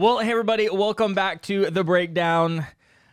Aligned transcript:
Well, 0.00 0.20
hey 0.20 0.30
everybody, 0.30 0.66
welcome 0.70 1.12
back 1.12 1.42
to 1.42 1.68
the 1.70 1.84
breakdown. 1.84 2.66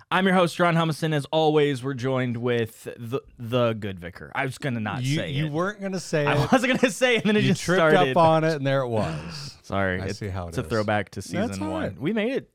I'm 0.09 0.25
your 0.25 0.36
host, 0.36 0.57
Ron 0.57 0.73
Humison. 0.75 1.11
As 1.13 1.25
always, 1.33 1.83
we're 1.83 1.93
joined 1.93 2.38
with 2.38 2.86
the 2.97 3.20
the 3.38 3.73
good 3.73 3.99
vicar. 3.99 4.31
I 4.33 4.45
was 4.45 4.57
gonna 4.57 4.79
not 4.79 5.04
You, 5.04 5.18
say 5.18 5.31
you 5.31 5.47
it. 5.47 5.52
weren't 5.52 5.81
gonna 5.81 6.00
say 6.00 6.21
it. 6.21 6.27
I 6.29 6.41
it. 6.45 6.50
wasn't 6.50 6.79
gonna 6.79 6.89
say 6.93 7.18
it, 7.18 7.23
and 7.23 7.29
then 7.29 7.36
it 7.36 7.43
You 7.43 7.50
just 7.50 7.61
tripped 7.63 7.79
started. 7.79 8.11
up 8.11 8.15
on 8.15 8.45
it, 8.45 8.54
and 8.54 8.65
there 8.65 8.84
it 8.84 8.88
was. 8.88 9.57
Sorry, 9.63 10.02
I 10.02 10.05
it's, 10.05 10.20
see 10.20 10.29
how 10.29 10.45
it 10.45 10.50
it's 10.50 10.59
a 10.59 10.61
is. 10.61 10.68
throwback 10.70 11.09
to 11.09 11.20
That's 11.20 11.27
season 11.29 11.61
all 11.68 11.71
one. 11.73 11.81
right. 11.84 12.00
We 12.00 12.13
made 12.13 12.31
it 12.31 12.50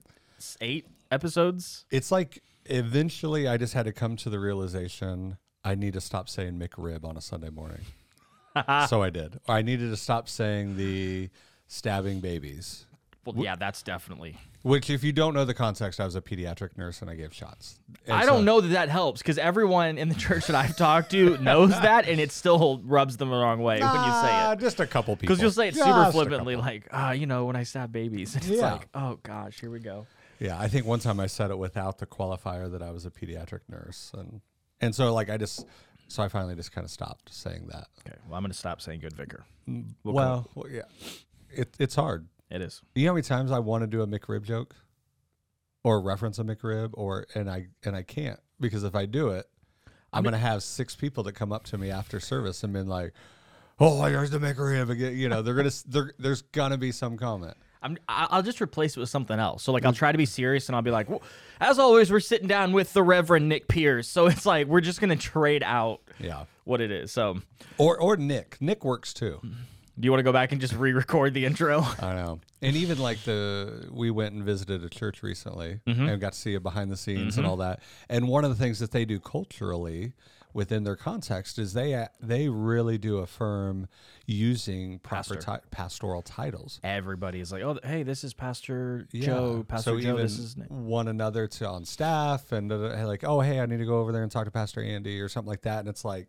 eight 0.62 0.86
episodes. 1.10 1.84
It's 1.90 2.10
like 2.10 2.42
eventually, 2.64 3.46
I 3.46 3.58
just 3.58 3.74
had 3.74 3.84
to 3.84 3.92
come 3.92 4.16
to 4.16 4.30
the 4.30 4.40
realization 4.40 5.36
I 5.62 5.74
need 5.74 5.92
to 5.92 6.00
stop 6.00 6.30
saying 6.30 6.58
McRib 6.58 7.04
on 7.04 7.18
a 7.18 7.20
Sunday 7.20 7.50
morning. 7.50 7.82
so 8.88 9.02
I 9.02 9.10
did. 9.10 9.40
Or 9.46 9.56
I 9.56 9.60
needed 9.60 9.90
to 9.90 9.96
stop 9.98 10.26
saying 10.26 10.78
the 10.78 11.28
stabbing 11.68 12.20
babies. 12.20 12.86
Well, 13.24 13.36
yeah, 13.44 13.54
that's 13.56 13.82
definitely. 13.82 14.36
Which, 14.62 14.90
if 14.90 15.04
you 15.04 15.12
don't 15.12 15.34
know 15.34 15.44
the 15.44 15.54
context, 15.54 16.00
I 16.00 16.04
was 16.04 16.16
a 16.16 16.20
pediatric 16.20 16.76
nurse 16.76 17.02
and 17.02 17.10
I 17.10 17.14
gave 17.14 17.32
shots. 17.32 17.78
And 18.06 18.14
I 18.14 18.26
don't 18.26 18.44
know 18.44 18.60
that 18.60 18.68
that 18.68 18.88
helps 18.88 19.20
because 19.22 19.38
everyone 19.38 19.96
in 19.98 20.08
the 20.08 20.14
church 20.14 20.46
that 20.48 20.56
I've 20.56 20.76
talked 20.76 21.10
to 21.12 21.36
knows 21.40 21.70
that, 21.70 22.08
and 22.08 22.20
it 22.20 22.32
still 22.32 22.80
rubs 22.84 23.16
them 23.16 23.30
the 23.30 23.36
wrong 23.36 23.60
way 23.60 23.74
when 23.80 23.88
you 23.92 24.10
say 24.10 24.30
Ah, 24.32 24.52
it. 24.52 24.58
Just 24.60 24.80
a 24.80 24.86
couple 24.86 25.14
people. 25.16 25.34
Because 25.34 25.40
you'll 25.42 25.50
say 25.52 25.68
it 25.68 25.74
Just 25.74 25.84
super 25.86 26.02
a 26.02 26.12
flippantly, 26.12 26.54
couple. 26.54 26.70
like, 26.72 26.88
ah, 26.92 27.12
you 27.12 27.26
know, 27.26 27.44
when 27.44 27.56
I 27.56 27.62
stab 27.62 27.92
babies. 27.92 28.34
And 28.34 28.44
it's 28.44 28.52
Yeah. 28.60 28.72
like, 28.72 28.88
oh 28.94 29.18
gosh, 29.22 29.60
here 29.60 29.70
we 29.70 29.78
go. 29.80 30.06
Yeah, 30.40 30.58
I 30.58 30.66
think 30.68 30.86
one 30.86 30.98
time 30.98 31.20
I 31.20 31.28
said 31.28 31.50
it 31.52 31.58
without 31.58 31.98
the 31.98 32.06
qualifier 32.06 32.70
that 32.72 32.82
I 32.82 32.90
was 32.90 33.06
a 33.06 33.10
pediatric 33.10 33.60
nurse, 33.68 34.10
and 34.16 34.40
and 34.80 34.92
so 34.94 35.14
like 35.14 35.30
I 35.30 35.36
just 35.36 35.64
so 36.08 36.22
I 36.22 36.28
finally 36.28 36.56
just 36.56 36.72
kind 36.72 36.84
of 36.84 36.90
stopped 36.90 37.32
saying 37.32 37.68
that. 37.70 37.86
Okay, 38.00 38.16
well, 38.26 38.36
I'm 38.36 38.42
going 38.42 38.50
to 38.52 38.58
stop 38.58 38.80
saying 38.80 39.00
good 39.00 39.12
vicar. 39.12 39.44
well, 40.04 40.48
well, 40.54 40.68
yeah, 40.68 40.82
it, 41.50 41.74
it's 41.78 41.94
hard. 41.94 42.26
It 42.52 42.60
is. 42.60 42.82
You 42.94 43.06
know 43.06 43.12
how 43.12 43.14
many 43.14 43.22
times 43.22 43.50
I 43.50 43.60
want 43.60 43.82
to 43.82 43.86
do 43.86 44.02
a 44.02 44.06
McRib 44.06 44.42
joke, 44.42 44.76
or 45.82 46.02
reference 46.02 46.38
a 46.38 46.44
McRib, 46.44 46.90
or 46.92 47.26
and 47.34 47.50
I 47.50 47.68
and 47.82 47.96
I 47.96 48.02
can't 48.02 48.38
because 48.60 48.84
if 48.84 48.94
I 48.94 49.06
do 49.06 49.30
it, 49.30 49.48
I'm 50.12 50.22
gonna 50.22 50.36
have 50.36 50.62
six 50.62 50.94
people 50.94 51.22
that 51.24 51.32
come 51.32 51.50
up 51.50 51.64
to 51.64 51.78
me 51.78 51.90
after 51.90 52.20
service 52.20 52.62
and 52.62 52.74
been 52.74 52.88
like, 52.88 53.14
"Oh, 53.80 54.04
here's 54.04 54.30
the 54.30 54.38
McRib 54.38 54.90
again." 54.90 55.16
You 55.16 55.30
know, 55.30 55.40
they're 55.40 55.54
gonna 55.54 55.70
there, 55.86 56.12
there's 56.18 56.42
gonna 56.42 56.76
be 56.76 56.92
some 56.92 57.16
comment. 57.16 57.56
I'm, 57.82 57.98
I'll 58.08 58.42
just 58.42 58.60
replace 58.60 58.96
it 58.96 59.00
with 59.00 59.08
something 59.08 59.40
else. 59.40 59.64
So, 59.64 59.72
like, 59.72 59.84
I'll 59.84 59.92
mm. 59.92 59.96
try 59.96 60.12
to 60.12 60.18
be 60.18 60.24
serious 60.24 60.68
and 60.68 60.76
I'll 60.76 60.82
be 60.82 60.92
like, 60.92 61.10
well, 61.10 61.20
as 61.60 61.80
always, 61.80 62.12
we're 62.12 62.20
sitting 62.20 62.46
down 62.46 62.72
with 62.72 62.92
the 62.92 63.02
Reverend 63.02 63.48
Nick 63.48 63.66
Pierce. 63.66 64.06
So, 64.06 64.26
it's 64.28 64.46
like, 64.46 64.68
we're 64.68 64.80
just 64.80 65.00
going 65.00 65.10
to 65.10 65.16
trade 65.16 65.64
out 65.64 66.00
Yeah, 66.20 66.44
what 66.62 66.80
it 66.80 66.92
is. 66.92 67.10
So, 67.10 67.40
or 67.78 67.98
or 67.98 68.16
Nick. 68.16 68.56
Nick 68.60 68.84
works 68.84 69.12
too. 69.12 69.40
Mm. 69.44 69.54
Do 69.98 70.06
you 70.06 70.10
want 70.10 70.20
to 70.20 70.24
go 70.24 70.32
back 70.32 70.52
and 70.52 70.60
just 70.60 70.74
re 70.74 70.92
record 70.92 71.34
the 71.34 71.44
intro? 71.44 71.82
I 72.00 72.14
know. 72.14 72.40
And 72.62 72.76
even 72.76 72.98
like 72.98 73.18
the 73.24 73.88
we 73.92 74.10
went 74.10 74.34
and 74.34 74.44
visited 74.44 74.84
a 74.84 74.88
church 74.88 75.22
recently 75.22 75.80
Mm-hmm. 75.86 76.08
and 76.08 76.20
got 76.20 76.32
to 76.32 76.38
see 76.38 76.54
it 76.54 76.62
behind 76.62 76.90
the 76.90 76.96
scenes 76.96 77.36
and 77.36 77.46
all 77.46 77.56
that. 77.58 77.80
And 78.08 78.28
one 78.28 78.44
of 78.44 78.50
the 78.50 78.56
things 78.56 78.78
that 78.78 78.90
they 78.92 79.04
do 79.04 79.18
culturally 79.20 80.12
within 80.54 80.84
their 80.84 80.96
context 80.96 81.58
is 81.58 81.72
they 81.72 81.94
uh, 81.94 82.06
they 82.20 82.48
really 82.48 82.98
do 82.98 83.18
affirm 83.18 83.88
using 84.26 84.98
proper 85.00 85.34
Pastor. 85.34 85.58
ti- 85.60 85.66
pastoral 85.70 86.22
titles. 86.22 86.78
Everybody 86.84 87.40
is 87.40 87.52
like, 87.52 87.62
oh, 87.62 87.78
hey, 87.84 88.02
this 88.02 88.22
is 88.24 88.34
Pastor 88.34 89.06
Joe. 89.14 89.64
Pastor 89.66 89.90
so 89.92 90.00
Joe, 90.00 90.10
even 90.10 90.16
this 90.22 90.38
is 90.38 90.56
one 90.68 91.08
another 91.08 91.46
to 91.48 91.66
on 91.68 91.84
staff 91.84 92.52
and 92.52 92.70
uh, 92.72 93.06
like, 93.06 93.24
oh 93.24 93.40
hey, 93.40 93.60
I 93.60 93.66
need 93.66 93.78
to 93.78 93.86
go 93.86 93.98
over 93.98 94.12
there 94.12 94.22
and 94.22 94.30
talk 94.30 94.44
to 94.44 94.50
Pastor 94.50 94.82
Andy 94.82 95.20
or 95.20 95.28
something 95.28 95.50
like 95.50 95.62
that. 95.62 95.80
And 95.80 95.88
it's 95.88 96.04
like 96.04 96.28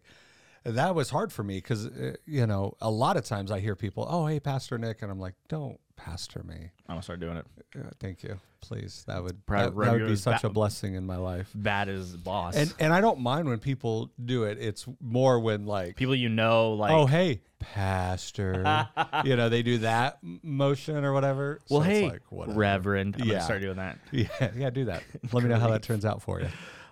that 0.64 0.96
was 0.96 1.10
hard 1.10 1.32
for 1.32 1.44
me 1.44 1.58
because 1.58 1.88
uh, 1.88 2.16
you 2.26 2.46
know 2.48 2.76
a 2.82 2.90
lot 2.90 3.18
of 3.18 3.26
times 3.26 3.52
I 3.52 3.60
hear 3.60 3.76
people, 3.76 4.06
oh 4.10 4.26
hey, 4.28 4.40
Pastor 4.40 4.78
Nick, 4.78 5.02
and 5.02 5.12
I'm 5.12 5.20
like, 5.20 5.36
don't 5.50 5.80
pastor 5.96 6.44
me. 6.44 6.72
I'm 6.90 6.98
to 6.98 7.04
start 7.04 7.20
doing 7.20 7.38
it. 7.38 7.46
Uh, 7.78 7.90
thank 8.00 8.24
you. 8.24 8.40
Please, 8.62 9.04
that 9.08 9.22
would 9.22 9.42
that, 9.48 9.76
that 9.76 9.92
would 9.94 10.08
be 10.08 10.16
such 10.16 10.42
ba- 10.42 10.48
a 10.48 10.50
blessing 10.50 10.96
in 10.96 11.06
my 11.06 11.18
life. 11.18 11.50
Bad 11.54 11.90
as 11.90 12.16
boss. 12.16 12.56
And 12.56 12.74
and 12.80 12.94
I 12.94 13.02
don't 13.02 13.20
mind 13.20 13.48
when 13.50 13.60
people 13.60 14.10
do 14.24 14.44
it. 14.44 14.58
It's 14.60 14.86
more 15.02 15.40
when 15.40 15.66
like, 15.66 15.98
People 15.98 16.16
you 16.16 16.30
know, 16.30 16.72
like, 16.74 16.92
oh 16.92 17.06
hey, 17.06 17.42
pastor, 17.60 18.88
you 19.26 19.36
know, 19.36 19.50
they 19.50 19.64
do 19.64 19.80
that 19.80 20.20
motion 20.22 21.04
or 21.04 21.12
whatever. 21.14 21.60
well, 21.70 21.82
So 21.82 21.90
it's 21.90 22.00
hey, 22.00 22.10
like, 22.10 22.22
whatever. 22.32 22.58
Reverend. 22.58 23.18
I'm 23.20 23.28
Yeah. 23.28 23.40
to 23.40 23.44
start 23.44 23.62
doing 23.62 23.78
that. 23.78 24.00
yeah, 24.12 24.28
yeah, 24.56 24.70
do 24.70 24.86
that. 24.86 25.04
Let 25.34 25.44
me 25.44 25.50
know 25.50 25.60
how 25.60 25.70
that 25.72 25.84
turns 25.84 26.06
out 26.06 26.22
for 26.22 26.40
you. 26.40 26.48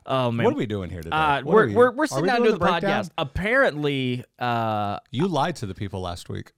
Oh, 0.06 0.31
man. 0.31 0.44
What 0.45 0.53
are 0.53 0.57
we 0.57 0.66
doing 0.66 0.89
here 0.89 1.01
today? 1.01 1.16
uh, 1.16 1.41
we're, 1.44 1.67
we- 1.67 1.73
we're, 1.75 1.91
we're 1.91 2.07
sitting 2.07 2.23
we 2.23 2.28
down 2.29 2.38
doing 2.38 2.47
to 2.47 2.53
the, 2.53 2.59
breakdown? 2.59 3.03
podcast. 3.06 3.09
Apparently, 3.17 4.23
uh, 4.39 4.97
You 5.12 5.28
lied 5.28 5.56
to 5.57 5.66
the 5.66 5.75
people 5.75 6.01
last 6.01 6.29
week. 6.29 6.53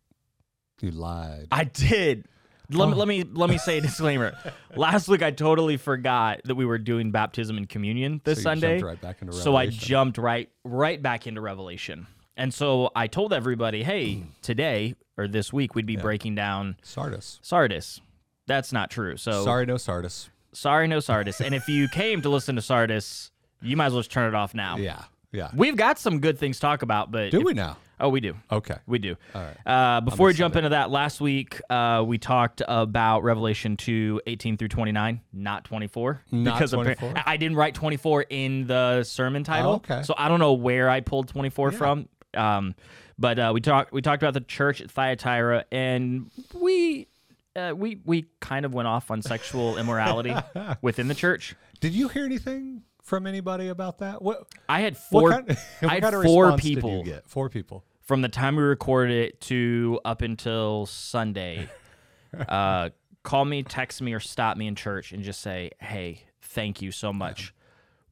You 0.81 0.91
lied. 0.91 1.47
I 1.51 1.63
did. 1.65 2.25
Let 2.69 2.89
me 2.89 2.95
let 2.95 3.07
me 3.07 3.23
let 3.23 3.49
me 3.49 3.57
say 3.57 3.77
a 3.77 3.81
disclaimer. 3.81 4.33
Last 4.75 5.07
week 5.07 5.21
I 5.21 5.31
totally 5.31 5.77
forgot 5.77 6.41
that 6.45 6.55
we 6.55 6.65
were 6.65 6.77
doing 6.79 7.11
baptism 7.11 7.57
and 7.57 7.69
communion 7.69 8.21
this 8.23 8.39
So 8.39 8.43
Sunday. 8.43 8.81
right 8.81 8.97
so 9.31 9.55
I 9.55 9.67
jumped 9.67 10.17
right 10.17 10.49
right 10.63 10.99
back 10.99 11.27
into 11.27 11.41
Revelation. 11.41 12.07
And 12.35 12.51
so 12.53 12.89
I 12.95 13.07
told 13.07 13.31
everybody, 13.33 13.83
"Hey, 13.83 14.23
today 14.41 14.95
or 15.17 15.27
this 15.27 15.53
week 15.53 15.75
we'd 15.75 15.85
be 15.85 15.97
breaking 15.97 16.35
down 16.35 16.77
Sardis. 16.81 17.39
Sardis." 17.43 17.99
That's 18.47 18.71
not 18.73 18.89
true. 18.89 19.17
So 19.17 19.43
Sorry, 19.43 19.65
no 19.65 19.77
Sardis. 19.77 20.29
sorry 20.53 20.87
no 20.87 20.99
Sardis. 20.99 21.41
and 21.41 21.53
if 21.53 21.67
you 21.67 21.87
came 21.89 22.21
to 22.23 22.29
listen 22.29 22.55
to 22.55 22.61
Sardis, 22.61 23.29
you 23.63 23.77
might 23.77 23.87
as 23.87 23.93
well 23.93 24.01
just 24.01 24.11
turn 24.11 24.27
it 24.27 24.35
off 24.35 24.53
now. 24.53 24.77
Yeah, 24.77 25.03
yeah. 25.31 25.49
We've 25.55 25.75
got 25.75 25.99
some 25.99 26.19
good 26.19 26.37
things 26.37 26.57
to 26.57 26.61
talk 26.61 26.81
about, 26.81 27.11
but 27.11 27.31
Do 27.31 27.39
if- 27.39 27.43
we 27.43 27.53
now? 27.53 27.77
Oh, 27.99 28.09
we 28.09 28.19
do. 28.19 28.35
Okay. 28.51 28.75
We 28.85 28.99
do. 28.99 29.15
All 29.33 29.41
right. 29.41 29.55
Uh, 29.97 30.01
before 30.01 30.27
we 30.27 30.33
jump 30.33 30.57
into 30.57 30.69
that, 30.69 30.89
last 30.89 31.21
week 31.21 31.61
uh, 31.69 32.03
we 32.05 32.17
talked 32.17 32.61
about 32.67 33.23
Revelation 33.23 33.77
2, 33.77 34.21
18 34.27 34.57
through 34.57 34.67
29, 34.67 35.21
not 35.31 35.63
24. 35.63 36.21
Not 36.31 36.53
because 36.57 36.71
24? 36.71 37.13
I 37.25 37.37
didn't 37.37 37.55
write 37.55 37.75
24 37.75 38.23
in 38.29 38.67
the 38.67 39.03
sermon 39.03 39.45
title. 39.45 39.71
Oh, 39.71 39.75
okay. 39.75 40.03
So 40.03 40.15
I 40.17 40.27
don't 40.27 40.39
know 40.39 40.53
where 40.53 40.89
I 40.89 40.99
pulled 40.99 41.29
24 41.29 41.71
from. 41.71 42.09
Um, 42.33 42.75
but 43.17 43.39
uh, 43.39 43.51
we 43.53 43.61
talked 43.61 43.93
we 43.93 44.01
talked 44.01 44.21
about 44.21 44.33
the 44.33 44.41
church 44.41 44.81
at 44.81 44.89
Thyatira, 44.91 45.65
and 45.71 46.29
we 46.53 47.07
uh, 47.55 47.73
we 47.75 47.99
we 48.03 48.25
kind 48.41 48.65
of 48.65 48.73
went 48.73 48.87
off 48.87 49.11
on 49.11 49.21
sexual 49.21 49.77
immorality 49.77 50.35
within 50.81 51.07
the 51.07 51.15
church. 51.15 51.55
Did 51.79 51.93
you 51.93 52.07
hear 52.07 52.25
anything 52.25 52.81
from 53.03 53.27
anybody 53.27 53.67
about 53.67 53.99
that? 53.99 54.21
What 54.21 54.47
I 54.67 54.81
had 54.81 54.97
four 54.97 55.29
kind, 55.31 55.47
what 55.79 55.91
I 55.91 55.93
had 55.95 56.03
kind 56.03 56.15
of 56.15 56.23
four 56.23 56.57
people 56.57 56.89
Did 57.03 57.07
you 57.07 57.13
get? 57.13 57.27
Four 57.27 57.49
people. 57.49 57.83
from 58.01 58.21
the 58.21 58.29
time 58.29 58.55
we 58.55 58.63
recorded 58.63 59.15
it 59.15 59.41
to 59.41 59.99
up 60.03 60.21
until 60.21 60.85
Sunday, 60.87 61.69
uh, 62.49 62.89
call 63.23 63.45
me, 63.45 63.61
text 63.63 64.01
me, 64.01 64.13
or 64.13 64.19
stop 64.19 64.57
me 64.57 64.67
in 64.67 64.75
church 64.75 65.11
and 65.11 65.21
just 65.23 65.41
say, 65.41 65.71
"Hey, 65.79 66.23
thank 66.41 66.81
you 66.81 66.91
so 66.91 67.13
much." 67.13 67.53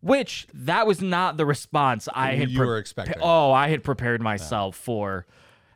Which 0.01 0.47
that 0.55 0.87
was 0.87 0.99
not 0.99 1.37
the 1.37 1.45
response 1.45 2.09
I 2.13 2.33
had. 2.33 2.49
You 2.49 2.59
were 2.59 2.77
expecting. 2.79 3.17
Oh, 3.21 3.51
I 3.51 3.69
had 3.69 3.83
prepared 3.83 4.21
myself 4.21 4.75
for. 4.75 5.25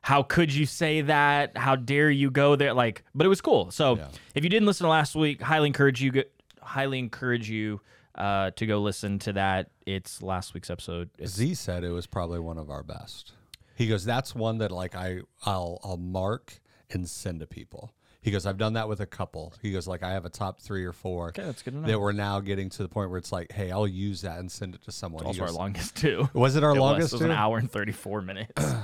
How 0.01 0.21
could 0.23 0.53
you 0.53 0.65
say 0.67 1.01
that? 1.01 1.55
How 1.57 1.75
dare 1.75 2.09
you 2.11 2.29
go 2.31 2.55
there? 2.55 2.73
Like, 2.73 3.03
but 3.15 3.25
it 3.25 3.29
was 3.29 3.41
cool. 3.41 3.69
So 3.71 3.97
Yeah. 3.97 4.07
if 4.35 4.43
you 4.43 4.49
didn't 4.49 4.65
listen 4.67 4.85
to 4.85 4.89
last 4.89 5.15
week, 5.15 5.41
highly 5.41 5.67
encourage 5.67 6.01
you. 6.01 6.23
Highly 6.61 6.97
encourage 6.99 7.49
you 7.49 7.81
uh, 8.15 8.51
to 8.51 8.65
go 8.65 8.79
listen 8.81 9.19
to 9.19 9.33
that. 9.33 9.69
It's 9.85 10.21
last 10.21 10.53
week's 10.53 10.69
episode. 10.69 11.09
It's 11.17 11.33
Z 11.33 11.53
said 11.55 11.83
it 11.83 11.91
was 11.91 12.07
probably 12.07 12.39
one 12.39 12.57
of 12.57 12.69
our 12.69 12.83
best. 12.83 13.33
He 13.75 13.87
goes, 13.87 14.05
"That's 14.05 14.33
one 14.33 14.57
that 14.59 14.71
like 14.71 14.95
I 14.95 15.19
I'll 15.45 15.79
I'll 15.83 15.97
mark 15.97 16.59
and 16.89 17.09
send 17.09 17.41
to 17.41 17.47
people." 17.47 17.93
He 18.21 18.31
goes, 18.31 18.45
"I've 18.47 18.57
done 18.57 18.73
that 18.73 18.87
with 18.87 19.01
a 19.01 19.05
couple." 19.05 19.53
He 19.61 19.71
goes, 19.71 19.87
"Like 19.87 20.01
I 20.01 20.11
have 20.13 20.25
a 20.25 20.29
top 20.29 20.59
three 20.61 20.83
or 20.85 20.93
four 20.93 21.27
okay. 21.29 21.43
That's 21.43 21.61
good 21.61 21.73
enough. 21.75 21.87
that 21.87 21.99
we're 21.99 22.11
now 22.13 22.39
getting 22.39 22.69
to 22.71 22.83
the 22.83 22.89
point 22.89 23.09
where 23.09 23.19
it's 23.19 23.31
like, 23.31 23.51
hey, 23.51 23.69
I'll 23.71 23.87
use 23.87 24.21
that 24.21 24.39
and 24.39 24.51
send 24.51 24.75
it 24.75 24.81
to 24.83 24.91
someone." 24.91 25.23
He 25.23 25.27
also 25.27 25.41
our 25.41 25.47
goes, 25.47 25.55
longest 25.57 25.95
too. 25.97 26.29
was 26.33 26.55
it 26.55 26.63
our 26.63 26.71
It 26.71 26.73
was. 26.73 26.79
longest? 26.79 27.13
It 27.13 27.15
was 27.17 27.21
an 27.21 27.27
too? 27.27 27.33
hour 27.33 27.57
and 27.57 27.69
34 27.71 28.21
minutes. 28.21 28.51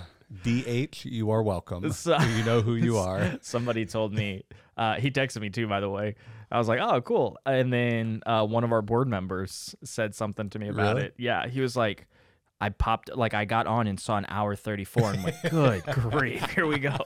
DH, 0.44 1.06
you 1.06 1.32
are 1.32 1.44
welcome. 1.44 1.92
So- 1.94 2.18
you 2.20 2.44
know 2.44 2.62
who 2.62 2.76
you 2.76 2.98
are. 3.08 3.38
Somebody 3.42 3.86
told 3.86 4.14
me, 4.14 4.44
uh, 4.78 4.96
he 4.96 5.12
texted 5.12 5.42
me 5.42 5.50
too, 5.50 5.68
by 5.68 5.80
the 5.80 5.90
way. 5.90 6.16
I 6.52 6.58
was 6.58 6.68
like, 6.68 6.80
oh, 6.82 7.00
cool. 7.02 7.38
And 7.46 7.72
then 7.72 8.22
uh, 8.26 8.46
one 8.46 8.64
of 8.64 8.72
our 8.72 8.82
board 8.82 9.08
members 9.08 9.74
said 9.84 10.14
something 10.16 10.50
to 10.50 10.60
me 10.60 10.68
about 10.68 10.96
Really? 10.96 11.08
it. 11.08 11.16
Yeah. 11.18 11.48
He 11.48 11.62
was 11.62 11.76
like, 11.78 12.08
I 12.60 12.70
popped, 12.70 13.10
like, 13.16 13.34
I 13.34 13.46
got 13.46 13.68
on 13.68 13.88
and 13.88 14.00
saw 14.00 14.18
an 14.18 14.26
hour 14.28 14.56
34. 14.56 15.12
And 15.14 15.24
like, 15.24 15.50
good 15.50 15.84
grief. 16.12 16.50
Here 16.52 16.66
we 16.68 16.78
go. 16.80 16.98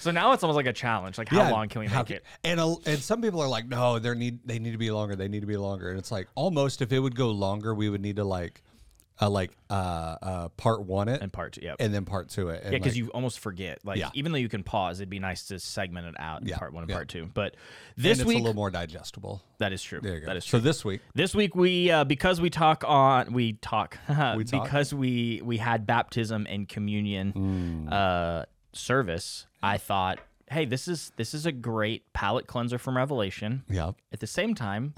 So 0.00 0.10
now 0.10 0.32
it's 0.32 0.42
almost 0.42 0.56
like 0.56 0.66
a 0.66 0.72
challenge. 0.72 1.16
Like, 1.18 1.28
how 1.28 1.38
Yeah, 1.44 1.50
long 1.50 1.68
can 1.68 1.80
we 1.80 1.86
make 1.88 2.06
ca- 2.08 2.14
it? 2.14 2.24
And 2.44 2.58
a, 2.58 2.74
and 2.86 2.98
some 2.98 3.22
people 3.22 3.40
are 3.40 3.48
like, 3.48 3.68
no, 3.68 3.98
they 3.98 4.14
need 4.14 4.40
they 4.44 4.58
need 4.58 4.72
to 4.72 4.78
be 4.78 4.90
longer. 4.90 5.14
They 5.16 5.28
need 5.28 5.40
to 5.40 5.46
be 5.46 5.56
longer. 5.56 5.90
And 5.90 5.98
it's 5.98 6.10
like 6.10 6.28
almost 6.34 6.82
if 6.82 6.92
it 6.92 6.98
would 6.98 7.14
go 7.14 7.30
longer, 7.30 7.74
we 7.74 7.88
would 7.88 8.00
need 8.00 8.16
to 8.16 8.24
like, 8.24 8.62
uh, 9.20 9.30
like 9.30 9.50
uh, 9.70 9.72
uh, 10.20 10.48
part 10.50 10.82
one 10.84 11.08
it 11.08 11.22
And 11.22 11.32
part 11.32 11.54
two. 11.54 11.62
Yeah. 11.64 11.74
and 11.80 11.92
then 11.94 12.04
part 12.04 12.28
two 12.28 12.50
it. 12.50 12.62
And 12.62 12.72
Yeah, 12.72 12.78
because 12.78 12.92
like, 12.92 12.98
you 12.98 13.08
almost 13.10 13.38
forget. 13.38 13.78
Like, 13.84 13.98
Yeah. 13.98 14.10
even 14.14 14.32
though 14.32 14.38
you 14.38 14.48
can 14.48 14.62
pause, 14.62 15.00
it'd 15.00 15.08
be 15.08 15.18
nice 15.18 15.44
to 15.48 15.58
segment 15.58 16.06
it 16.06 16.14
out 16.18 16.42
in 16.42 16.48
Yeah, 16.48 16.58
part 16.58 16.72
one 16.74 16.82
and 16.82 16.90
yeah. 16.90 16.96
part 16.96 17.08
two. 17.08 17.30
But 17.32 17.56
this 17.96 18.18
it's 18.18 18.26
week, 18.26 18.36
a 18.36 18.40
little 18.40 18.54
more 18.54 18.70
digestible. 18.70 19.42
that 19.58 19.72
is 19.72 19.82
true. 19.82 20.00
There 20.02 20.14
you 20.14 20.20
go. 20.20 20.26
That 20.26 20.36
is 20.36 20.44
true. 20.44 20.58
So 20.60 20.64
this 20.64 20.84
week, 20.84 21.00
This 21.14 21.34
week 21.34 21.54
we 21.56 21.90
uh, 21.90 22.04
because 22.04 22.40
we 22.40 22.50
talk 22.50 22.84
on 22.86 23.32
we 23.32 23.54
talk 23.54 23.98
We 24.36 24.44
talk? 24.44 24.64
because 24.64 24.92
we 24.92 25.40
we 25.42 25.56
had 25.58 25.86
baptism 25.86 26.46
and 26.50 26.68
communion 26.68 27.32
Hmm. 27.32 27.88
uh, 27.90 28.42
service. 28.72 29.46
I 29.62 29.78
thought 29.78 30.18
hey, 30.50 30.64
this 30.64 30.86
is 30.88 31.12
this 31.16 31.34
is 31.34 31.46
a 31.46 31.52
great 31.52 32.12
palate 32.12 32.46
cleanser 32.46 32.78
from 32.78 32.96
Revelation. 32.96 33.64
Yeah. 33.68 33.92
At 34.12 34.20
the 34.20 34.26
same 34.26 34.54
time, 34.54 34.94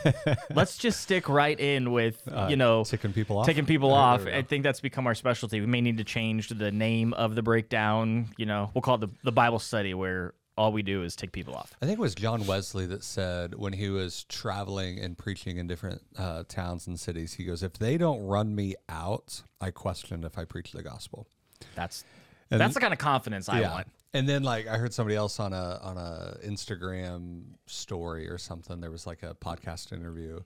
let's 0.54 0.76
just 0.76 1.00
stick 1.00 1.28
right 1.28 1.58
in 1.58 1.92
with 1.92 2.22
Uh, 2.30 2.46
you 2.50 2.56
know 2.56 2.84
ticking 2.84 3.12
people 3.12 3.38
off. 3.38 3.46
taking 3.46 3.66
people 3.66 3.92
off. 3.92 4.26
I 4.26 4.42
think 4.42 4.62
that's 4.64 4.80
become 4.80 5.06
our 5.06 5.14
specialty. 5.14 5.60
We 5.60 5.66
may 5.66 5.80
need 5.80 5.98
to 5.98 6.04
change 6.04 6.48
the 6.48 6.70
name 6.70 7.12
of 7.14 7.34
the 7.34 7.42
breakdown. 7.42 8.28
You 8.36 8.46
know, 8.46 8.70
we'll 8.74 8.82
call 8.82 8.96
it 8.96 9.00
the, 9.02 9.08
the 9.24 9.32
Bible 9.32 9.58
study, 9.58 9.94
where 9.94 10.34
all 10.58 10.72
we 10.72 10.82
do 10.82 11.02
is 11.02 11.16
tick 11.16 11.32
people 11.32 11.54
off. 11.54 11.72
I 11.80 11.86
think 11.86 11.98
it 11.98 12.02
was 12.02 12.14
John 12.14 12.44
Wesley 12.46 12.84
that 12.86 13.02
said 13.02 13.54
when 13.54 13.72
he 13.72 13.88
was 13.88 14.24
traveling 14.24 14.98
and 14.98 15.16
preaching 15.16 15.56
in 15.56 15.66
different 15.66 16.02
uh, 16.18 16.44
towns 16.48 16.86
and 16.86 17.00
cities, 17.00 17.34
he 17.34 17.44
goes, 17.44 17.62
"If 17.62 17.74
they 17.74 17.96
don't 17.96 18.22
run 18.26 18.54
me 18.54 18.74
out, 18.88 19.42
I 19.60 19.70
question 19.70 20.24
if 20.24 20.36
I 20.36 20.44
preach 20.44 20.72
the 20.72 20.82
gospel." 20.82 21.26
That's 21.74 22.04
And- 22.50 22.60
that's 22.60 22.74
the 22.74 22.80
kind 22.80 22.92
of 22.92 22.98
confidence 22.98 23.48
I 23.48 23.60
want. 23.62 23.86
And 24.12 24.28
then 24.28 24.42
like 24.42 24.66
I 24.66 24.76
heard 24.76 24.92
somebody 24.92 25.14
else 25.16 25.38
on 25.38 25.52
a 25.52 25.78
on 25.82 25.96
a 25.96 26.36
Instagram 26.44 27.42
story 27.66 28.28
or 28.28 28.38
something. 28.38 28.80
There 28.80 28.90
was 28.90 29.06
like 29.06 29.22
a 29.22 29.34
podcast 29.34 29.92
interview, 29.92 30.40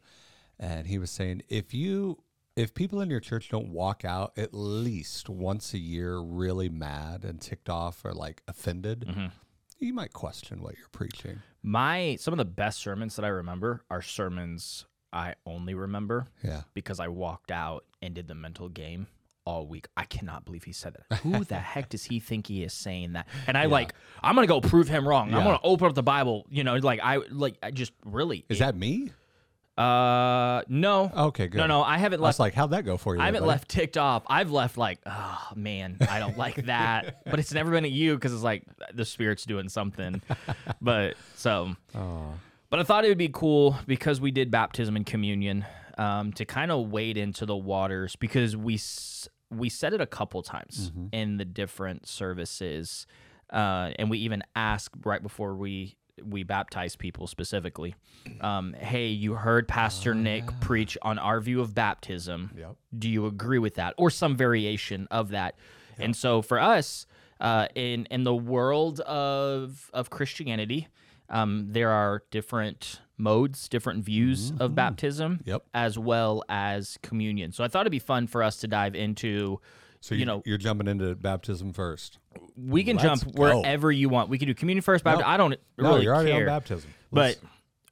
and 0.59 0.87
he 0.87 0.99
was 0.99 1.11
saying 1.11 1.43
if 1.49 1.73
you 1.73 2.23
if 2.57 2.75
people 2.75 3.01
in 3.01 3.11
your 3.11 3.21
church 3.21 3.49
don't 3.49 3.69
walk 3.71 4.05
out 4.05 4.33
at 4.37 4.53
least 4.55 5.29
once 5.29 5.73
a 5.75 5.79
year 5.79 6.19
really 6.19 6.69
mad 6.69 7.25
and 7.25 7.41
ticked 7.41 7.69
off 7.71 8.05
or 8.05 8.13
like 8.13 8.43
offended, 8.47 9.07
Mm-hmm. 9.09 9.27
you 9.79 9.93
might 9.95 10.13
question 10.13 10.63
what 10.63 10.77
you're 10.77 10.89
preaching. 10.93 11.41
My 11.63 12.17
some 12.21 12.35
of 12.35 12.39
the 12.39 12.45
best 12.45 12.81
sermons 12.81 13.17
that 13.17 13.25
I 13.25 13.29
remember 13.29 13.83
are 13.91 14.03
sermons 14.03 14.85
I 15.13 15.35
only 15.47 15.75
remember 15.75 16.27
Yeah. 16.43 16.63
because 16.75 17.01
I 17.01 17.09
walked 17.09 17.51
out 17.51 17.85
and 18.03 18.15
did 18.15 18.29
the 18.29 18.35
mental 18.35 18.69
game 18.69 19.07
all 19.47 19.67
week. 19.67 19.89
I 19.97 20.05
cannot 20.05 20.45
believe 20.45 20.65
he 20.65 20.73
said 20.73 20.97
that. 21.09 21.19
Who 21.23 21.45
the 21.45 21.57
heck 21.59 21.89
does 21.91 22.05
he 22.05 22.21
think 22.21 22.47
he 22.47 22.63
is 22.63 22.73
saying 22.73 23.13
that? 23.13 23.29
And 23.47 23.57
I 23.59 23.67
like, 23.67 23.95
I'm 24.23 24.35
gonna 24.35 24.47
go 24.47 24.61
prove 24.61 24.89
him 24.89 25.07
wrong. 25.07 25.33
I'm 25.35 25.45
gonna 25.45 25.61
open 25.63 25.87
up 25.89 25.95
the 25.95 26.03
Bible. 26.03 26.47
You 26.51 26.65
know, 26.65 26.77
like 26.77 27.01
I 27.03 27.17
like 27.31 27.57
I 27.63 27.71
just 27.71 27.93
really. 28.05 28.45
Is 28.49 28.59
that 28.61 28.75
me? 28.77 29.11
Uh, 29.77 30.63
no. 30.69 31.11
Okay, 31.17 31.49
good. 31.49 31.59
No, 31.59 31.67
no, 31.67 31.83
I 31.83 31.99
haven't 31.99 32.21
I 32.21 32.23
was 32.23 32.27
left. 32.27 32.39
like, 32.39 32.55
how'd 32.55 32.71
that 32.71 32.85
go 32.85 32.97
for 32.97 33.17
you? 33.17 33.21
I 33.21 33.27
haven't 33.27 33.41
buddy? 33.41 33.49
left 33.49 33.69
ticked 33.69 33.97
off. 33.99 34.23
I've 34.29 34.53
left 34.53 34.77
like, 34.79 35.01
oh 35.05 35.49
man, 35.57 35.97
I 36.09 36.21
don't 36.21 36.39
like 36.39 36.55
that. 36.67 37.23
but 37.25 37.41
it's 37.41 37.53
never 37.53 37.73
been 37.73 37.85
at 37.85 37.91
you 37.91 38.15
because 38.15 38.33
it's 38.33 38.45
like 38.45 38.63
the 38.95 39.05
spirit's 39.05 39.45
doing 39.45 39.69
something. 39.69 40.23
but 40.81 41.17
so, 41.35 41.75
Oh. 41.95 42.35
but 42.71 42.79
I 42.79 42.85
thought 42.85 43.05
it 43.05 43.09
would 43.09 43.19
be 43.19 43.31
cool 43.33 43.77
because 43.87 44.21
we 44.21 44.31
did 44.31 44.51
baptism 44.53 44.95
and 44.95 45.05
communion 45.05 45.65
um, 45.99 46.33
to 46.35 46.45
kind 46.45 46.71
of 46.71 46.91
wade 46.93 47.17
into 47.17 47.45
the 47.45 47.57
waters 47.57 48.15
because 48.15 48.57
we 48.57 48.77
we 49.57 49.69
said 49.69 49.93
it 49.93 50.01
a 50.01 50.07
couple 50.07 50.43
times 50.43 50.91
Mm-hmm. 50.91 51.07
in 51.13 51.37
the 51.37 51.45
different 51.45 52.07
services, 52.09 53.07
uh, 53.53 53.91
and 53.99 54.11
we 54.11 54.19
even 54.19 54.43
asked 54.57 54.95
right 55.05 55.23
before 55.23 55.55
we 55.55 55.97
we 56.23 56.45
baptized 56.45 56.99
people 57.01 57.27
specifically. 57.27 57.95
Um, 58.41 58.73
hey, 58.79 59.09
you 59.09 59.35
heard 59.35 59.67
Pastor 59.67 60.15
Nick 60.15 60.45
preach 60.61 60.97
on 61.03 61.19
our 61.19 61.41
view 61.41 61.61
of 61.61 61.75
baptism. 61.75 62.51
Oh, 62.55 62.59
Yep. 62.61 62.77
Do 63.01 63.09
you 63.11 63.27
agree 63.27 63.59
with 63.59 63.75
that, 63.75 63.95
or 63.99 64.11
some 64.11 64.37
variation 64.37 65.09
of 65.11 65.31
that? 65.31 65.57
And 65.99 66.15
so 66.17 66.41
for 66.43 66.59
us, 66.61 67.07
uh, 67.41 67.67
in 67.75 68.07
in 68.13 68.23
the 68.25 68.35
world 68.35 69.01
of 69.01 69.91
of 69.93 70.09
Christianity, 70.11 70.87
um, 71.29 71.67
there 71.71 71.91
are 71.91 72.23
different 72.31 73.01
modes, 73.17 73.69
different 73.69 74.05
views 74.05 74.53
of 74.59 74.75
baptism, 74.75 75.39
Mm-hmm. 75.39 75.51
Yep. 75.51 75.65
as 75.75 75.99
well 75.99 76.43
as 76.49 76.99
communion. 77.03 77.53
So 77.53 77.63
I 77.65 77.69
thought 77.69 77.83
it'd 77.83 77.91
be 77.93 77.99
fun 77.99 78.27
for 78.27 78.43
us 78.43 78.59
to 78.59 78.69
dive 78.69 78.95
into. 78.95 79.61
So 80.01 80.15
you 80.15 80.21
you, 80.21 80.27
know- 80.27 80.43
you're 80.45 80.59
jumping 80.59 80.89
into 80.89 81.15
baptism 81.15 81.73
first. 81.73 82.19
We 82.57 82.85
can 82.85 82.97
Let's 82.97 83.23
jump 83.23 83.35
go. 83.37 83.41
wherever 83.61 83.91
you 83.93 84.09
want. 84.09 84.29
We 84.29 84.39
can 84.39 84.49
do 84.49 84.55
communion 84.55 84.83
first, 84.83 85.03
baptism. 85.05 85.27
No. 85.27 85.33
I 85.33 85.37
don't 85.37 85.51
No, 85.79 85.89
really 85.91 86.03
you're 86.05 86.15
already 86.15 86.33
care. 86.33 86.41
on 86.41 86.47
baptism. 86.47 86.91
But 87.13 87.21
Let's, 87.21 87.41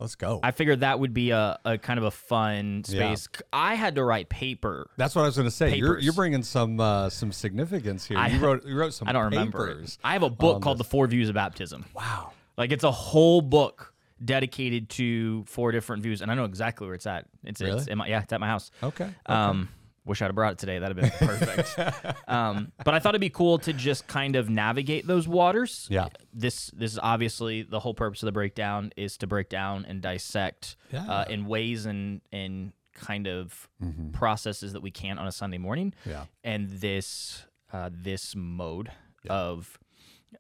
let's 0.01 0.15
go. 0.17 0.41
I 0.43 0.51
figured 0.51 0.81
that 0.81 0.99
would 1.01 1.15
be 1.15 1.31
a, 1.31 1.59
a 1.65 1.79
kind 1.79 1.99
of 1.99 2.05
a 2.05 2.11
fun 2.11 2.83
Yeah. 2.89 3.15
space. 3.15 3.29
I 3.53 3.77
had 3.77 3.95
to 3.95 4.05
write 4.05 4.29
paper. 4.29 4.91
That's 4.99 5.15
what 5.15 5.23
I 5.23 5.27
was 5.27 5.37
going 5.37 5.47
to 5.49 5.51
say. 5.55 5.77
You're 5.77 5.99
you're 6.01 6.13
bringing 6.13 6.43
some 6.43 6.81
uh, 6.81 7.09
some 7.09 7.33
significance 7.33 8.05
here. 8.05 8.19
I- 8.19 8.29
you 8.29 8.41
wrote 8.41 8.67
you 8.67 8.77
wrote 8.77 8.93
some. 8.95 9.09
I 9.09 9.13
don't 9.13 9.25
remember. 9.25 9.83
I 10.05 10.13
have 10.15 10.23
a 10.25 10.29
book 10.31 10.61
called 10.61 10.79
this. 10.79 10.87
The 10.87 10.91
Four 10.91 11.07
Views 11.07 11.29
of 11.29 11.35
Baptism. 11.37 11.85
Wow. 11.95 12.33
Like 12.59 12.73
it's 12.73 12.85
a 12.85 12.93
whole 12.93 13.41
book 13.41 13.92
dedicated 14.25 14.89
to 14.91 15.45
four 15.47 15.73
different 15.73 16.03
views, 16.03 16.21
and 16.23 16.31
I 16.31 16.35
know 16.35 16.45
exactly 16.45 16.87
where 16.87 16.95
it's 16.95 17.07
at. 17.07 17.27
It's, 17.45 17.61
it's 17.61 17.69
Really? 17.71 17.93
in 17.93 17.99
my, 17.99 18.07
yeah, 18.07 18.23
it's 18.23 18.33
at 18.33 18.41
my 18.41 18.47
house. 18.47 18.71
Okay. 18.83 19.09
Um, 19.27 19.69
wish 20.05 20.21
I'd 20.21 20.27
have 20.27 20.35
brought 20.35 20.53
it 20.53 20.59
today. 20.59 20.79
That'd 20.79 20.97
have 20.97 21.19
been 21.19 21.29
perfect. 21.29 22.19
um, 22.29 22.73
but 22.85 22.95
I 22.95 22.99
thought 22.99 23.11
it'd 23.11 23.21
be 23.21 23.31
cool 23.31 23.59
to 23.61 23.73
just 23.73 24.07
kind 24.07 24.35
of 24.37 24.49
navigate 24.51 25.07
those 25.07 25.29
waters. 25.29 25.87
Yeah. 25.91 26.09
This 26.33 26.67
this 26.75 26.93
is 26.93 26.99
obviously 27.03 27.63
the 27.63 27.81
whole 27.81 27.95
purpose 27.95 28.23
of 28.23 28.27
the 28.27 28.33
breakdown 28.33 28.93
is 28.97 29.17
to 29.19 29.27
break 29.27 29.49
down 29.49 29.85
and 29.89 30.01
dissect 30.03 30.77
Yeah. 30.93 31.05
uh, 31.09 31.25
in 31.29 31.47
ways 31.47 31.87
and 31.87 32.21
and 32.33 32.73
kind 32.95 33.27
of 33.27 33.69
processes 34.13 34.73
that 34.75 34.83
we 34.83 34.91
can't 34.91 35.19
on 35.19 35.27
a 35.27 35.33
Sunday 35.33 35.59
morning. 35.59 35.95
Yeah. 36.05 36.25
And 36.45 36.69
this 36.69 37.45
uh, 37.73 37.91
this 37.93 38.35
mode 38.37 38.91
of 39.31 39.79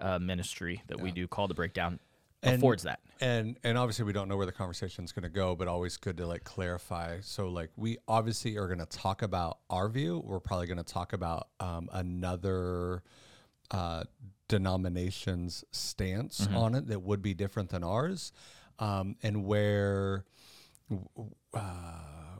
uh, 0.00 0.19
ministry 0.19 0.82
that 0.88 1.00
we 1.00 1.11
do 1.12 1.28
called 1.28 1.50
the 1.50 1.55
breakdown 1.55 1.99
And- 2.42 2.56
affords 2.56 2.82
that. 2.84 3.00
And 3.20 3.56
and 3.62 3.78
obviously 3.78 4.04
we 4.04 4.12
don't 4.12 4.28
know 4.28 4.36
where 4.36 4.46
the 4.46 4.52
conversation 4.52 5.04
is 5.04 5.12
going 5.12 5.22
to 5.22 5.28
go, 5.28 5.54
but 5.54 5.68
always 5.68 5.96
good 5.96 6.16
to 6.16 6.26
like 6.26 6.42
clarify. 6.42 7.20
So 7.20 7.48
like 7.48 7.70
we 7.76 7.98
obviously 8.08 8.56
are 8.56 8.66
going 8.66 8.80
to 8.80 8.86
talk 8.86 9.22
about 9.22 9.58
our 9.70 9.88
view. 9.88 10.20
We're 10.24 10.40
probably 10.40 10.66
going 10.66 10.78
to 10.78 10.84
talk 10.84 11.12
about 11.12 11.46
um, 11.60 11.88
another 11.92 13.04
uh, 13.70 14.04
denomination's 14.48 15.64
stance 15.70 16.48
on 16.52 16.74
it 16.74 16.88
that 16.88 17.00
would 17.00 17.22
be 17.22 17.32
different 17.32 17.70
than 17.70 17.84
ours, 17.84 18.32
um, 18.80 19.14
and 19.22 19.44
where 19.44 20.24
uh, 21.54 21.60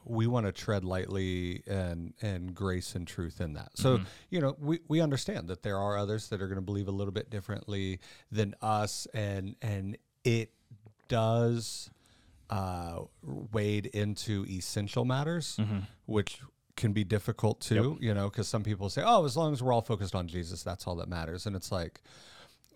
we 0.05 0.27
want 0.27 0.47
to 0.47 0.53
tread 0.53 0.85
lightly 0.85 1.63
and 1.67 2.15
and 2.23 2.55
grace 2.55 2.95
and 2.95 3.07
truth 3.07 3.41
in 3.41 3.55
that. 3.55 3.71
So 3.75 4.01
you 4.31 4.41
know 4.41 4.57
we, 4.59 4.81
we 4.89 5.01
understand 5.01 5.49
that 5.49 5.63
there 5.63 5.79
are 5.79 5.97
others 5.97 6.29
that 6.29 6.41
are 6.43 6.47
going 6.47 6.57
to 6.57 6.63
believe 6.63 6.89
a 6.89 6.93
little 6.93 7.13
bit 7.13 7.31
differently 7.31 8.01
than 8.31 8.55
us, 8.61 9.07
and 9.15 9.57
and 9.63 9.97
it 10.25 10.51
does 11.09 11.91
uh, 12.51 13.01
wade 13.53 13.87
into 13.87 14.45
essential 14.49 15.05
matters, 15.05 15.59
which 16.07 16.41
can 16.77 16.93
be 16.93 17.05
difficult 17.05 17.61
too. 17.61 17.99
You 18.01 18.15
know, 18.15 18.29
because 18.31 18.49
some 18.49 18.63
people 18.63 18.89
say, 18.91 19.03
"Oh, 19.05 19.25
as 19.25 19.37
long 19.37 19.53
as 19.53 19.63
we're 19.63 19.73
all 19.73 19.83
focused 19.83 20.15
on 20.15 20.27
Jesus, 20.29 20.63
that's 20.63 20.87
all 20.87 20.97
that 20.97 21.09
matters," 21.09 21.47
and 21.47 21.55
it's 21.57 21.71
like, 21.73 22.01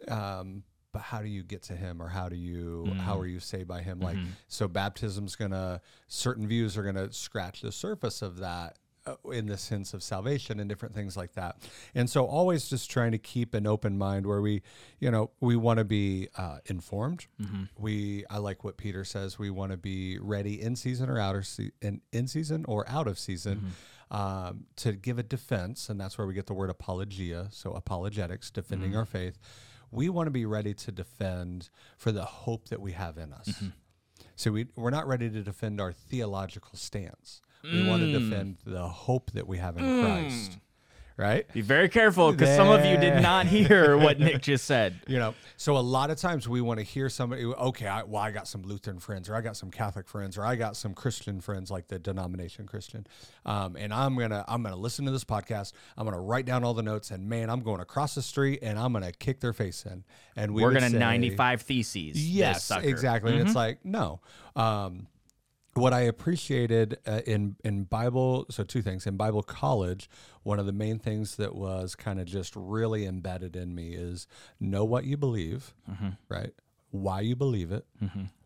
um, 0.09 0.63
but 0.97 1.03
how 1.03 1.21
do 1.21 1.29
you 1.29 1.43
get 1.43 1.63
to 1.65 1.75
him 1.77 2.01
or 2.03 2.09
how 2.09 2.29
do 2.29 2.37
you 2.37 2.87
how 3.07 3.19
are 3.19 3.27
you 3.27 3.41
saved 3.41 3.69
by 3.69 3.83
him? 3.83 4.01
Like 4.01 4.17
so 4.49 4.67
baptism's 4.69 5.37
gonna 5.37 5.81
certain 6.09 6.47
views 6.49 6.77
are 6.79 6.83
gonna 6.83 7.13
scratch 7.13 7.61
the 7.61 7.73
surface 7.73 8.23
of 8.23 8.39
that 8.39 8.79
uh, 9.07 9.15
in 9.31 9.47
the 9.47 9.57
sense 9.57 9.95
of 9.95 10.03
salvation 10.03 10.59
and 10.59 10.69
different 10.69 10.95
things 10.95 11.17
like 11.17 11.33
that. 11.35 11.57
And 11.95 12.11
so 12.11 12.25
always 12.25 12.69
just 12.69 12.91
trying 12.91 13.13
to 13.13 13.19
keep 13.19 13.55
an 13.55 13.65
open 13.67 13.97
mind 13.99 14.27
where 14.27 14.41
we 14.41 14.63
you 14.99 15.11
know 15.11 15.31
we 15.41 15.55
want 15.55 15.79
to 15.79 15.85
be 15.85 16.29
uh, 16.37 16.59
informed. 16.67 17.27
We 17.79 18.25
i 18.31 18.39
like 18.39 18.65
what 18.65 18.77
peter 18.79 19.05
says 19.05 19.39
we 19.39 19.51
want 19.51 19.71
to 19.73 19.77
be 19.79 20.19
ready 20.19 20.55
in 20.67 20.75
season 20.77 21.09
or 21.11 21.19
out 21.21 21.37
of 21.37 21.47
se- 21.47 21.73
in, 21.83 22.01
in 22.13 22.27
season 22.27 22.65
or 22.67 22.89
out 22.89 23.07
of 23.07 23.19
season 23.19 23.57
um, 24.11 24.67
to 24.77 24.93
give 24.93 25.19
a 25.19 25.23
defense 25.23 25.89
and 25.91 26.01
that's 26.01 26.17
where 26.19 26.27
we 26.27 26.35
get 26.35 26.47
the 26.47 26.55
word 26.55 26.71
apologia 26.71 27.49
so 27.51 27.73
apologetics 27.73 28.51
defending 28.51 28.97
our 28.97 29.05
faith 29.05 29.37
we 29.91 30.09
want 30.09 30.27
to 30.27 30.31
be 30.31 30.45
ready 30.47 30.75
to 30.75 30.93
defend 30.93 31.69
for 31.97 32.13
the 32.13 32.25
hope 32.25 32.69
that 32.69 32.81
we 32.81 32.93
have 32.93 33.19
in 33.19 33.33
us. 33.33 33.49
Mm-hmm. 33.49 33.69
So 34.35 34.51
we, 34.53 34.67
we're 34.77 34.91
not 34.91 35.07
ready 35.07 35.31
to 35.31 35.43
defend 35.43 35.81
our 35.81 35.93
theological 35.93 36.77
stance. 36.77 37.41
We 37.65 37.89
want 37.89 38.03
to 38.03 38.07
mm. 38.07 38.31
defend 38.31 38.59
the 38.65 38.87
hope 38.87 39.33
that 39.33 39.49
we 39.49 39.59
have 39.59 39.77
in 39.77 40.01
Christ. 40.03 40.53
Mm. 40.53 40.61
Right? 41.19 41.51
Be 41.55 41.63
very 41.63 41.89
careful 41.89 42.31
because 42.31 42.55
some 42.55 42.69
of 42.69 42.85
you 42.85 42.99
did 42.99 43.23
not 43.23 43.47
hear 43.47 43.97
what 43.97 44.21
Nick 44.21 44.43
just 44.43 44.67
said. 44.67 45.01
You 45.09 45.19
know, 45.19 45.35
so 45.57 45.77
a 45.77 45.81
lot 45.81 46.11
of 46.11 46.19
times 46.19 46.49
we 46.49 46.61
want 46.61 46.79
to 46.79 46.85
hear 46.85 47.09
somebody, 47.09 47.45
okay, 47.45 47.87
I, 47.87 48.03
well, 48.03 48.21
I 48.21 48.31
got 48.33 48.49
some 48.49 48.63
Lutheran 48.63 48.99
friends, 48.99 49.29
or 49.31 49.35
I 49.35 49.41
got 49.41 49.57
some 49.57 49.71
Catholic 49.71 50.09
friends, 50.09 50.37
or 50.37 50.45
I 50.45 50.57
got 50.57 50.77
some 50.77 50.95
Christian 50.95 51.41
friends, 51.41 51.71
like 51.71 51.89
the 51.89 51.99
denomination 51.99 52.67
Christian, 52.67 53.07
um, 53.47 53.77
and 53.77 53.95
I'm 53.95 54.17
gonna 54.19 54.45
I'm 54.49 54.63
gonna 54.63 54.77
listen 54.77 55.05
to 55.07 55.11
this 55.11 55.25
podcast. 55.25 55.73
I'm 55.97 56.05
gonna 56.05 56.21
write 56.21 56.45
down 56.45 56.65
all 56.65 56.75
the 56.75 56.83
notes, 56.83 57.11
and 57.11 57.29
man, 57.29 57.49
I'm 57.51 57.61
going 57.61 57.81
across 57.81 58.15
the 58.15 58.23
street 58.23 58.59
and 58.63 58.79
I'm 58.79 58.93
gonna 58.93 59.13
kick 59.13 59.41
their 59.41 59.53
face 59.53 59.87
in. 59.87 60.05
And 60.35 60.53
we 60.53 60.63
We're 60.63 60.73
gonna 60.73 60.91
say- 60.91 60.99
95 60.99 61.63
theses. 61.63 62.29
Yes, 62.29 62.71
exactly. 62.71 63.33
Mm-hmm. 63.33 63.47
it's 63.47 63.55
like 63.57 63.85
no. 63.85 64.21
Um, 64.55 65.07
what 65.77 65.93
I 65.93 66.01
appreciated 66.01 66.99
uh, 67.07 67.21
in 67.27 67.57
in 67.65 67.85
Bible, 67.85 68.47
so 68.51 68.65
two 68.65 68.83
things 68.83 69.07
in 69.07 69.17
Bible 69.17 69.43
college. 69.43 70.09
One 70.43 70.59
of 70.59 70.67
the 70.67 70.73
main 70.73 70.99
things 70.99 71.37
that 71.37 71.55
was 71.55 71.95
kind 71.95 72.19
of 72.21 72.27
just 72.27 72.55
really 72.57 73.05
embedded 73.07 73.57
in 73.57 73.75
me 73.75 73.95
is 73.95 74.27
know 74.61 74.85
what 74.85 75.05
you 75.05 75.17
believe, 75.17 75.75
Mm-hmm. 75.91 76.09
right? 76.29 76.53
Why 76.93 77.21
you 77.21 77.37
believe 77.37 77.73
it, 77.73 77.85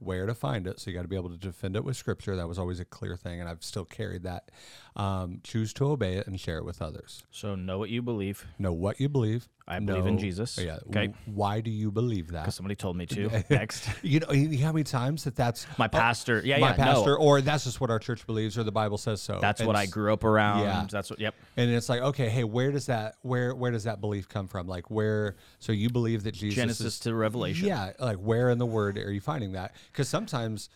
where 0.01 0.27
to 0.27 0.35
find 0.35 0.67
it. 0.67 0.81
So 0.81 0.91
you 0.91 0.97
got 0.97 1.03
to 1.03 1.09
be 1.09 1.15
able 1.15 1.29
to 1.31 1.37
defend 1.37 1.77
it 1.77 1.85
with 1.85 1.97
Scripture. 1.97 2.35
That 2.35 2.49
was 2.49 2.59
always 2.59 2.81
a 2.81 2.85
clear 2.85 3.15
thing, 3.17 3.39
and 3.39 3.49
I've 3.49 3.63
still 3.63 3.85
carried 3.85 4.25
that. 4.25 4.51
Um, 4.97 5.41
choose 5.45 5.73
to 5.75 5.87
obey 5.87 6.15
it 6.17 6.27
and 6.27 6.39
share 6.41 6.59
it 6.59 6.65
with 6.65 6.83
others. 6.83 7.23
So 7.31 7.55
know 7.55 7.79
what 7.79 7.91
you 7.91 8.03
believe. 8.03 8.47
Know 8.59 8.73
what 8.73 9.01
you 9.01 9.09
believe. 9.09 9.49
I 9.69 9.79
believe 9.79 10.07
in 10.07 10.19
Jesus. 10.19 10.59
Yeah. 10.59 10.79
Okay. 10.89 11.07
w- 11.09 11.15
Why 11.27 11.61
do 11.61 11.71
you 11.71 11.93
believe 11.93 12.33
that? 12.33 12.43
Because 12.43 12.57
somebody 12.57 12.75
told 12.75 12.97
me 12.97 13.07
to. 13.07 13.45
Next. 13.51 13.89
You 14.03 14.19
know, 14.19 14.33
you 14.33 14.49
know 14.49 14.67
how 14.67 14.73
many 14.73 14.83
times 14.83 15.23
that 15.25 15.37
that's 15.37 15.65
My 15.79 15.87
pastor. 15.87 16.43
Yeah, 16.45 16.59
my 16.59 16.71
yeah. 16.71 16.75
pastor, 16.77 17.11
No, 17.11 17.17
or 17.19 17.41
that's 17.41 17.65
just 17.65 17.81
what 17.81 17.89
our 17.89 18.01
church 18.01 18.27
believes, 18.27 18.59
or 18.59 18.65
the 18.65 18.73
Bible 18.73 18.99
says 18.99 19.21
so. 19.23 19.39
that's 19.41 19.61
And 19.61 19.77
I 19.77 19.87
grew 19.87 20.13
up 20.13 20.25
around. 20.25 20.65
Yeah. 20.65 20.87
That's 20.91 21.09
what. 21.11 21.21
Yep. 21.21 21.35
And 21.57 21.71
it's 21.71 21.89
like, 21.89 22.01
okay, 22.01 22.29
hey, 22.29 22.43
where 22.43 22.73
does 22.73 22.87
that 22.87 23.15
where 23.23 23.55
where 23.55 23.71
does 23.71 23.85
that 23.85 24.01
belief 24.01 24.29
come 24.29 24.49
from? 24.49 24.67
Like 24.67 24.91
where? 24.91 25.37
So 25.61 25.71
you 25.71 25.89
believe 25.89 26.25
that 26.25 26.33
Jesus 26.35 26.57
Genesis 26.57 26.87
is, 26.95 27.01
to 27.01 27.15
Revelation. 27.15 27.69
Yeah, 27.69 27.93
like 28.01 28.19
where 28.19 28.51
in 28.51 28.59
the 28.59 28.67
Word 28.67 28.99
are 28.99 29.13
you 29.13 29.21
finding 29.21 29.53
that? 29.53 29.77
Because 29.93 30.09
sometimes 30.09 30.69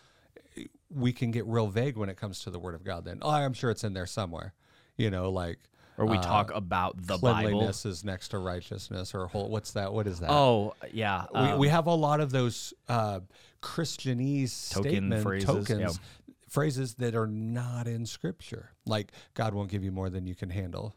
we 0.89 1.11
can 1.13 1.31
get 1.31 1.45
real 1.45 1.67
vague 1.67 1.97
when 1.97 2.09
it 2.09 2.17
comes 2.17 2.39
to 2.41 2.49
the 2.49 2.59
Word 2.59 2.75
of 2.75 2.83
God. 2.83 3.05
Then, 3.05 3.19
oh, 3.21 3.29
I'm 3.29 3.53
sure 3.53 3.69
it's 3.71 3.83
in 3.83 3.93
there 3.93 4.05
somewhere. 4.05 4.53
You 4.97 5.09
know, 5.09 5.29
like 5.29 5.59
Or 5.97 6.05
we 6.05 6.17
uh, 6.17 6.21
talk 6.21 6.51
about 6.53 6.95
the 6.97 7.17
Bible. 7.17 7.49
cleanliness 7.49 7.85
is 7.85 8.03
next 8.03 8.29
to 8.29 8.37
righteousness, 8.37 9.13
or 9.13 9.27
whole. 9.27 9.49
What's 9.49 9.71
that? 9.73 9.91
What 9.93 10.07
is 10.07 10.19
that? 10.21 10.29
Oh 10.29 10.73
yeah. 10.91 11.25
we, 11.33 11.39
um, 11.39 11.59
we 11.59 11.67
have 11.67 11.87
a 11.87 11.93
lot 11.93 12.21
of 12.21 12.31
those 12.31 12.73
uh, 12.87 13.19
Christianese 13.61 14.71
Token 14.71 14.91
statement 14.91 15.23
phrases, 15.23 15.47
tokens, 15.47 15.79
yeah. 15.79 16.33
phrases 16.47 16.95
that 16.95 17.15
are 17.15 17.27
not 17.27 17.87
in 17.87 18.05
Scripture. 18.05 18.71
Like 18.85 19.11
God 19.33 19.53
won't 19.53 19.69
give 19.69 19.83
you 19.83 19.91
more 19.91 20.09
than 20.09 20.25
you 20.25 20.35
can 20.35 20.49
handle. 20.49 20.95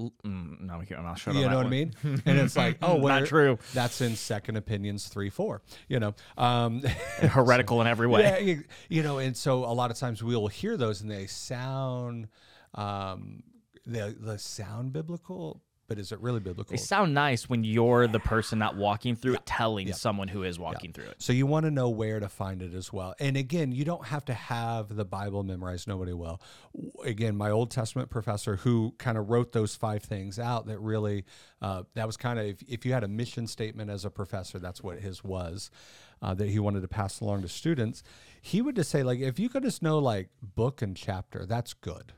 Mm, 0.00 0.60
no, 0.60 0.78
we 0.78 0.86
can't- 0.86 1.00
I'm 1.00 1.06
not 1.06 1.18
sure. 1.18 1.32
You 1.34 1.48
know 1.48 1.56
what 1.56 1.66
I 1.66 1.70
mean? 1.70 1.94
And 2.26 2.38
it's 2.38 2.56
like, 2.56 2.78
oh, 2.82 2.98
Not 2.98 3.26
true. 3.26 3.58
That's 3.74 4.00
in 4.00 4.16
Second 4.16 4.56
Opinions 4.56 5.08
three 5.08 5.30
four. 5.30 5.62
You 5.88 6.00
know, 6.00 6.14
um, 6.38 6.82
Heretical 7.18 7.80
in 7.80 7.86
every 7.86 8.06
way. 8.06 8.22
yeah, 8.22 8.38
you, 8.38 8.64
you 8.88 9.02
know, 9.02 9.18
and 9.18 9.36
so 9.36 9.64
a 9.64 9.72
lot 9.74 9.90
of 9.90 9.96
times 9.96 10.22
we'll 10.22 10.46
hear 10.48 10.76
those 10.76 11.00
and 11.02 11.10
they 11.10 11.26
sound, 11.26 12.28
um, 12.74 13.42
they, 13.86 14.14
they 14.18 14.36
sound 14.38 14.92
biblical, 14.92 15.62
but 15.92 15.98
is 15.98 16.10
it 16.10 16.18
really 16.20 16.40
biblical? 16.40 16.70
They 16.70 16.78
sound 16.78 17.12
nice 17.12 17.50
when 17.50 17.64
you're 17.64 18.06
the 18.06 18.18
person 18.18 18.58
not 18.58 18.76
walking 18.76 19.14
through 19.14 19.34
it, 19.34 19.44
telling 19.44 19.92
someone 19.92 20.26
who 20.26 20.42
is 20.42 20.58
walking 20.58 20.90
through 20.90 21.04
it. 21.04 21.16
So 21.18 21.34
you 21.34 21.44
want 21.44 21.66
to 21.66 21.70
know 21.70 21.90
where 21.90 22.18
to 22.18 22.30
find 22.30 22.62
it 22.62 22.72
as 22.72 22.90
well. 22.90 23.14
And 23.20 23.36
again, 23.36 23.72
you 23.72 23.84
don't 23.84 24.06
have 24.06 24.24
to 24.24 24.32
have 24.32 24.96
the 24.96 25.04
Bible 25.04 25.42
memorized. 25.42 25.86
Nobody 25.86 26.14
will. 26.14 26.40
Again, 27.04 27.36
my 27.36 27.50
Old 27.50 27.70
Testament 27.70 28.08
professor 28.08 28.56
who 28.56 28.94
kind 28.96 29.18
of 29.18 29.28
wrote 29.28 29.52
those 29.52 29.76
five 29.76 30.02
things 30.02 30.38
out 30.38 30.64
that 30.68 30.78
really, 30.78 31.26
uh, 31.60 31.82
that 31.92 32.06
was 32.06 32.16
kind 32.16 32.38
of, 32.38 32.46
if, 32.46 32.62
if 32.66 32.86
you 32.86 32.94
had 32.94 33.04
a 33.04 33.08
mission 33.08 33.46
statement 33.46 33.90
as 33.90 34.06
a 34.06 34.10
professor, 34.10 34.58
that's 34.58 34.82
what 34.82 34.98
his 35.00 35.22
was, 35.22 35.70
uh, 36.22 36.32
that 36.32 36.48
he 36.48 36.58
wanted 36.58 36.80
to 36.80 36.88
pass 36.88 37.20
along 37.20 37.42
to 37.42 37.48
students. 37.48 38.02
He 38.40 38.62
would 38.62 38.76
just 38.76 38.88
say, 38.88 39.02
like, 39.02 39.20
if 39.20 39.38
you 39.38 39.50
could 39.50 39.62
just 39.62 39.82
know, 39.82 39.98
like, 39.98 40.30
book 40.40 40.80
and 40.80 40.96
chapter, 40.96 41.44
that's 41.44 41.74
good. 41.74 42.14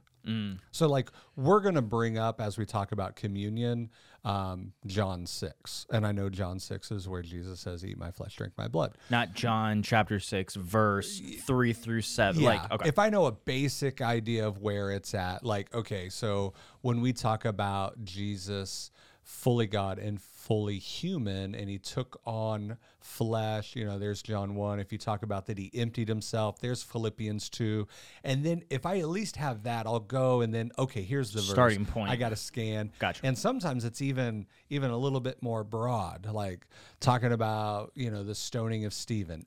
So, 0.70 0.88
like, 0.88 1.10
we're 1.36 1.60
going 1.60 1.74
to 1.74 1.82
bring 1.82 2.18
up 2.18 2.40
as 2.40 2.56
we 2.58 2.64
talk 2.66 2.92
about 2.92 3.16
communion, 3.16 3.90
um, 4.24 4.72
John 4.86 5.26
6. 5.26 5.86
And 5.90 6.06
I 6.06 6.12
know 6.12 6.30
John 6.30 6.58
6 6.58 6.90
is 6.90 7.08
where 7.08 7.22
Jesus 7.22 7.60
says, 7.60 7.84
Eat 7.84 7.98
my 7.98 8.10
flesh, 8.10 8.36
drink 8.36 8.54
my 8.56 8.68
blood. 8.68 8.96
Not 9.10 9.34
John 9.34 9.82
chapter 9.82 10.18
six, 10.18 10.54
verse 10.54 11.20
three 11.46 11.72
through 11.72 12.02
seven. 12.02 12.42
Yeah. 12.42 12.48
Like, 12.48 12.72
okay. 12.72 12.88
If 12.88 12.98
I 12.98 13.10
know 13.10 13.26
a 13.26 13.32
basic 13.32 14.00
idea 14.00 14.46
of 14.46 14.58
where 14.58 14.90
it's 14.90 15.14
at, 15.14 15.44
like, 15.44 15.74
okay, 15.74 16.08
so 16.08 16.54
when 16.80 17.00
we 17.00 17.12
talk 17.12 17.44
about 17.44 18.04
Jesus 18.04 18.90
fully 19.24 19.66
God 19.66 19.98
and 19.98 20.20
fully 20.20 20.78
human, 20.78 21.54
and 21.54 21.68
he 21.68 21.78
took 21.78 22.20
on 22.26 22.76
flesh, 23.00 23.74
you 23.74 23.84
know, 23.84 23.98
there's 23.98 24.22
John 24.22 24.54
1. 24.54 24.78
If 24.78 24.92
you 24.92 24.98
talk 24.98 25.22
about 25.22 25.46
that 25.46 25.58
he 25.58 25.70
emptied 25.74 26.08
himself, 26.08 26.58
there's 26.60 26.82
Philippians 26.82 27.48
2. 27.48 27.88
And 28.22 28.44
then 28.44 28.62
if 28.70 28.84
I 28.86 28.98
at 28.98 29.08
least 29.08 29.36
have 29.36 29.62
that, 29.64 29.86
I'll 29.86 30.00
go 30.00 30.42
and 30.42 30.52
then, 30.54 30.70
okay, 30.78 31.02
here's 31.02 31.32
the 31.32 31.40
verse. 31.40 31.50
Starting 31.50 31.86
point. 31.86 32.10
I 32.10 32.16
got 32.16 32.28
to 32.30 32.36
scan. 32.36 32.92
Gotcha. 32.98 33.20
And 33.24 33.36
sometimes 33.36 33.84
it's 33.84 34.02
even 34.02 34.46
even 34.68 34.90
a 34.90 34.96
little 34.96 35.20
bit 35.20 35.42
more 35.42 35.64
broad, 35.64 36.26
like 36.30 36.66
talking 37.00 37.32
about, 37.32 37.92
you 37.94 38.10
know, 38.10 38.22
the 38.22 38.34
stoning 38.34 38.84
of 38.84 38.92
Stephen 38.92 39.46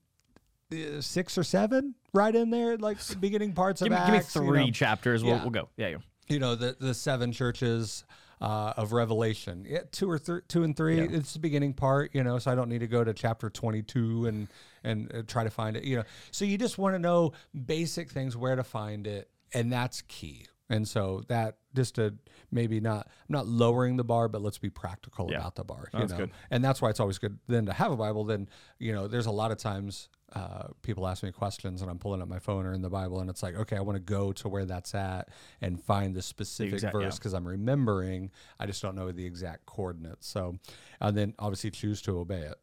uh, 0.71 1.01
six 1.01 1.37
or 1.37 1.43
seven 1.43 1.95
right 2.13 2.35
in 2.35 2.49
there, 2.49 2.77
like 2.77 2.99
the 2.99 3.15
beginning 3.15 3.53
parts 3.53 3.81
give, 3.81 3.91
of 3.91 3.99
me, 3.99 4.05
give 4.05 4.11
me 4.13 4.17
Acts. 4.19 4.35
you 4.35 4.41
three 4.41 4.65
know. 4.65 4.71
chapters. 4.71 5.23
We'll, 5.23 5.35
Yeah. 5.35 5.41
we'll 5.41 5.51
go. 5.51 5.69
Yeah, 5.77 5.87
yeah. 5.87 5.97
You 6.27 6.39
know, 6.39 6.55
the 6.55 6.75
the 6.79 6.93
seven 6.93 7.31
churches 7.31 8.03
uh, 8.41 8.73
of 8.77 8.93
Revelation. 8.93 9.65
Yeah, 9.67 9.81
two 9.91 10.09
or 10.09 10.17
three, 10.17 10.41
two 10.47 10.63
and 10.63 10.75
three. 10.75 10.97
Yeah. 10.97 11.07
It's 11.09 11.33
the 11.33 11.39
beginning 11.39 11.73
part. 11.73 12.13
You 12.13 12.23
know, 12.23 12.39
so 12.39 12.51
I 12.51 12.55
don't 12.55 12.69
need 12.69 12.79
to 12.79 12.87
go 12.87 13.03
to 13.03 13.13
chapter 13.13 13.49
twenty 13.49 13.81
two 13.81 14.25
and 14.27 14.47
and 14.83 15.13
uh, 15.13 15.21
try 15.27 15.43
to 15.43 15.49
find 15.49 15.75
it. 15.75 15.83
You 15.83 15.97
know, 15.97 16.03
so 16.31 16.45
you 16.45 16.57
just 16.57 16.77
want 16.77 16.95
to 16.95 16.99
know 16.99 17.33
basic 17.65 18.09
things 18.09 18.37
where 18.37 18.55
to 18.55 18.63
find 18.63 19.07
it, 19.07 19.29
and 19.53 19.71
that's 19.71 20.01
key. 20.01 20.45
And 20.69 20.87
so 20.87 21.23
that 21.29 21.57
just 21.75 21.95
to 21.95 22.15
maybe 22.51 22.79
not 22.79 23.07
I'm 23.07 23.33
not 23.33 23.47
lowering 23.47 23.95
the 23.97 24.03
bar, 24.03 24.27
but 24.27 24.41
let's 24.41 24.57
be 24.57 24.69
practical 24.69 25.29
Yeah. 25.31 25.37
about 25.37 25.55
the 25.55 25.63
bar. 25.63 25.89
You 25.93 25.99
That's 25.99 26.11
know? 26.11 26.17
good. 26.17 26.31
And 26.51 26.63
that's 26.63 26.81
why 26.81 26.89
it's 26.89 26.99
always 26.99 27.17
good 27.19 27.39
then 27.47 27.65
to 27.67 27.73
have 27.73 27.91
a 27.91 27.95
Bible. 27.97 28.25
Then 28.25 28.49
you 28.79 28.91
know, 28.93 29.07
there's 29.07 29.27
a 29.27 29.31
lot 29.31 29.51
of 29.51 29.57
times 29.57 30.09
uh, 30.33 30.67
people 30.81 31.07
ask 31.07 31.23
me 31.23 31.31
questions 31.31 31.81
and 31.81 31.89
I'm 31.89 31.99
pulling 31.99 32.21
up 32.21 32.27
my 32.27 32.39
phone 32.39 32.65
or 32.65 32.73
in 32.73 32.81
the 32.81 32.89
Bible, 32.89 33.21
and 33.21 33.29
it's 33.29 33.41
like, 33.41 33.55
okay, 33.55 33.77
I 33.77 33.79
want 33.79 33.95
to 33.95 34.01
go 34.01 34.33
to 34.33 34.49
where 34.49 34.65
that's 34.65 34.93
at 34.93 35.29
and 35.61 35.81
find 35.81 36.13
the 36.13 36.21
specific 36.21 36.73
exact- 36.73 36.93
verse 36.93 37.13
yeah. 37.13 37.17
because 37.17 37.33
I'm 37.33 37.47
remembering. 37.47 38.31
I 38.59 38.65
just 38.65 38.81
don't 38.81 38.95
know 38.95 39.09
the 39.13 39.25
exact 39.25 39.65
coordinates. 39.65 40.27
So, 40.27 40.57
and 40.99 41.15
then 41.15 41.33
obviously 41.39 41.71
choose 41.71 42.01
to 42.01 42.19
obey 42.19 42.41
it. 42.41 42.55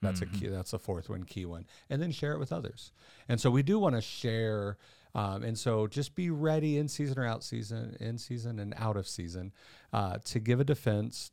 That's 0.00 0.22
a 0.22 0.26
key. 0.26 0.46
That's 0.46 0.72
a 0.74 0.78
fourth 0.78 1.08
one, 1.08 1.24
key 1.24 1.44
one, 1.44 1.66
and 1.90 2.00
then 2.00 2.12
share 2.12 2.32
it 2.34 2.38
with 2.38 2.52
others. 2.52 2.92
And 3.28 3.40
so 3.40 3.50
we 3.50 3.64
do 3.64 3.80
want 3.80 3.96
to 3.96 4.00
share. 4.00 4.76
Um, 5.18 5.42
and 5.42 5.58
so 5.58 5.86
just 5.88 6.14
be 6.14 6.30
ready 6.30 6.78
in 6.78 6.86
season 6.86 7.18
or 7.18 7.26
out 7.26 7.42
season, 7.42 7.96
in 7.98 8.18
season 8.18 8.58
and 8.60 8.72
out 8.76 8.96
of 8.96 9.08
season, 9.08 9.52
uh, 9.92 10.18
to 10.26 10.38
give 10.38 10.60
a 10.60 10.64
defense, 10.64 11.32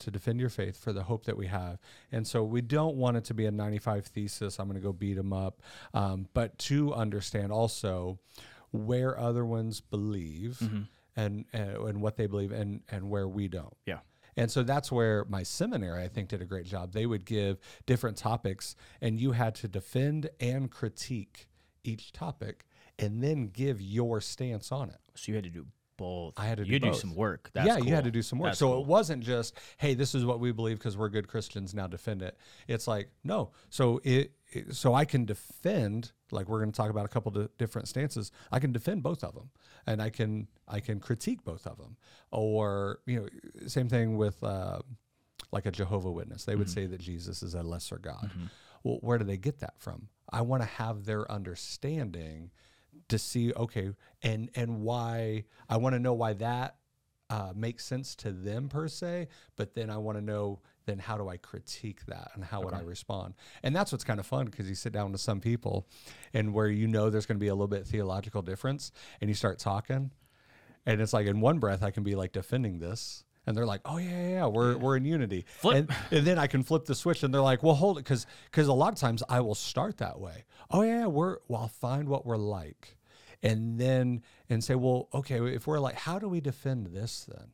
to 0.00 0.10
defend 0.10 0.38
your 0.38 0.50
faith 0.50 0.76
for 0.76 0.92
the 0.92 1.04
hope 1.04 1.24
that 1.24 1.36
we 1.36 1.46
have. 1.46 1.78
And 2.12 2.26
so 2.26 2.44
we 2.44 2.60
don't 2.60 2.96
want 2.96 3.16
it 3.16 3.24
to 3.24 3.34
be 3.34 3.46
a 3.46 3.50
95 3.50 4.06
thesis. 4.06 4.58
I'm 4.58 4.66
going 4.66 4.78
to 4.78 4.86
go 4.86 4.92
beat 4.92 5.14
them 5.14 5.32
up, 5.32 5.62
um, 5.94 6.28
but 6.34 6.58
to 6.58 6.92
understand 6.92 7.52
also 7.52 8.18
where 8.70 9.18
other 9.18 9.46
ones 9.46 9.80
believe 9.80 10.60
and, 11.16 11.44
and 11.52 11.76
and 11.76 12.00
what 12.02 12.16
they 12.16 12.26
believe 12.26 12.50
and 12.52 12.80
and 12.90 13.08
where 13.08 13.28
we 13.28 13.48
don't. 13.48 13.76
Yeah. 13.86 14.00
And 14.36 14.50
so 14.50 14.64
that's 14.64 14.90
where 14.90 15.24
my 15.26 15.44
seminary, 15.44 16.02
I 16.02 16.08
think, 16.08 16.28
did 16.28 16.42
a 16.42 16.44
great 16.44 16.66
job. 16.66 16.92
They 16.92 17.06
would 17.06 17.24
give 17.24 17.58
different 17.86 18.16
topics, 18.16 18.74
and 19.00 19.18
you 19.18 19.30
had 19.30 19.54
to 19.56 19.68
defend 19.68 20.28
and 20.40 20.68
critique 20.70 21.46
each 21.84 22.12
topic, 22.12 22.64
and 22.98 23.22
then 23.22 23.48
give 23.48 23.80
your 23.80 24.20
stance 24.20 24.70
on 24.72 24.90
it. 24.90 24.98
So 25.14 25.30
you 25.32 25.34
had 25.36 25.44
to 25.44 25.50
do 25.50 25.66
both. 25.96 26.34
I 26.36 26.46
had 26.46 26.58
to 26.58 26.64
do 26.64 26.72
You 26.72 26.78
do 26.80 26.88
both. 26.90 26.98
some 26.98 27.14
work. 27.14 27.50
That's 27.52 27.66
yeah, 27.68 27.78
you 27.78 27.94
had 27.94 28.04
to 28.04 28.10
do 28.10 28.20
some 28.22 28.38
work. 28.40 28.48
That's 28.50 28.58
so 28.58 28.72
cool. 28.72 28.80
it 28.82 28.86
wasn't 28.86 29.22
just, 29.22 29.54
hey, 29.78 29.94
this 29.94 30.14
is 30.14 30.24
what 30.24 30.40
we 30.40 30.50
believe 30.50 30.78
because 30.78 30.96
we're 30.96 31.08
good 31.08 31.28
Christians. 31.28 31.72
Now 31.72 31.86
defend 31.86 32.20
it. 32.22 32.36
It's 32.66 32.88
like 32.88 33.10
no. 33.22 33.52
So 33.70 34.00
it, 34.02 34.32
it 34.50 34.74
so 34.74 34.92
I 34.94 35.04
can 35.04 35.24
defend. 35.24 36.12
Like 36.32 36.48
we're 36.48 36.58
going 36.58 36.72
to 36.72 36.76
talk 36.76 36.90
about 36.90 37.04
a 37.04 37.08
couple 37.08 37.36
of 37.38 37.56
different 37.58 37.86
stances. 37.86 38.32
I 38.50 38.58
can 38.58 38.72
defend 38.72 39.04
both 39.04 39.22
of 39.22 39.34
them, 39.34 39.50
and 39.86 40.02
I 40.02 40.10
can 40.10 40.48
I 40.66 40.80
can 40.80 40.98
critique 40.98 41.44
both 41.44 41.64
of 41.64 41.78
them. 41.78 41.96
Or 42.32 42.98
you 43.06 43.20
know, 43.20 43.28
same 43.68 43.88
thing 43.88 44.16
with 44.16 44.42
uh, 44.42 44.80
like 45.52 45.66
a 45.66 45.70
Jehovah 45.70 46.10
Witness. 46.10 46.44
They 46.44 46.56
would 46.56 46.66
Mm-hmm. 46.66 46.74
say 46.74 46.86
that 46.86 47.00
Jesus 47.00 47.44
is 47.44 47.54
a 47.54 47.62
lesser 47.62 47.98
God. 47.98 48.32
Well, 48.82 48.98
where 49.00 49.16
do 49.18 49.24
they 49.24 49.36
get 49.36 49.60
that 49.60 49.74
from? 49.78 50.08
I 50.32 50.40
want 50.40 50.62
to 50.62 50.68
have 50.68 51.04
their 51.04 51.30
understanding 51.30 52.50
to 53.08 53.18
see 53.18 53.52
okay 53.54 53.90
and 54.22 54.50
and 54.54 54.80
why 54.80 55.44
i 55.68 55.76
want 55.76 55.94
to 55.94 55.98
know 55.98 56.14
why 56.14 56.32
that 56.32 56.76
uh, 57.30 57.52
makes 57.56 57.84
sense 57.84 58.14
to 58.14 58.32
them 58.32 58.68
per 58.68 58.86
se 58.86 59.28
but 59.56 59.74
then 59.74 59.90
i 59.90 59.96
want 59.96 60.16
to 60.16 60.22
know 60.22 60.60
then 60.86 60.98
how 60.98 61.16
do 61.16 61.28
i 61.28 61.36
critique 61.36 62.04
that 62.06 62.30
and 62.34 62.44
how 62.44 62.60
would 62.60 62.74
i 62.74 62.80
respond? 62.80 63.34
And 63.62 63.74
that's 63.74 63.92
what's 63.92 64.04
kind 64.04 64.20
of 64.20 64.26
fun 64.26 64.46
because 64.46 64.68
you 64.68 64.74
sit 64.74 64.92
down 64.92 65.12
with 65.12 65.20
some 65.20 65.40
people 65.40 65.88
and 66.32 66.52
where 66.52 66.68
you 66.68 66.86
know 66.86 67.10
there's 67.10 67.26
going 67.26 67.38
to 67.38 67.40
be 67.40 67.48
a 67.48 67.54
little 67.54 67.68
bit 67.68 67.86
theological 67.86 68.42
difference 68.42 68.92
and 69.20 69.30
you 69.30 69.34
start 69.34 69.58
talking 69.58 70.10
and 70.86 71.00
it's 71.00 71.12
like 71.12 71.26
in 71.26 71.40
one 71.40 71.58
breath 71.58 71.82
i 71.82 71.90
can 71.90 72.02
be 72.02 72.14
like 72.14 72.32
defending 72.32 72.78
this 72.78 73.24
and 73.46 73.56
they're 73.56 73.66
like 73.66 73.80
oh 73.84 73.98
yeah 73.98 74.10
yeah, 74.10 74.28
yeah 74.28 74.46
we're, 74.46 74.76
we're 74.76 74.96
in 74.96 75.04
unity. 75.04 75.44
And, 75.76 75.90
and 76.10 76.26
then 76.26 76.38
i 76.38 76.46
can 76.46 76.62
flip 76.62 76.84
the 76.84 76.94
switch 76.94 77.22
and 77.22 77.32
they're 77.32 77.40
like 77.40 77.62
well 77.62 77.74
hold 77.74 77.98
it 77.98 78.04
because 78.04 78.26
because 78.50 78.68
a 78.68 78.72
lot 78.72 78.92
of 78.92 78.98
times 78.98 79.22
i 79.28 79.40
will 79.40 79.54
start 79.54 79.98
that 79.98 80.20
way. 80.20 80.44
Oh 80.70 80.82
yeah, 80.82 81.00
yeah 81.00 81.06
we're 81.06 81.38
well 81.48 81.62
i'll 81.62 81.68
find 81.68 82.08
what 82.08 82.26
we're 82.26 82.36
like. 82.36 82.96
And 83.42 83.78
then 83.78 84.22
and 84.48 84.64
say 84.64 84.74
well 84.74 85.08
okay 85.12 85.38
if 85.54 85.66
we're 85.66 85.80
like 85.80 85.96
how 85.96 86.18
do 86.18 86.28
we 86.28 86.40
defend 86.40 86.86
this 86.88 87.26
then 87.30 87.48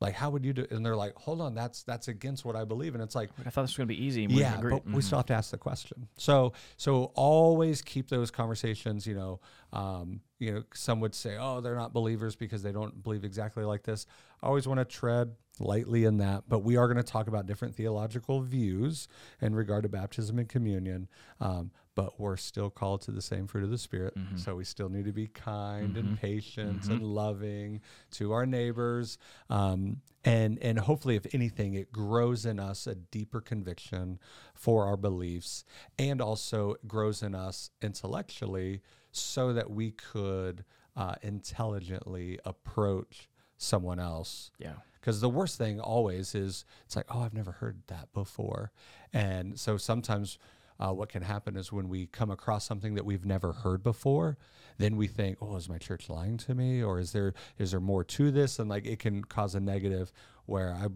like 0.00 0.14
how 0.14 0.28
would 0.28 0.44
you 0.44 0.52
do 0.52 0.66
and 0.70 0.84
they're 0.84 0.96
like 0.96 1.14
hold 1.16 1.40
on 1.40 1.54
that's 1.54 1.82
that's 1.84 2.08
against 2.08 2.44
what 2.44 2.56
i 2.56 2.64
believe 2.64 2.94
and 2.94 3.02
it's 3.02 3.14
like 3.14 3.30
I 3.46 3.50
thought 3.50 3.62
this 3.62 3.70
was 3.70 3.76
gonna 3.76 3.86
be 3.86 4.04
easy. 4.04 4.26
yeah, 4.28 4.58
agree. 4.58 4.72
but 4.72 4.84
we 4.86 4.94
Mhm. 4.94 5.02
still 5.04 5.18
have 5.18 5.26
to 5.26 5.34
ask 5.34 5.50
the 5.50 5.58
question. 5.58 6.08
So, 6.16 6.52
so 6.76 7.12
always 7.14 7.80
keep 7.82 8.08
those 8.08 8.30
conversations. 8.30 9.06
You 9.06 9.14
know, 9.14 9.40
um, 9.72 10.20
you 10.38 10.52
know, 10.52 10.62
some 10.74 11.00
would 11.00 11.14
say, 11.14 11.36
"Oh, 11.38 11.60
they're 11.60 11.76
not 11.76 11.92
believers 11.92 12.34
because 12.36 12.62
they 12.62 12.72
don't 12.72 13.02
believe 13.02 13.24
exactly 13.24 13.64
like 13.64 13.82
this." 13.84 14.06
I 14.42 14.46
always 14.48 14.66
want 14.66 14.78
to 14.80 14.84
tread 14.84 15.34
lightly 15.58 16.04
in 16.04 16.18
that, 16.18 16.44
but 16.48 16.60
we 16.60 16.76
are 16.76 16.86
going 16.86 16.96
to 16.96 17.02
talk 17.02 17.28
about 17.28 17.46
different 17.46 17.74
theological 17.74 18.40
views 18.40 19.08
in 19.40 19.54
regard 19.54 19.84
to 19.84 19.88
baptism 19.88 20.38
and 20.38 20.48
communion. 20.48 21.08
Um, 21.40 21.70
but 21.94 22.18
we're 22.18 22.36
still 22.36 22.70
called 22.70 23.02
to 23.02 23.12
the 23.12 23.22
same 23.22 23.46
fruit 23.46 23.62
of 23.62 23.70
the 23.70 23.78
Spirit. 23.78 24.16
Mm-hmm. 24.16 24.36
So 24.36 24.56
we 24.56 24.64
still 24.64 24.88
need 24.88 25.04
to 25.04 25.12
be 25.12 25.28
kind 25.28 25.96
and 25.96 26.20
patient 26.20 26.86
and 26.86 27.02
loving 27.02 27.80
to 28.12 28.32
our 28.32 28.46
neighbors. 28.46 29.16
Um, 29.48 30.00
and, 30.24 30.58
and 30.60 30.78
hopefully, 30.78 31.16
if 31.16 31.32
anything, 31.32 31.74
it 31.74 31.92
grows 31.92 32.46
in 32.46 32.58
us 32.58 32.86
a 32.86 32.94
deeper 32.94 33.40
conviction 33.40 34.18
for 34.54 34.86
our 34.86 34.96
beliefs 34.96 35.64
and 35.98 36.20
also 36.20 36.74
grows 36.86 37.22
in 37.22 37.34
us 37.34 37.70
intellectually 37.80 38.80
so 39.12 39.52
that 39.52 39.70
we 39.70 39.92
could 39.92 40.64
uh, 40.96 41.14
intelligently 41.22 42.38
approach 42.44 43.28
someone 43.64 43.98
else. 43.98 44.50
Yeah. 44.58 44.74
because 45.00 45.20
the 45.20 45.28
worst 45.28 45.58
thing 45.58 45.80
always 45.80 46.34
is 46.34 46.64
it's 46.84 46.96
like 46.96 47.06
oh 47.14 47.20
i've 47.20 47.34
never 47.34 47.52
heard 47.52 47.82
that 47.88 48.12
before. 48.12 48.70
And 49.12 49.58
so 49.58 49.76
sometimes 49.76 50.38
uh, 50.80 50.92
what 50.92 51.08
can 51.08 51.22
happen 51.22 51.56
is 51.56 51.70
when 51.72 51.88
we 51.88 52.06
come 52.06 52.30
across 52.32 52.64
something 52.64 52.94
that 52.96 53.04
we've 53.04 53.24
never 53.24 53.52
heard 53.52 53.82
before 53.82 54.36
then 54.78 54.96
we 54.96 55.06
think 55.06 55.38
oh 55.40 55.54
is 55.56 55.68
my 55.68 55.78
church 55.78 56.08
lying 56.08 56.36
to 56.38 56.54
me? 56.54 56.82
Or 56.82 56.98
is 56.98 57.12
there 57.12 57.32
is 57.58 57.70
there 57.70 57.80
more 57.80 58.04
to 58.04 58.30
this? 58.30 58.58
And 58.58 58.68
like 58.68 58.86
it 58.86 58.98
can 58.98 59.22
cause 59.24 59.54
a 59.54 59.60
negative 59.60 60.12
where 60.46 60.74
i 60.74 60.86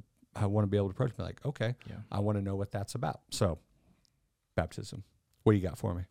i 0.42 0.46
want 0.46 0.64
to 0.64 0.68
be 0.68 0.76
able 0.76 0.88
to 0.88 0.92
approach 0.92 1.12
me 1.18 1.24
like 1.24 1.40
okay 1.46 1.74
Yeah. 1.88 1.96
i 2.10 2.18
want 2.20 2.36
to 2.38 2.42
know 2.42 2.56
what 2.56 2.70
that's 2.72 2.94
about. 2.94 3.20
So 3.30 3.58
baptism. 4.56 5.04
What 5.44 5.52
do 5.52 5.58
you 5.58 5.62
got 5.66 5.78
for 5.78 5.94
me? 5.94 6.02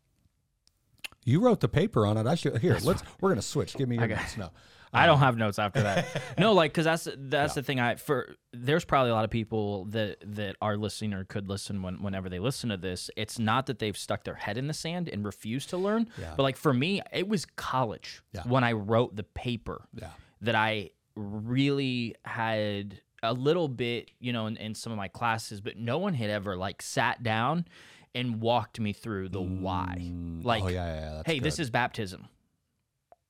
You 1.26 1.42
wrote 1.42 1.60
the 1.60 1.68
paper 1.68 2.06
on 2.06 2.16
it. 2.18 2.26
I 2.26 2.36
should 2.36 2.58
here 2.60 2.78
let's 2.84 3.04
we're 3.20 3.30
gonna 3.30 3.42
switch. 3.42 3.76
Give 3.76 3.90
me 3.90 3.96
your 3.96 4.06
Okay. 4.06 4.16
notes 4.16 4.38
no 4.38 4.50
I 4.94 5.06
don't 5.06 5.20
have 5.20 5.38
notes 5.38 5.60
after 5.60 5.82
that. 5.84 6.06
no, 6.38 6.54
like 6.54 6.72
because 6.72 6.86
that's 6.86 7.08
that's 7.18 7.54
the 7.56 7.64
thing. 7.64 7.80
I 7.80 7.96
for 7.96 8.36
there's 8.54 8.86
probably 8.86 9.12
a 9.12 9.14
lot 9.14 9.26
of 9.26 9.30
people 9.30 9.86
that 9.86 10.18
that 10.36 10.56
are 10.62 10.78
listening 10.78 11.14
or 11.14 11.24
could 11.26 11.50
listen 11.50 11.82
when 11.82 12.02
whenever 12.02 12.30
they 12.30 12.40
listen 12.40 12.70
to 12.70 12.78
this. 12.78 13.10
It's 13.18 13.38
not 13.38 13.66
that 13.68 13.80
they've 13.80 13.98
stuck 13.98 14.24
their 14.24 14.36
head 14.36 14.58
in 14.58 14.68
the 14.68 14.74
sand 14.74 15.10
and 15.10 15.26
refused 15.26 15.70
to 15.72 15.78
learn, 15.78 16.08
Yeah. 16.20 16.34
but 16.38 16.44
like 16.44 16.58
for 16.58 16.74
me, 16.74 17.02
it 17.12 17.28
was 17.28 17.46
college 17.46 18.22
Yeah. 18.34 18.44
when 18.44 18.64
I 18.64 18.72
wrote 18.74 19.16
the 19.16 19.24
paper 19.24 19.88
yeah 19.94 20.10
that 20.42 20.56
I 20.56 20.92
really 21.16 22.16
had 22.24 23.02
a 23.24 23.34
little 23.34 23.68
bit, 23.68 24.12
you 24.20 24.32
know, 24.32 24.46
in, 24.46 24.56
in 24.58 24.76
some 24.76 24.92
of 24.92 24.98
my 24.98 25.08
classes, 25.08 25.60
but 25.62 25.76
no 25.78 25.98
one 25.98 26.14
had 26.14 26.30
ever 26.30 26.56
like 26.56 26.82
sat 26.84 27.24
down 27.24 27.66
and 28.14 28.40
walked 28.40 28.80
me 28.80 28.94
through 28.94 29.30
the 29.30 29.42
why. 29.42 29.98
Mm. 30.00 30.42
Oh, 30.44 30.48
like, 30.48 30.64
oh 30.64 30.68
yeah 30.68 30.86
yeah, 30.86 31.00
yeah 31.02 31.14
that's 31.16 31.28
hey, 31.28 31.40
this 31.40 31.60
is 31.60 31.70
baptism. 31.72 32.28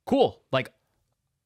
Cool. 0.05 0.41
Like, 0.51 0.71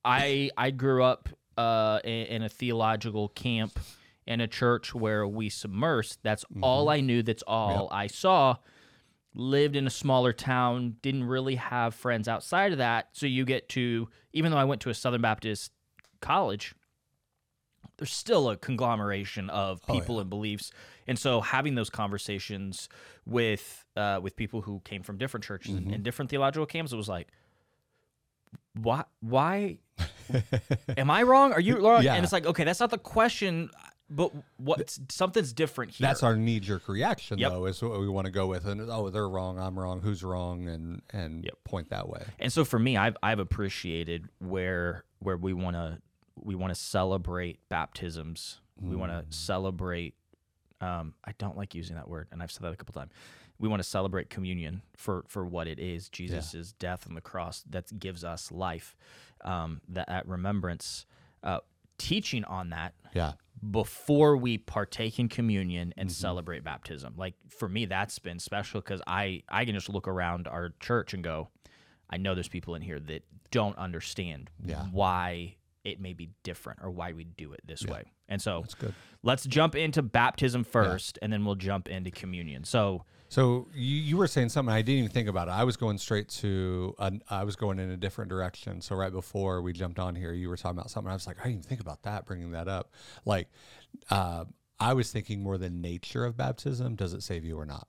I 0.03 0.49
I 0.57 0.71
grew 0.71 1.03
up 1.03 1.29
uh, 1.57 1.99
in, 2.03 2.25
in 2.27 2.43
a 2.43 2.49
theological 2.49 3.29
camp 3.29 3.79
in 4.25 4.41
a 4.41 4.47
church 4.47 4.93
where 4.95 5.27
we 5.27 5.49
submersed. 5.49 6.17
That's 6.23 6.45
all 6.61 6.89
I 6.89 7.01
knew. 7.01 7.23
That's 7.23 7.43
all 7.43 7.89
I 7.91 8.07
saw. 8.07 8.57
Lived 9.33 9.75
in 9.75 9.87
a 9.87 9.89
smaller 9.89 10.33
town. 10.33 10.97
Didn't 11.01 11.23
really 11.23 11.55
have 11.55 11.95
friends 11.95 12.27
outside 12.27 12.71
of 12.71 12.77
that. 12.79 13.09
So 13.13 13.25
you 13.25 13.45
get 13.45 13.69
to 13.69 14.09
even 14.33 14.51
though 14.51 14.57
I 14.57 14.63
went 14.65 14.81
to 14.81 14.89
a 14.89 14.93
Southern 14.93 15.21
Baptist 15.21 15.71
college. 16.21 16.75
There's 17.97 18.13
still 18.13 18.49
a 18.49 18.57
conglomeration 18.57 19.49
of 19.51 19.85
people 19.85 20.19
and 20.19 20.27
beliefs, 20.27 20.71
and 21.07 21.19
so 21.19 21.39
having 21.39 21.75
those 21.75 21.91
conversations 21.91 22.89
with 23.27 23.85
uh, 23.95 24.19
with 24.23 24.35
people 24.35 24.61
who 24.61 24.79
came 24.83 25.03
from 25.03 25.17
different 25.17 25.43
churches 25.43 25.75
and, 25.75 25.93
and 25.93 26.03
different 26.03 26.31
theological 26.31 26.65
camps, 26.65 26.91
it 26.91 26.95
was 26.95 27.09
like, 27.09 27.27
why 28.73 29.03
why 29.19 29.77
am 30.97 31.09
I 31.11 31.23
wrong? 31.23 31.53
Are 31.53 31.59
you 31.59 31.77
wrong? 31.85 32.03
Yeah. 32.03 32.15
And 32.15 32.23
it's 32.23 32.33
like, 32.33 32.45
okay, 32.45 32.63
that's 32.63 32.79
not 32.79 32.89
the 32.89 32.97
question, 32.97 33.69
but 34.09 34.31
what 34.57 34.97
something's 35.09 35.53
different 35.53 35.91
here. 35.91 36.07
That's 36.07 36.23
our 36.23 36.35
knee 36.35 36.59
jerk 36.59 36.87
reaction, 36.87 37.37
Yep. 37.37 37.51
though, 37.51 37.65
is 37.65 37.81
what 37.81 37.99
we 37.99 38.07
want 38.07 38.25
to 38.25 38.31
go 38.31 38.47
with. 38.47 38.65
And 38.65 38.81
oh, 38.89 39.09
they're 39.09 39.29
wrong, 39.29 39.59
I'm 39.59 39.77
wrong, 39.77 40.01
who's 40.01 40.23
wrong, 40.23 40.67
and 40.67 41.01
and 41.11 41.43
Yep. 41.43 41.53
point 41.65 41.89
that 41.89 42.07
way. 42.09 42.23
and 42.39 42.51
so 42.51 42.63
for 42.65 42.79
me, 42.79 42.97
I've 42.97 43.17
I've 43.21 43.39
appreciated 43.39 44.27
where 44.39 45.03
where 45.19 45.37
we 45.37 45.53
want 45.53 45.75
to 45.75 45.99
we 46.35 46.55
want 46.55 46.73
to 46.73 46.79
celebrate 46.79 47.59
baptisms. 47.69 48.59
We 48.79 48.95
want 48.95 49.11
Mm. 49.11 49.29
to 49.29 49.37
celebrate. 49.37 50.15
Um, 50.81 51.13
I 51.23 51.33
don't 51.37 51.55
like 51.55 51.75
using 51.75 51.95
that 51.95 52.09
word, 52.09 52.27
and 52.31 52.41
I've 52.41 52.51
said 52.51 52.63
that 52.63 52.73
a 52.73 52.75
couple 52.75 52.93
times. 52.93 53.11
We 53.59 53.69
want 53.69 53.81
to 53.81 53.87
celebrate 53.87 54.29
communion 54.31 54.81
for 54.97 55.23
for 55.27 55.45
what 55.45 55.67
it 55.67 55.77
is. 55.79 56.09
Jesus' 56.09 56.71
death 56.73 57.05
on 57.07 57.13
the 57.15 57.21
cross 57.21 57.63
that 57.69 57.97
gives 57.99 58.23
us 58.23 58.51
life. 58.51 58.95
Um, 59.45 59.81
that 59.89 60.09
at 60.09 60.27
remembrance, 60.27 61.05
uh, 61.43 61.59
teaching 61.99 62.43
on 62.45 62.69
that 62.71 62.93
Yeah, 63.13 63.33
before 63.69 64.35
we 64.37 64.57
partake 64.57 65.19
in 65.19 65.29
communion 65.29 65.93
and 65.97 66.11
celebrate 66.11 66.63
baptism. 66.63 67.13
Like 67.17 67.35
for 67.49 67.69
me, 67.69 67.85
that's 67.85 68.17
been 68.19 68.39
special 68.39 68.81
because 68.81 69.01
I 69.05 69.43
I 69.49 69.65
can 69.65 69.75
just 69.75 69.89
look 69.89 70.07
around 70.07 70.47
our 70.47 70.73
church 70.79 71.13
and 71.13 71.23
go, 71.23 71.49
I 72.09 72.17
know 72.17 72.33
there's 72.33 72.49
people 72.49 72.73
in 72.75 72.81
here 72.81 72.99
that 72.99 73.23
don't 73.51 73.77
understand 73.77 74.49
Yeah. 74.65 74.85
why 74.91 75.57
it 75.83 75.99
may 75.99 76.13
be 76.13 76.29
different 76.43 76.79
or 76.83 76.89
why 76.91 77.13
we 77.13 77.23
do 77.23 77.53
it 77.53 77.61
this 77.65 77.85
way. 77.85 78.03
And 78.31 78.41
so 78.41 78.61
that's 78.61 78.73
good. 78.73 78.93
let's 79.21 79.45
jump 79.45 79.75
into 79.75 80.01
baptism 80.01 80.63
first, 80.63 81.19
and 81.21 81.31
then 81.31 81.45
we'll 81.45 81.55
jump 81.55 81.87
into 81.87 82.09
communion. 82.09 82.63
So 82.63 83.03
So 83.29 83.67
you, 83.75 83.95
you 83.97 84.17
were 84.17 84.27
saying 84.27 84.49
something 84.49 84.73
I 84.73 84.81
didn't 84.81 84.99
even 84.99 85.11
think 85.11 85.27
about. 85.29 85.47
It. 85.47 85.51
I 85.51 85.63
was 85.63 85.77
going 85.77 85.97
straight 85.99 86.27
to 86.41 86.95
an, 86.97 87.21
I 87.29 87.43
was 87.43 87.55
going 87.55 87.77
in 87.79 87.89
a 87.91 87.97
different 87.97 88.29
direction. 88.29 88.81
So 88.81 88.95
right 88.95 89.11
before 89.11 89.61
we 89.61 89.71
jumped 89.73 89.99
on 89.99 90.15
here, 90.15 90.33
you 90.33 90.49
were 90.49 90.57
talking 90.57 90.77
about 90.79 90.89
something. 90.89 91.11
I 91.11 91.13
was 91.13 91.27
like, 91.27 91.37
I 91.39 91.43
didn't 91.43 91.59
even 91.59 91.63
think 91.69 91.81
about 91.81 92.01
that. 92.03 92.25
Bringing 92.25 92.51
that 92.51 92.67
up, 92.67 92.91
like 93.25 93.47
uh, 94.09 94.45
I 94.79 94.93
was 94.93 95.11
thinking 95.11 95.43
more 95.43 95.57
the 95.57 95.69
nature 95.69 96.25
of 96.25 96.35
baptism. 96.35 96.95
Does 96.95 97.13
it 97.13 97.21
save 97.23 97.45
you 97.45 97.57
or 97.59 97.65
not? 97.65 97.87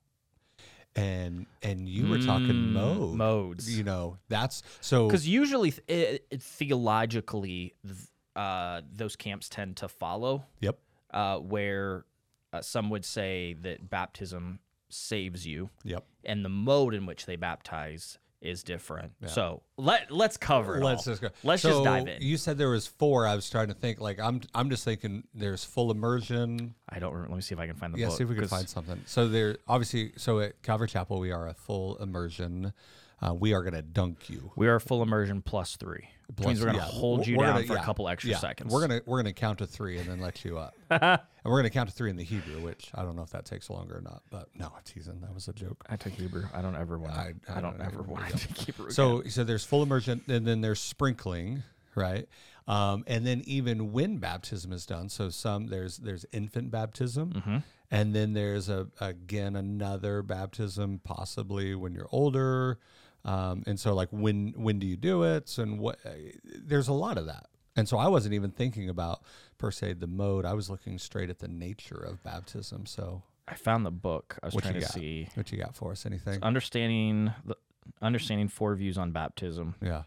And 0.94 1.46
and 1.62 1.88
you 1.88 2.06
were 2.06 2.18
talking 2.18 2.54
Mm, 2.54 2.72
mode 2.72 3.14
modes. 3.16 3.78
You 3.78 3.82
know 3.82 4.18
that's 4.28 4.62
so 4.82 5.06
because 5.06 5.26
usually 5.26 5.70
th- 5.70 5.82
it, 5.88 6.26
it- 6.30 6.42
theologically, 6.42 7.74
th- 7.82 7.96
uh, 8.36 8.80
those 8.92 9.16
camps 9.16 9.48
tend 9.48 9.76
to 9.78 9.88
follow 9.88 10.44
Yep. 10.60 10.78
uh, 11.10 11.38
where 11.38 12.04
uh, 12.52 12.60
some 12.62 12.90
would 12.90 13.04
say 13.04 13.54
that 13.62 13.88
baptism 13.90 14.58
saves 14.88 15.46
you, 15.46 15.70
Yep. 15.84 16.04
and 16.24 16.44
the 16.44 16.48
mode 16.48 16.94
in 16.94 17.06
which 17.06 17.26
they 17.26 17.36
baptize 17.36 18.18
is 18.42 18.64
different. 18.64 19.12
So 19.26 19.62
let 19.76 20.10
let's 20.10 20.36
cover 20.36 20.76
it. 20.76 20.82
Let's 20.82 21.06
all. 21.06 21.12
just 21.12 21.22
go. 21.22 21.28
Let's 21.44 21.62
So 21.62 21.68
just 21.70 21.84
dive 21.84 22.08
in. 22.08 22.20
You 22.20 22.36
said 22.36 22.58
there 22.58 22.70
was 22.70 22.88
four. 22.88 23.24
I 23.24 23.36
was 23.36 23.48
trying 23.48 23.68
to 23.68 23.74
think. 23.74 24.00
Like 24.00 24.18
I'm, 24.18 24.40
I'm 24.52 24.68
just 24.68 24.84
thinking. 24.84 25.22
There's 25.32 25.64
full 25.64 25.92
immersion. 25.92 26.74
I 26.88 26.98
don't. 26.98 27.12
remember. 27.12 27.30
Let 27.30 27.36
me 27.36 27.42
see 27.42 27.54
if 27.54 27.60
I 27.60 27.68
can 27.68 27.76
find 27.76 27.94
the 27.94 28.00
Yeah, 28.00 28.08
book. 28.08 28.16
see 28.18 28.24
if 28.24 28.30
we 28.30 28.34
can 28.34 28.48
find 28.48 28.68
something. 28.68 29.00
So 29.06 29.28
there, 29.28 29.58
obviously, 29.68 30.12
so 30.16 30.40
at 30.40 30.60
Calvary 30.62 30.88
Chapel, 30.88 31.20
we 31.20 31.30
are 31.30 31.46
a 31.46 31.54
full 31.54 31.96
immersion. 31.98 32.72
Uh, 33.22 33.32
we 33.34 33.54
are 33.54 33.62
going 33.62 33.74
to 33.74 33.82
dunk 33.82 34.28
you. 34.28 34.50
We 34.56 34.66
are 34.68 34.80
full 34.80 35.02
immersion 35.02 35.42
plus 35.42 35.76
three. 35.76 36.08
Which 36.36 36.46
means 36.46 36.60
we're 36.60 36.66
gonna 36.66 36.78
yeah, 36.78 36.84
hold 36.84 37.26
you 37.26 37.36
we're 37.36 37.44
down 37.44 37.56
gonna- 37.56 37.66
for 37.66 37.74
yeah, 37.74 37.82
a 37.82 37.84
couple 37.84 38.08
extra 38.08 38.30
yeah. 38.30 38.38
seconds. 38.38 38.72
We're 38.72 38.80
gonna 38.80 39.02
we're 39.04 39.18
gonna 39.18 39.34
count 39.34 39.58
to 39.58 39.66
three 39.66 39.98
and 39.98 40.08
then 40.08 40.18
let 40.18 40.46
you 40.46 40.56
up. 40.56 40.72
and 40.90 41.20
we're 41.44 41.58
gonna 41.58 41.68
count 41.68 41.90
to 41.90 41.94
three 41.94 42.08
in 42.08 42.16
the 42.16 42.24
Hebrew, 42.24 42.62
which 42.62 42.90
I 42.94 43.02
don't 43.02 43.16
know 43.16 43.22
if 43.22 43.28
that 43.30 43.44
takes 43.44 43.68
longer 43.68 43.98
or 43.98 44.00
not. 44.00 44.22
But 44.30 44.48
no, 44.58 44.72
I'm 44.74 44.82
teasing. 44.86 45.20
That 45.20 45.34
was 45.34 45.48
a 45.48 45.52
joke. 45.52 45.84
I 45.90 45.96
took 45.96 46.14
Hebrew. 46.14 46.44
I 46.54 46.62
don't 46.62 46.74
ever 46.74 46.98
want. 46.98 47.12
I- 47.12 47.34
I, 47.48 47.58
I 47.58 47.60
don't 47.60 47.76
don't 47.76 47.86
ever 47.86 48.00
want 48.02 48.28
to 48.28 48.38
take 48.48 48.56
Hebrew. 48.56 48.86
again. 48.86 48.94
So 48.94 49.22
so 49.24 49.44
there's 49.44 49.62
full 49.64 49.82
immersion 49.82 50.22
and 50.26 50.46
then 50.46 50.62
there's 50.62 50.80
sprinkling, 50.80 51.62
right? 51.94 52.26
Um, 52.66 53.04
and 53.06 53.26
then 53.26 53.42
even 53.44 53.92
when 53.92 54.16
baptism 54.16 54.72
is 54.72 54.86
done, 54.86 55.10
so 55.10 55.28
some 55.28 55.66
there's 55.66 55.98
there's 55.98 56.24
infant 56.32 56.70
baptism, 56.70 57.32
Mm-hmm. 57.34 57.56
and 57.90 58.14
then 58.14 58.32
there's 58.32 58.70
a 58.70 58.86
again 59.02 59.54
another 59.54 60.22
baptism 60.22 60.98
possibly 61.04 61.74
when 61.74 61.92
you're 61.92 62.08
older, 62.10 62.78
um, 63.24 63.62
and 63.66 63.78
so 63.78 63.94
like 63.94 64.08
when 64.10 64.54
when 64.56 64.78
do 64.78 64.86
you 64.86 64.96
do 64.96 65.22
it? 65.22 65.56
And 65.58 65.78
what 65.78 65.98
there's 66.44 66.88
a 66.88 66.92
lot 66.92 67.18
of 67.18 67.26
that. 67.26 67.46
And 67.76 67.88
so 67.88 67.96
I 67.96 68.08
wasn't 68.08 68.34
even 68.34 68.50
thinking 68.50 68.88
about 68.88 69.22
per 69.58 69.70
se 69.70 69.94
the 69.94 70.06
mode. 70.06 70.44
I 70.44 70.52
was 70.54 70.68
looking 70.68 70.98
straight 70.98 71.30
at 71.30 71.38
the 71.38 71.48
nature 71.48 71.96
of 71.96 72.22
baptism. 72.22 72.84
So 72.86 73.22
I 73.48 73.54
found 73.54 73.86
the 73.86 73.90
book. 73.90 74.38
I 74.42 74.46
was 74.46 74.54
what 74.54 74.62
trying 74.64 74.74
to 74.74 74.80
got? 74.80 74.90
see 74.92 75.28
What 75.34 75.50
you 75.52 75.58
got 75.58 75.74
for 75.74 75.92
us? 75.92 76.04
Anything? 76.04 76.42
understanding 76.42 77.32
the 77.44 77.56
understanding 78.00 78.48
four 78.48 78.74
views 78.74 78.98
on 78.98 79.10
baptism. 79.12 79.74
yeah. 79.80 80.02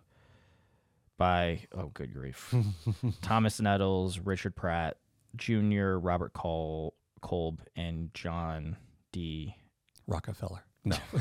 by 1.17 1.61
oh 1.73 1.87
good 1.93 2.13
grief 2.13 2.53
thomas 3.21 3.59
nettles 3.59 4.19
richard 4.19 4.55
pratt 4.55 4.97
jr 5.35 5.95
robert 5.97 6.33
Col- 6.33 6.93
kolb 7.21 7.61
and 7.75 8.13
john 8.13 8.77
d 9.11 9.55
Rockefeller. 10.07 10.63
No, 10.87 10.95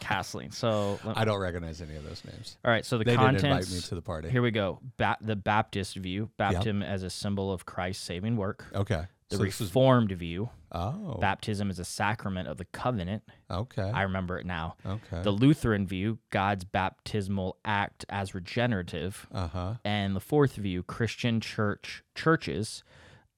Castelein 0.00 0.52
so 0.52 0.98
I 1.04 1.24
don't 1.24 1.38
recognize 1.38 1.80
any 1.80 1.94
of 1.94 2.04
those 2.04 2.24
names. 2.24 2.58
all 2.64 2.70
right 2.72 2.84
so 2.84 2.98
the 2.98 3.04
They 3.04 3.16
didn't 3.16 3.44
invite 3.44 3.70
me 3.70 3.78
to 3.78 3.94
the 3.94 4.02
party. 4.02 4.30
here 4.30 4.42
we 4.42 4.50
go. 4.50 4.80
Ba- 4.96 5.18
the 5.20 5.36
baptist 5.36 5.94
view 5.96 6.30
baptism 6.36 6.82
as 6.82 7.02
a 7.04 7.10
symbol 7.10 7.52
of 7.52 7.64
christ's 7.66 8.04
saving 8.04 8.36
work. 8.36 8.64
Okay. 8.74 9.04
the 9.28 9.36
so 9.36 9.44
this 9.44 9.60
is 9.60 9.68
reformed 9.68 10.10
view 10.10 10.50
oh. 10.72 11.18
baptism 11.20 11.70
is 11.70 11.78
a 11.78 11.84
sacrament 11.84 12.48
of 12.48 12.56
the 12.56 12.64
covenant. 12.66 13.22
Okay. 13.48 13.82
I 13.82 14.02
remember 14.02 14.38
it 14.38 14.46
now. 14.46 14.74
Okay. 14.84 15.22
The 15.22 15.30
lutheran 15.30 15.86
view 15.86 16.18
god's 16.30 16.64
baptismal 16.64 17.58
act 17.64 18.04
as 18.08 18.34
regenerative. 18.34 19.28
Uh 19.32 19.48
huh 19.48 19.74
and 19.84 20.16
the 20.16 20.20
fourth 20.20 20.56
view, 20.56 20.82
Christian 20.82 21.40
church 21.40 22.02
churches 22.16 22.82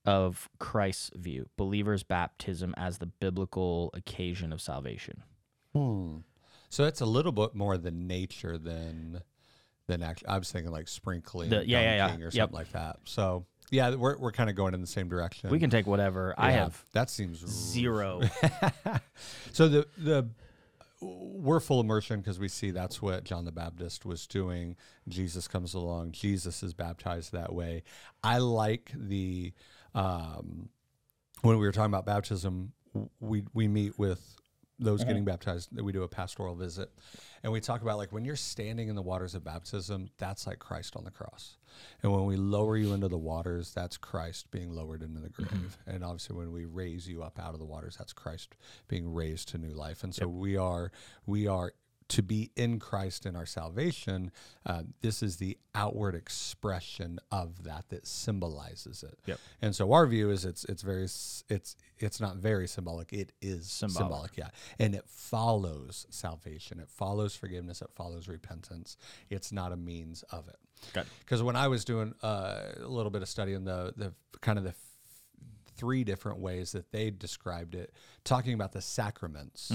of 0.09 0.49
Christ's 0.59 1.11
view, 1.15 1.51
believers' 1.59 2.03
baptism 2.03 2.75
as 2.79 2.97
the 2.97 3.07
biblical 3.07 3.91
occasion 3.93 4.55
of 4.55 4.61
salvation. 4.63 5.23
Hmm. 5.75 6.17
So 6.71 6.85
it's 6.85 7.03
a 7.03 7.07
little 7.07 7.33
bit 7.33 7.55
more 7.55 7.77
the 7.77 7.91
nature 7.91 8.57
than 8.57 9.21
than 9.87 10.03
actually. 10.03 10.29
I 10.29 10.39
was 10.39 10.51
thinking 10.51 10.73
like 10.73 10.89
sprinkling, 10.89 11.51
The- 11.51 11.69
yeah, 11.69 11.81
yeah, 11.81 11.97
yeah. 11.97 12.17
or 12.17 12.19
Yep. 12.25 12.33
something 12.33 12.55
like 12.57 12.73
that. 12.73 13.01
So 13.05 13.45
yeah, 13.71 13.95
we're 13.97 14.17
we're 14.17 14.33
kind 14.33 14.49
of 14.49 14.57
going 14.57 14.73
in 14.73 14.81
the 14.81 14.87
same 14.87 15.09
direction. 15.11 15.51
We 15.51 15.59
can 15.59 15.69
take 15.69 15.87
whatever. 15.87 16.35
I 16.39 16.53
have 16.53 16.83
that 16.93 17.11
seems 17.11 17.45
zero. 17.47 18.23
so 19.53 19.69
the 19.69 19.87
the 19.99 20.29
we're 21.01 21.61
full 21.61 21.81
immersion 21.81 22.21
because 22.21 22.39
we 22.41 22.49
see 22.49 22.71
that's 22.71 23.01
what 23.01 23.25
John 23.25 23.45
the 23.45 23.53
Baptist 23.53 24.05
was 24.07 24.27
doing. 24.27 24.75
Jesus 25.07 25.47
comes 25.47 25.75
along. 25.75 26.13
Jesus 26.13 26.63
is 26.63 26.73
baptized 26.75 27.33
that 27.33 27.53
way. 27.55 27.83
I 28.25 28.39
like 28.39 28.91
the 28.97 29.53
um, 29.95 30.69
when 31.43 31.59
we 31.59 31.67
were 31.67 31.73
talking 31.73 31.93
about 31.93 32.07
baptism, 32.07 32.73
we 33.21 33.45
we 33.55 33.69
meet 33.69 33.99
with 33.99 34.35
those 34.81 35.03
getting 35.03 35.25
baptized. 35.25 35.75
that 35.75 35.85
We 35.85 35.93
do 35.93 36.05
a 36.05 36.09
pastoral 36.09 36.55
visit, 36.55 36.91
and 37.43 37.53
we 37.53 37.61
talk 37.61 37.83
about 37.83 37.99
like 37.99 38.13
when 38.13 38.25
you're 38.25 38.37
standing 38.37 38.89
in 38.89 38.95
the 38.95 39.03
waters 39.03 39.35
of 39.35 39.45
baptism, 39.45 40.09
that's 40.19 40.47
like 40.47 40.59
Christ 40.59 40.97
on 40.97 41.05
the 41.05 41.11
cross. 41.11 41.57
And 42.03 42.13
when 42.13 42.27
we 42.27 42.37
lower 42.37 42.77
you 42.77 42.93
into 42.93 43.09
the 43.09 43.19
waters, 43.19 43.73
that's 43.75 43.97
Christ 43.97 44.51
being 44.51 44.73
lowered 44.73 45.03
into 45.03 45.21
the 45.21 45.29
grave. 45.29 45.79
And 45.87 46.05
obviously, 46.05 46.37
when 46.37 46.53
we 46.53 46.65
raise 46.65 47.09
you 47.09 47.23
up 47.23 47.39
out 47.39 47.55
of 47.55 47.59
the 47.59 47.67
waters, 47.67 47.97
that's 47.97 48.13
Christ 48.13 48.57
being 48.89 49.13
raised 49.13 49.49
to 49.49 49.59
new 49.59 49.73
life. 49.73 50.05
And 50.05 50.15
so 50.15 50.29
we 50.29 50.57
are 50.57 50.93
we 51.27 51.47
are 51.47 51.73
to 52.09 52.23
be 52.23 52.51
in 52.57 52.79
Christ 52.79 53.27
in 53.27 53.37
our 53.37 53.47
salvation. 53.47 54.31
Uh, 54.65 54.83
this 55.03 55.23
is 55.23 55.37
the 55.37 55.59
outward 55.75 56.15
expression 56.15 57.19
of 57.31 57.65
that 57.65 57.89
that 57.91 58.07
symbolizes 58.07 59.03
it. 59.03 59.19
Yep. 59.27 59.39
And 59.61 59.77
so 59.77 59.93
our 59.93 60.07
view 60.07 60.31
is 60.31 60.45
it's 60.45 60.65
it's 60.65 60.83
very 60.83 61.05
it's 61.05 61.77
it's 61.99 62.21
not 62.21 62.37
very 62.37 62.67
symbolic. 62.67 63.13
It 63.13 63.33
is 63.43 63.71
symbolic. 63.71 63.99
Symbolic. 63.99 64.37
yeah. 64.37 64.49
And 64.79 64.95
it 64.95 65.05
follows 65.07 66.07
salvation. 66.11 66.81
It 66.81 66.89
follows 66.89 67.37
forgiveness. 67.37 67.83
It 67.83 67.91
follows 67.95 68.29
repentance. 68.29 68.97
It's 69.29 69.53
not 69.53 69.73
a 69.73 69.77
means 69.77 70.23
of 70.31 70.49
it. 70.49 70.57
Because 71.21 71.43
when 71.43 71.57
I 71.57 71.69
was 71.69 71.85
doing 71.85 72.15
uh, 72.23 72.61
a 72.83 72.87
little 72.89 73.11
bit 73.11 73.23
of 73.23 73.29
studying 73.29 73.65
the 73.65 73.93
the 73.97 74.15
kind 74.41 74.59
of 74.59 74.65
the 74.65 74.75
three 75.77 76.03
different 76.05 76.39
ways 76.41 76.73
that 76.73 76.91
they 76.91 77.11
described 77.11 77.75
it, 77.75 77.93
talking 78.25 78.53
about 78.55 78.73
the 78.73 78.81
sacraments. 78.81 79.71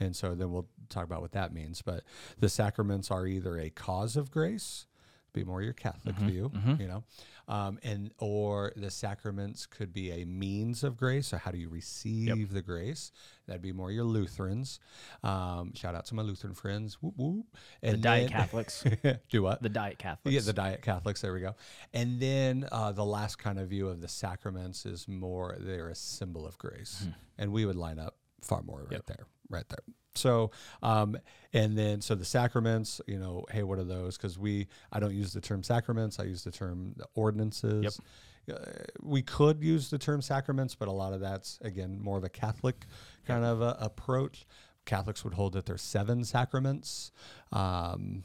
And 0.00 0.14
so 0.14 0.34
then 0.34 0.50
we'll 0.52 0.68
talk 0.88 1.04
about 1.04 1.22
what 1.22 1.32
that 1.32 1.52
means. 1.54 1.82
But 1.82 2.04
the 2.38 2.48
sacraments 2.48 3.10
are 3.10 3.26
either 3.26 3.58
a 3.58 3.70
cause 3.70 4.16
of 4.16 4.30
grace, 4.30 4.86
be 5.32 5.44
more 5.44 5.60
your 5.62 5.72
Catholic 5.74 6.16
view, 6.16 6.50
you 6.78 6.88
know, 6.88 7.04
um, 7.46 7.78
and 7.82 8.10
or 8.18 8.72
the 8.74 8.90
sacraments 8.90 9.66
could 9.66 9.92
be 9.92 10.10
a 10.22 10.24
means 10.24 10.82
of 10.82 10.96
grace. 10.96 11.26
So 11.28 11.36
how 11.36 11.50
do 11.50 11.58
you 11.58 11.68
receive 11.68 12.52
the 12.52 12.62
grace? 12.62 13.12
That'd 13.46 13.60
be 13.62 13.72
more 13.72 13.90
your 13.90 14.04
Lutherans. 14.04 14.80
Um, 15.22 15.74
shout 15.74 15.94
out 15.94 16.06
to 16.06 16.14
my 16.14 16.22
Lutheran 16.22 16.54
friends. 16.54 16.94
Whoop 17.02 17.14
whoop. 17.18 17.46
The 17.82 17.88
And 17.88 18.02
diet 18.02 18.30
then- 18.30 18.38
Catholics. 18.40 18.84
do 19.30 19.42
what? 19.42 19.62
The 19.62 19.68
diet 19.68 19.98
Catholics. 19.98 20.34
Yeah, 20.34 20.40
the 20.40 20.52
diet 20.54 20.80
Catholics. 20.82 21.20
There 21.20 21.34
we 21.34 21.40
go. 21.40 21.54
And 21.92 22.18
then 22.18 22.66
uh, 22.72 22.92
the 22.92 23.04
last 23.04 23.36
kind 23.38 23.58
of 23.58 23.68
view 23.68 23.88
of 23.88 24.00
the 24.00 24.08
sacraments 24.08 24.86
is 24.86 25.06
more 25.06 25.56
they're 25.60 25.90
a 25.90 25.94
symbol 25.94 26.46
of 26.46 26.56
grace, 26.58 27.06
and 27.38 27.52
we 27.52 27.66
would 27.66 27.76
line 27.76 27.98
up 27.98 28.16
far 28.40 28.62
more 28.62 28.80
right 28.84 28.92
Yep. 28.92 29.06
there, 29.06 29.26
right 29.50 29.68
there. 29.68 29.78
So, 30.14 30.50
um, 30.82 31.16
and 31.52 31.76
then 31.76 32.00
so 32.00 32.14
the 32.14 32.24
sacraments, 32.24 33.00
you 33.06 33.18
know, 33.18 33.44
hey, 33.50 33.62
what 33.62 33.78
are 33.78 33.84
those? 33.84 34.16
Because 34.16 34.38
we, 34.38 34.66
I 34.90 34.98
don't 34.98 35.14
use 35.14 35.32
the 35.34 35.40
term 35.42 35.62
sacraments. 35.62 36.18
I 36.18 36.24
use 36.24 36.42
the 36.42 36.50
term 36.50 36.96
ordinances. 37.14 38.00
Uh, 38.50 38.54
we 39.02 39.22
could 39.22 39.62
use 39.62 39.90
the 39.90 39.98
term 39.98 40.22
sacraments, 40.22 40.74
but 40.74 40.88
a 40.88 40.92
lot 40.92 41.12
of 41.12 41.20
that's 41.20 41.58
again 41.62 42.00
more 42.00 42.16
of 42.16 42.24
a 42.24 42.28
Catholic 42.28 42.86
kind 43.26 43.44
of 43.44 43.60
a 43.60 43.76
approach. 43.80 44.46
Catholics 44.86 45.24
would 45.24 45.34
hold 45.34 45.52
that 45.54 45.66
there's 45.66 45.82
seven 45.82 46.24
sacraments. 46.24 47.10
Um, 47.52 48.24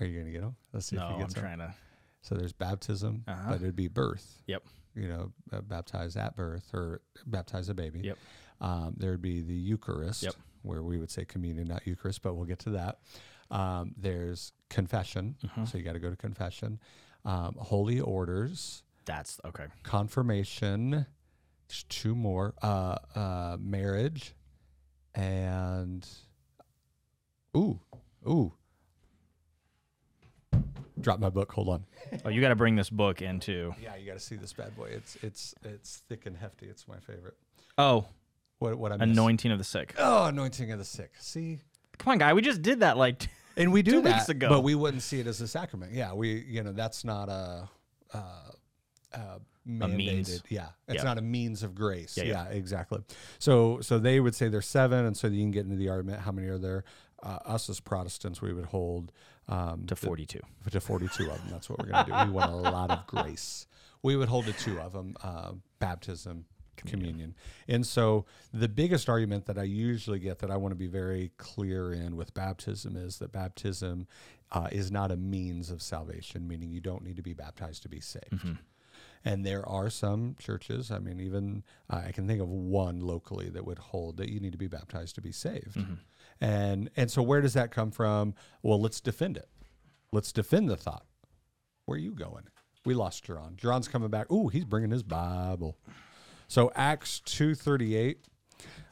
are 0.00 0.06
you 0.06 0.18
gonna 0.18 0.30
get 0.30 0.42
them? 0.42 0.56
Let's 0.72 0.86
see 0.86 0.96
no, 0.96 1.08
if 1.10 1.16
you 1.18 1.24
I'm 1.24 1.30
some. 1.30 1.42
trying 1.42 1.58
to. 1.58 1.74
So 2.22 2.34
there's 2.36 2.52
baptism, 2.52 3.24
Uh-huh. 3.26 3.50
but 3.50 3.56
it'd 3.56 3.76
be 3.76 3.88
birth. 3.88 4.42
Yep. 4.46 4.62
You 4.94 5.08
know, 5.08 5.32
uh, 5.52 5.60
baptize 5.60 6.16
at 6.16 6.36
birth 6.36 6.70
or 6.72 7.00
baptize 7.26 7.68
a 7.68 7.74
baby. 7.74 8.00
Yep. 8.00 8.18
Um, 8.60 8.94
there'd 8.96 9.22
be 9.22 9.42
the 9.42 9.54
Eucharist, 9.54 10.22
Yep. 10.22 10.34
where 10.62 10.82
we 10.82 10.98
would 10.98 11.10
say 11.10 11.24
communion, 11.24 11.68
not 11.68 11.86
Eucharist, 11.86 12.22
but 12.22 12.34
we'll 12.34 12.46
get 12.46 12.58
to 12.60 12.70
that. 12.70 12.98
Um, 13.50 13.94
there's 13.96 14.52
confession, 14.70 15.36
Mm-hmm. 15.44 15.64
so 15.66 15.78
you 15.78 15.84
got 15.84 15.92
to 15.92 15.98
go 16.00 16.10
to 16.10 16.16
confession. 16.16 16.80
Um, 17.24 17.56
holy 17.58 18.00
orders, 18.00 18.82
That's 19.04 19.40
okay. 19.44 19.66
confirmation. 19.82 21.06
There's 21.68 21.84
two 21.88 22.14
more. 22.14 22.54
Uh, 22.62 22.96
uh, 23.14 23.56
marriage, 23.60 24.34
and 25.14 26.06
ooh, 27.56 27.80
ooh. 28.28 28.52
Drop 31.00 31.20
my 31.20 31.28
book. 31.28 31.52
Hold 31.52 31.68
on. 31.68 31.84
Oh, 32.24 32.28
you 32.28 32.40
got 32.40 32.48
to 32.50 32.56
bring 32.56 32.76
this 32.76 32.88
book 32.88 33.20
into. 33.20 33.74
Yeah, 33.82 33.96
you 33.96 34.06
got 34.06 34.14
to 34.14 34.20
see 34.24 34.36
this 34.36 34.52
bad 34.52 34.74
boy. 34.76 34.86
It's 34.90 35.16
it's 35.22 35.54
it's 35.64 36.02
thick 36.08 36.24
and 36.26 36.36
hefty. 36.36 36.66
It's 36.66 36.86
my 36.86 36.98
favorite. 37.00 37.34
Oh, 37.76 38.06
What 38.58 38.76
what 38.78 38.92
I 38.92 38.96
miss? 38.96 39.10
anointing 39.10 39.50
of 39.52 39.58
the 39.58 39.64
sick. 39.64 39.94
Oh, 39.98 40.26
anointing 40.26 40.70
of 40.72 40.78
the 40.78 40.84
sick. 40.84 41.12
See, 41.18 41.58
Come 41.98 42.12
on, 42.12 42.18
guy. 42.18 42.32
We 42.32 42.42
just 42.42 42.62
did 42.62 42.80
that 42.80 42.96
like. 42.96 43.28
and 43.56 43.72
we 43.72 43.82
do 43.82 43.92
Two 43.92 44.02
that, 44.02 44.14
weeks 44.16 44.28
ago. 44.28 44.48
but 44.48 44.62
we 44.62 44.74
wouldn't 44.74 45.02
see 45.02 45.20
it 45.20 45.26
as 45.26 45.40
a 45.40 45.48
sacrament. 45.48 45.92
Yeah, 45.92 46.12
we 46.14 46.44
you 46.48 46.62
know 46.62 46.72
that's 46.72 47.04
not 47.04 47.28
a. 47.28 47.68
Uh, 48.12 48.18
uh, 49.12 49.38
mandated. 49.66 49.96
means. 49.96 50.42
Yeah, 50.48 50.68
it's 50.88 50.96
Yeah. 50.98 51.02
not 51.04 51.18
a 51.18 51.22
means 51.22 51.62
of 51.62 51.74
grace. 51.74 52.16
Yeah, 52.16 52.24
Yeah, 52.24 52.48
yeah. 52.48 52.54
exactly. 52.56 53.02
So 53.38 53.80
so 53.80 53.98
they 53.98 54.20
would 54.20 54.34
say 54.34 54.48
there's 54.48 54.66
seven, 54.66 55.04
and 55.06 55.16
so 55.16 55.26
you 55.28 55.42
can 55.42 55.50
get 55.50 55.64
into 55.64 55.76
the 55.76 55.88
argument. 55.88 56.20
How 56.20 56.32
many 56.32 56.48
are 56.48 56.58
there? 56.58 56.84
Uh, 57.22 57.38
us 57.46 57.68
as 57.70 57.80
Protestants, 57.80 58.42
we 58.42 58.52
would 58.52 58.66
hold 58.66 59.10
um, 59.48 59.86
to 59.86 59.94
the- 59.94 60.06
42. 60.06 60.38
to 60.70 60.80
42 60.80 61.30
of 61.30 61.38
them. 61.38 61.48
That's 61.50 61.68
what 61.70 61.78
we're 61.78 61.90
going 61.90 62.04
to 62.06 62.10
do. 62.12 62.26
We 62.26 62.32
want 62.32 62.52
a 62.52 62.56
lot 62.56 62.90
of 62.90 63.06
grace. 63.08 63.66
We 64.02 64.16
would 64.16 64.28
hold 64.28 64.44
to 64.46 64.52
two 64.52 64.78
of 64.78 64.92
them 64.92 65.16
uh, 65.22 65.52
baptism, 65.78 66.44
communion. 66.84 67.34
And 67.68 67.86
so 67.86 68.26
the 68.52 68.68
biggest 68.68 69.08
argument 69.08 69.46
that 69.46 69.58
I 69.58 69.64
usually 69.64 70.18
get 70.18 70.38
that 70.40 70.50
I 70.50 70.56
want 70.56 70.72
to 70.72 70.76
be 70.76 70.86
very 70.86 71.32
clear 71.36 71.92
in 71.92 72.16
with 72.16 72.34
baptism 72.34 72.96
is 72.96 73.18
that 73.18 73.32
baptism 73.32 74.06
uh, 74.52 74.68
is 74.70 74.90
not 74.90 75.10
a 75.10 75.16
means 75.16 75.70
of 75.70 75.82
salvation, 75.82 76.46
meaning 76.46 76.70
you 76.70 76.80
don't 76.80 77.02
need 77.04 77.16
to 77.16 77.22
be 77.22 77.34
baptized 77.34 77.82
to 77.82 77.88
be 77.88 78.00
saved. 78.00 78.56
And 79.24 79.44
there 79.44 79.68
are 79.68 79.90
some 79.90 80.36
churches, 80.38 80.90
I 80.92 81.00
mean, 81.00 81.18
even 81.20 81.64
uh, 81.90 82.02
I 82.06 82.12
can 82.12 82.28
think 82.28 82.40
of 82.40 82.48
one 82.48 83.00
locally 83.00 83.48
that 83.50 83.66
would 83.66 83.78
hold 83.78 84.18
that 84.18 84.28
you 84.28 84.38
need 84.38 84.52
to 84.52 84.58
be 84.58 84.68
baptized 84.68 85.16
to 85.16 85.20
be 85.20 85.32
saved. 85.32 85.76
And 86.40 86.90
and 86.96 87.10
so 87.10 87.22
where 87.22 87.40
does 87.40 87.54
that 87.54 87.70
come 87.72 87.90
from? 87.90 88.34
Well, 88.62 88.80
let's 88.80 89.00
defend 89.00 89.36
it. 89.36 89.48
Let's 90.12 90.32
defend 90.32 90.68
the 90.68 90.76
thought. 90.76 91.06
Where 91.86 91.96
are 91.96 92.00
you 92.00 92.12
going? 92.12 92.44
We 92.84 92.94
lost 92.94 93.26
Jaron. 93.26 93.56
Jaron's 93.56 93.88
coming 93.88 94.10
back. 94.10 94.30
Ooh, 94.30 94.46
he's 94.48 94.64
bringing 94.64 94.92
his 94.92 95.02
Bible. 95.02 95.76
So 96.48 96.70
Acts 96.74 97.20
two 97.20 97.54
thirty 97.54 97.96
eight 97.96 98.18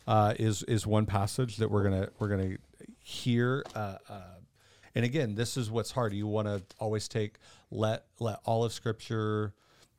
uh, 0.06 0.34
is 0.38 0.62
is 0.64 0.86
one 0.86 1.06
passage 1.06 1.56
that 1.58 1.70
we're 1.70 1.84
gonna 1.84 2.08
we're 2.18 2.28
gonna 2.28 2.56
hear. 2.98 3.64
Uh, 3.74 3.96
uh, 4.08 4.20
and 4.94 5.04
again, 5.04 5.34
this 5.34 5.56
is 5.56 5.70
what's 5.70 5.90
hard. 5.90 6.12
You 6.12 6.26
want 6.26 6.48
to 6.48 6.62
always 6.78 7.08
take 7.08 7.36
let 7.70 8.04
let 8.20 8.40
all 8.44 8.64
of 8.64 8.72
Scripture 8.72 9.54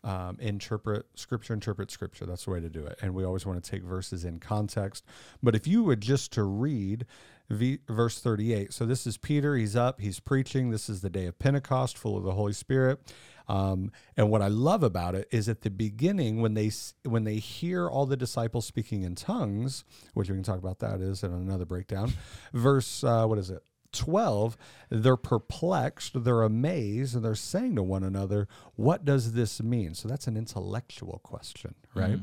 um, 0.05 0.37
interpret 0.39 1.07
Scripture, 1.15 1.53
interpret 1.53 1.91
Scripture. 1.91 2.25
That's 2.25 2.45
the 2.45 2.51
way 2.51 2.61
to 2.61 2.69
do 2.69 2.85
it. 2.85 2.97
And 3.01 3.13
we 3.13 3.25
always 3.25 3.45
want 3.45 3.61
to 3.61 3.69
take 3.69 3.83
verses 3.83 4.23
in 4.23 4.39
context. 4.39 5.03
But 5.43 5.55
if 5.55 5.67
you 5.67 5.83
would 5.83 5.99
just 5.99 6.31
to 6.33 6.43
read 6.43 7.05
v, 7.49 7.79
verse 7.89 8.19
thirty 8.19 8.53
eight. 8.53 8.73
So 8.73 8.85
this 8.85 9.05
is 9.05 9.17
Peter. 9.17 9.55
He's 9.55 9.75
up. 9.75 9.99
He's 9.99 10.19
preaching. 10.19 10.71
This 10.71 10.89
is 10.89 11.01
the 11.01 11.09
day 11.09 11.25
of 11.25 11.37
Pentecost, 11.39 11.97
full 11.97 12.17
of 12.17 12.23
the 12.23 12.31
Holy 12.31 12.53
Spirit. 12.53 12.99
Um, 13.47 13.91
and 14.17 14.31
what 14.31 14.41
I 14.41 14.47
love 14.47 14.81
about 14.81 15.13
it 15.13 15.27
is 15.31 15.47
at 15.47 15.61
the 15.61 15.69
beginning 15.69 16.41
when 16.41 16.55
they 16.55 16.71
when 17.03 17.23
they 17.23 17.35
hear 17.35 17.87
all 17.87 18.05
the 18.05 18.17
disciples 18.17 18.65
speaking 18.65 19.03
in 19.03 19.15
tongues, 19.15 19.83
which 20.13 20.29
we 20.29 20.35
can 20.35 20.43
talk 20.43 20.57
about 20.57 20.79
that 20.79 21.01
is 21.01 21.23
in 21.23 21.31
another 21.31 21.65
breakdown. 21.65 22.13
Verse 22.53 23.03
uh, 23.03 23.25
what 23.25 23.37
is 23.37 23.49
it? 23.49 23.63
12 23.95 24.57
they're 24.89 25.17
perplexed 25.17 26.23
they're 26.23 26.43
amazed 26.43 27.15
and 27.15 27.25
they're 27.25 27.35
saying 27.35 27.75
to 27.75 27.83
one 27.83 28.03
another 28.03 28.47
what 28.75 29.05
does 29.05 29.33
this 29.33 29.61
mean? 29.61 29.93
So 29.93 30.07
that's 30.07 30.27
an 30.27 30.37
intellectual 30.37 31.19
question 31.23 31.75
hmm. 31.93 31.99
right? 31.99 32.19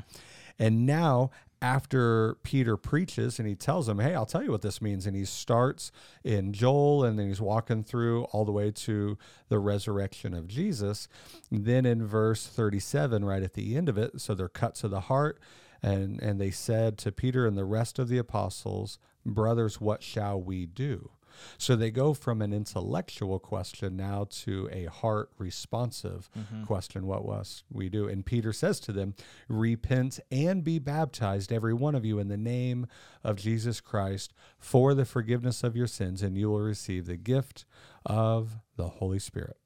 And 0.58 0.86
now 0.86 1.30
after 1.62 2.34
peter 2.42 2.76
preaches 2.76 3.38
and 3.38 3.46
he 3.46 3.54
tells 3.54 3.86
them 3.86 4.00
hey 4.00 4.16
i'll 4.16 4.26
tell 4.26 4.42
you 4.42 4.50
what 4.50 4.62
this 4.62 4.82
means 4.82 5.06
and 5.06 5.14
he 5.14 5.24
starts 5.24 5.92
in 6.24 6.52
joel 6.52 7.04
and 7.04 7.16
then 7.16 7.28
he's 7.28 7.40
walking 7.40 7.84
through 7.84 8.24
all 8.24 8.44
the 8.44 8.50
way 8.50 8.72
to 8.72 9.16
the 9.48 9.60
resurrection 9.60 10.34
of 10.34 10.48
jesus 10.48 11.06
then 11.52 11.86
in 11.86 12.04
verse 12.04 12.48
37 12.48 13.24
right 13.24 13.44
at 13.44 13.54
the 13.54 13.76
end 13.76 13.88
of 13.88 13.96
it 13.96 14.20
so 14.20 14.34
they're 14.34 14.48
cut 14.48 14.74
to 14.74 14.88
the 14.88 15.02
heart 15.02 15.38
and 15.80 16.20
and 16.20 16.40
they 16.40 16.50
said 16.50 16.98
to 16.98 17.12
peter 17.12 17.46
and 17.46 17.56
the 17.56 17.64
rest 17.64 18.00
of 18.00 18.08
the 18.08 18.18
apostles 18.18 18.98
brothers 19.24 19.80
what 19.80 20.02
shall 20.02 20.42
we 20.42 20.66
do 20.66 21.10
So 21.58 21.76
they 21.76 21.90
go 21.90 22.14
from 22.14 22.42
an 22.42 22.52
intellectual 22.52 23.38
question 23.38 23.96
now 23.96 24.26
to 24.30 24.68
a 24.72 24.86
heart 24.86 25.30
responsive 25.38 26.30
mm-hmm. 26.38 26.64
question. 26.64 27.06
What 27.06 27.24
must 27.26 27.64
we 27.70 27.88
do? 27.88 28.08
And 28.08 28.24
Peter 28.24 28.52
says 28.52 28.80
to 28.80 28.92
them, 28.92 29.14
Repent 29.48 30.20
and 30.30 30.64
be 30.64 30.78
baptized, 30.78 31.52
every 31.52 31.74
one 31.74 31.94
of 31.94 32.04
you, 32.04 32.18
in 32.18 32.28
the 32.28 32.36
name 32.36 32.86
of 33.24 33.36
Jesus 33.36 33.80
Christ 33.80 34.32
for 34.58 34.94
the 34.94 35.04
forgiveness 35.04 35.62
of 35.62 35.76
your 35.76 35.86
sins, 35.86 36.22
and 36.22 36.36
you 36.36 36.50
will 36.50 36.60
receive 36.60 37.06
the 37.06 37.16
gift 37.16 37.64
of 38.06 38.58
the 38.76 38.88
Holy 38.88 39.18
Spirit. 39.18 39.56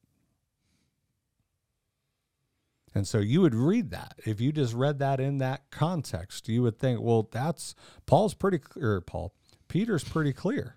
And 2.97 3.07
so 3.07 3.19
you 3.19 3.43
would 3.43 3.55
read 3.55 3.91
that. 3.91 4.15
If 4.25 4.41
you 4.41 4.53
just 4.53 4.73
read 4.73 5.01
that 5.01 5.21
in 5.21 5.37
that 5.37 5.71
context, 5.71 6.49
you 6.49 6.63
would 6.63 6.79
think, 6.79 6.99
well, 7.03 7.29
that's 7.31 7.75
Paul's 8.07 8.33
pretty 8.33 8.59
clear. 8.59 9.03
Paul, 9.03 9.35
Peter's 9.69 10.03
pretty 10.03 10.33
clear 10.33 10.76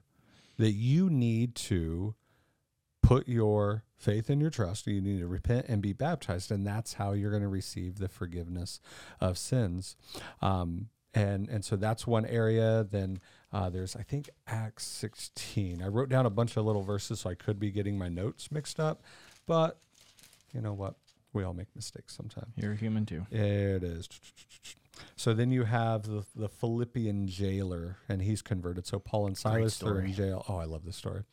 that 0.60 0.74
you 0.74 1.10
need 1.10 1.56
to 1.56 2.14
put 3.02 3.28
your 3.28 3.84
faith 3.98 4.30
and 4.30 4.40
your 4.40 4.52
trust. 4.52 4.86
You 4.86 5.02
need 5.02 5.20
to 5.20 5.28
repent 5.28 5.66
and 5.68 5.82
be 5.82 5.94
baptized, 5.94 6.52
and 6.52 6.68
that's 6.68 6.94
how 6.94 7.14
you're 7.14 7.32
going 7.32 7.42
to 7.42 7.50
receive 7.50 7.98
the 7.98 8.10
forgiveness 8.10 8.80
of 9.20 9.38
sins. 9.38 9.96
Um, 10.42 10.90
and 11.16 11.50
and 11.50 11.66
so 11.66 11.76
that's 11.76 12.06
one 12.06 12.26
area. 12.26 12.86
Then 12.90 13.20
uh, 13.52 13.70
there's 13.70 13.96
I 13.96 14.04
think 14.04 14.30
Acts 14.46 14.86
16. 14.86 15.82
I 15.82 15.88
wrote 15.88 16.10
down 16.10 16.28
a 16.28 16.30
bunch 16.30 16.56
of 16.56 16.66
little 16.66 16.84
verses, 16.84 17.22
so 17.22 17.30
I 17.32 17.36
could 17.36 17.60
be 17.60 17.72
getting 17.72 17.98
my 17.98 18.10
notes 18.10 18.52
mixed 18.52 18.80
up, 18.80 19.02
but 19.48 19.80
you 20.54 20.62
know 20.62 20.74
what? 20.74 20.96
We 21.32 21.44
all 21.44 21.54
make 21.54 21.68
mistakes 21.76 22.16
sometimes. 22.16 22.52
You're 22.56 22.74
human 22.74 23.06
too. 23.06 23.26
It 23.32 23.84
is. 23.84 24.10
So 25.16 25.34
then 25.34 25.52
you 25.52 25.64
have 25.64 26.04
the, 26.04 26.26
the 26.36 26.50
Philippian 26.50 27.28
jailer, 27.28 27.98
and 28.08 28.22
he's 28.22 28.42
converted. 28.42 28.88
So 28.88 29.00
Paul 29.00 29.28
and 29.28 29.38
Silas 29.38 29.78
they're 29.78 30.00
in 30.00 30.14
jail. 30.14 30.46
Oh, 30.48 30.58
I 30.58 30.66
love 30.66 30.86
this 30.86 30.96
story. 30.96 31.24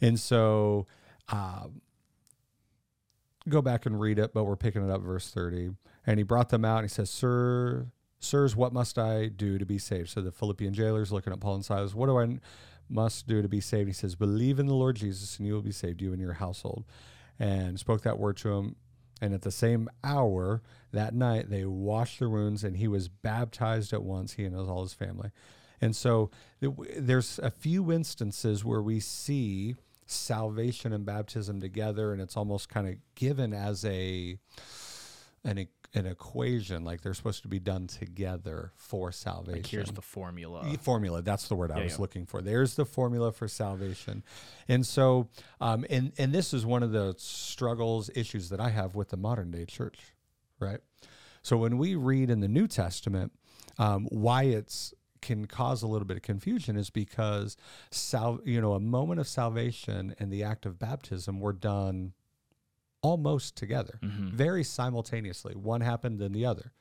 And 0.00 0.18
so 0.18 0.86
um, 1.28 1.80
go 3.48 3.62
back 3.62 3.86
and 3.86 4.00
read 4.00 4.18
it, 4.18 4.32
but 4.34 4.44
we're 4.44 4.56
picking 4.56 4.84
it 4.86 4.90
up 4.90 5.02
verse 5.02 5.30
30. 5.30 5.70
And 6.06 6.18
he 6.18 6.22
brought 6.22 6.50
them 6.50 6.64
out, 6.64 6.78
and 6.78 6.84
he 6.84 6.92
says, 6.92 7.10
Sir, 7.10 7.86
sirs, 8.18 8.54
what 8.54 8.72
must 8.72 8.98
I 8.98 9.26
do 9.26 9.58
to 9.58 9.66
be 9.66 9.78
saved? 9.78 10.10
So 10.10 10.20
the 10.20 10.32
Philippian 10.32 10.74
jailer's 10.74 11.12
looking 11.12 11.32
at 11.32 11.40
Paul 11.40 11.56
and 11.56 11.64
Silas. 11.64 11.94
What 11.94 12.06
do 12.06 12.18
I 12.18 12.38
must 12.88 13.26
do 13.26 13.42
to 13.42 13.48
be 13.48 13.60
saved? 13.60 13.88
He 13.88 13.92
says, 13.92 14.14
Believe 14.14 14.58
in 14.58 14.66
the 14.66 14.74
Lord 14.74 14.96
Jesus, 14.96 15.38
and 15.38 15.46
you 15.46 15.54
will 15.54 15.62
be 15.62 15.72
saved, 15.72 16.00
you 16.00 16.12
and 16.12 16.20
your 16.20 16.34
household. 16.34 16.84
And 17.38 17.78
spoke 17.78 18.02
that 18.02 18.18
word 18.18 18.36
to 18.38 18.52
him. 18.52 18.76
And 19.20 19.32
at 19.32 19.42
the 19.42 19.50
same 19.50 19.88
hour 20.04 20.62
that 20.92 21.14
night, 21.14 21.48
they 21.48 21.64
washed 21.64 22.18
their 22.18 22.28
wounds, 22.28 22.62
and 22.62 22.76
he 22.76 22.88
was 22.88 23.08
baptized 23.08 23.92
at 23.92 24.02
once, 24.02 24.34
he 24.34 24.44
and 24.44 24.54
all 24.54 24.82
his 24.82 24.92
family. 24.92 25.30
And 25.80 25.94
so 25.94 26.30
there's 26.60 27.38
a 27.38 27.50
few 27.50 27.92
instances 27.92 28.64
where 28.64 28.82
we 28.82 29.00
see 29.00 29.74
salvation 30.06 30.92
and 30.92 31.04
baptism 31.04 31.60
together, 31.60 32.12
and 32.12 32.20
it's 32.20 32.36
almost 32.36 32.68
kind 32.68 32.88
of 32.88 32.96
given 33.14 33.52
as 33.52 33.84
a 33.84 34.38
an, 35.44 35.68
an 35.96 36.06
equation, 36.06 36.84
like 36.84 37.00
they're 37.00 37.14
supposed 37.14 37.42
to 37.42 37.48
be 37.48 37.58
done 37.58 37.86
together 37.86 38.72
for 38.76 39.10
salvation. 39.12 39.62
Like 39.62 39.66
here's 39.66 39.90
the 39.90 40.02
formula. 40.02 40.64
Formula. 40.80 41.22
That's 41.22 41.48
the 41.48 41.54
word 41.54 41.70
I 41.72 41.78
Yeah, 41.78 41.84
was 41.84 41.92
yeah. 41.94 42.00
looking 42.00 42.26
for. 42.26 42.42
There's 42.42 42.76
the 42.76 42.84
formula 42.84 43.32
for 43.32 43.48
salvation, 43.48 44.22
and 44.68 44.86
so, 44.86 45.28
um, 45.60 45.84
and 45.90 46.12
and 46.18 46.32
this 46.32 46.52
is 46.54 46.64
one 46.66 46.82
of 46.82 46.92
the 46.92 47.14
struggles, 47.18 48.10
issues 48.14 48.50
that 48.50 48.60
I 48.60 48.68
have 48.70 48.94
with 48.94 49.08
the 49.08 49.16
modern 49.16 49.50
day 49.50 49.64
church, 49.64 49.98
right? 50.60 50.80
So 51.42 51.56
when 51.56 51.78
we 51.78 51.94
read 51.94 52.28
in 52.30 52.40
the 52.40 52.48
New 52.48 52.66
Testament, 52.66 53.32
um, 53.78 54.06
why 54.10 54.44
it's 54.44 54.92
can 55.22 55.46
cause 55.46 55.82
a 55.82 55.86
little 55.88 56.06
bit 56.06 56.16
of 56.16 56.22
confusion 56.22 56.76
is 56.76 56.90
because 56.90 57.56
sal- 57.90 58.40
you 58.44 58.60
know, 58.60 58.74
a 58.74 58.80
moment 58.80 59.18
of 59.18 59.26
salvation 59.26 60.14
and 60.20 60.30
the 60.30 60.42
act 60.44 60.66
of 60.66 60.78
baptism 60.78 61.40
were 61.40 61.52
done 61.54 62.12
almost 63.06 63.56
together, 63.56 63.98
Mm-hmm. 64.02 64.36
very 64.36 64.64
simultaneously. 64.64 65.54
One 65.54 65.80
happened, 65.80 66.18
then 66.18 66.32
the 66.32 66.44
other. 66.46 66.72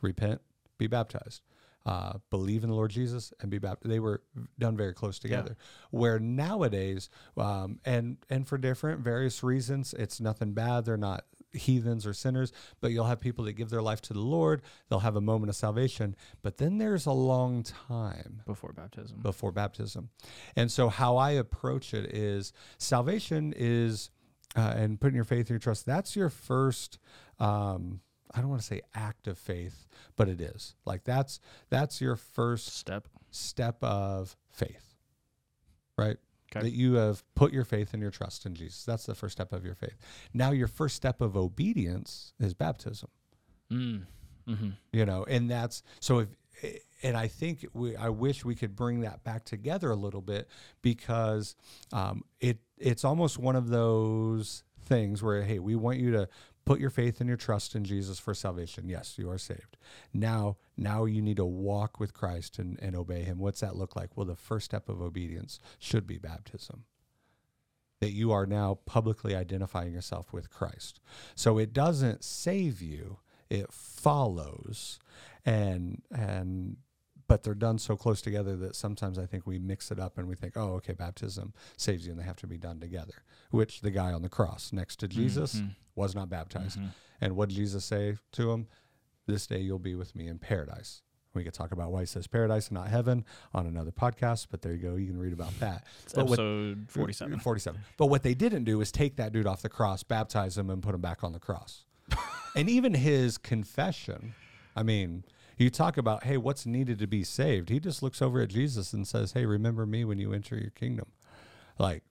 Repent, 0.00 0.40
be 0.78 0.86
baptized. 0.86 1.42
Uh, 1.84 2.14
believe 2.30 2.64
in 2.64 2.68
the 2.70 2.74
Lord 2.74 2.90
Jesus 2.90 3.32
and 3.40 3.48
be 3.50 3.58
baptized. 3.58 3.88
They 3.92 4.00
were 4.00 4.20
done 4.58 4.76
very 4.76 4.92
close 4.92 5.18
together. 5.20 5.56
Where 5.90 6.18
nowadays, 6.18 7.08
um, 7.36 7.78
and 7.84 8.16
and 8.28 8.46
for 8.48 8.58
different 8.58 9.00
various 9.02 9.42
reasons, 9.44 9.94
it's 9.96 10.20
nothing 10.20 10.52
bad. 10.52 10.84
They're 10.84 10.96
not 10.96 11.24
heathens 11.52 12.04
or 12.04 12.12
sinners, 12.12 12.52
but 12.80 12.90
you'll 12.90 13.06
have 13.06 13.20
people 13.20 13.44
that 13.44 13.52
give 13.52 13.70
their 13.70 13.80
life 13.90 14.00
to 14.02 14.12
the 14.12 14.20
Lord. 14.20 14.62
They'll 14.88 14.98
have 15.08 15.14
a 15.16 15.20
moment 15.20 15.48
of 15.50 15.56
salvation, 15.56 16.16
but 16.42 16.56
then 16.58 16.78
there's 16.78 17.06
a 17.06 17.12
long 17.12 17.62
time 17.62 18.42
before 18.44 18.72
baptism. 18.72 19.20
before 19.22 19.52
baptism. 19.52 20.10
And 20.56 20.70
so, 20.72 20.88
how 20.88 21.16
I 21.16 21.30
approach 21.30 21.94
it 21.94 22.06
is 22.12 22.52
salvation 22.78 23.54
is, 23.56 24.10
uh, 24.56 24.74
and 24.76 25.00
putting 25.00 25.14
your 25.14 25.24
faith 25.24 25.40
and 25.40 25.50
your 25.50 25.58
trust, 25.58 25.86
that's 25.86 26.16
your 26.16 26.28
first. 26.30 26.98
Um, 27.38 28.00
I 28.34 28.40
don't 28.40 28.48
want 28.50 28.60
to 28.60 28.66
say 28.66 28.80
act 28.94 29.28
of 29.28 29.38
faith, 29.38 29.86
but 30.16 30.28
it 30.28 30.40
is 30.40 30.74
like 30.84 31.04
that's 31.04 31.40
that's 31.70 32.00
your 32.00 32.16
first 32.16 32.76
Step. 32.76 33.06
step 33.30 33.76
of 33.82 34.36
faith, 34.50 34.96
right? 35.96 36.16
Okay. 36.52 36.64
That 36.68 36.72
you 36.72 36.94
have 36.94 37.22
put 37.34 37.52
your 37.52 37.64
faith 37.64 37.92
and 37.92 38.00
your 38.02 38.10
trust 38.10 38.46
in 38.46 38.54
Jesus. 38.54 38.84
That's 38.84 39.04
the 39.06 39.14
first 39.14 39.32
step 39.32 39.52
of 39.52 39.64
your 39.64 39.74
faith. 39.74 39.96
Now, 40.32 40.52
your 40.52 40.68
first 40.68 40.94
step 40.96 41.20
of 41.20 41.36
obedience 41.36 42.32
is 42.38 42.54
baptism 42.54 43.08
Mm. 43.70 44.06
Mm-hmm. 44.48 44.68
you 44.92 45.04
know 45.04 45.24
and 45.28 45.50
that's 45.50 45.82
so 45.98 46.20
if 46.20 46.28
and 47.02 47.16
i 47.16 47.26
think 47.26 47.66
we 47.72 47.96
i 47.96 48.08
wish 48.08 48.44
we 48.44 48.54
could 48.54 48.74
bring 48.74 49.00
that 49.00 49.22
back 49.24 49.44
together 49.44 49.90
a 49.90 49.96
little 49.96 50.22
bit 50.22 50.48
because 50.82 51.54
um, 51.92 52.22
it 52.40 52.58
it's 52.78 53.04
almost 53.04 53.38
one 53.38 53.56
of 53.56 53.68
those 53.68 54.62
things 54.84 55.22
where 55.22 55.42
hey 55.42 55.58
we 55.58 55.74
want 55.74 55.98
you 55.98 56.12
to 56.12 56.28
put 56.64 56.80
your 56.80 56.90
faith 56.90 57.20
and 57.20 57.28
your 57.28 57.36
trust 57.36 57.74
in 57.74 57.84
jesus 57.84 58.18
for 58.18 58.34
salvation. 58.34 58.88
Yes 58.88 59.14
you 59.18 59.30
are 59.30 59.38
saved. 59.38 59.76
Now 60.12 60.56
now 60.76 61.04
you 61.04 61.22
need 61.22 61.36
to 61.36 61.44
walk 61.44 62.00
with 62.00 62.14
christ 62.14 62.58
and, 62.58 62.78
and 62.80 62.96
obey 62.96 63.22
him. 63.22 63.38
What's 63.38 63.60
that 63.60 63.76
look 63.76 63.96
like? 63.96 64.16
Well 64.16 64.26
the 64.26 64.36
first 64.36 64.66
step 64.66 64.88
of 64.88 65.00
obedience 65.00 65.58
should 65.78 66.06
be 66.06 66.18
baptism. 66.18 66.84
That 68.00 68.12
you 68.12 68.30
are 68.32 68.46
now 68.46 68.78
publicly 68.84 69.34
identifying 69.34 69.94
yourself 69.94 70.30
with 70.30 70.50
Christ. 70.50 71.00
So 71.34 71.56
it 71.56 71.72
doesn't 71.72 72.24
save 72.24 72.82
you, 72.82 73.20
it 73.48 73.72
follows 73.72 74.98
and 75.46 76.02
and 76.14 76.76
but 77.28 77.42
they're 77.42 77.54
done 77.54 77.76
so 77.78 77.96
close 77.96 78.20
together 78.22 78.54
that 78.56 78.76
sometimes 78.76 79.18
I 79.18 79.26
think 79.26 79.46
we 79.48 79.58
mix 79.58 79.90
it 79.90 79.98
up 79.98 80.16
and 80.16 80.28
we 80.28 80.36
think, 80.36 80.56
oh, 80.56 80.74
okay, 80.74 80.92
baptism 80.92 81.54
saves 81.76 82.04
you 82.06 82.12
and 82.12 82.20
they 82.20 82.24
have 82.24 82.36
to 82.36 82.46
be 82.46 82.56
done 82.56 82.78
together. 82.78 83.14
Which 83.50 83.80
the 83.80 83.90
guy 83.90 84.12
on 84.12 84.22
the 84.22 84.28
cross 84.28 84.72
next 84.72 85.00
to 85.00 85.08
Jesus 85.08 85.56
Mhm. 85.56 85.74
was 85.96 86.14
not 86.14 86.28
baptized. 86.28 86.78
Mhm. 86.78 86.90
And 87.20 87.34
what 87.34 87.48
did 87.48 87.56
Jesus 87.56 87.84
say 87.84 88.16
to 88.32 88.52
him? 88.52 88.68
This 89.26 89.48
day 89.48 89.60
you'll 89.60 89.80
be 89.80 89.96
with 89.96 90.14
me 90.14 90.28
in 90.28 90.38
paradise. 90.38 91.02
We 91.34 91.42
could 91.42 91.52
talk 91.52 91.72
about 91.72 91.90
why 91.90 92.00
he 92.00 92.06
says 92.06 92.28
paradise 92.28 92.68
and 92.68 92.76
not 92.76 92.86
heaven 92.90 93.24
on 93.52 93.66
another 93.66 93.90
podcast, 93.90 94.46
but 94.48 94.62
there 94.62 94.72
you 94.72 94.78
go. 94.78 94.94
You 94.94 95.08
can 95.08 95.18
read 95.18 95.32
about 95.32 95.58
that. 95.58 95.84
It's 96.04 96.12
But 96.12 96.26
what- 96.28 96.38
episode 96.38 96.86
47. 96.88 97.40
47. 97.40 97.80
But 97.96 98.06
what 98.06 98.22
they 98.22 98.34
didn't 98.34 98.62
do 98.64 98.80
is 98.80 98.92
take 98.92 99.16
that 99.16 99.32
dude 99.32 99.48
off 99.48 99.62
the 99.62 99.68
cross, 99.68 100.04
baptize 100.04 100.56
him, 100.56 100.70
and 100.70 100.80
put 100.80 100.94
him 100.94 101.00
back 101.00 101.24
on 101.24 101.32
the 101.32 101.40
cross. 101.40 101.84
and 102.54 102.70
even 102.70 102.94
his 102.94 103.36
confession, 103.36 104.34
I 104.76 104.84
mean, 104.84 105.24
you 105.64 105.70
talk 105.70 105.96
about, 105.96 106.24
hey, 106.24 106.36
what's 106.36 106.66
needed 106.66 106.98
to 106.98 107.06
be 107.06 107.24
saved? 107.24 107.68
He 107.68 107.80
just 107.80 108.02
looks 108.02 108.20
over 108.20 108.40
at 108.40 108.48
Jesus 108.48 108.92
and 108.92 109.06
says, 109.06 109.32
hey, 109.32 109.46
remember 109.46 109.86
me 109.86 110.04
when 110.04 110.18
you 110.18 110.32
enter 110.32 110.56
your 110.56 110.70
kingdom. 110.70 111.06
Like, 111.78 112.02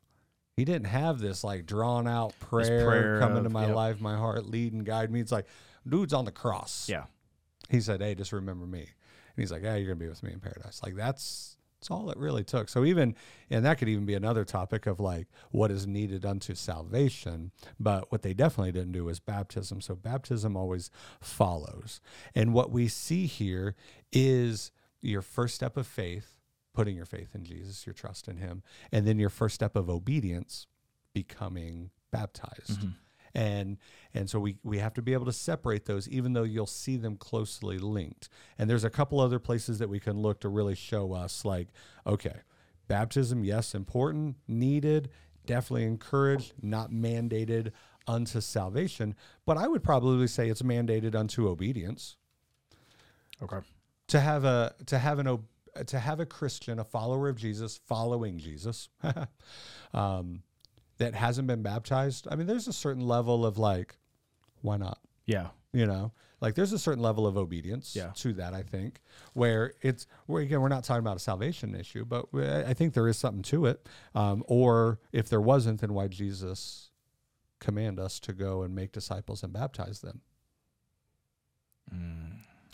he 0.57 0.65
didn't 0.65 0.87
have 0.87 1.19
this 1.19 1.43
like 1.43 1.65
drawn 1.65 2.07
out 2.07 2.33
prayer, 2.39 2.85
prayer 2.85 3.19
come 3.19 3.31
of- 3.31 3.37
into 3.39 3.49
my 3.49 3.67
yep. 3.67 3.75
life, 3.75 4.01
my 4.01 4.15
heart, 4.15 4.45
lead 4.45 4.73
and 4.73 4.85
guide 4.85 5.11
me. 5.11 5.19
It's 5.19 5.31
like, 5.31 5.47
dude's 5.87 6.13
on 6.13 6.25
the 6.25 6.31
cross. 6.31 6.87
Yeah. 6.89 7.05
He 7.69 7.81
said, 7.81 8.01
hey, 8.01 8.15
just 8.15 8.31
remember 8.31 8.65
me. 8.65 8.79
And 8.79 9.43
he's 9.43 9.51
like, 9.51 9.63
yeah, 9.63 9.75
you're 9.75 9.87
going 9.87 9.99
to 9.99 10.05
be 10.05 10.09
with 10.09 10.23
me 10.23 10.31
in 10.31 10.39
paradise. 10.39 10.81
Like, 10.83 10.95
that's. 10.95 11.57
That's 11.79 11.91
all 11.91 12.09
it 12.09 12.17
really 12.17 12.43
took. 12.43 12.69
So 12.69 12.83
even, 12.83 13.15
and 13.49 13.63
that 13.65 13.77
could 13.77 13.89
even 13.89 14.05
be 14.05 14.15
another 14.15 14.43
topic 14.43 14.87
of 14.87 14.99
like 14.99 15.27
what 15.51 15.71
is 15.71 15.85
needed 15.85 16.25
unto 16.25 16.55
salvation. 16.55 17.51
But 17.79 18.11
what 18.11 18.21
they 18.21 18.33
definitely 18.33 18.71
didn't 18.71 18.93
do 18.93 19.05
was 19.05 19.19
baptism. 19.19 19.81
So 19.81 19.93
baptism 19.95 20.57
always 20.57 20.89
follows. 21.21 22.01
And 22.33 22.53
what 22.53 22.71
we 22.71 22.87
see 22.87 23.27
here 23.27 23.75
is 24.11 24.71
your 25.01 25.21
first 25.21 25.53
step 25.55 25.77
of 25.77 25.85
faith, 25.85 26.35
putting 26.73 26.95
your 26.95 27.05
faith 27.05 27.35
in 27.35 27.43
Jesus, 27.43 27.85
your 27.85 27.93
trust 27.93 28.27
in 28.27 28.37
Him, 28.37 28.63
and 28.91 29.05
then 29.05 29.19
your 29.19 29.29
first 29.29 29.55
step 29.55 29.75
of 29.75 29.89
obedience, 29.89 30.67
becoming 31.13 31.91
baptized. 32.11 32.81
Mhm. 32.81 32.93
And 33.35 33.77
and 34.13 34.29
so 34.29 34.39
we 34.39 34.57
we 34.63 34.79
have 34.79 34.93
to 34.93 35.01
be 35.01 35.11
able 35.13 35.25
to 35.25 35.33
separate 35.33 35.85
those, 35.85 36.07
even 36.07 36.33
though 36.33 36.43
you'll 36.43 36.65
see 36.65 36.95
them 36.95 37.17
closely 37.17 37.77
linked. 37.77 38.29
And 38.57 38.69
there's 38.69 38.85
a 38.85 38.89
couple 38.89 39.19
other 39.19 39.39
places 39.39 39.77
that 39.79 39.89
we 39.89 39.99
can 39.99 40.17
look 40.17 40.39
to 40.39 40.49
really 40.49 40.73
show 40.75 41.11
us, 41.13 41.43
like, 41.43 41.67
okay, 42.07 42.37
baptism, 42.87 43.43
yes, 43.43 43.75
important, 43.75 44.37
needed, 44.47 45.09
definitely 45.45 45.83
encouraged, 45.83 46.53
not 46.61 46.91
mandated 46.91 47.71
unto 48.07 48.39
salvation. 48.39 49.15
But 49.45 49.57
I 49.57 49.67
would 49.67 49.83
probably 49.83 50.27
say 50.27 50.47
it's 50.49 50.61
mandated 50.61 51.13
unto 51.13 51.49
obedience 51.49 52.15
Okay. 53.41 53.59
to 54.07 54.19
have 54.21 54.45
a 54.45 54.73
to 54.85 54.97
have 54.97 55.19
an 55.19 55.27
ob- 55.27 55.47
to 55.87 55.99
have 55.99 56.21
a 56.21 56.25
Christian, 56.25 56.79
a 56.79 56.85
follower 56.85 57.27
of 57.27 57.35
Jesus, 57.35 57.81
following 57.85 58.37
Jesus, 58.37 58.87
um, 59.93 60.43
that 60.97 61.13
hasn't 61.15 61.47
been 61.47 61.61
baptized. 61.61 62.27
I 62.29 62.35
mean, 62.35 62.47
there's 62.47 62.67
a 62.67 62.73
certain 62.73 63.05
level 63.05 63.45
of 63.45 63.57
like, 63.57 63.97
why 64.61 64.77
not? 64.77 64.99
Yeah. 65.25 65.47
You 65.73 65.85
know, 65.85 66.13
like 66.39 66.55
there's 66.55 66.71
a 66.71 66.79
certain 66.79 67.01
level 67.03 67.27
of 67.27 67.37
obedience 67.37 67.95
Yeah. 67.95 68.11
to 68.15 68.31
that. 68.33 68.53
I 68.53 68.61
think 68.63 69.01
where 69.33 69.73
it's 69.81 70.07
where 70.25 70.41
again 70.41 70.61
we're 70.61 70.69
not 70.69 70.83
talking 70.85 71.01
about 71.01 71.17
a 71.17 71.19
salvation 71.19 71.75
issue, 71.75 72.05
but 72.05 72.27
I 72.33 72.73
think 72.73 72.93
there 72.93 73.07
is 73.09 73.17
something 73.17 73.43
to 73.43 73.65
it. 73.65 73.85
Um, 74.13 74.43
or 74.47 74.99
if 75.11 75.27
there 75.27 75.41
wasn't, 75.41 75.81
then 75.81 75.93
why 75.93 76.07
Jesus 76.07 76.91
command 77.59 77.99
us 77.99 78.19
to 78.21 78.31
go 78.33 78.61
and 78.61 78.73
make 78.73 78.91
disciples 78.93 79.43
and 79.43 79.51
baptize 79.51 79.99
them? 80.01 80.21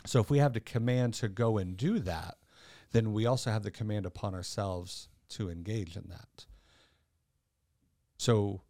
So 0.05 0.19
if 0.19 0.29
we 0.31 0.39
have 0.39 0.53
the 0.53 0.59
command 0.59 1.13
to 1.15 1.27
go 1.29 1.57
and 1.59 1.77
do 1.77 1.99
that, 1.99 2.37
then 2.91 3.13
we 3.13 3.25
also 3.25 3.51
have 3.51 3.61
the 3.63 3.69
command 3.71 4.05
upon 4.05 4.33
ourselves 4.33 5.09
to 5.29 5.49
engage 5.49 5.95
in 5.95 6.05
that. 6.09 6.45
So 8.21 8.61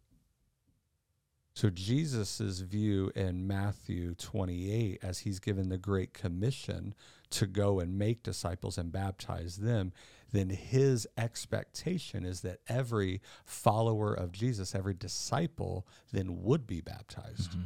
so 1.54 1.68
Jesus's 1.68 2.60
view 2.60 3.12
in 3.14 3.46
Matthew 3.46 4.14
28 4.14 5.00
as 5.02 5.18
he's 5.18 5.40
given 5.40 5.68
the 5.68 5.76
great 5.76 6.14
commission 6.14 6.94
to 7.28 7.46
go 7.46 7.78
and 7.78 7.98
make 7.98 8.22
disciples 8.22 8.78
and 8.78 8.90
baptize 8.90 9.58
them, 9.58 9.92
then 10.32 10.48
his 10.48 11.06
expectation 11.18 12.24
is 12.24 12.40
that 12.40 12.60
every 12.66 13.20
follower 13.44 14.14
of 14.14 14.32
Jesus, 14.32 14.74
every 14.74 14.94
disciple 14.94 15.86
then 16.12 16.42
would 16.42 16.66
be 16.66 16.80
baptized. 16.80 17.50
Mm-hmm. 17.50 17.64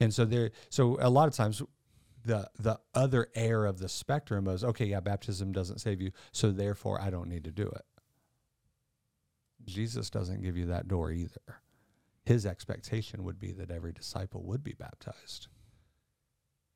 And 0.00 0.12
so 0.12 0.26
there 0.26 0.50
so 0.68 0.98
a 1.00 1.08
lot 1.08 1.28
of 1.28 1.34
times 1.34 1.62
the 2.26 2.50
the 2.58 2.78
other 2.92 3.28
air 3.34 3.64
of 3.64 3.78
the 3.78 3.88
spectrum 3.88 4.46
is 4.48 4.62
okay, 4.62 4.84
yeah, 4.84 5.00
baptism 5.00 5.50
doesn't 5.50 5.78
save 5.78 6.02
you, 6.02 6.10
so 6.30 6.50
therefore 6.50 7.00
I 7.00 7.08
don't 7.08 7.30
need 7.30 7.44
to 7.44 7.50
do 7.50 7.68
it. 7.68 7.86
Jesus 9.66 10.10
doesn't 10.10 10.42
give 10.42 10.56
you 10.56 10.66
that 10.66 10.88
door 10.88 11.10
either. 11.10 11.60
His 12.24 12.46
expectation 12.46 13.24
would 13.24 13.38
be 13.38 13.52
that 13.52 13.70
every 13.70 13.92
disciple 13.92 14.42
would 14.44 14.64
be 14.64 14.72
baptized. 14.72 15.48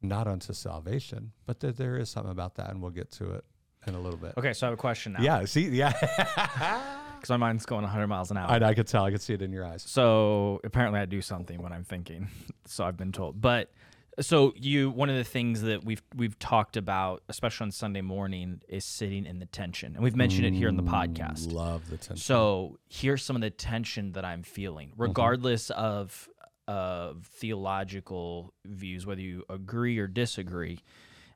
Not 0.03 0.29
unto 0.29 0.53
salvation, 0.53 1.33
but 1.47 1.61
that 1.61 1.77
there 1.77 1.97
is 1.97 2.11
something 2.11 2.31
about 2.31 2.55
that, 2.57 2.71
and 2.71 2.81
we'll 2.81 2.91
get 2.91 3.11
to 3.13 3.33
it 3.33 3.45
in 3.87 3.95
a 3.95 4.01
little 4.01 4.19
bit. 4.19 4.35
Okay, 4.37 4.53
so 4.53 4.67
I 4.67 4.71
have 4.71 4.79
a 4.79 4.81
question 4.81 5.15
now. 5.15 5.23
Yeah, 5.23 5.45
see, 5.45 5.69
yeah. 5.69 6.95
Because 7.19 7.31
my 7.31 7.37
mind's 7.37 7.67
going 7.67 7.83
100 7.83 8.07
miles 8.07 8.31
an 8.31 8.37
hour. 8.37 8.49
I, 8.49 8.65
I 8.69 8.75
could 8.75 8.87
tell. 8.87 9.05
I 9.05 9.11
could 9.11 9.21
see 9.21 9.35
it 9.35 9.43
in 9.43 9.51
your 9.51 9.65
eyes. 9.65 9.83
So 9.83 10.61
apparently 10.63 11.01
I 11.01 11.05
do 11.05 11.21
something 11.21 11.61
when 11.61 11.73
I'm 11.73 11.83
thinking. 11.85 12.29
So 12.71 12.85
I've 12.85 12.99
been 12.99 13.13
told. 13.13 13.41
But 13.41 13.73
so 14.21 14.53
you 14.57 14.91
one 14.91 15.09
of 15.11 15.17
the 15.17 15.25
things 15.25 15.63
that 15.63 15.85
we've 15.85 16.03
we've 16.17 16.39
talked 16.39 16.77
about, 16.77 17.23
especially 17.29 17.67
on 17.67 17.71
Sunday 17.71 18.01
morning, 18.01 18.61
is 18.69 18.85
sitting 18.85 19.27
in 19.27 19.39
the 19.39 19.47
tension. 19.47 19.95
And 19.95 20.03
we've 20.03 20.17
mentioned 20.17 20.47
it 20.47 20.55
here 20.55 20.69
in 20.69 20.77
the 20.77 20.83
podcast. 20.83 21.53
Love 21.53 21.89
the 21.89 21.97
tension. 21.97 22.17
So 22.17 22.79
here's 22.89 23.23
some 23.23 23.37
of 23.37 23.43
the 23.43 23.51
tension 23.51 24.13
that 24.13 24.25
I'm 24.25 24.43
feeling, 24.43 24.93
regardless 24.97 25.71
of 25.71 26.29
of 26.67 27.25
theological 27.25 28.53
views, 28.67 29.07
whether 29.07 29.23
you 29.23 29.45
agree 29.49 29.99
or 29.99 30.07
disagree. 30.07 30.81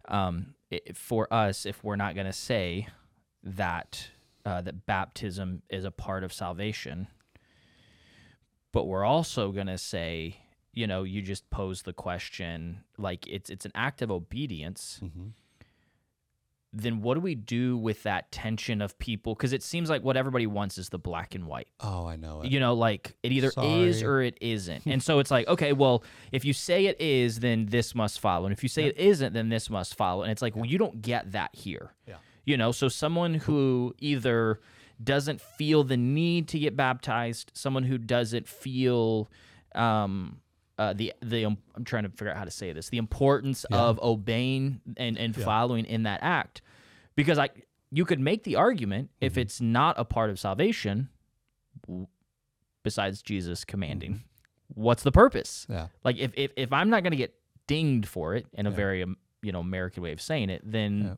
Um, 0.09 0.55
i 0.73 0.81
for 0.95 1.33
us, 1.33 1.65
if 1.65 1.83
we're 1.85 1.97
not 1.97 2.15
going 2.15 2.27
to 2.27 2.33
say 2.33 2.89
that 3.43 4.11
uh, 4.45 4.61
that 4.63 4.87
baptism 4.87 5.63
is 5.71 5.85
a 5.85 5.91
part 5.91 6.25
of 6.25 6.33
salvation, 6.33 7.07
but 8.73 8.87
we're 8.87 9.05
also 9.05 9.53
going 9.53 9.69
to 9.69 9.79
say, 9.79 10.42
you 10.75 10.87
know, 10.87 11.03
you 11.03 11.21
just 11.23 11.49
pose 11.51 11.83
the 11.83 11.93
question 11.93 12.85
like 12.99 13.27
it's 13.27 13.51
it's 13.51 13.65
an 13.65 13.73
act 13.75 14.03
of 14.03 14.11
obedience 14.11 15.01
Mm-hmm. 15.03 15.29
then 16.75 17.03
what 17.03 17.15
do 17.15 17.21
we 17.21 17.35
do 17.35 17.77
with 17.77 18.03
that 18.05 18.33
tension 18.33 18.81
of 18.81 18.99
people? 18.99 19.35
Because 19.35 19.53
it 19.53 19.63
seems 19.63 19.91
like 19.91 20.03
what 20.03 20.17
everybody 20.17 20.47
wants 20.47 20.79
is 20.79 20.89
the 20.89 20.99
black 20.99 21.35
and 21.35 21.47
white. 21.47 21.69
Oh, 21.81 22.07
I 22.07 22.17
know 22.17 22.41
it. 22.43 22.51
You 22.51 22.61
know, 22.61 22.73
like 22.73 23.15
it 23.23 23.31
either 23.33 23.51
is 23.63 24.03
or 24.03 24.23
it 24.23 24.39
isn't. 24.41 24.87
and 24.87 25.03
so 25.09 25.19
it's 25.19 25.31
like, 25.31 25.47
okay, 25.49 25.75
well, 25.75 26.03
if 26.33 26.47
you 26.47 26.55
say 26.55 26.87
it 26.87 26.99
is, 26.99 27.41
then 27.41 27.67
this 27.67 27.95
must 27.95 28.21
follow. 28.21 28.47
And 28.47 28.53
if 28.55 28.63
you 28.63 28.71
say 28.71 28.85
it 28.87 28.97
isn't, 28.97 29.35
then 29.35 29.51
this 29.51 29.69
must 29.69 29.95
follow. 29.95 30.23
And 30.23 30.33
it's 30.33 30.41
like, 30.41 30.57
well, 30.57 30.65
you 30.65 30.79
don't 30.79 31.03
get 31.03 31.33
that 31.33 31.51
here. 31.55 31.93
Yeah. 32.09 32.17
You 32.47 32.57
know, 32.57 32.73
so 32.73 32.89
someone 32.89 33.35
who 33.35 33.95
either 33.99 34.59
doesn't 35.05 35.41
feel 35.43 35.85
the 35.85 35.99
need 35.99 36.49
to 36.49 36.59
get 36.59 36.75
baptized, 36.75 37.51
someone 37.55 37.83
who 37.85 37.99
doesn't 37.99 38.49
feel 38.49 39.29
um 39.75 40.39
uh, 40.83 40.93
the 40.95 41.13
the 41.23 41.45
um, 41.47 41.59
I'm 41.75 41.85
trying 41.85 42.03
to 42.05 42.09
figure 42.11 42.31
out 42.31 42.37
how 42.37 42.45
to 42.45 42.51
say 42.51 42.73
this. 42.73 42.89
The 42.89 42.99
importance 42.99 43.65
of 43.71 44.01
obeying 44.03 44.81
and 44.97 45.17
and 45.19 45.35
following 45.37 45.85
in 45.85 46.03
that 46.05 46.21
act, 46.23 46.63
because 47.17 47.39
I 47.39 47.49
you 47.91 48.05
could 48.05 48.21
make 48.21 48.43
the 48.45 48.57
argument 48.57 49.11
if 49.21 49.37
it's 49.37 49.61
not 49.61 49.99
a 49.99 50.05
part 50.05 50.31
of 50.31 50.39
salvation, 50.41 51.09
besides 52.83 53.23
Jesus 53.23 53.65
commanding, 53.65 54.23
what's 54.75 55.03
the 55.03 55.13
purpose? 55.13 55.67
Yeah. 55.69 55.89
Like 56.05 56.17
if 56.19 56.33
if, 56.37 56.51
if 56.57 56.73
I'm 56.73 56.91
not 56.91 57.03
going 57.03 57.13
to 57.13 57.17
get 57.17 57.35
dinged 57.67 58.07
for 58.09 58.35
it 58.35 58.47
in 58.53 58.67
a 58.67 58.71
very 58.71 59.03
um, 59.03 59.17
you 59.43 59.53
know 59.53 59.61
American 59.61 60.03
way 60.03 60.13
of 60.13 60.21
saying 60.21 60.51
it, 60.51 60.63
then 60.65 61.03
Yeah. 61.03 61.15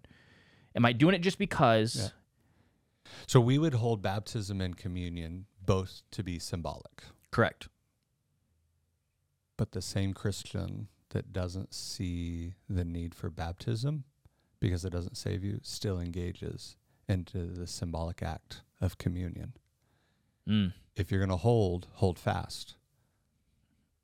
am 0.77 0.85
I 0.85 0.93
doing 0.93 1.15
it 1.15 1.21
just 1.21 1.39
because? 1.39 1.97
Yeah. 1.97 2.09
So 3.27 3.41
we 3.41 3.59
would 3.59 3.75
hold 3.75 4.03
baptism 4.03 4.61
and 4.61 4.77
communion 4.77 5.47
both 5.65 6.03
to 6.13 6.23
be 6.23 6.39
symbolic. 6.39 7.05
Correct. 7.31 7.69
But 9.57 9.73
the 9.73 9.83
same 9.83 10.13
Christian 10.15 10.89
that 11.11 11.33
doesn't 11.33 11.73
see 11.75 12.55
the 12.69 12.85
need 12.85 13.15
for 13.15 13.31
baptism 13.31 14.05
because 14.61 14.85
it 14.85 14.91
doesn't 14.91 15.17
save 15.17 15.45
you 15.45 15.61
still 15.63 16.01
engages 16.01 16.77
into 17.09 17.47
the 17.47 17.67
symbolic 17.67 18.23
act 18.23 18.63
of 18.81 18.99
communion. 18.99 19.53
Mm. 20.49 20.73
If 20.97 21.11
you're 21.11 21.21
going 21.21 21.31
to 21.31 21.37
hold, 21.37 21.87
hold 21.93 22.19
fast. 22.19 22.77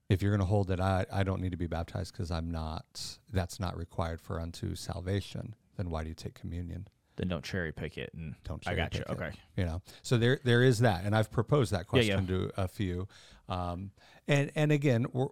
If 0.08 0.22
you're 0.22 0.30
going 0.32 0.40
to 0.40 0.46
hold 0.46 0.68
that 0.68 0.80
I, 0.80 1.06
I 1.12 1.22
don't 1.22 1.40
need 1.40 1.52
to 1.52 1.56
be 1.56 1.66
baptized 1.66 2.12
because 2.12 2.30
I'm 2.30 2.50
not, 2.50 3.18
that's 3.32 3.58
not 3.60 3.76
required 3.76 4.20
for 4.20 4.40
unto 4.40 4.74
salvation, 4.74 5.54
then 5.76 5.88
why 5.90 6.02
do 6.02 6.08
you 6.08 6.14
take 6.14 6.34
communion? 6.34 6.88
Then 7.16 7.28
don't 7.28 7.44
cherry 7.44 7.72
pick 7.72 7.96
it. 7.98 8.10
And 8.14 8.34
Don't 8.44 8.66
I 8.66 8.74
got 8.74 8.94
you. 8.94 9.00
it. 9.00 9.10
Okay. 9.10 9.30
you 9.56 9.64
know 9.66 9.82
so 10.02 10.16
there 10.16 10.40
there 10.42 10.62
is 10.62 10.78
that 10.78 11.04
and 11.04 11.14
i've 11.14 11.30
proposed 11.30 11.70
that 11.72 11.84
Yeah, 11.92 12.00
yeah. 12.00 12.14
question 12.14 12.26
to 12.28 12.50
a 12.56 12.66
few 12.66 13.08
um 13.48 13.90
and 14.26 14.50
and 14.54 14.72
again 14.72 15.04
we're 15.12 15.26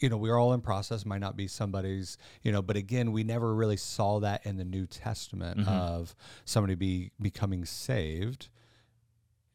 you 0.00 0.08
know 0.08 0.16
we're 0.16 0.38
all 0.38 0.52
in 0.52 0.60
process 0.60 1.04
might 1.06 1.20
not 1.20 1.36
be 1.36 1.46
somebody's 1.46 2.16
you 2.42 2.50
know 2.52 2.62
but 2.62 2.76
again 2.76 3.12
we 3.12 3.22
never 3.24 3.54
really 3.54 3.76
saw 3.76 4.18
that 4.20 4.44
in 4.46 4.56
the 4.56 4.64
new 4.64 4.86
testament 4.86 5.58
Mm-hmm. 5.60 5.68
of 5.68 6.14
somebody 6.44 6.74
be 6.74 7.10
becoming 7.20 7.64
saved 7.64 8.48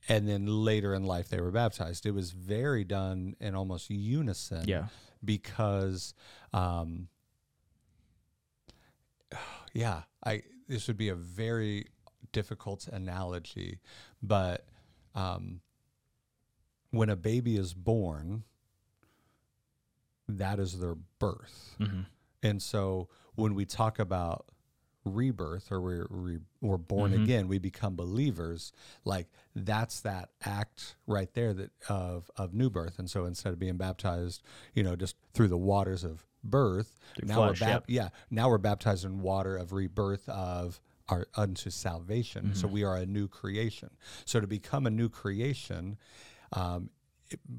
and 0.07 0.27
then 0.27 0.45
later 0.45 0.93
in 0.93 1.03
life 1.03 1.29
they 1.29 1.41
were 1.41 1.51
baptized 1.51 2.05
it 2.05 2.11
was 2.11 2.31
very 2.31 2.83
done 2.83 3.35
in 3.39 3.55
almost 3.55 3.89
unison 3.89 4.67
Yeah. 4.67 4.88
because 5.23 6.13
um 6.53 7.07
yeah 9.73 10.03
i 10.25 10.41
this 10.67 10.88
would 10.88 10.97
be 10.97 11.09
a 11.09 11.15
very 11.15 11.85
difficult 12.31 12.88
analogy 12.88 13.79
but 14.21 14.65
um 15.13 15.61
when 16.91 17.09
a 17.09 17.15
baby 17.15 17.57
is 17.57 17.73
born 17.73 18.43
that 20.27 20.59
is 20.59 20.79
their 20.79 20.95
birth 21.19 21.75
hmm 21.77 22.01
and 22.43 22.61
so 22.61 23.07
when 23.35 23.55
we 23.55 23.65
talk 23.65 23.97
about 23.99 24.45
rebirth 25.03 25.71
or 25.71 25.81
we're 25.81 26.07
re, 26.09 26.39
we're 26.61 26.77
born 26.77 27.11
Mhm. 27.11 27.23
again, 27.23 27.47
we 27.47 27.59
become 27.59 27.95
believers. 27.95 28.71
Like 29.03 29.27
that's 29.55 29.99
that 30.01 30.29
act 30.43 30.95
right 31.07 31.31
there 31.33 31.53
that 31.53 31.71
of 31.89 32.29
of 32.38 32.53
new 32.53 32.69
birth. 32.69 32.97
And 32.99 33.09
so 33.09 33.25
instead 33.25 33.51
of 33.53 33.59
being 33.59 33.77
baptized, 33.77 34.41
you 34.73 34.83
know, 34.83 34.95
just 34.95 35.15
through 35.33 35.47
the 35.49 35.57
waters 35.57 36.03
of 36.03 36.25
birth, 36.43 36.99
Through 37.15 37.27
now 37.27 37.35
flesh, 37.45 37.61
we're 37.61 37.67
yep. 37.67 37.83
yeah, 37.88 38.09
now 38.31 38.49
we're 38.49 38.57
baptized 38.57 39.05
in 39.05 39.21
water 39.21 39.57
of 39.57 39.73
rebirth 39.73 40.27
of 40.29 40.79
our 41.09 41.27
unto 41.35 41.69
salvation. 41.69 42.53
So 42.55 42.67
Mm-hmm. 42.67 42.73
we 42.73 42.83
are 42.83 42.95
a 42.97 43.05
new 43.05 43.27
creation. 43.27 43.91
So 44.25 44.39
to 44.39 44.47
become 44.47 44.85
a 44.88 44.91
new 44.91 45.09
creation, 45.09 45.97
um, 46.53 46.89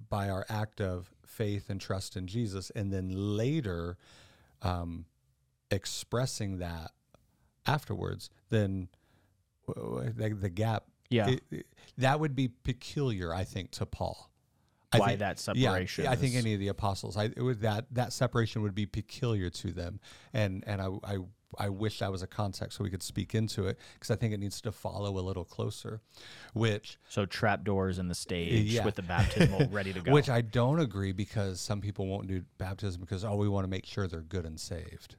by 0.09 0.29
our 0.31 0.47
act 0.49 0.81
of 0.81 1.13
faith 1.37 1.69
and 1.71 1.81
trust 1.81 2.17
in 2.17 2.27
Jesus, 2.27 2.71
and 2.71 2.93
then 2.93 3.11
later 3.13 3.97
um, 4.63 5.05
expressing 5.71 6.59
that 6.59 6.93
afterwards, 7.67 8.31
then 8.49 8.89
w- 9.69 10.13
the, 10.13 10.31
the 10.31 10.49
gap, 10.49 10.85
Yeah. 11.11 11.29
it- 11.29 11.43
it- 11.51 11.67
that 11.99 12.21
would 12.21 12.35
be 12.35 12.49
peculiar, 12.49 13.35
I 13.35 13.45
think, 13.45 13.71
to 13.73 13.87
Paul. 13.87 14.31
I 14.93 14.99
Why 14.99 15.07
think- 15.09 15.19
that 15.21 15.39
separation? 15.39 16.05
yeah? 16.05 16.11
I 16.13 16.17
think 16.17 16.37
any 16.37 16.55
of 16.55 16.61
the 16.61 16.69
apostles, 16.69 17.17
I 17.17 17.25
it 17.25 17.43
would, 17.43 17.61
that 17.61 17.87
that 17.93 18.13
separation 18.13 18.63
would 18.63 18.75
be 18.75 18.87
peculiar 18.87 19.51
to 19.51 19.73
them, 19.73 20.01
and 20.33 20.63
and 20.67 20.81
I 20.81 20.87
I, 21.05 21.19
I 21.59 21.69
wish 21.69 21.99
that 22.01 22.11
was 22.13 22.23
a 22.23 22.27
context 22.27 22.79
so 22.79 22.85
we 22.85 22.91
could 22.91 23.03
speak 23.03 23.35
into 23.35 23.67
it 23.67 23.79
because 23.95 24.11
I 24.11 24.17
think 24.17 24.35
it 24.35 24.41
needs 24.41 24.61
to 24.63 24.73
follow 24.73 25.19
a 25.19 25.23
little 25.23 25.45
closer, 25.45 26.01
which 26.55 26.99
so 27.09 27.27
trap 27.27 27.65
doors 27.65 27.99
in 27.99 28.09
the 28.09 28.15
stage 28.15 28.73
Yeah. 28.73 28.85
with 28.85 28.95
the 28.97 29.03
baptismal 29.03 29.69
ready 29.71 29.93
to 29.93 30.01
go. 30.01 30.13
which 30.13 30.29
I 30.29 30.41
don't 30.41 30.81
agree 30.81 31.13
because 31.13 31.61
some 31.61 31.81
people 31.81 32.07
won't 32.07 32.27
do 32.27 32.43
baptism 32.59 33.01
because 33.01 33.25
oh 33.25 33.37
we 33.37 33.49
want 33.49 33.65
to 33.65 33.69
make 33.71 33.87
sure 33.87 34.07
they're 34.07 34.21
good 34.21 34.45
and 34.47 34.59
saved. 34.61 35.17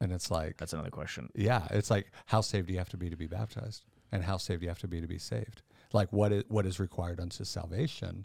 And 0.00 0.12
it's 0.12 0.30
like, 0.30 0.56
That's 0.56 0.72
another 0.72 0.90
question. 0.90 1.28
yeah, 1.34 1.66
it's 1.70 1.90
like 1.90 2.10
how 2.26 2.40
saved 2.40 2.66
do 2.68 2.72
you 2.72 2.78
have 2.78 2.88
to 2.90 2.96
be 2.96 3.10
to 3.10 3.16
be 3.16 3.26
baptized, 3.26 3.84
and 4.10 4.24
how 4.24 4.38
saved 4.38 4.60
do 4.60 4.64
you 4.64 4.70
have 4.70 4.78
to 4.80 4.88
be 4.88 5.00
to 5.00 5.06
be 5.06 5.18
saved? 5.18 5.62
Like 5.92 6.12
what 6.12 6.32
is 6.32 6.44
what 6.48 6.66
is 6.66 6.80
required 6.80 7.20
unto 7.20 7.44
salvation? 7.44 8.24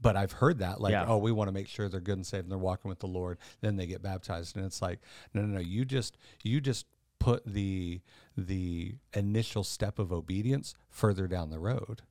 But 0.00 0.16
I've 0.16 0.32
heard 0.32 0.58
that 0.60 0.80
like, 0.80 0.92
Yeah. 0.92 1.06
oh, 1.08 1.18
we 1.18 1.32
want 1.32 1.48
to 1.48 1.52
make 1.52 1.66
sure 1.68 1.88
they're 1.88 2.00
good 2.00 2.18
and 2.18 2.26
saved 2.26 2.44
and 2.44 2.50
they're 2.52 2.58
walking 2.58 2.88
with 2.88 3.00
the 3.00 3.08
Lord, 3.08 3.38
then 3.60 3.76
they 3.76 3.86
get 3.86 4.00
baptized, 4.02 4.56
and 4.56 4.64
it's 4.64 4.80
like, 4.80 5.00
no, 5.34 5.42
no, 5.42 5.54
no, 5.54 5.60
you 5.60 5.84
just 5.84 6.16
you 6.44 6.60
just 6.60 6.86
put 7.18 7.44
the 7.44 8.00
the 8.36 8.94
initial 9.12 9.64
step 9.64 9.98
of 9.98 10.12
obedience 10.12 10.74
further 10.88 11.26
down 11.26 11.50
the 11.50 11.58
road 11.58 12.02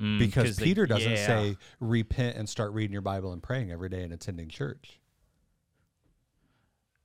Mm, 0.00 0.18
because 0.18 0.56
they- 0.56 0.64
Peter 0.64 0.86
doesn't 0.86 1.10
yeah. 1.10 1.26
say 1.26 1.56
repent 1.80 2.36
and 2.36 2.48
start 2.48 2.72
reading 2.72 2.92
your 2.92 3.02
Bible 3.02 3.32
and 3.32 3.42
praying 3.42 3.72
every 3.72 3.88
day 3.88 4.02
and 4.04 4.12
attending 4.12 4.48
church. 4.48 5.00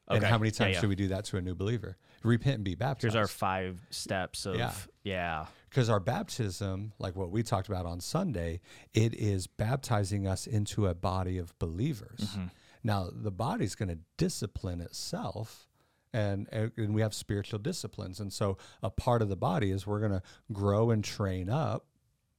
And 0.08 0.24
how 0.24 0.38
many 0.38 0.50
Yeah, 0.50 0.58
times 0.58 0.74
yeah. 0.76 0.80
should 0.82 0.90
we 0.90 0.96
do 0.96 1.08
that 1.10 1.26
to 1.26 1.38
a 1.38 1.42
new 1.42 1.56
believer? 1.56 1.98
Repent 2.24 2.56
and 2.56 2.64
be 2.64 2.76
baptized. 2.76 3.14
Here's 3.14 3.16
our 3.16 3.28
five 3.28 3.80
steps 3.90 4.46
of 4.46 4.56
Yeah. 4.56 4.74
yeah. 5.04 5.46
because 5.70 5.90
our 5.90 6.00
baptism, 6.00 6.94
like 7.00 7.16
what 7.16 7.32
we 7.32 7.42
talked 7.44 7.68
about 7.68 7.86
on 7.86 8.00
Sunday, 8.00 8.62
it 8.94 9.14
is 9.14 9.48
baptizing 9.48 10.28
us 10.28 10.46
into 10.48 10.88
a 10.88 10.94
body 10.94 11.38
of 11.38 11.58
believers. 11.60 12.20
Mm-hmm. 12.22 12.46
Now, 12.84 13.10
the 13.12 13.32
body's 13.32 13.76
going 13.76 13.90
to 13.90 14.00
discipline 14.18 14.82
itself, 14.82 15.68
and, 16.12 16.48
and 16.52 16.94
we 16.94 17.02
have 17.02 17.14
spiritual 17.14 17.60
disciplines. 17.60 18.20
And 18.20 18.32
so, 18.32 18.58
a 18.82 18.90
part 18.90 19.22
of 19.22 19.30
the 19.30 19.38
body 19.38 19.72
is 19.72 19.88
we're 19.88 20.00
going 20.02 20.12
to 20.12 20.22
grow 20.52 20.92
and 20.92 21.02
train 21.04 21.50
up 21.50 21.86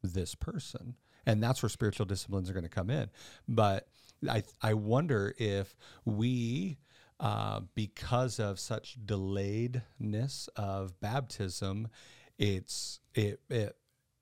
this 0.03 0.35
person. 0.35 0.97
And 1.27 1.43
that's 1.43 1.63
where 1.63 1.71
spiritual 1.71 2.05
disciplines 2.05 2.51
are 2.51 2.53
going 2.53 2.65
to 2.65 2.69
come 2.69 2.91
in. 2.91 3.09
But 3.49 3.89
I, 4.29 4.43
I 4.63 4.75
wonder 4.75 5.35
if 5.39 5.75
we, 6.05 6.77
uh, 7.21 7.61
because 7.75 8.39
of 8.41 8.59
such 8.59 8.97
delayedness 9.05 10.49
of 10.57 10.99
baptism, 11.01 11.89
it's 12.39 13.01
it, 13.15 13.41
it 13.49 13.77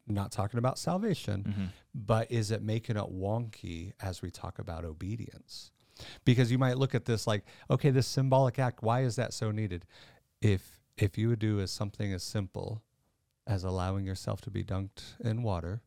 not 0.07 0.33
talking 0.33 0.59
about 0.59 0.79
salvation, 0.79 1.73
but 1.95 2.31
is 2.31 2.51
it 2.51 2.63
making 2.63 2.97
it 2.97 3.05
wonky 3.05 3.93
as 4.01 4.21
we 4.23 4.31
talk 4.31 4.59
about 4.59 4.85
obedience? 4.85 5.71
Because 6.25 6.51
you 6.51 6.59
might 6.59 6.79
look 6.79 6.95
at 6.95 7.05
this 7.05 7.27
like, 7.27 7.45
okay, 7.71 7.91
this 7.91 8.07
symbolic 8.07 8.59
act, 8.59 8.83
why 8.83 9.03
is 9.03 9.17
that 9.17 9.33
so 9.33 9.51
needed? 9.51 9.85
If 10.41 10.79
if 10.97 11.17
you 11.17 11.29
would 11.29 11.39
do 11.39 11.61
as 11.61 11.71
something 11.71 12.13
as 12.13 12.23
simple 12.23 12.83
as 13.47 13.65
allowing 13.65 14.05
yourself 14.05 14.41
to 14.43 14.51
be 14.51 14.63
dunked 14.63 15.19
in 15.21 15.43
water, 15.43 15.81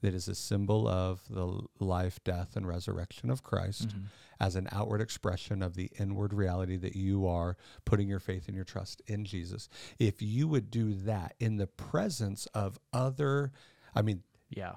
that 0.00 0.14
is 0.14 0.28
a 0.28 0.34
symbol 0.34 0.88
of 0.88 1.20
the 1.28 1.60
life, 1.78 2.18
death, 2.24 2.56
and 2.56 2.66
resurrection 2.66 3.30
of 3.30 3.42
Christ 3.42 3.88
Mm-hmm. 3.88 4.00
as 4.40 4.56
an 4.56 4.68
outward 4.72 5.00
expression 5.02 5.62
of 5.62 5.74
the 5.74 5.90
inward 5.98 6.32
reality 6.32 6.76
that 6.78 6.96
you 6.96 7.26
are 7.26 7.56
putting 7.84 8.08
your 8.08 8.20
faith 8.20 8.46
and 8.46 8.54
your 8.56 8.64
trust 8.64 9.02
in 9.06 9.24
Jesus. 9.24 9.68
If 9.98 10.22
you 10.22 10.48
would 10.48 10.70
do 10.70 10.94
that 10.94 11.34
in 11.38 11.56
the 11.58 11.66
presence 11.66 12.46
of 12.54 12.78
other, 12.92 13.52
I 13.94 14.00
mean, 14.02 14.22
Yeah. 14.48 14.76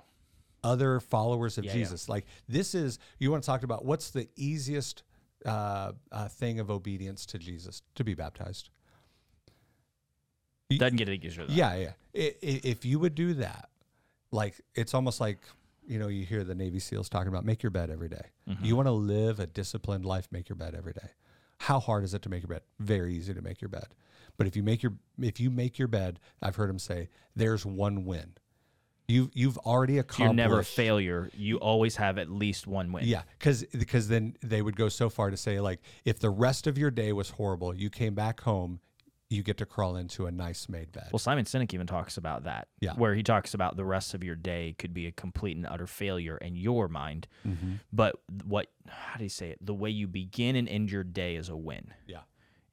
other 0.63 0.99
followers 0.99 1.57
of 1.57 1.63
Yeah, 1.65 1.71
yeah. 1.71 1.77
Jesus, 1.79 2.09
like 2.09 2.25
this 2.49 2.75
is, 2.75 2.99
you 3.19 3.31
want 3.31 3.43
to 3.43 3.47
talk 3.47 3.63
about 3.63 3.85
what's 3.85 4.09
the 4.11 4.27
easiest 4.35 5.03
uh, 5.45 5.91
uh, 6.11 6.27
thing 6.29 6.59
of 6.59 6.69
obedience 6.71 7.25
to 7.27 7.37
Jesus? 7.37 7.81
To 7.95 8.03
be 8.03 8.13
baptized. 8.13 8.69
Doesn't 10.69 10.95
get 10.97 11.07
any 11.07 11.17
easier 11.17 11.45
than 11.45 11.55
that. 11.55 11.77
Yeah, 11.77 11.93
yeah. 12.15 12.29
If 12.41 12.83
you 12.85 12.97
would 12.99 13.13
do 13.13 13.33
that, 13.35 13.69
like 14.33 14.59
it's 14.75 14.93
almost 14.93 15.21
like 15.21 15.39
you 15.87 15.99
know 15.99 16.07
you 16.07 16.25
hear 16.25 16.43
the 16.43 16.55
Navy 16.55 16.79
SEALs 16.79 17.09
talking 17.09 17.27
about 17.27 17.45
make 17.45 17.63
your 17.63 17.69
bed 17.69 17.89
every 17.89 18.09
day. 18.09 18.25
Mm-hmm. 18.49 18.65
You 18.65 18.75
want 18.75 18.87
to 18.87 18.91
live 18.91 19.39
a 19.39 19.47
disciplined 19.47 20.05
life, 20.05 20.27
make 20.31 20.49
your 20.49 20.55
bed 20.55 20.75
every 20.75 20.93
day. 20.93 21.09
How 21.59 21.79
hard 21.79 22.03
is 22.03 22.13
it 22.13 22.21
to 22.23 22.29
make 22.29 22.43
your 22.43 22.49
bed? 22.49 22.61
Very 22.79 23.13
easy 23.13 23.33
to 23.33 23.41
make 23.41 23.61
your 23.61 23.69
bed. 23.69 23.87
But 24.37 24.47
if 24.47 24.55
you 24.55 24.63
make 24.63 24.83
your 24.83 24.93
if 25.19 25.39
you 25.39 25.49
make 25.49 25.77
your 25.77 25.87
bed, 25.87 26.19
I've 26.41 26.55
heard 26.55 26.69
him 26.69 26.79
say, 26.79 27.09
"There's 27.35 27.65
one 27.65 28.05
win." 28.05 28.33
You've 29.07 29.29
you've 29.33 29.57
already 29.59 29.97
accomplished. 29.99 30.27
You're 30.27 30.33
never 30.33 30.59
a 30.59 30.63
failure. 30.63 31.29
You 31.35 31.57
always 31.57 31.97
have 31.97 32.17
at 32.17 32.29
least 32.29 32.67
one 32.67 32.91
win. 32.91 33.05
Yeah, 33.05 33.23
because 33.37 33.63
because 33.65 34.07
then 34.07 34.35
they 34.41 34.61
would 34.61 34.75
go 34.75 34.89
so 34.89 35.09
far 35.09 35.29
to 35.29 35.37
say 35.37 35.59
like, 35.59 35.81
if 36.05 36.19
the 36.19 36.29
rest 36.29 36.67
of 36.67 36.77
your 36.77 36.89
day 36.89 37.11
was 37.11 37.31
horrible, 37.31 37.75
you 37.75 37.89
came 37.89 38.15
back 38.15 38.41
home, 38.41 38.79
you 39.33 39.43
get 39.43 39.57
to 39.57 39.65
crawl 39.65 39.95
into 39.95 40.25
a 40.25 40.31
nice 40.31 40.69
made 40.69 40.91
bed. 40.91 41.09
Well, 41.11 41.19
Simon 41.19 41.45
Sinek 41.45 41.73
even 41.73 41.87
talks 41.87 42.17
about 42.17 42.43
that. 42.43 42.67
Yeah. 42.79 42.93
Where 42.93 43.15
he 43.15 43.23
talks 43.23 43.53
about 43.53 43.75
the 43.77 43.85
rest 43.85 44.13
of 44.13 44.23
your 44.23 44.35
day 44.35 44.75
could 44.77 44.93
be 44.93 45.07
a 45.07 45.11
complete 45.11 45.57
and 45.57 45.65
utter 45.65 45.87
failure 45.87 46.37
in 46.37 46.55
your 46.55 46.87
mind. 46.87 47.27
Mm-hmm. 47.47 47.73
But 47.91 48.15
what, 48.43 48.67
how 48.87 49.17
do 49.17 49.23
you 49.23 49.29
say 49.29 49.49
it? 49.49 49.57
The 49.65 49.73
way 49.73 49.89
you 49.89 50.07
begin 50.07 50.55
and 50.55 50.69
end 50.69 50.91
your 50.91 51.03
day 51.03 51.35
is 51.35 51.49
a 51.49 51.57
win. 51.57 51.93
yeah. 52.07 52.19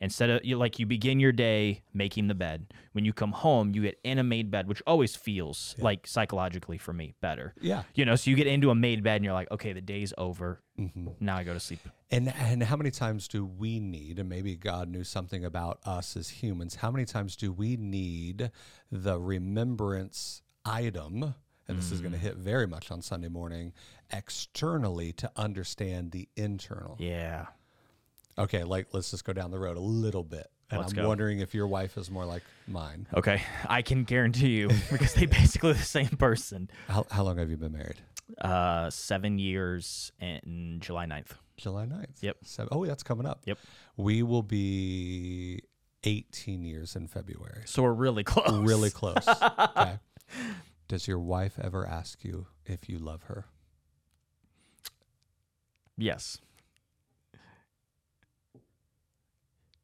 Instead 0.03 0.31
of 0.31 0.45
you 0.45 0.57
like 0.57 0.79
you 0.79 0.87
begin 0.87 1.21
your 1.21 1.33
day 1.33 1.83
making 1.93 2.29
the 2.29 2.35
bed. 2.35 2.73
When 2.93 3.05
you 3.05 3.13
come 3.13 3.33
home, 3.33 3.75
you 3.75 3.83
get 3.83 3.99
in 4.03 4.19
a 4.19 4.25
made 4.25 4.51
bed, 4.51 4.67
which 4.67 4.83
always 4.87 5.15
feels 5.15 5.75
like 5.79 6.07
psychologically 6.07 6.79
for 6.79 6.93
me 6.93 7.15
better. 7.21 7.55
Yeah. 7.61 7.83
You 7.95 8.07
know, 8.07 8.17
so 8.17 8.31
you 8.31 8.37
get 8.37 8.47
into 8.47 8.71
a 8.71 8.75
made 8.75 9.03
bed 9.03 9.17
and 9.17 9.25
you're 9.25 9.35
like, 9.35 9.51
okay, 9.51 9.75
the 9.75 9.83
day's 9.83 10.15
over. 10.17 10.63
Mm-hmm. 10.79 11.09
Now 11.21 11.37
I 11.37 11.45
go 11.45 11.53
to 11.53 11.61
sleep. 11.61 11.81
And 12.11 12.33
and 12.35 12.63
how 12.63 12.77
many 12.77 12.91
times 12.91 13.29
do 13.29 13.45
we 13.45 13.79
need, 13.79 14.19
and 14.19 14.29
maybe 14.29 14.57
God 14.57 14.89
knew 14.89 15.05
something 15.05 15.45
about 15.45 15.81
us 15.85 16.17
as 16.17 16.29
humans, 16.31 16.77
how 16.77 16.91
many 16.91 17.05
times 17.05 17.37
do 17.37 17.53
we 17.53 17.77
need 17.77 18.51
the 18.91 19.21
remembrance 19.21 20.43
item? 20.65 21.35
And 21.69 21.79
this 21.79 21.93
is 21.93 22.01
going 22.01 22.13
to 22.13 22.19
hit 22.19 22.35
very 22.37 22.67
much 22.67 22.91
on 22.91 23.01
Sunday 23.01 23.29
morning 23.29 23.73
externally 24.13 25.13
to 25.13 25.31
understand 25.37 26.11
the 26.11 26.29
internal. 26.35 26.97
Yeah. 26.99 27.47
Okay, 28.41 28.65
like 28.65 28.89
let's 28.93 29.11
just 29.11 29.25
go 29.25 29.33
down 29.33 29.51
the 29.51 29.59
road 29.59 29.77
a 29.77 29.81
little 29.81 30.25
bit. 30.25 30.49
And 30.71 30.81
Let's 30.81 30.93
I'm 30.93 30.99
go. 31.03 31.09
wondering 31.09 31.41
if 31.41 31.53
your 31.53 31.67
wife 31.67 31.99
is 31.99 32.11
more 32.13 32.25
like 32.25 32.45
mine. 32.69 33.09
Okay. 33.13 33.43
I 33.69 33.83
can 33.83 34.05
guarantee 34.05 34.51
you 34.51 34.69
because 34.91 35.15
they 35.15 35.27
basically 35.41 35.73
the 35.73 35.81
same 35.81 36.11
person. 36.11 36.71
How, 36.89 37.07
how 37.11 37.25
long 37.25 37.39
have 37.39 37.51
you 37.51 37.57
been 37.57 37.73
married? 37.73 37.97
Uh, 38.41 38.89
seven 38.89 39.41
years 39.41 40.13
and 40.21 40.81
July 40.81 41.07
9th. 41.07 41.33
July 41.57 41.87
9th. 41.87 42.23
Yep. 42.23 42.37
Seven, 42.45 42.69
oh, 42.71 42.87
that's 42.87 43.03
coming 43.03 43.27
up. 43.27 43.41
Yep. 43.47 43.59
We 43.97 44.23
will 44.23 44.45
be 44.45 45.61
18 46.05 46.63
years 46.63 46.95
in 46.95 47.09
February. 47.09 47.63
So 47.65 47.83
we're 47.83 47.93
really 47.93 48.23
close. 48.23 48.53
Really 48.53 48.91
close. 48.93 49.27
okay. 49.27 49.99
Does 50.87 51.09
your 51.09 51.19
wife 51.19 51.59
ever 51.61 51.85
ask 51.85 52.25
you 52.25 52.47
if 52.65 52.89
you 52.89 53.01
love 53.01 53.25
her? 53.25 53.47
Yes. 55.99 56.39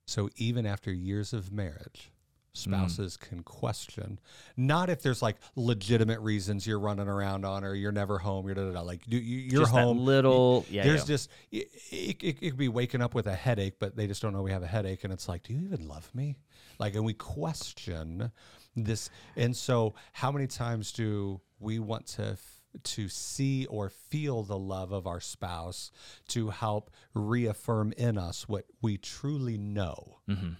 So 0.07 0.31
even 0.37 0.67
after 0.67 0.93
years 0.93 1.33
of 1.33 1.53
marriage, 1.53 2.11
Mm. 2.55 2.59
spouses 2.59 3.17
can 3.19 3.43
question, 3.43 4.19
not 4.57 4.89
if 4.89 5.03
there's 5.03 5.21
like 5.21 5.37
legitimate 5.57 6.21
reasons 6.21 6.67
you're 6.67 6.81
running 6.81 7.07
around 7.07 7.45
on 7.45 7.65
or 7.65 7.75
you're 7.75 7.93
never 7.93 8.17
home, 8.17 8.47
you're 8.47 8.55
da, 8.55 8.65
da, 8.65 8.73
da. 8.73 8.81
like 8.81 9.03
you, 9.07 9.19
you're 9.19 9.61
Just 9.61 9.73
home. 9.73 9.99
little. 9.99 10.65
Yeah. 10.71 10.85
there's 10.85 11.03
yeah. 11.03 11.07
just 11.07 11.31
it, 11.53 11.69
it, 11.91 12.23
it 12.23 12.41
could 12.41 12.57
be 12.57 12.69
waking 12.69 13.03
up 13.03 13.15
with 13.15 13.27
a 13.27 13.35
headache, 13.35 13.75
but 13.79 13.95
they 13.95 14.07
just 14.07 14.23
don't 14.23 14.33
know 14.33 14.41
we 14.41 14.53
have 14.53 14.63
a 14.63 14.67
headache, 14.67 15.05
and 15.05 15.13
it's 15.13 15.29
like, 15.29 15.43
do 15.43 15.53
you 15.53 15.61
even 15.67 15.87
love 15.87 16.11
me? 16.15 16.39
Like, 16.79 16.95
and 16.95 17.05
we 17.05 17.13
question 17.13 18.33
this, 18.75 19.11
and 19.37 19.55
so 19.55 19.95
how 20.13 20.33
many 20.33 20.47
times 20.47 20.93
do 20.93 21.43
we 21.61 21.79
want 21.79 22.07
to 22.07 22.39
to 22.85 23.09
see 23.09 23.67
or 23.67 23.89
feel 23.91 24.43
the 24.43 24.59
love 24.59 24.93
of 24.93 25.07
our 25.07 25.21
spouse 25.21 25.91
to 26.29 26.51
help 26.51 26.91
reaffirm 27.15 27.93
in 27.97 28.19
us 28.19 28.49
what 28.49 28.65
we 28.83 28.97
truly 28.99 29.59
know? 29.59 30.19
Mm-hmm. 30.29 30.51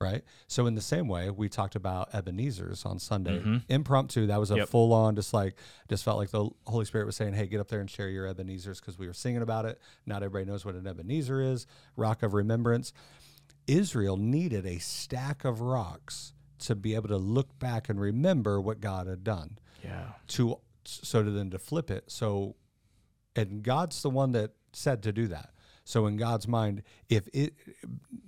Right. 0.00 0.24
So 0.48 0.66
in 0.66 0.74
the 0.74 0.80
same 0.80 1.06
way, 1.06 1.30
we 1.30 1.48
talked 1.48 1.76
about 1.76 2.12
Ebenezer's 2.12 2.84
on 2.84 2.98
Sunday. 2.98 3.40
Impromptu. 3.68 4.26
That 4.26 4.40
was 4.40 4.50
a 4.50 4.54
Mm-hmm. 4.54 4.58
Yep. 4.62 4.68
full 4.68 4.92
on, 4.92 5.14
just 5.14 5.32
like, 5.32 5.54
just 5.88 6.02
felt 6.04 6.18
like 6.18 6.30
the 6.32 6.50
Holy 6.66 6.84
Spirit 6.86 7.06
was 7.06 7.14
saying, 7.14 7.34
"Hey, 7.34 7.46
get 7.46 7.60
up 7.60 7.68
there 7.68 7.78
and 7.78 7.88
share 7.88 8.08
your 8.08 8.26
Ebenezer's," 8.26 8.80
because 8.80 8.98
we 8.98 9.06
were 9.06 9.12
singing 9.12 9.42
about 9.42 9.64
it. 9.64 9.80
Not 10.04 10.24
everybody 10.24 10.50
knows 10.50 10.64
what 10.64 10.74
an 10.74 10.88
Ebenezer 10.88 11.40
is. 11.40 11.68
Rock 11.96 12.24
of 12.24 12.34
Remembrance. 12.34 12.92
Israel 13.68 14.16
needed 14.16 14.66
a 14.66 14.78
stack 14.80 15.44
of 15.44 15.60
rocks 15.60 16.32
to 16.60 16.74
be 16.74 16.96
able 16.96 17.08
to 17.08 17.16
look 17.16 17.56
back 17.60 17.88
and 17.88 18.00
remember 18.00 18.60
what 18.60 18.80
God 18.80 19.06
had 19.06 19.22
done. 19.22 19.58
Yeah. 19.84 20.14
To 20.28 20.58
so 20.84 21.22
to 21.22 21.30
then 21.30 21.50
to 21.50 21.58
flip 21.58 21.90
it. 21.90 22.04
So, 22.10 22.56
and 23.36 23.62
God's 23.62 24.02
the 24.02 24.10
one 24.10 24.32
that 24.32 24.52
said 24.72 25.02
to 25.04 25.12
do 25.12 25.28
that. 25.28 25.50
So 25.84 26.06
in 26.06 26.16
God's 26.16 26.46
mind, 26.46 26.82
if 27.08 27.28
it 27.32 27.54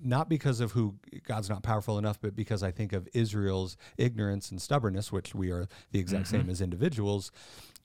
not 0.02 0.28
because 0.28 0.60
of 0.60 0.72
who 0.72 0.96
God's 1.26 1.48
not 1.48 1.62
powerful 1.62 1.98
enough, 1.98 2.20
but 2.20 2.34
because 2.34 2.62
I 2.62 2.70
think 2.70 2.92
of 2.92 3.08
Israel's 3.14 3.76
ignorance 3.96 4.50
and 4.50 4.60
stubbornness, 4.60 5.12
which 5.12 5.34
we 5.34 5.50
are 5.50 5.68
the 5.92 6.00
exact 6.00 6.28
same 6.28 6.42
mm-hmm. 6.42 6.50
as 6.50 6.60
individuals. 6.60 7.30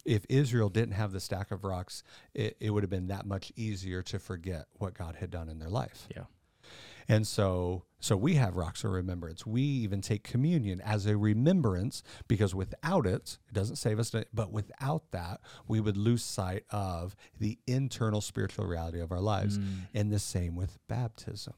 If 0.05 0.25
Israel 0.29 0.69
didn't 0.69 0.93
have 0.93 1.11
the 1.11 1.19
stack 1.19 1.51
of 1.51 1.63
rocks, 1.63 2.03
it, 2.33 2.57
it 2.59 2.71
would 2.71 2.83
have 2.83 2.89
been 2.89 3.07
that 3.07 3.25
much 3.25 3.51
easier 3.55 4.01
to 4.03 4.17
forget 4.17 4.65
what 4.77 4.93
God 4.93 5.17
had 5.19 5.29
done 5.29 5.49
in 5.49 5.59
their 5.59 5.69
life. 5.69 6.07
Yeah. 6.15 6.23
And 7.09 7.27
so 7.27 7.83
so 7.99 8.15
we 8.15 8.35
have 8.35 8.55
rocks 8.55 8.83
of 8.85 8.91
remembrance. 8.91 9.45
We 9.45 9.61
even 9.61 9.99
take 9.99 10.23
communion 10.23 10.79
as 10.79 11.05
a 11.05 11.17
remembrance 11.17 12.01
because 12.29 12.55
without 12.55 13.05
it, 13.05 13.39
it 13.49 13.53
doesn't 13.53 13.75
save 13.75 13.99
us, 13.99 14.15
but 14.33 14.51
without 14.53 15.11
that, 15.11 15.41
we 15.67 15.81
would 15.81 15.97
lose 15.97 16.23
sight 16.23 16.63
of 16.69 17.15
the 17.37 17.59
internal 17.67 18.21
spiritual 18.21 18.65
reality 18.65 19.01
of 19.01 19.11
our 19.11 19.19
lives. 19.19 19.57
Mm. 19.57 19.65
And 19.93 20.11
the 20.13 20.19
same 20.19 20.55
with 20.55 20.77
baptism. 20.87 21.55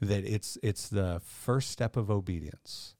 that 0.00 0.24
it's 0.24 0.58
it's 0.62 0.88
the 0.88 1.20
first 1.24 1.70
step 1.70 1.96
of 1.96 2.10
obedience. 2.10 2.96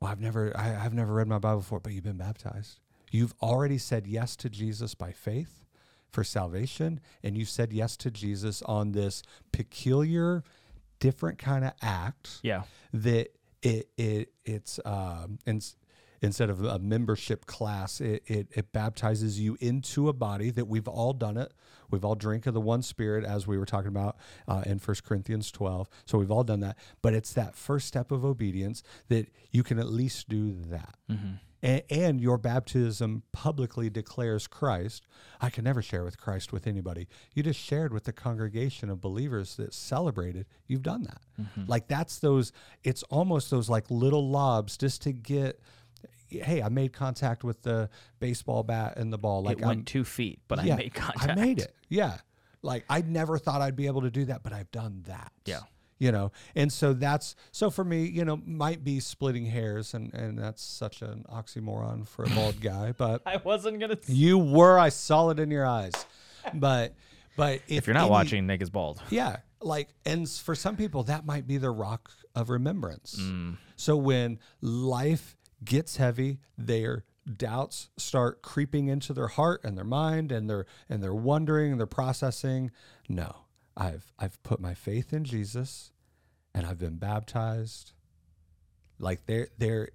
Well, 0.00 0.10
I've 0.10 0.20
never 0.20 0.56
I, 0.56 0.84
I've 0.84 0.94
never 0.94 1.12
read 1.12 1.28
my 1.28 1.38
Bible 1.38 1.60
before, 1.60 1.80
but 1.80 1.92
you've 1.92 2.04
been 2.04 2.16
baptized. 2.16 2.80
You've 3.12 3.34
already 3.40 3.78
said 3.78 4.06
yes 4.06 4.34
to 4.36 4.50
Jesus 4.50 4.94
by 4.94 5.12
faith 5.12 5.63
for 6.14 6.24
salvation, 6.24 7.00
and 7.24 7.36
you've 7.36 7.48
said 7.50 7.72
yes 7.72 7.96
to 7.98 8.10
Jesus 8.10 8.62
on 8.62 8.92
this 8.92 9.22
peculiar, 9.52 10.44
different 11.00 11.38
kind 11.38 11.64
of 11.64 11.72
act 11.82 12.40
Yeah. 12.42 12.62
that 12.92 13.28
it 13.62 13.88
it 13.96 14.32
it's 14.44 14.78
um 14.84 15.38
and 15.46 15.66
instead 16.22 16.48
of 16.50 16.62
a 16.64 16.78
membership 16.78 17.44
class 17.46 18.00
it, 18.00 18.22
it 18.26 18.46
it 18.52 18.72
baptizes 18.72 19.40
you 19.40 19.56
into 19.60 20.08
a 20.08 20.12
body 20.12 20.50
that 20.50 20.66
we've 20.66 20.88
all 20.88 21.12
done 21.12 21.36
it. 21.36 21.52
We've 21.90 22.04
all 22.04 22.14
drank 22.14 22.46
of 22.46 22.54
the 22.54 22.60
one 22.60 22.82
spirit 22.82 23.24
as 23.24 23.46
we 23.46 23.58
were 23.58 23.66
talking 23.66 23.88
about 23.88 24.16
uh, 24.48 24.62
in 24.66 24.78
First 24.78 25.02
corinthians 25.04 25.50
12 25.50 25.88
so 26.06 26.18
we've 26.18 26.30
all 26.30 26.44
done 26.44 26.60
that. 26.60 26.76
But 27.02 27.14
it's 27.14 27.32
that 27.34 27.54
first 27.56 27.86
step 27.88 28.12
of 28.12 28.24
obedience 28.24 28.82
that 29.08 29.28
you 29.50 29.62
can 29.62 29.78
at 29.78 29.88
least 29.88 30.28
do 30.28 30.52
that 30.70 30.94
and, 31.64 31.82
and 31.88 32.20
your 32.20 32.36
baptism 32.36 33.22
publicly 33.32 33.88
declares 33.88 34.46
Christ. 34.46 35.06
I 35.40 35.48
can 35.48 35.64
never 35.64 35.80
share 35.80 36.04
with 36.04 36.18
Christ 36.18 36.52
with 36.52 36.66
anybody. 36.66 37.08
You 37.34 37.42
just 37.42 37.58
shared 37.58 37.92
with 37.92 38.04
the 38.04 38.12
congregation 38.12 38.90
of 38.90 39.00
believers 39.00 39.56
that 39.56 39.72
celebrated. 39.72 40.46
You've 40.66 40.82
done 40.82 41.02
that. 41.04 41.22
Mm-hmm. 41.40 41.64
Like 41.66 41.88
that's 41.88 42.18
those. 42.18 42.52
It's 42.84 43.02
almost 43.04 43.50
those 43.50 43.68
like 43.70 43.90
little 43.90 44.28
lobs 44.28 44.76
just 44.76 45.02
to 45.02 45.12
get. 45.12 45.60
Hey, 46.28 46.62
I 46.62 46.68
made 46.68 46.92
contact 46.92 47.44
with 47.44 47.62
the 47.62 47.88
baseball 48.18 48.62
bat 48.62 48.94
and 48.96 49.12
the 49.12 49.18
ball. 49.18 49.42
Like 49.42 49.58
it 49.58 49.64
went 49.64 49.78
I'm, 49.80 49.84
two 49.84 50.04
feet, 50.04 50.40
but 50.48 50.64
yeah, 50.64 50.74
I 50.74 50.76
made 50.76 50.94
contact. 50.94 51.30
I 51.30 51.34
made 51.34 51.60
it. 51.60 51.74
Yeah. 51.88 52.18
Like 52.62 52.84
I 52.90 53.02
never 53.02 53.38
thought 53.38 53.62
I'd 53.62 53.76
be 53.76 53.86
able 53.86 54.02
to 54.02 54.10
do 54.10 54.26
that, 54.26 54.42
but 54.42 54.52
I've 54.52 54.70
done 54.70 55.04
that. 55.06 55.32
Yeah. 55.46 55.60
You 56.04 56.12
know, 56.12 56.32
and 56.54 56.70
so 56.70 56.92
that's 56.92 57.34
so 57.50 57.70
for 57.70 57.82
me, 57.84 58.04
you 58.04 58.24
know, 58.26 58.36
might 58.44 58.84
be 58.84 59.00
splitting 59.00 59.46
hairs 59.46 59.94
and 59.94 60.12
and 60.12 60.38
that's 60.38 60.62
such 60.62 61.00
an 61.00 61.24
oxymoron 61.32 62.06
for 62.06 62.24
a 62.24 62.28
bald 62.28 62.60
guy, 62.60 62.92
but 62.92 63.22
I 63.26 63.36
wasn't 63.38 63.80
gonna. 63.80 63.96
you 64.06 64.36
were 64.36 64.78
I 64.78 64.90
saw 64.90 65.30
it 65.30 65.38
in 65.38 65.50
your 65.50 65.66
eyes. 65.66 65.94
But 66.52 66.94
but 67.36 67.54
if, 67.68 67.78
If 67.78 67.86
you're 67.86 67.94
not 67.94 68.02
any- 68.02 68.10
watching, 68.10 68.46
Nick 68.46 68.60
is 68.60 68.68
bald. 68.68 69.00
yeah, 69.08 69.36
like 69.62 69.88
and 70.04 70.28
for 70.28 70.54
some 70.54 70.76
people 70.76 71.04
that 71.04 71.24
might 71.24 71.46
be 71.46 71.56
the 71.56 71.70
rock 71.70 72.10
of 72.34 72.50
remembrance. 72.50 73.16
Mm. 73.18 73.56
So 73.76 73.96
when 73.96 74.38
life 74.60 75.36
gets 75.64 75.96
heavy, 75.96 76.38
their 76.58 77.04
doubts 77.38 77.88
start 77.96 78.42
creeping 78.42 78.88
into 78.88 79.14
their 79.14 79.28
heart 79.28 79.62
and 79.64 79.74
their 79.78 79.84
mind 79.86 80.30
and 80.30 80.50
they're 80.50 80.66
and 80.90 81.02
they're 81.02 81.14
wondering 81.14 81.70
and 81.72 81.80
they're 81.80 81.86
processing, 81.86 82.70
no. 83.08 83.36
I've 83.76 84.12
I've 84.20 84.40
put 84.44 84.60
my 84.60 84.74
faith 84.74 85.12
in 85.12 85.24
Jesus 85.24 85.90
and 86.54 86.66
I've 86.66 86.78
been 86.78 86.96
baptized. 86.96 87.92
Like 88.98 89.26
there 89.26 89.48
there 89.58 89.88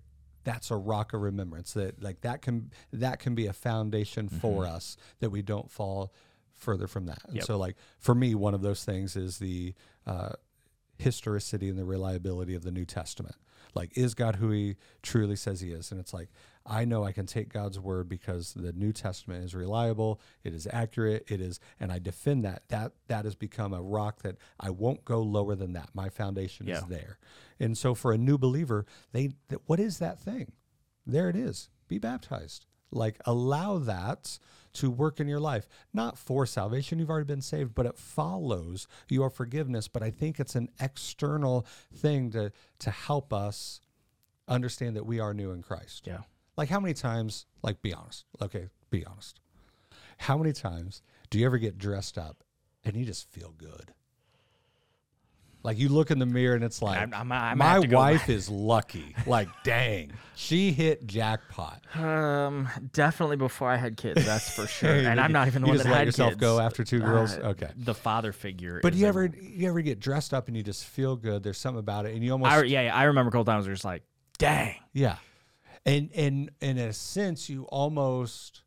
that's 0.44 0.72
a 0.72 0.76
rock 0.76 1.14
of 1.14 1.22
remembrance 1.22 1.74
that 1.74 2.02
like 2.02 2.22
that 2.22 2.42
can 2.42 2.72
that 2.94 3.20
can 3.20 3.36
be 3.36 3.48
a 3.48 3.54
foundation 3.54 4.30
for 4.30 4.66
us 4.66 4.98
that 5.20 5.30
we 5.30 5.42
don't 5.42 5.70
fall 5.72 6.14
further 6.56 6.88
from 6.88 7.06
that. 7.06 7.20
And 7.28 7.38
Yep. 7.38 7.46
so 7.46 7.58
like 7.58 7.76
for 8.00 8.14
me 8.16 8.36
one 8.36 8.54
of 8.54 8.62
those 8.62 8.84
things 8.84 9.16
is 9.16 9.38
the 9.40 9.74
uh 10.06 10.32
historicity 10.98 11.70
and 11.70 11.78
the 11.80 11.86
reliability 11.86 12.56
of 12.56 12.64
the 12.64 12.72
New 12.72 12.86
Testament. 12.86 13.36
Like, 13.74 13.96
is 13.98 14.14
God 14.16 14.36
who 14.38 14.50
he 14.52 14.76
truly 15.02 15.36
says 15.38 15.62
he 15.62 15.72
is? 15.72 15.92
And 15.92 16.00
it's 16.02 16.14
like, 16.14 16.30
I 16.66 16.86
know 16.86 17.04
I 17.04 17.12
can 17.14 17.26
take 17.26 17.52
God's 17.52 17.80
word 17.80 18.08
because 18.08 18.54
the 18.54 18.74
New 18.74 18.94
Testament 18.94 19.44
is 19.44 19.56
reliable, 19.56 20.20
it 20.44 20.54
is 20.54 20.68
accurate, 20.72 21.26
it 21.28 21.42
is, 21.42 21.60
and 21.80 21.92
I 21.92 22.00
defend 22.00 22.46
that. 22.46 22.64
That 22.70 22.92
that 23.08 23.26
has 23.26 23.36
become 23.36 23.74
a 23.74 23.82
rock 23.82 24.22
that 24.22 24.38
I 24.60 24.70
won't 24.70 25.04
go 25.06 25.22
lower 25.22 25.56
than 25.56 25.74
that. 25.74 25.90
My 25.94 26.10
foundation 26.10 26.68
Yeah. 26.68 26.80
is 26.80 26.84
there. 26.86 27.18
And 27.60 27.78
so 27.78 27.96
for 27.96 28.12
a 28.12 28.18
new 28.18 28.38
believer, 28.38 28.86
they 29.12 29.30
th- 29.50 29.62
what 29.66 29.80
is 29.80 29.98
that 30.00 30.20
thing? 30.20 30.52
There 31.08 31.30
it 31.30 31.36
is. 31.36 31.70
Be 31.88 31.98
baptized. 31.98 32.66
Like 32.92 33.20
allow 33.26 33.78
that 33.80 34.38
to 34.74 34.92
work 34.92 35.20
in 35.20 35.28
your 35.28 35.40
life, 35.40 35.68
not 35.94 36.18
for 36.18 36.46
salvation. 36.46 37.00
You've 37.00 37.10
already 37.10 37.26
been 37.26 37.42
saved, 37.42 37.74
but 37.74 37.86
it 37.88 37.98
follows 37.98 38.88
your 39.08 39.30
forgiveness. 39.32 39.88
But 39.88 40.04
I 40.04 40.12
think 40.12 40.40
it's 40.40 40.56
an 40.56 40.70
external 40.80 41.66
thing 41.94 42.30
to 42.32 42.52
to 42.80 42.92
help 42.92 43.34
us 43.34 43.82
understand 44.48 44.96
that 44.96 45.06
we 45.06 45.20
are 45.20 45.34
new 45.34 45.52
in 45.52 45.62
Christ. 45.64 46.06
Yeah. 46.06 46.22
Like 46.60 46.68
how 46.68 46.82
many 46.82 46.94
times? 46.94 47.46
Like 47.64 47.82
be 47.82 47.94
honest. 47.94 48.26
Okay, 48.42 48.68
be 48.90 49.06
honest. 49.06 49.40
How 50.18 50.38
many 50.38 50.52
times 50.52 51.02
do 51.30 51.40
you 51.40 51.46
ever 51.46 51.58
get 51.58 51.78
dressed 51.78 52.18
up 52.18 52.44
and 52.84 52.98
you 52.98 53.06
just 53.06 53.32
feel 53.32 53.54
good? 53.58 53.94
Like 55.64 55.78
you 55.80 55.88
look 55.88 56.12
in 56.12 56.20
the 56.20 56.26
mirror 56.26 56.56
and 56.56 56.64
it's 56.66 56.82
like, 56.82 56.98
I'm- 57.00 57.14
I'm- 57.14 57.32
I'm 57.32 57.58
my 57.58 57.66
have 57.66 57.82
to 57.84 57.88
go 57.88 57.96
wife 57.98 58.20
back." 58.22 58.30
is 58.30 58.50
lucky. 58.50 59.16
Like, 59.26 59.48
dang, 59.64 60.12
she 60.36 60.74
hit 60.74 61.08
jackpot. 61.08 61.82
Um, 61.96 62.68
definitely 62.92 63.38
before 63.38 63.70
I 63.70 63.78
had 63.78 63.96
kids, 63.96 64.26
that's 64.26 64.54
for 64.54 64.68
sure. 64.78 64.90
And 64.90 65.18
I'm 65.20 65.32
not 65.32 65.48
even 65.48 65.62
the 65.62 65.68
you 65.68 65.72
one 65.72 65.78
just 65.78 65.86
that 65.86 65.92
let 65.92 65.98
had 66.00 66.08
yourself 66.08 66.32
kids. 66.32 66.42
go 66.42 66.60
after 66.60 66.84
two 66.84 67.00
girls. 67.00 67.38
Uh, 67.38 67.52
okay, 67.52 67.70
The 67.78 67.94
father 67.96 68.34
figure. 68.34 68.82
but 68.84 68.94
you 68.96 69.06
a- 69.06 69.10
ever 69.10 69.26
you 69.42 69.70
ever 69.70 69.80
get 69.80 70.02
dressed 70.02 70.34
up 70.34 70.50
and 70.50 70.58
you 70.58 70.64
just 70.64 70.84
feel 70.84 71.16
good? 71.16 71.42
There's 71.44 71.58
something 71.58 71.80
about 71.80 72.06
it, 72.06 72.16
and 72.16 72.24
you 72.24 72.34
almost 72.34 72.52
I, 72.52 72.64
yeah, 72.64 72.82
yeah, 72.84 72.96
I 72.96 73.04
remember 73.06 73.30
a 73.30 73.32
couple 73.32 73.46
times 73.46 73.66
where 73.66 73.74
it's 73.74 73.86
like, 73.86 74.04
dang. 74.38 74.76
Yeah. 74.92 75.16
And 75.86 76.10
and 76.14 76.52
in 76.62 76.78
a 76.78 76.94
sense 76.94 77.50
you 77.50 77.64
almost 77.66 78.64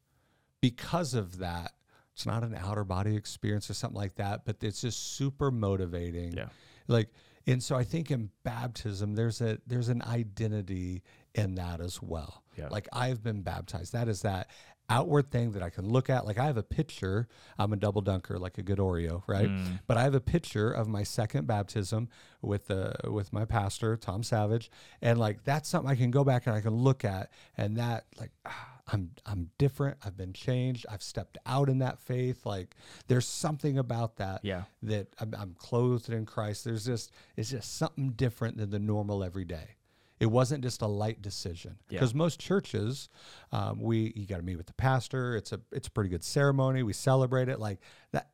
because 0.61 1.15
of 1.15 1.39
that, 1.39 1.73
it's 2.15 2.27
not 2.27 2.43
an 2.43 2.55
outer 2.55 2.85
body 2.85 3.17
experience 3.17 3.71
or 3.71 3.75
something 3.75 3.99
like 3.99 4.17
that, 4.17 4.45
but 4.45 4.57
it's 4.63 4.81
just 4.81 5.17
super 5.17 5.51
motivating. 5.51 6.33
Yeah. 6.33 6.49
Like 6.89 7.09
and 7.47 7.63
so 7.63 7.77
I 7.77 7.85
think 7.85 8.11
in 8.11 8.31
baptism 8.45 9.15
there's 9.15 9.41
a 9.41 9.59
there's 9.67 9.89
an 9.89 10.03
identity 10.03 11.03
in 11.35 11.55
that 11.57 11.81
as 11.81 12.01
well. 12.03 12.43
Yeah. 12.57 12.69
Like 12.69 12.89
I've 12.93 13.23
been 13.23 13.43
baptized. 13.43 13.93
That 13.93 14.09
is 14.09 14.23
that 14.23 14.51
outward 14.89 15.31
thing 15.31 15.53
that 15.53 15.63
I 15.63 15.71
can 15.71 15.89
look 15.89 16.11
at. 16.11 16.27
Like 16.27 16.39
I 16.39 16.45
have 16.47 16.57
a 16.57 16.63
picture. 16.63 17.29
I'm 17.59 17.73
a 17.73 17.77
double 17.77 18.03
dunker, 18.03 18.39
like 18.39 18.59
a 18.59 18.63
good 18.63 18.79
Oreo, 18.79 19.23
right? 19.27 19.49
But 19.87 19.97
I 19.97 20.03
have 20.03 20.15
a 20.15 20.21
picture 20.21 20.71
of 20.71 20.89
my 20.89 21.03
second 21.03 21.47
baptism 21.47 22.09
with 22.43 22.67
the 22.67 22.95
with 23.11 23.33
my 23.33 23.45
pastor 23.45 23.97
Tom 23.97 24.23
Savage, 24.23 24.71
and 25.01 25.19
like 25.19 25.45
that's 25.45 25.69
something 25.69 25.91
I 25.91 25.95
can 25.95 26.11
go 26.11 26.25
back 26.25 26.47
and 26.47 26.55
I 26.55 26.61
can 26.61 26.75
look 26.75 27.05
at, 27.05 27.31
and 27.57 27.77
that 27.77 28.05
like 28.21 28.33
ah, 28.45 28.69
I'm 28.93 29.13
I'm 29.25 29.51
different. 29.59 29.97
I've 30.05 30.17
been 30.17 30.33
changed. 30.33 30.85
I've 30.91 31.03
stepped 31.03 31.39
out 31.47 31.69
in 31.69 31.79
that 31.79 31.99
faith. 32.01 32.45
Like 32.45 32.77
there's 33.07 33.27
something 33.27 33.79
about 33.79 34.17
that 34.17 34.41
Yeah. 34.45 34.65
that 34.83 35.09
I'm, 35.21 35.35
I'm 35.39 35.55
clothed 35.57 36.11
in 36.11 36.27
Christ. 36.27 36.65
There's 36.65 36.85
just 36.85 37.13
it's 37.37 37.51
just 37.51 37.77
something 37.77 38.11
different 38.11 38.59
than 38.59 38.71
the 38.71 38.79
normal 38.81 39.23
everyday. 39.25 39.77
It 40.23 40.31
wasn't 40.31 40.63
just 40.63 40.83
a 40.83 40.87
light 40.87 41.21
decision 41.21 41.79
Yeah. 41.89 41.99
because 41.99 42.15
most 42.15 42.39
churches, 42.39 43.09
um, 43.51 43.81
we 43.81 44.13
you 44.15 44.25
got 44.27 44.37
to 44.37 44.45
meet 44.45 44.57
with 44.57 44.67
the 44.67 44.73
pastor. 44.75 45.35
It's 45.37 45.51
a 45.53 45.61
it's 45.73 45.89
a 45.89 45.91
pretty 45.91 46.11
good 46.11 46.23
ceremony. 46.23 46.83
We 46.85 46.93
celebrate 46.93 47.49
it 47.49 47.59
like 47.59 47.81
that. 48.13 48.31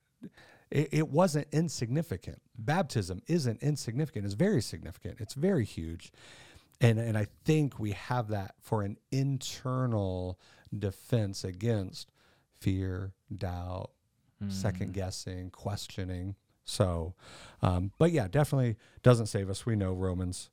It, 0.70 0.88
it 0.92 1.08
wasn't 1.08 1.46
insignificant. 1.50 2.42
Baptism 2.58 3.22
isn't 3.26 3.62
insignificant. 3.62 4.26
It's 4.26 4.34
very 4.34 4.60
significant. 4.60 5.18
It's 5.18 5.32
very 5.32 5.64
huge, 5.64 6.12
and 6.78 6.98
and 6.98 7.16
I 7.16 7.26
think 7.46 7.78
we 7.78 7.92
have 7.92 8.28
that 8.28 8.54
for 8.60 8.82
an 8.82 8.98
internal 9.10 10.38
defense 10.78 11.42
against 11.44 12.10
fear, 12.60 13.14
doubt, 13.34 13.92
second 14.48 14.92
guessing, 14.92 15.48
questioning. 15.50 16.34
So, 16.64 17.14
um, 17.62 17.92
but 17.98 18.12
yeah, 18.12 18.28
definitely 18.28 18.76
doesn't 19.02 19.28
save 19.28 19.48
us. 19.48 19.64
We 19.64 19.74
know 19.74 19.94
Romans, 19.94 20.50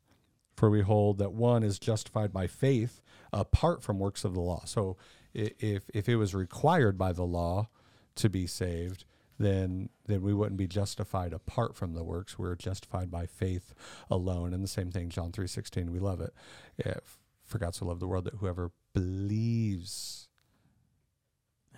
for 0.56 0.70
we 0.70 0.82
hold 0.82 1.18
that 1.18 1.34
one 1.34 1.64
is 1.64 1.80
justified 1.80 2.32
by 2.32 2.48
faith 2.48 3.02
apart 3.34 3.84
from 3.84 4.00
works 4.00 4.24
of 4.24 4.34
the 4.34 4.42
law. 4.42 4.64
So, 4.66 4.98
if 5.34 5.90
if 5.94 6.08
it 6.08 6.16
was 6.16 6.34
required 6.34 6.98
by 6.98 7.12
the 7.14 7.26
law 7.26 7.70
to 8.16 8.30
be 8.30 8.48
saved, 8.48 9.04
then 9.38 9.90
then 10.06 10.22
we 10.22 10.34
wouldn't 10.34 10.58
be 10.58 10.68
justified 10.68 11.34
apart 11.34 11.76
from 11.76 11.94
the 11.94 12.04
works. 12.04 12.40
We're 12.40 12.56
justified 12.56 13.12
by 13.12 13.26
faith 13.26 13.74
alone. 14.10 14.54
And 14.54 14.64
the 14.64 14.68
same 14.70 14.92
thing, 14.92 15.10
John 15.10 15.32
three 15.32 15.48
sixteen. 15.48 15.92
We 15.92 16.00
love 16.00 16.22
it. 16.22 16.34
If, 16.78 17.20
for 17.44 17.58
God 17.58 17.76
so 17.76 17.86
loved 17.86 18.00
the 18.00 18.08
world 18.08 18.24
that 18.26 18.36
whoever 18.36 18.72
believes 18.94 20.30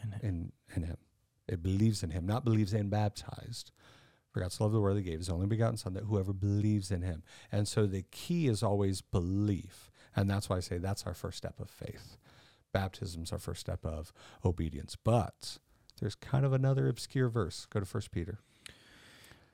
In 0.03 0.13
it. 0.13 0.21
in 0.23 0.51
in 0.75 0.83
him. 0.83 0.97
It 1.47 1.63
believes 1.63 2.03
in 2.03 2.11
him, 2.11 2.25
not 2.27 2.43
believes 2.43 2.73
in 2.73 2.89
baptized. 2.89 3.71
For 4.37 4.41
God 4.41 4.51
so 4.51 4.65
loved 4.65 4.75
the 4.75 4.79
world, 4.79 4.97
he 4.97 5.03
gave 5.03 5.17
his 5.17 5.29
only 5.29 5.47
begotten 5.47 5.77
Son, 5.77 5.95
that 5.95 6.03
whoever 6.03 6.31
believes 6.31 6.91
in 6.91 7.01
him. 7.01 7.23
And 7.51 7.67
so 7.67 7.87
the 7.87 8.03
key 8.11 8.47
is 8.47 8.61
always 8.61 9.01
belief. 9.01 9.89
And 10.15 10.29
that's 10.29 10.47
why 10.47 10.57
I 10.57 10.59
say 10.59 10.77
that's 10.77 11.07
our 11.07 11.15
first 11.15 11.39
step 11.39 11.59
of 11.59 11.71
faith. 11.71 12.17
Baptism's 12.71 13.31
our 13.31 13.39
first 13.39 13.61
step 13.61 13.83
of 13.83 14.13
obedience. 14.45 14.95
But 14.95 15.57
there's 15.99 16.13
kind 16.13 16.45
of 16.45 16.53
another 16.53 16.87
obscure 16.87 17.29
verse. 17.29 17.65
Go 17.71 17.79
to 17.79 17.85
First 17.87 18.11
Peter. 18.11 18.37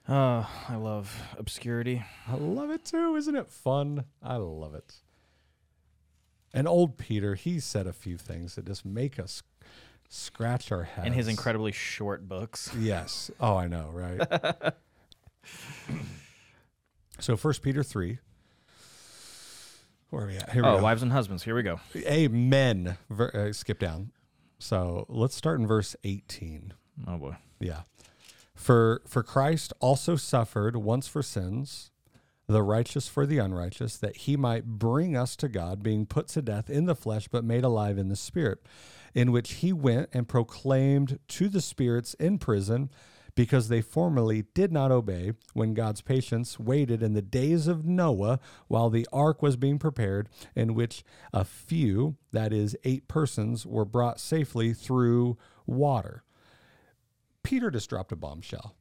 Oh, 0.10 0.50
I 0.68 0.76
love 0.76 1.18
obscurity. 1.38 2.04
I 2.28 2.36
love 2.36 2.70
it 2.70 2.84
too. 2.84 3.16
Isn't 3.16 3.38
it 3.38 3.48
fun? 3.48 4.04
I 4.22 4.36
love 4.36 4.76
it. 4.76 4.96
And 6.54 6.68
old 6.68 6.98
Peter, 6.98 7.36
he 7.36 7.62
said 7.62 7.88
a 7.88 7.94
few 7.94 8.18
things 8.18 8.56
that 8.56 8.66
just 8.66 8.84
make 8.84 9.18
us 9.18 9.44
scratch 10.14 10.72
our 10.72 10.84
heads. 10.84 11.08
In 11.08 11.14
his 11.14 11.28
incredibly 11.28 11.72
short 11.72 12.28
books. 12.28 12.72
Yes. 12.80 13.32
Oh, 13.40 13.56
I 13.58 13.68
know, 13.68 13.90
right? 13.94 14.74
So 17.20 17.38
First 17.38 17.62
Peter 17.62 17.84
three. 17.84 18.20
Where 20.10 20.24
are 20.24 20.28
we 20.28 20.36
at? 20.38 20.52
Here 20.52 20.64
we 20.64 20.70
Oh, 20.70 20.78
go. 20.78 20.84
wives 20.84 21.02
and 21.04 21.12
husbands. 21.12 21.44
Here 21.44 21.56
we 21.56 21.64
go. 21.64 21.80
Amen. 21.96 22.98
Ver, 23.10 23.32
uh, 23.50 23.54
skip 23.54 23.80
down. 23.80 24.12
So 24.60 25.06
let's 25.10 25.36
start 25.36 25.60
in 25.60 25.68
verse 25.68 25.96
eighteen. 26.04 26.74
Oh 27.08 27.18
boy. 27.18 27.36
Yeah. 27.60 27.82
For 28.56 29.02
for 29.08 29.24
Christ 29.24 29.74
also 29.80 30.16
suffered 30.16 30.76
once 30.76 31.08
for 31.08 31.22
sins, 31.24 31.92
the 32.48 32.62
righteous 32.64 33.08
for 33.08 33.26
the 33.26 33.38
unrighteous, 33.38 33.98
that 33.98 34.18
he 34.18 34.36
might 34.36 34.66
bring 34.66 35.16
us 35.16 35.36
to 35.38 35.48
God, 35.48 35.82
being 35.84 36.06
put 36.06 36.28
to 36.30 36.42
death 36.42 36.70
in 36.70 36.86
the 36.86 36.96
flesh, 36.96 37.28
but 37.28 37.44
made 37.44 37.64
alive 37.64 37.98
in 37.98 38.10
the 38.10 38.16
spirit, 38.16 38.60
in 39.14 39.32
which 39.32 39.54
he 39.54 39.72
went 39.74 40.10
and 40.14 40.28
proclaimed 40.28 41.20
to 41.28 41.50
the 41.50 41.62
spirits 41.62 42.14
in 42.16 42.38
prison, 42.40 42.90
because 43.36 43.68
they 43.68 43.82
formerly 43.82 44.44
did 44.54 44.72
not 44.72 44.92
obey, 44.92 45.32
when 45.54 45.74
God's 45.74 46.02
patience 46.02 46.60
waited 46.60 47.02
in 47.02 47.14
the 47.14 47.22
days 47.22 47.66
of 47.68 47.84
Noah 47.86 48.40
while 48.68 48.92
the 48.92 49.08
ark 49.12 49.42
was 49.42 49.56
being 49.56 49.80
prepared, 49.80 50.30
in 50.56 50.76
which 50.76 51.04
a 51.34 51.44
few, 51.44 52.16
that 52.32 52.54
is, 52.54 52.76
eight 52.84 53.08
persons, 53.08 53.66
were 53.66 53.86
brought 53.86 54.20
safely 54.20 54.74
through 54.74 55.38
water. 55.66 56.24
Peter 57.42 57.72
just 57.72 57.90
dropped 57.90 58.12
a 58.12 58.16
bombshell. 58.16 58.76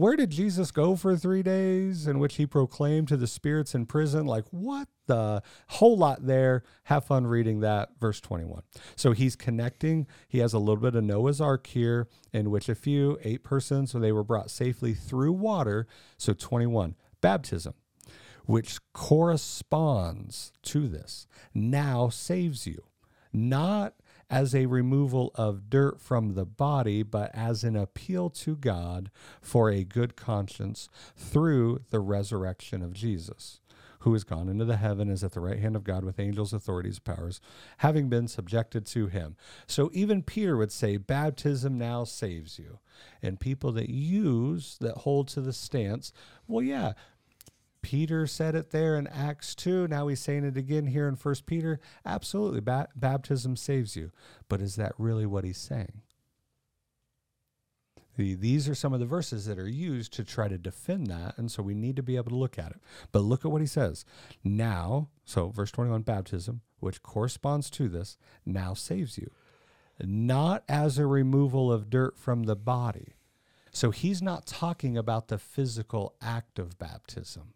Where 0.00 0.16
did 0.16 0.30
Jesus 0.30 0.70
go 0.70 0.96
for 0.96 1.14
three 1.14 1.42
days 1.42 2.06
in 2.06 2.18
which 2.18 2.36
he 2.36 2.46
proclaimed 2.46 3.08
to 3.08 3.18
the 3.18 3.26
spirits 3.26 3.74
in 3.74 3.84
prison? 3.84 4.24
Like, 4.24 4.46
what 4.50 4.88
the 5.06 5.42
whole 5.68 5.98
lot 5.98 6.24
there? 6.24 6.62
Have 6.84 7.04
fun 7.04 7.26
reading 7.26 7.60
that, 7.60 7.90
verse 8.00 8.18
21. 8.18 8.62
So 8.96 9.12
he's 9.12 9.36
connecting. 9.36 10.06
He 10.26 10.38
has 10.38 10.54
a 10.54 10.58
little 10.58 10.78
bit 10.78 10.94
of 10.94 11.04
Noah's 11.04 11.38
Ark 11.38 11.66
here, 11.66 12.08
in 12.32 12.50
which 12.50 12.70
a 12.70 12.74
few, 12.74 13.18
eight 13.22 13.44
persons, 13.44 13.90
so 13.90 13.98
they 13.98 14.10
were 14.10 14.24
brought 14.24 14.50
safely 14.50 14.94
through 14.94 15.34
water. 15.34 15.86
So 16.16 16.32
21, 16.32 16.94
baptism, 17.20 17.74
which 18.46 18.78
corresponds 18.94 20.50
to 20.62 20.88
this, 20.88 21.26
now 21.52 22.08
saves 22.08 22.66
you. 22.66 22.84
Not 23.34 23.96
as 24.30 24.54
a 24.54 24.66
removal 24.66 25.32
of 25.34 25.68
dirt 25.68 26.00
from 26.00 26.34
the 26.34 26.46
body, 26.46 27.02
but 27.02 27.30
as 27.34 27.64
an 27.64 27.74
appeal 27.76 28.30
to 28.30 28.54
God 28.54 29.10
for 29.42 29.70
a 29.70 29.84
good 29.84 30.14
conscience 30.16 30.88
through 31.16 31.80
the 31.90 32.00
resurrection 32.00 32.80
of 32.80 32.92
Jesus, 32.92 33.60
who 34.00 34.12
has 34.12 34.24
gone 34.24 34.48
into 34.48 34.64
the 34.64 34.76
heaven, 34.76 35.10
is 35.10 35.24
at 35.24 35.32
the 35.32 35.40
right 35.40 35.58
hand 35.58 35.76
of 35.76 35.84
God 35.84 36.04
with 36.04 36.20
angels, 36.20 36.52
authorities, 36.52 36.98
powers, 36.98 37.40
having 37.78 38.08
been 38.08 38.28
subjected 38.28 38.86
to 38.86 39.08
him. 39.08 39.36
So 39.66 39.90
even 39.92 40.22
Peter 40.22 40.56
would 40.56 40.72
say, 40.72 40.96
baptism 40.96 41.76
now 41.76 42.04
saves 42.04 42.58
you. 42.58 42.78
And 43.22 43.40
people 43.40 43.72
that 43.72 43.90
use, 43.90 44.78
that 44.80 44.98
hold 44.98 45.28
to 45.28 45.40
the 45.40 45.52
stance, 45.52 46.12
well, 46.46 46.62
yeah, 46.62 46.92
Peter 47.82 48.26
said 48.26 48.54
it 48.54 48.70
there 48.70 48.96
in 48.96 49.06
Acts 49.06 49.54
2. 49.54 49.88
Now 49.88 50.08
he's 50.08 50.20
saying 50.20 50.44
it 50.44 50.56
again 50.56 50.86
here 50.86 51.08
in 51.08 51.14
1 51.14 51.34
Peter. 51.46 51.80
Absolutely, 52.04 52.60
ba- 52.60 52.88
baptism 52.94 53.56
saves 53.56 53.96
you. 53.96 54.10
But 54.48 54.60
is 54.60 54.76
that 54.76 54.92
really 54.98 55.26
what 55.26 55.44
he's 55.44 55.58
saying? 55.58 56.02
The- 58.16 58.34
These 58.34 58.68
are 58.68 58.74
some 58.74 58.92
of 58.92 59.00
the 59.00 59.06
verses 59.06 59.46
that 59.46 59.58
are 59.58 59.68
used 59.68 60.12
to 60.14 60.24
try 60.24 60.48
to 60.48 60.58
defend 60.58 61.06
that. 61.06 61.38
And 61.38 61.50
so 61.50 61.62
we 61.62 61.74
need 61.74 61.96
to 61.96 62.02
be 62.02 62.16
able 62.16 62.30
to 62.30 62.36
look 62.36 62.58
at 62.58 62.72
it. 62.72 62.80
But 63.12 63.20
look 63.20 63.44
at 63.44 63.50
what 63.50 63.62
he 63.62 63.66
says. 63.66 64.04
Now, 64.44 65.08
so 65.24 65.48
verse 65.48 65.70
21, 65.70 66.02
baptism, 66.02 66.60
which 66.80 67.02
corresponds 67.02 67.70
to 67.70 67.88
this, 67.88 68.18
now 68.44 68.74
saves 68.74 69.16
you. 69.16 69.30
Not 70.02 70.64
as 70.68 70.98
a 70.98 71.06
removal 71.06 71.72
of 71.72 71.90
dirt 71.90 72.18
from 72.18 72.44
the 72.44 72.56
body. 72.56 73.14
So 73.72 73.90
he's 73.90 74.20
not 74.20 74.46
talking 74.46 74.96
about 74.98 75.28
the 75.28 75.38
physical 75.38 76.14
act 76.20 76.58
of 76.58 76.78
baptism. 76.78 77.54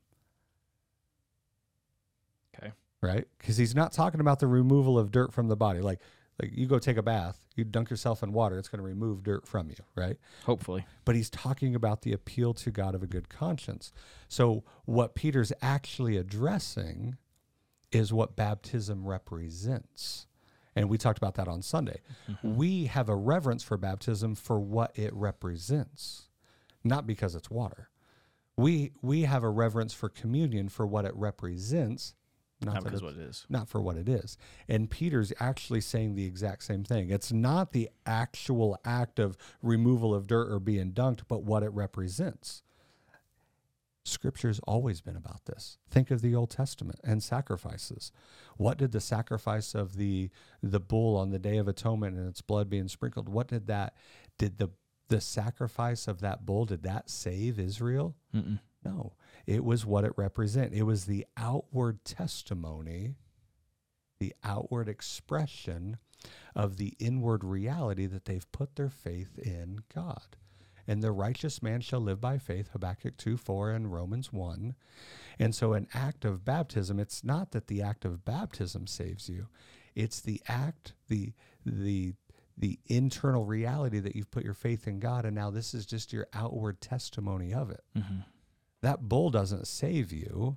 Okay. 2.57 2.72
Right? 3.05 3.27
Because 3.39 3.57
he's 3.57 3.75
not 3.75 3.93
talking 3.93 4.21
about 4.21 4.41
the 4.41 4.47
removal 4.47 4.99
of 4.99 5.13
dirt 5.13 5.33
from 5.33 5.49
the 5.49 5.57
body. 5.57 5.81
Like, 5.81 6.01
like 6.43 6.51
you 6.53 6.67
go 6.67 6.79
take 6.79 6.97
a 6.97 7.03
bath, 7.03 7.47
you 7.55 7.65
dunk 7.65 7.91
yourself 7.91 8.23
in 8.23 8.33
water, 8.33 8.59
it's 8.59 8.69
going 8.69 8.81
to 8.81 8.85
remove 8.85 9.23
dirt 9.23 9.47
from 9.47 9.69
you, 9.69 9.77
right? 9.95 10.17
Hopefully. 10.45 10.85
But 11.05 11.15
he's 11.15 11.31
talking 11.31 11.75
about 11.75 12.03
the 12.03 12.13
appeal 12.13 12.55
to 12.55 12.71
God 12.71 12.95
of 12.95 13.03
a 13.03 13.07
good 13.07 13.29
conscience. 13.29 13.93
So 14.29 14.65
what 14.85 15.15
Peter's 15.15 15.53
actually 15.63 16.17
addressing 16.17 17.17
is 17.93 18.13
what 18.13 18.35
baptism 18.35 19.07
represents. 19.07 20.27
And 20.75 20.89
we 20.89 20.99
talked 20.99 21.19
about 21.19 21.35
that 21.35 21.47
on 21.47 21.63
Sunday. 21.63 22.01
Mm-hmm. 22.29 22.57
We 22.57 22.87
have 22.87 23.09
a 23.09 23.15
reverence 23.15 23.63
for 23.63 23.77
baptism 23.77 24.35
for 24.35 24.59
what 24.59 24.99
it 24.99 25.15
represents, 25.15 26.29
not 26.83 27.07
because 27.07 27.37
it's 27.37 27.51
water. 27.51 27.91
We 28.57 28.93
we 29.03 29.23
have 29.23 29.43
a 29.43 29.51
reverence 29.51 29.95
for 29.95 30.09
communion 30.09 30.69
for 30.69 30.87
what 30.87 31.05
it 31.05 31.15
represents, 31.15 32.15
not, 32.65 32.75
Not 32.75 32.85
because 32.85 33.03
what 33.03 33.15
it 33.15 33.21
is. 33.21 33.47
not 33.49 33.69
for 33.69 33.81
what 33.81 33.97
it 33.97 34.09
is. 34.09 34.37
And 34.69 34.91
Peter's 34.91 35.33
actually 35.41 35.81
saying 35.81 36.15
the 36.15 36.25
exact 36.27 36.65
same 36.65 36.85
thing. 36.85 37.11
It's 37.11 37.33
not 37.33 37.73
the 37.73 37.91
actual 38.07 38.79
act 38.85 39.19
of 39.19 39.37
removal 39.62 40.15
of 40.15 40.27
dirt 40.27 40.51
or 40.51 40.59
being 40.59 40.93
dunked, 40.93 41.21
but 41.29 41.43
what 41.43 41.62
it 41.62 41.71
represents. 41.71 42.62
Scripture's 44.07 44.61
always 44.61 45.01
been 45.01 45.17
about 45.17 45.47
this. 45.47 45.79
Think 45.91 46.11
of 46.11 46.21
the 46.21 46.35
Old 46.35 46.51
Testament 46.51 47.01
and 47.03 47.23
sacrifices. 47.23 48.12
What 48.59 48.77
did 48.77 48.93
the 48.93 49.01
sacrifice 49.01 49.75
of 49.75 49.97
the 49.97 50.29
the 50.62 50.81
bull 50.81 51.17
on 51.17 51.31
the 51.31 51.39
day 51.39 51.57
of 51.57 51.69
atonement 51.69 52.15
and 52.17 52.29
its 52.29 52.43
blood 52.43 52.69
being 52.69 52.89
sprinkled? 52.89 53.31
What 53.31 53.49
did 53.49 53.67
that 53.69 53.95
did 54.37 54.59
the 54.59 54.69
the 55.09 55.23
sacrifice 55.23 56.07
of 56.07 56.21
that 56.21 56.45
bull 56.45 56.67
did 56.67 56.83
that 56.83 57.09
save 57.09 57.59
Israel? 57.59 58.15
Mm-mm. 58.35 58.61
No, 58.85 59.14
it 59.47 59.64
was 59.64 59.87
what 59.87 60.05
it 60.05 60.12
represented. 60.16 60.74
It 60.74 60.82
was 60.82 61.05
the 61.07 61.26
outward 61.37 62.05
testimony, 62.05 63.14
the 64.20 64.35
outward 64.45 64.89
expression 64.89 65.99
of 66.55 66.76
the 66.76 66.95
inward 66.99 67.45
reality 67.45 68.07
that 68.07 68.24
they've 68.24 68.51
put 68.53 68.76
their 68.76 68.91
faith 68.91 69.39
in 69.39 69.80
God. 69.95 70.37
And 70.87 71.03
the 71.03 71.12
righteous 71.12 71.62
man 71.62 71.80
shall 71.80 72.01
live 72.01 72.20
by 72.20 72.37
faith, 72.39 72.68
Habakkuk 72.72 73.16
2 73.16 73.37
4 73.39 73.70
and 73.70 73.93
Romans 73.93 74.32
1. 74.32 74.74
And 75.39 75.55
so, 75.55 75.72
an 75.72 75.89
act 75.95 76.24
of 76.24 76.45
baptism, 76.45 77.01
it's 77.01 77.24
not 77.24 77.53
that 77.53 77.68
the 77.68 77.80
act 77.82 78.05
of 78.05 78.24
baptism 78.24 78.87
saves 78.87 79.28
you, 79.28 79.49
it's 79.95 80.20
the 80.20 80.43
act, 80.47 80.93
the, 81.09 81.32
the, 81.64 82.12
the 82.57 82.78
internal 82.87 83.47
reality 83.47 83.99
that 83.99 84.14
you've 84.14 84.30
put 84.30 84.45
your 84.45 84.55
faith 84.55 84.87
in 84.87 84.99
God, 85.01 85.24
and 85.24 85.35
now 85.35 85.51
this 85.51 85.72
is 85.72 85.87
just 85.87 86.12
your 86.12 86.28
outward 86.35 86.80
testimony 86.80 87.53
of 87.55 87.70
it 87.70 87.82
Mm-hmm. 87.97 88.20
That 88.85 89.09
bull 89.09 89.30
doesn't 89.30 89.66
save 89.66 90.12
you. 90.12 90.57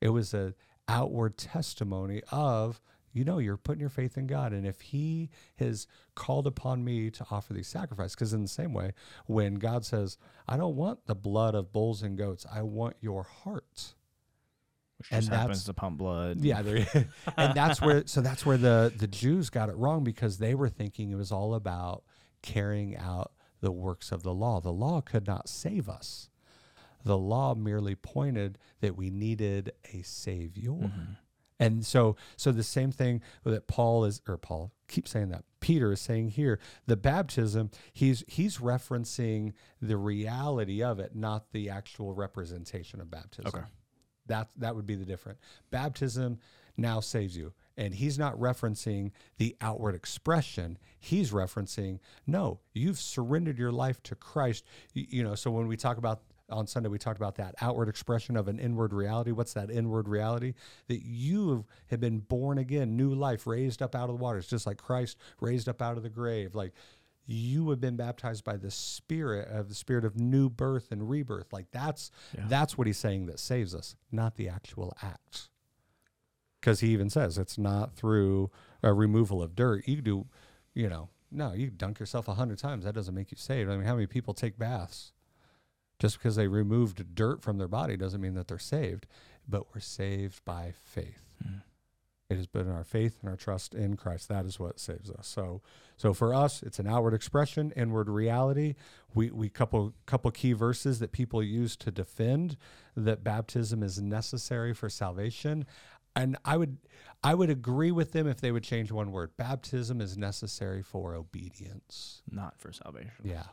It 0.00 0.10
was 0.10 0.34
an 0.34 0.54
outward 0.88 1.36
testimony 1.38 2.22
of, 2.30 2.80
you 3.12 3.24
know, 3.24 3.38
you're 3.38 3.56
putting 3.56 3.80
your 3.80 3.88
faith 3.90 4.16
in 4.16 4.26
God. 4.26 4.52
And 4.52 4.66
if 4.66 4.80
he 4.80 5.30
has 5.56 5.86
called 6.14 6.46
upon 6.46 6.84
me 6.84 7.10
to 7.10 7.26
offer 7.30 7.52
these 7.52 7.68
sacrifices, 7.68 8.14
because 8.14 8.32
in 8.32 8.42
the 8.42 8.48
same 8.48 8.72
way, 8.72 8.92
when 9.26 9.54
God 9.54 9.84
says, 9.84 10.18
I 10.48 10.56
don't 10.56 10.76
want 10.76 11.06
the 11.06 11.14
blood 11.14 11.54
of 11.54 11.72
bulls 11.72 12.02
and 12.02 12.16
goats, 12.18 12.44
I 12.52 12.62
want 12.62 12.96
your 13.00 13.22
heart. 13.22 13.94
Which 14.98 15.08
And 15.10 15.22
just 15.22 15.32
happens 15.32 15.58
that's- 15.58 15.64
to 15.64 15.74
pump 15.74 15.98
blood. 15.98 16.40
Yeah, 16.40 16.62
there, 16.62 16.86
and 17.36 17.54
that's 17.54 17.80
where 17.80 18.04
so 18.06 18.20
that's 18.20 18.46
where 18.46 18.56
the 18.56 18.92
the 18.96 19.08
Jews 19.08 19.50
got 19.50 19.68
it 19.68 19.76
wrong 19.76 20.04
because 20.04 20.38
they 20.38 20.54
were 20.54 20.68
thinking 20.68 21.10
it 21.10 21.16
was 21.16 21.32
all 21.32 21.54
about 21.54 22.04
carrying 22.42 22.96
out 22.96 23.32
the 23.60 23.72
works 23.72 24.12
of 24.12 24.22
the 24.22 24.32
law. 24.34 24.60
The 24.60 24.72
law 24.72 25.00
could 25.00 25.26
not 25.26 25.48
save 25.48 25.88
us. 25.88 26.28
The 27.04 27.18
law 27.18 27.54
merely 27.54 27.94
pointed 27.94 28.58
that 28.80 28.96
we 28.96 29.10
needed 29.10 29.72
a 29.92 30.02
savior. 30.02 30.70
Mm-hmm. 30.70 31.12
And 31.58 31.86
so 31.86 32.16
so 32.36 32.50
the 32.50 32.62
same 32.62 32.90
thing 32.90 33.22
that 33.44 33.68
Paul 33.68 34.04
is 34.04 34.20
or 34.26 34.36
Paul 34.36 34.72
keep 34.88 35.06
saying 35.06 35.28
that 35.28 35.44
Peter 35.60 35.92
is 35.92 36.00
saying 36.00 36.30
here 36.30 36.58
the 36.86 36.96
baptism 36.96 37.70
he's 37.92 38.24
he's 38.26 38.58
referencing 38.58 39.52
the 39.80 39.96
reality 39.96 40.82
of 40.82 40.98
it 40.98 41.14
not 41.14 41.52
the 41.52 41.70
actual 41.70 42.14
representation 42.14 43.00
of 43.00 43.10
baptism. 43.10 43.52
Okay. 43.54 43.66
That 44.26 44.48
that 44.56 44.74
would 44.74 44.86
be 44.86 44.96
the 44.96 45.04
different. 45.04 45.38
Baptism 45.70 46.38
now 46.76 47.00
saves 47.00 47.36
you. 47.36 47.52
And 47.76 47.94
he's 47.94 48.18
not 48.18 48.38
referencing 48.38 49.12
the 49.38 49.56
outward 49.60 49.94
expression. 49.94 50.78
He's 50.98 51.30
referencing, 51.30 52.00
no, 52.26 52.60
you've 52.74 52.98
surrendered 52.98 53.58
your 53.58 53.72
life 53.72 54.02
to 54.04 54.14
Christ. 54.14 54.64
You, 54.92 55.06
you 55.08 55.22
know, 55.22 55.34
so 55.34 55.50
when 55.50 55.68
we 55.68 55.76
talk 55.76 55.96
about 55.96 56.22
on 56.52 56.66
Sunday, 56.66 56.88
we 56.88 56.98
talked 56.98 57.18
about 57.18 57.36
that 57.36 57.54
outward 57.60 57.88
expression 57.88 58.36
of 58.36 58.46
an 58.48 58.58
inward 58.58 58.92
reality. 58.92 59.32
What's 59.32 59.54
that 59.54 59.70
inward 59.70 60.08
reality? 60.08 60.54
That 60.88 61.02
you 61.02 61.64
have 61.88 62.00
been 62.00 62.18
born 62.20 62.58
again, 62.58 62.96
new 62.96 63.14
life, 63.14 63.46
raised 63.46 63.82
up 63.82 63.94
out 63.94 64.08
of 64.10 64.16
the 64.18 64.22
waters, 64.22 64.46
just 64.46 64.66
like 64.66 64.76
Christ 64.78 65.16
raised 65.40 65.68
up 65.68 65.82
out 65.82 65.96
of 65.96 66.02
the 66.02 66.10
grave. 66.10 66.54
Like 66.54 66.72
you 67.26 67.70
have 67.70 67.80
been 67.80 67.96
baptized 67.96 68.44
by 68.44 68.56
the 68.56 68.70
spirit 68.70 69.48
of 69.48 69.68
the 69.68 69.74
spirit 69.74 70.04
of 70.04 70.16
new 70.18 70.50
birth 70.50 70.90
and 70.90 71.08
rebirth. 71.08 71.52
Like 71.52 71.70
that's 71.70 72.10
Yeah. 72.36 72.44
that's 72.48 72.76
what 72.76 72.86
he's 72.86 72.98
saying 72.98 73.26
that 73.26 73.38
saves 73.38 73.74
us, 73.74 73.96
not 74.10 74.34
the 74.36 74.48
actual 74.48 74.92
act. 75.02 75.48
Because 76.60 76.80
he 76.80 76.88
even 76.88 77.10
says 77.10 77.38
it's 77.38 77.58
not 77.58 77.94
through 77.94 78.50
a 78.82 78.92
removal 78.92 79.42
of 79.42 79.54
dirt. 79.56 79.86
You 79.88 80.00
do, 80.02 80.26
you 80.74 80.88
know, 80.88 81.08
no, 81.30 81.52
you 81.54 81.70
dunk 81.70 81.98
yourself 81.98 82.28
a 82.28 82.34
hundred 82.34 82.58
times. 82.58 82.84
That 82.84 82.94
doesn't 82.94 83.14
make 83.14 83.30
you 83.30 83.36
saved. 83.36 83.70
I 83.70 83.76
mean, 83.76 83.86
how 83.86 83.94
many 83.94 84.06
people 84.06 84.34
take 84.34 84.58
baths? 84.58 85.12
Just 86.02 86.18
because 86.18 86.34
they 86.34 86.48
removed 86.48 87.14
dirt 87.14 87.42
from 87.42 87.58
their 87.58 87.68
body 87.68 87.96
doesn't 87.96 88.20
mean 88.20 88.34
that 88.34 88.48
they're 88.48 88.58
saved, 88.58 89.06
but 89.48 89.72
we're 89.72 89.80
saved 89.80 90.44
by 90.44 90.72
faith. 90.84 91.36
Hmm. 91.40 91.58
It 92.28 92.38
has 92.38 92.48
been 92.48 92.68
our 92.68 92.82
faith 92.82 93.18
and 93.20 93.30
our 93.30 93.36
trust 93.36 93.72
in 93.72 93.94
Christ. 93.96 94.28
That 94.28 94.44
is 94.44 94.58
what 94.58 94.80
saves 94.80 95.12
us. 95.12 95.28
So, 95.28 95.62
so 95.96 96.12
for 96.12 96.34
us, 96.34 96.60
it's 96.64 96.80
an 96.80 96.88
outward 96.88 97.14
expression, 97.14 97.72
inward 97.76 98.08
reality. 98.08 98.74
We 99.14 99.30
we 99.30 99.48
couple 99.48 99.94
couple 100.04 100.32
key 100.32 100.54
verses 100.54 100.98
that 100.98 101.12
people 101.12 101.40
use 101.40 101.76
to 101.76 101.92
defend 101.92 102.56
that 102.96 103.22
baptism 103.22 103.84
is 103.84 104.02
necessary 104.02 104.74
for 104.74 104.88
salvation, 104.88 105.66
and 106.16 106.36
I 106.44 106.56
would 106.56 106.78
I 107.22 107.36
would 107.36 107.48
agree 107.48 107.92
with 107.92 108.10
them 108.10 108.26
if 108.26 108.40
they 108.40 108.50
would 108.50 108.64
change 108.64 108.90
one 108.90 109.12
word. 109.12 109.36
Baptism 109.36 110.00
is 110.00 110.18
necessary 110.18 110.82
for 110.82 111.14
obedience. 111.14 112.22
Not 112.28 112.58
for 112.58 112.72
salvation. 112.72 113.12
Yeah. 113.22 113.44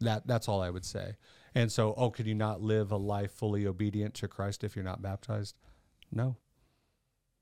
That 0.00 0.26
that's 0.26 0.46
all 0.46 0.60
I 0.60 0.68
would 0.68 0.84
say. 0.84 1.16
And 1.56 1.72
so, 1.72 1.94
oh, 1.96 2.10
could 2.10 2.26
you 2.26 2.34
not 2.34 2.60
live 2.60 2.92
a 2.92 2.96
life 2.98 3.32
fully 3.32 3.66
obedient 3.66 4.12
to 4.16 4.28
Christ 4.28 4.62
if 4.62 4.76
you're 4.76 4.84
not 4.84 5.00
baptized? 5.00 5.56
No. 6.12 6.36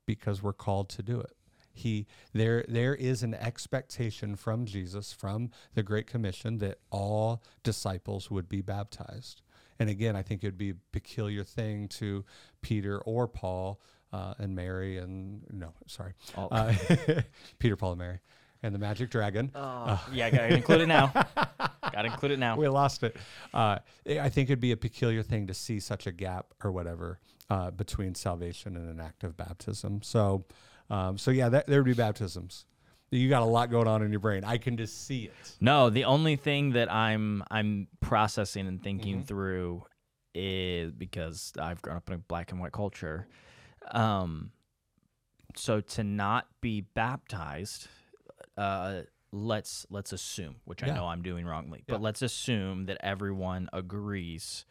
Because 0.07 0.41
we're 0.41 0.53
called 0.53 0.87
to 0.89 1.03
do 1.03 1.19
it. 1.19 1.35
He 1.73 2.07
there 2.31 2.63
there 2.69 2.95
is 2.95 3.21
an 3.23 3.33
expectation 3.33 4.37
from 4.37 4.65
Jesus 4.65 5.11
from 5.11 5.49
the 5.73 5.83
great 5.83 6.07
commission 6.07 6.59
that 6.59 6.79
all 6.89 7.43
disciples 7.63 8.31
would 8.31 8.47
be 8.47 8.61
baptized. 8.61 9.41
And 9.77 9.89
again, 9.89 10.15
I 10.15 10.21
think 10.21 10.41
it 10.43 10.47
would 10.47 10.57
be 10.57 10.69
a 10.69 10.75
peculiar 10.93 11.43
thing 11.43 11.89
to 11.89 12.23
Peter 12.61 12.99
or 12.99 13.27
Paul 13.27 13.81
uh, 14.13 14.35
and 14.37 14.55
Mary 14.55 14.97
and 14.97 15.41
no, 15.51 15.73
sorry, 15.87 16.13
All- 16.35 16.47
uh, 16.49 16.73
Peter, 17.59 17.75
Paul, 17.75 17.91
and 17.91 17.99
Mary, 17.99 18.19
and 18.63 18.73
the 18.73 18.79
magic 18.79 19.09
dragon. 19.09 19.51
yeah, 19.53 20.29
gotta 20.29 20.55
include 20.55 20.79
it 20.81 20.87
now. 20.87 21.11
gotta 21.95 22.09
include 22.09 22.33
it 22.33 22.39
now. 22.39 22.55
we 22.57 22.67
lost 22.67 23.03
it. 23.03 23.15
Uh, 23.53 23.79
I 24.07 24.29
think 24.29 24.49
it'd 24.49 24.59
be 24.59 24.71
a 24.71 24.77
peculiar 24.77 25.23
thing 25.23 25.47
to 25.47 25.53
see 25.53 25.79
such 25.79 26.05
a 26.07 26.11
gap 26.11 26.53
or 26.63 26.71
whatever 26.71 27.19
uh, 27.49 27.71
between 27.71 28.15
salvation 28.15 28.75
and 28.75 28.89
an 28.89 28.99
act 28.99 29.23
of 29.23 29.35
baptism. 29.37 30.01
So, 30.03 30.45
um, 30.89 31.17
so 31.17 31.31
yeah, 31.31 31.49
that, 31.49 31.67
there 31.67 31.79
would 31.81 31.85
be 31.89 31.93
baptisms. 31.93 32.65
You 33.11 33.29
got 33.29 33.43
a 33.43 33.45
lot 33.45 33.69
going 33.71 33.87
on 33.87 34.01
in 34.01 34.11
your 34.11 34.19
brain. 34.19 34.43
I 34.43 34.57
can 34.57 34.77
just 34.77 35.05
see 35.07 35.25
it. 35.25 35.33
No, 35.61 35.89
the 35.89 36.05
only 36.05 36.35
thing 36.35 36.71
that 36.73 36.91
I'm 36.91 37.43
I'm 37.49 37.87
processing 38.01 38.67
and 38.67 38.81
thinking 38.83 39.17
Mm-hmm. 39.17 39.25
through 39.25 39.83
is 40.33 40.91
because 40.91 41.53
I've 41.59 41.81
grown 41.81 41.97
up 41.97 42.09
in 42.09 42.15
a 42.15 42.17
black 42.17 42.51
and 42.51 42.59
white 42.59 42.73
culture. 42.73 43.27
Um, 43.91 44.51
so 45.55 45.79
to 45.79 46.03
not 46.03 46.47
be 46.59 46.81
baptized, 46.81 47.87
uh, 48.57 49.01
let's 49.35 49.85
let's 49.89 50.13
assume, 50.13 50.55
which 50.65 50.81
I 50.83 50.87
know 50.87 51.05
I'm 51.07 51.21
doing 51.21 51.45
wrongly, 51.45 51.79
Yeah. 51.87 51.95
but 51.95 52.01
let's 52.01 52.21
assume 52.21 52.85
that 52.85 52.97
everyone 53.01 53.69
agrees 53.73 54.65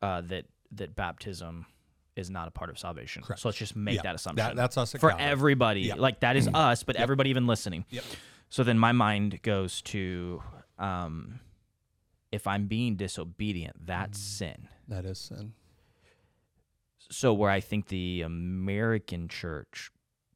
uh, 0.00 0.20
that 0.22 0.44
that 0.72 0.94
baptism 0.94 1.66
is 2.14 2.30
not 2.30 2.48
a 2.48 2.50
part 2.50 2.70
of 2.70 2.78
salvation. 2.78 3.22
Correct. 3.22 3.40
So 3.42 3.48
let's 3.48 3.58
just 3.58 3.76
make 3.76 3.96
Yeah, 3.96 4.02
that 4.02 4.14
assumption. 4.14 4.56
that's 4.56 4.78
us 4.78 4.92
for 4.92 5.12
everybody. 5.18 5.82
Yeah. 5.82 5.94
Like 5.96 6.20
that 6.20 6.36
is 6.36 6.48
us, 6.54 6.82
but 6.82 6.96
everybody 6.96 7.30
even 7.30 7.46
listening. 7.46 7.84
Yep. 7.90 8.04
So 8.48 8.62
then 8.62 8.78
my 8.78 8.92
mind 8.92 9.42
goes 9.42 9.82
to 9.82 10.42
um, 10.78 11.40
if 12.32 12.46
I'm 12.46 12.68
being 12.68 12.96
disobedient, 12.96 13.86
that's 13.86 14.18
sin. 14.18 14.68
That 14.88 15.04
is 15.04 15.18
sin. 15.18 15.52
So 17.10 17.32
where 17.34 17.50
I 17.50 17.60
think 17.60 17.88
the 17.88 18.22
American 18.22 19.28
church 19.28 19.90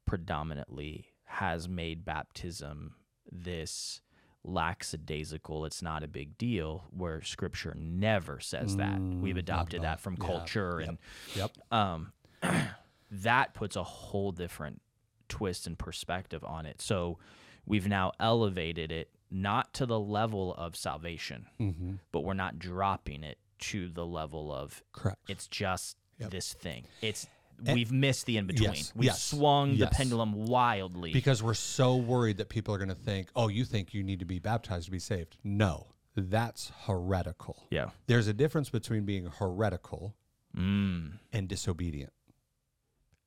predominantly 0.05 1.07
has 1.31 1.67
made 1.69 2.03
baptism 2.05 2.95
this 3.31 4.01
lackadaisical, 4.43 5.65
it's 5.65 5.81
not 5.81 6.03
a 6.03 6.07
big 6.07 6.37
deal, 6.37 6.85
where 6.91 7.21
scripture 7.21 7.73
never 7.77 8.39
says 8.39 8.75
that. 8.77 8.99
We've 8.99 9.35
Mm, 9.35 9.39
adopted 9.39 9.81
not 9.81 9.87
at 9.87 9.91
that 9.97 9.99
from 10.01 10.17
Yeah. 10.19 10.25
culture 10.27 10.79
Yep. 10.79 10.89
and 10.89 10.97
Yep. 11.35 11.51
um, 11.71 12.13
that 13.11 13.53
puts 13.53 13.75
a 13.75 13.83
whole 13.83 14.31
different 14.31 14.81
twist 15.29 15.67
and 15.67 15.77
perspective 15.77 16.43
on 16.43 16.65
it. 16.65 16.81
So 16.81 17.17
we've 17.65 17.87
now 17.87 18.11
elevated 18.19 18.91
it 18.91 19.11
not 19.29 19.73
to 19.75 19.85
the 19.85 19.99
level 19.99 20.53
of 20.55 20.75
salvation, 20.75 21.47
Mm-hmm. 21.59 21.95
but 22.11 22.21
we're 22.21 22.33
not 22.33 22.59
dropping 22.59 23.23
it 23.23 23.37
to 23.59 23.89
the 23.89 24.05
level 24.05 24.51
of 24.51 24.83
Correct. 24.91 25.19
it's 25.29 25.47
just 25.47 25.97
Yep. 26.17 26.31
this 26.31 26.53
thing. 26.53 26.85
It's 27.01 27.27
And- 27.65 27.75
we've 27.75 27.91
missed 27.91 28.25
the 28.25 28.37
in 28.37 28.47
between. 28.47 28.69
Yes, 28.71 28.93
We've 28.95 29.05
yes, 29.07 29.21
swung 29.23 29.71
the 29.71 29.77
yes. 29.85 29.93
pendulum 29.97 30.33
wildly. 30.47 31.11
because 31.13 31.41
we're 31.43 31.53
so 31.53 31.95
worried 31.95 32.37
that 32.37 32.49
people 32.49 32.73
are 32.73 32.77
going 32.77 32.89
to 32.89 32.95
think, 32.95 33.29
oh, 33.35 33.47
you 33.47 33.65
think 33.65 33.93
you 33.93 34.03
need 34.03 34.19
to 34.19 34.25
be 34.25 34.39
baptized 34.39 34.85
to 34.85 34.91
be 34.91 34.99
saved. 34.99 35.37
No, 35.43 35.87
that's 36.15 36.71
heretical. 36.85 37.67
yeah. 37.69 37.89
There's 38.07 38.27
a 38.27 38.33
difference 38.33 38.69
between 38.69 39.03
being 39.05 39.25
heretical 39.25 40.15
Mm. 40.57 41.13
and 41.31 41.47
disobedient. 41.47 42.11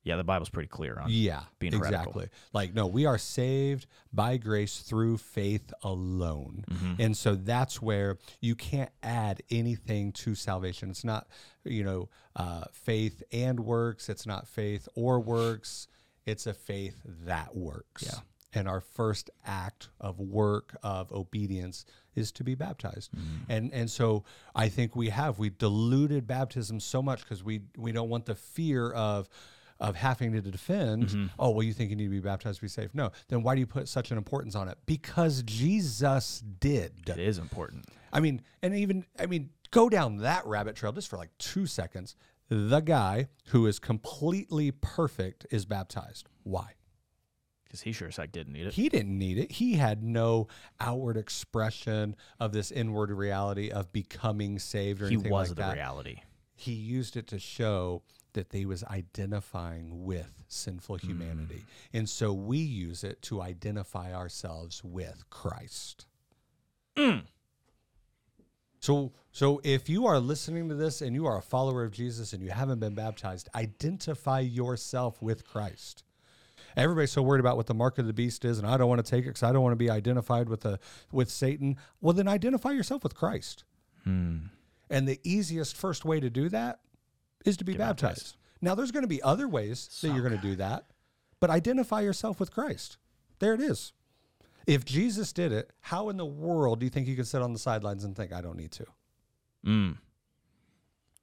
Yeah, 0.05 0.17
the 0.17 0.23
Bible's 0.23 0.49
pretty 0.49 0.69
clear 0.69 0.99
on. 1.01 1.07
Yeah, 1.09 1.41
being 1.57 1.73
heretical. 1.73 2.03
exactly. 2.03 2.29
Like, 2.53 2.75
no, 2.75 2.85
we 2.85 3.07
are 3.07 3.17
saved 3.17 3.87
by 4.13 4.37
grace 4.37 4.77
through 4.79 5.17
faith 5.17 5.73
alone. 5.81 6.63
And 6.99 7.17
so 7.17 7.33
that's 7.33 7.81
where 7.81 8.19
you 8.39 8.55
can't 8.55 8.91
add 9.01 9.41
anything 9.49 10.11
to 10.13 10.35
salvation. 10.35 10.91
It's 10.91 11.03
not, 11.03 11.27
you 11.63 11.83
know, 11.83 12.09
uh, 12.35 12.65
faith 12.71 13.23
and 13.33 13.59
works. 13.59 14.07
It's 14.07 14.27
not 14.27 14.47
faith 14.47 14.87
or 14.93 15.19
works. 15.19 15.87
It's 16.27 16.45
a 16.45 16.53
faith 16.53 17.01
that 17.25 17.55
works. 17.55 18.03
Yeah. 18.05 18.19
And 18.53 18.67
our 18.69 18.81
first 18.81 19.31
act 19.43 19.89
of 19.99 20.19
work 20.19 20.77
of 20.83 21.11
obedience 21.11 21.83
is 22.15 22.31
to 22.33 22.43
be 22.43 22.55
baptized. 22.55 23.09
And 23.49 23.73
and 23.73 23.89
so 23.89 24.23
I 24.55 24.69
think 24.69 24.95
we 24.95 25.09
have 25.09 25.39
we 25.39 25.49
diluted 25.49 26.25
baptism 26.27 26.79
so 26.79 27.01
much 27.01 27.21
because 27.23 27.43
we 27.43 27.61
we 27.75 27.91
don't 27.91 28.07
want 28.07 28.27
the 28.27 28.35
fear 28.35 28.91
of 28.91 29.27
of 29.79 29.95
having 29.95 30.31
to 30.31 30.41
defend, 30.41 31.07
mm-hmm. 31.07 31.25
oh, 31.37 31.49
well, 31.49 31.63
you 31.63 31.73
think 31.73 31.89
you 31.89 31.95
need 31.95 32.05
to 32.05 32.09
be 32.09 32.19
baptized 32.19 32.57
to 32.57 32.61
be 32.61 32.69
saved. 32.69 32.95
No. 32.95 33.11
Then 33.27 33.43
why 33.43 33.55
do 33.55 33.59
you 33.59 33.67
put 33.67 33.87
such 33.87 34.11
an 34.11 34.17
importance 34.17 34.55
on 34.55 34.69
it? 34.69 34.77
Because 34.85 35.43
Jesus 35.43 36.41
did. 36.59 36.93
It 37.07 37.19
is 37.19 37.37
important. 37.37 37.85
I 38.13 38.21
mean, 38.21 38.41
and 38.61 38.73
even, 38.73 39.05
I 39.19 39.25
mean, 39.25 39.49
go 39.71 39.89
down 39.89 40.17
that 40.17 40.45
rabbit 40.45 40.75
trail 40.75 40.93
just 40.93 41.09
for 41.09 41.17
like 41.17 41.37
two 41.37 41.65
seconds. 41.65 42.15
The 42.47 42.79
guy 42.79 43.27
who 43.47 43.65
is 43.65 43.79
completely 43.79 44.71
perfect 44.71 45.47
is 45.51 45.65
baptized. 45.65 46.29
Why? 46.43 46.73
Because 47.65 47.81
he 47.81 47.91
sure 47.91 48.07
as 48.07 48.15
heck 48.15 48.31
didn't 48.31 48.53
need 48.53 48.67
it. 48.67 48.73
He 48.73 48.87
didn't 48.87 49.17
need 49.17 49.37
it. 49.37 49.51
He 49.51 49.73
had 49.73 50.03
no 50.03 50.47
outward 50.79 51.17
expression 51.17 52.15
of 52.39 52.53
this 52.53 52.71
inward 52.71 53.11
reality 53.11 53.71
of 53.71 53.91
becoming 53.91 54.59
saved 54.59 55.01
or 55.01 55.07
He 55.07 55.15
anything 55.15 55.31
was 55.31 55.49
like 55.49 55.57
the 55.57 55.73
reality. 55.73 56.21
He 56.53 56.71
used 56.71 57.17
it 57.17 57.27
to 57.27 57.39
show 57.39 58.03
that 58.35 58.51
they 58.51 58.65
was 58.65 58.83
identifying 58.85 60.05
with 60.05 60.43
sinful 60.47 60.97
mm. 60.97 61.03
humanity. 61.03 61.65
And 61.91 62.07
so 62.07 62.31
we 62.31 62.59
use 62.59 63.03
it 63.03 63.21
to 63.23 63.41
identify 63.41 64.13
ourselves 64.13 64.83
with 64.83 65.29
Christ. 65.29 66.05
Mm. 66.95 67.23
So 68.79 69.13
so 69.31 69.59
if 69.63 69.89
you 69.89 70.05
are 70.05 70.19
listening 70.19 70.69
to 70.69 70.75
this 70.75 71.01
and 71.01 71.13
you 71.13 71.25
are 71.25 71.37
a 71.37 71.41
follower 71.41 71.83
of 71.83 71.91
Jesus 71.91 72.31
and 72.31 72.41
you 72.41 72.51
haven't 72.51 72.79
been 72.79 72.95
baptized, 72.95 73.49
identify 73.53 74.39
yourself 74.39 75.21
with 75.21 75.45
Christ. 75.45 76.03
Everybody's 76.77 77.11
so 77.11 77.21
worried 77.21 77.39
about 77.39 77.57
what 77.57 77.67
the 77.67 77.73
mark 77.73 77.97
of 77.97 78.05
the 78.05 78.13
beast 78.13 78.45
is, 78.45 78.59
and 78.59 78.67
I 78.67 78.77
don't 78.77 78.89
want 78.89 79.03
to 79.03 79.09
take 79.09 79.23
it 79.23 79.29
because 79.29 79.43
I 79.43 79.51
don't 79.51 79.63
want 79.63 79.73
to 79.73 79.77
be 79.77 79.89
identified 79.89 80.49
with 80.49 80.61
the 80.61 80.79
with 81.11 81.29
Satan. 81.29 81.77
Well, 82.01 82.13
then 82.13 82.27
identify 82.27 82.71
yourself 82.71 83.03
with 83.03 83.15
Christ. 83.15 83.63
Hmm. 84.03 84.37
And 84.89 85.07
the 85.07 85.19
easiest 85.23 85.75
first 85.75 86.05
way 86.05 86.19
to 86.19 86.29
do 86.29 86.49
that 86.49 86.79
is 87.45 87.57
to 87.57 87.63
be 87.63 87.73
baptized. 87.73 88.15
baptized. 88.17 88.37
Now, 88.61 88.75
there's 88.75 88.91
going 88.91 89.03
to 89.03 89.07
be 89.07 89.21
other 89.21 89.47
ways 89.47 89.87
that 90.01 90.09
you're 90.09 90.27
going 90.27 90.39
to 90.39 90.47
do 90.47 90.55
that, 90.55 90.85
but 91.39 91.49
identify 91.49 92.01
yourself 92.01 92.39
with 92.39 92.51
Christ. 92.51 92.97
There 93.39 93.53
it 93.53 93.61
is. 93.61 93.93
If 94.65 94.83
Jesus 94.85 95.31
did 95.31 95.51
it, 95.51 95.71
how 95.81 96.09
in 96.09 96.17
the 96.17 96.25
world 96.25 96.79
do 96.79 96.85
you 96.85 96.89
think 96.89 97.07
you 97.07 97.15
could 97.15 97.27
sit 97.27 97.41
on 97.41 97.53
the 97.53 97.59
sidelines 97.59 98.03
and 98.03 98.15
think, 98.15 98.33
I 98.33 98.41
don't 98.41 98.57
need 98.57 98.71
to? 98.71 98.85
Mm. 99.65 99.97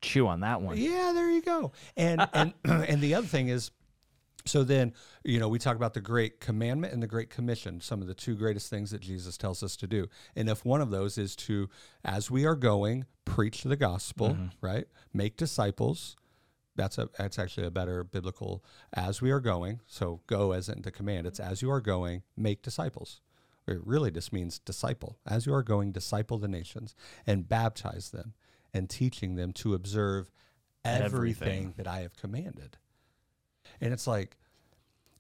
Chew 0.01 0.29
on 0.29 0.41
that 0.41 0.63
one. 0.63 0.77
Yeah, 0.77 1.13
there 1.15 1.31
you 1.31 1.43
go. 1.43 1.73
And 1.97 2.27
and 2.33 2.53
and 2.65 3.01
the 3.01 3.15
other 3.15 3.27
thing 3.27 3.49
is, 3.49 3.71
so 4.45 4.65
then 4.65 4.93
you 5.25 5.39
know 5.39 5.49
we 5.49 5.59
talk 5.59 5.77
about 5.77 5.95
the 5.95 6.01
great 6.01 6.41
commandment 6.41 6.93
and 6.93 7.03
the 7.03 7.07
great 7.07 7.31
commission, 7.31 7.81
some 7.81 8.01
of 8.01 8.09
the 8.09 8.15
two 8.15 8.35
greatest 8.35 8.71
things 8.71 8.91
that 8.91 9.01
Jesus 9.01 9.37
tells 9.37 9.63
us 9.63 9.77
to 9.77 9.87
do. 9.87 10.09
And 10.37 10.49
if 10.49 10.65
one 10.65 10.81
of 10.81 10.91
those 10.91 11.19
is 11.19 11.37
to, 11.37 11.69
as 12.05 12.31
we 12.31 12.45
are 12.45 12.55
going, 12.55 13.07
preach 13.25 13.63
the 13.63 13.77
gospel, 13.77 14.31
mm-hmm. 14.31 14.47
right? 14.61 14.87
Make 15.13 15.37
disciples. 15.37 16.17
That's 16.75 16.99
a 16.99 17.09
that's 17.19 17.39
actually 17.39 17.67
a 17.67 17.71
better 17.71 18.03
biblical 18.03 18.65
as 18.93 19.21
we 19.21 19.31
are 19.31 19.41
going. 19.41 19.81
So 19.87 20.21
go 20.27 20.53
as 20.53 20.69
in 20.69 20.83
the 20.83 20.91
command. 20.91 21.27
It's 21.27 21.41
as 21.41 21.63
you 21.63 21.71
are 21.71 21.81
going, 21.81 22.23
make 22.37 22.63
disciples. 22.63 23.21
It 23.67 23.79
really 23.87 24.11
just 24.11 24.33
means 24.33 24.59
disciple. 24.59 25.19
As 25.27 25.47
you 25.47 25.55
are 25.55 25.63
going, 25.63 25.93
disciple 25.93 26.39
the 26.39 26.49
nations 26.49 26.95
and 27.27 27.49
baptize 27.49 28.11
them 28.11 28.35
and 28.75 28.89
teaching 28.91 29.37
them 29.37 29.53
to 29.53 29.75
observe 29.75 30.31
everything, 30.85 31.05
Everything. 31.05 31.75
that 31.77 31.87
I 31.87 32.01
have 32.01 32.17
commanded. 32.17 32.79
And 33.83 33.93
it's 33.93 34.07
like, 34.07 34.39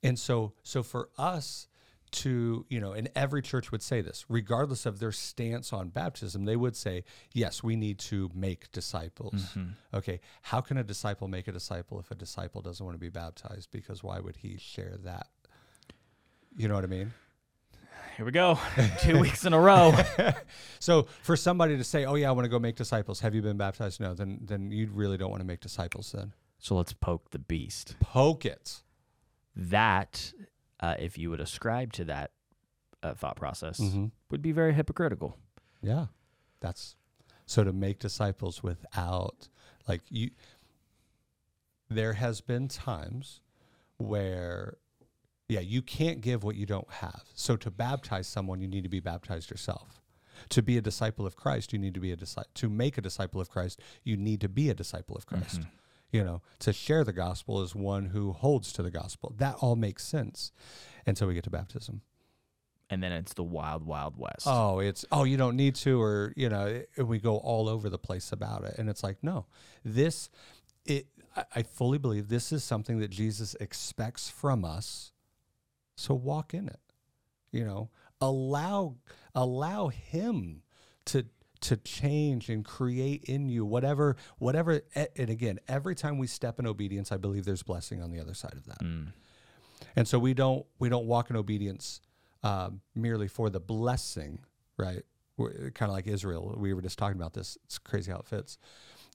and 0.02 0.18
so 0.18 0.52
so 0.62 0.82
for 0.82 1.10
us 1.18 1.68
to 2.10 2.66
you 2.68 2.78
know 2.78 2.92
and 2.92 3.08
every 3.16 3.40
church 3.40 3.72
would 3.72 3.82
say 3.82 4.02
this 4.02 4.26
regardless 4.28 4.84
of 4.84 4.98
their 4.98 5.12
stance 5.12 5.72
on 5.72 5.88
baptism 5.88 6.44
they 6.44 6.56
would 6.56 6.76
say 6.76 7.04
yes 7.32 7.62
we 7.62 7.74
need 7.74 7.98
to 7.98 8.30
make 8.34 8.70
disciples. 8.70 9.34
Mm-hmm. 9.34 9.96
Okay 9.96 10.20
how 10.42 10.60
can 10.60 10.76
a 10.76 10.84
disciple 10.84 11.26
make 11.26 11.48
a 11.48 11.52
disciple 11.52 11.98
if 11.98 12.10
a 12.10 12.14
disciple 12.14 12.60
doesn't 12.60 12.84
want 12.84 12.94
to 12.94 13.00
be 13.00 13.08
baptized? 13.08 13.70
Because 13.70 14.02
why 14.02 14.20
would 14.20 14.36
he 14.36 14.58
share 14.58 14.98
that? 15.04 15.26
You 16.56 16.68
know 16.68 16.74
what 16.74 16.84
i 16.84 16.88
mean? 16.88 17.12
Here 18.18 18.26
we 18.26 18.32
go. 18.32 18.58
Two 19.00 19.18
weeks 19.18 19.46
in 19.46 19.54
a 19.54 19.58
row. 19.58 19.94
so 20.80 21.06
for 21.22 21.34
somebody 21.34 21.78
to 21.78 21.84
say 21.84 22.04
oh 22.04 22.14
yeah 22.14 22.28
i 22.28 22.32
want 22.32 22.44
to 22.44 22.50
go 22.50 22.58
make 22.58 22.76
disciples. 22.76 23.20
Have 23.20 23.34
you 23.34 23.40
been 23.40 23.56
baptized? 23.56 24.00
No 24.00 24.12
then 24.12 24.40
then 24.42 24.70
you 24.70 24.90
really 24.92 25.16
don't 25.16 25.30
want 25.30 25.40
to 25.40 25.46
make 25.46 25.60
disciples 25.60 26.12
then 26.12 26.34
So 26.62 26.76
let's 26.76 26.92
poke 26.92 27.30
the 27.32 27.40
beast. 27.40 27.96
poke 27.98 28.46
it 28.46 28.82
That, 29.56 30.32
uh, 30.78 30.94
if 30.96 31.18
you 31.18 31.28
would 31.28 31.40
ascribe 31.40 31.92
to 31.94 32.04
that 32.04 32.30
uh, 33.02 33.14
thought 33.14 33.34
process, 33.34 33.80
mm-hmm. 33.80 34.06
would 34.30 34.42
be 34.42 34.52
very 34.52 34.72
hypocritical. 34.72 35.36
Yeah. 35.82 36.06
That's 36.60 36.94
so 37.46 37.64
to 37.64 37.72
make 37.72 37.98
disciples 37.98 38.62
without 38.62 39.48
like 39.88 40.02
you 40.08 40.30
there 41.90 42.12
has 42.12 42.40
been 42.40 42.68
times 42.68 43.40
where 43.98 44.76
yeah, 45.48 45.60
you 45.60 45.82
can't 45.82 46.20
give 46.20 46.44
what 46.44 46.54
you 46.54 46.64
don't 46.64 46.90
have. 46.90 47.24
So 47.34 47.56
to 47.56 47.72
baptize 47.72 48.28
someone 48.28 48.60
you 48.60 48.68
need 48.68 48.84
to 48.84 48.88
be 48.88 49.00
baptized 49.00 49.50
yourself. 49.50 50.00
To 50.50 50.62
be 50.62 50.78
a 50.78 50.80
disciple 50.80 51.26
of 51.26 51.34
Christ, 51.34 51.72
you 51.72 51.78
need 51.80 51.94
to 51.94 52.00
be 52.00 52.12
a 52.12 52.16
disciple. 52.16 52.50
To 52.54 52.70
make 52.70 52.96
a 52.98 53.00
disciple 53.00 53.40
of 53.40 53.50
Christ, 53.50 53.80
you 54.04 54.16
need 54.16 54.40
to 54.40 54.48
be 54.48 54.70
a 54.70 54.74
disciple 54.74 55.16
of 55.16 55.26
Christ. 55.26 55.62
You 56.12 56.22
know, 56.22 56.42
to 56.60 56.72
share 56.74 57.04
the 57.04 57.12
gospel 57.12 57.62
is 57.62 57.74
one 57.74 58.06
who 58.06 58.32
holds 58.32 58.72
to 58.74 58.82
the 58.82 58.90
gospel. 58.90 59.34
That 59.38 59.56
all 59.60 59.76
makes 59.76 60.04
sense 60.04 60.52
until 61.06 61.26
we 61.26 61.34
get 61.34 61.44
to 61.44 61.50
baptism. 61.50 62.02
And 62.90 63.02
then 63.02 63.12
it's 63.12 63.32
the 63.32 63.42
wild, 63.42 63.86
wild 63.86 64.18
west. 64.18 64.46
Oh, 64.46 64.78
it's 64.78 65.06
oh, 65.10 65.24
you 65.24 65.38
don't 65.38 65.56
need 65.56 65.74
to, 65.76 66.00
or 66.00 66.34
you 66.36 66.50
know, 66.50 66.82
and 66.96 67.08
we 67.08 67.18
go 67.18 67.38
all 67.38 67.66
over 67.66 67.88
the 67.88 67.98
place 67.98 68.30
about 68.32 68.64
it, 68.64 68.74
and 68.76 68.90
it's 68.90 69.02
like, 69.02 69.16
no, 69.22 69.46
this, 69.82 70.28
it, 70.84 71.06
I, 71.34 71.44
I 71.56 71.62
fully 71.62 71.96
believe 71.96 72.28
this 72.28 72.52
is 72.52 72.62
something 72.62 72.98
that 72.98 73.08
Jesus 73.08 73.56
expects 73.58 74.28
from 74.28 74.62
us. 74.62 75.12
So 75.96 76.12
walk 76.12 76.52
in 76.52 76.68
it, 76.68 76.80
you 77.50 77.64
know, 77.64 77.88
allow 78.20 78.96
allow 79.34 79.88
Him 79.88 80.62
to 81.06 81.24
to 81.62 81.76
change 81.76 82.48
and 82.48 82.64
create 82.64 83.24
in 83.24 83.48
you 83.48 83.64
whatever 83.64 84.16
whatever. 84.38 84.82
And 84.94 85.30
again, 85.30 85.58
every 85.68 85.94
time 85.94 86.18
we 86.18 86.26
step 86.26 86.58
in 86.58 86.66
obedience, 86.66 87.10
I 87.12 87.16
believe 87.16 87.44
there's 87.44 87.62
blessing 87.62 88.02
on 88.02 88.10
the 88.10 88.20
other 88.20 88.34
side 88.34 88.54
of 88.54 88.66
that 88.66 88.80
Mm. 88.80 89.12
and 89.96 90.06
so 90.08 90.18
we 90.18 90.34
don't 90.34 90.64
we 90.78 90.88
don't 90.88 91.06
walk 91.06 91.30
in 91.30 91.36
obedience 91.36 92.00
um, 92.42 92.80
merely 92.94 93.28
for 93.28 93.50
the 93.50 93.60
blessing 93.60 94.38
right 94.76 95.02
kind 95.74 95.90
of 95.90 95.94
like 95.98 96.06
israel 96.06 96.54
we 96.56 96.72
were 96.74 96.82
just 96.82 96.98
talking 96.98 97.16
about 97.20 97.32
this 97.32 97.56
it's 97.64 97.78
crazy 97.78 98.10
how 98.12 98.18
it 98.18 98.26
fits 98.26 98.58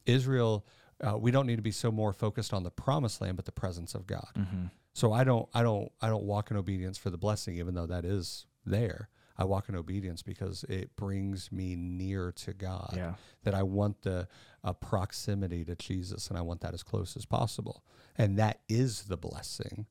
israel 0.06 0.66
uh, 1.06 1.16
we 1.16 1.30
don't 1.30 1.46
need 1.46 1.56
to 1.56 1.62
be 1.62 1.70
so 1.70 1.90
more 1.92 2.12
focused 2.12 2.52
on 2.52 2.64
the 2.64 2.70
promised 2.70 3.20
land 3.20 3.36
but 3.36 3.44
the 3.44 3.52
presence 3.52 3.94
of 3.94 4.06
god 4.06 4.28
Mm-hmm. 4.36 4.64
so 4.94 5.12
i 5.12 5.24
don't 5.24 5.48
i 5.54 5.62
don't 5.62 5.90
i 6.00 6.08
don't 6.08 6.24
walk 6.24 6.50
in 6.50 6.56
obedience 6.56 6.98
for 6.98 7.10
the 7.10 7.18
blessing 7.18 7.56
even 7.56 7.74
though 7.74 7.86
that 7.86 8.04
is 8.04 8.46
there 8.66 9.08
i 9.38 9.44
walk 9.44 9.68
in 9.68 9.76
obedience 9.76 10.22
because 10.22 10.64
it 10.64 10.94
brings 10.96 11.50
me 11.52 11.76
near 11.76 12.32
to 12.32 12.52
god 12.52 12.92
Yeah. 12.96 13.14
that 13.44 13.54
I 13.54 13.62
want 13.62 14.02
the 14.02 14.28
a 14.64 14.74
proximity 14.74 15.64
to 15.64 15.76
Jesus 15.76 16.28
and 16.28 16.36
I 16.36 16.42
want 16.42 16.60
that 16.62 16.74
as 16.74 16.82
close 16.82 17.16
as 17.16 17.24
possible. 17.24 17.84
And 18.16 18.36
that 18.38 18.60
is 18.68 19.04
the 19.04 19.16
blessing. 19.16 19.86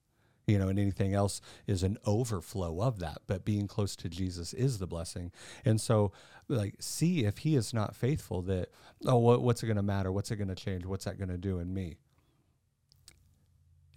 You 0.46 0.60
know, 0.60 0.68
and 0.68 0.78
anything 0.78 1.14
else 1.14 1.42
is 1.66 1.84
an 1.84 1.98
overflow 2.06 2.82
of 2.82 3.00
that. 3.00 3.20
But 3.28 3.44
being 3.46 3.68
close 3.68 3.96
to 3.98 4.08
Jesus 4.10 4.54
is 4.54 4.78
the 4.80 4.88
blessing. 4.88 5.32
And 5.66 5.80
so, 5.82 6.12
like, 6.50 6.76
see 6.80 7.26
if 7.26 7.40
he 7.40 7.56
is 7.56 7.74
not 7.74 7.96
faithful 7.96 8.42
that, 8.44 8.70
oh, 9.06 9.18
what, 9.18 9.42
what's 9.42 9.62
it 9.64 9.68
going 9.68 9.78
to 9.78 9.84
matter? 9.84 10.12
What's 10.12 10.32
it 10.32 10.36
going 10.38 10.48
to 10.50 10.56
change? 10.56 10.86
What's 10.86 11.06
that 11.06 11.18
going 11.18 11.30
to 11.30 11.38
do 11.38 11.60
in 11.60 11.74
me? 11.74 11.98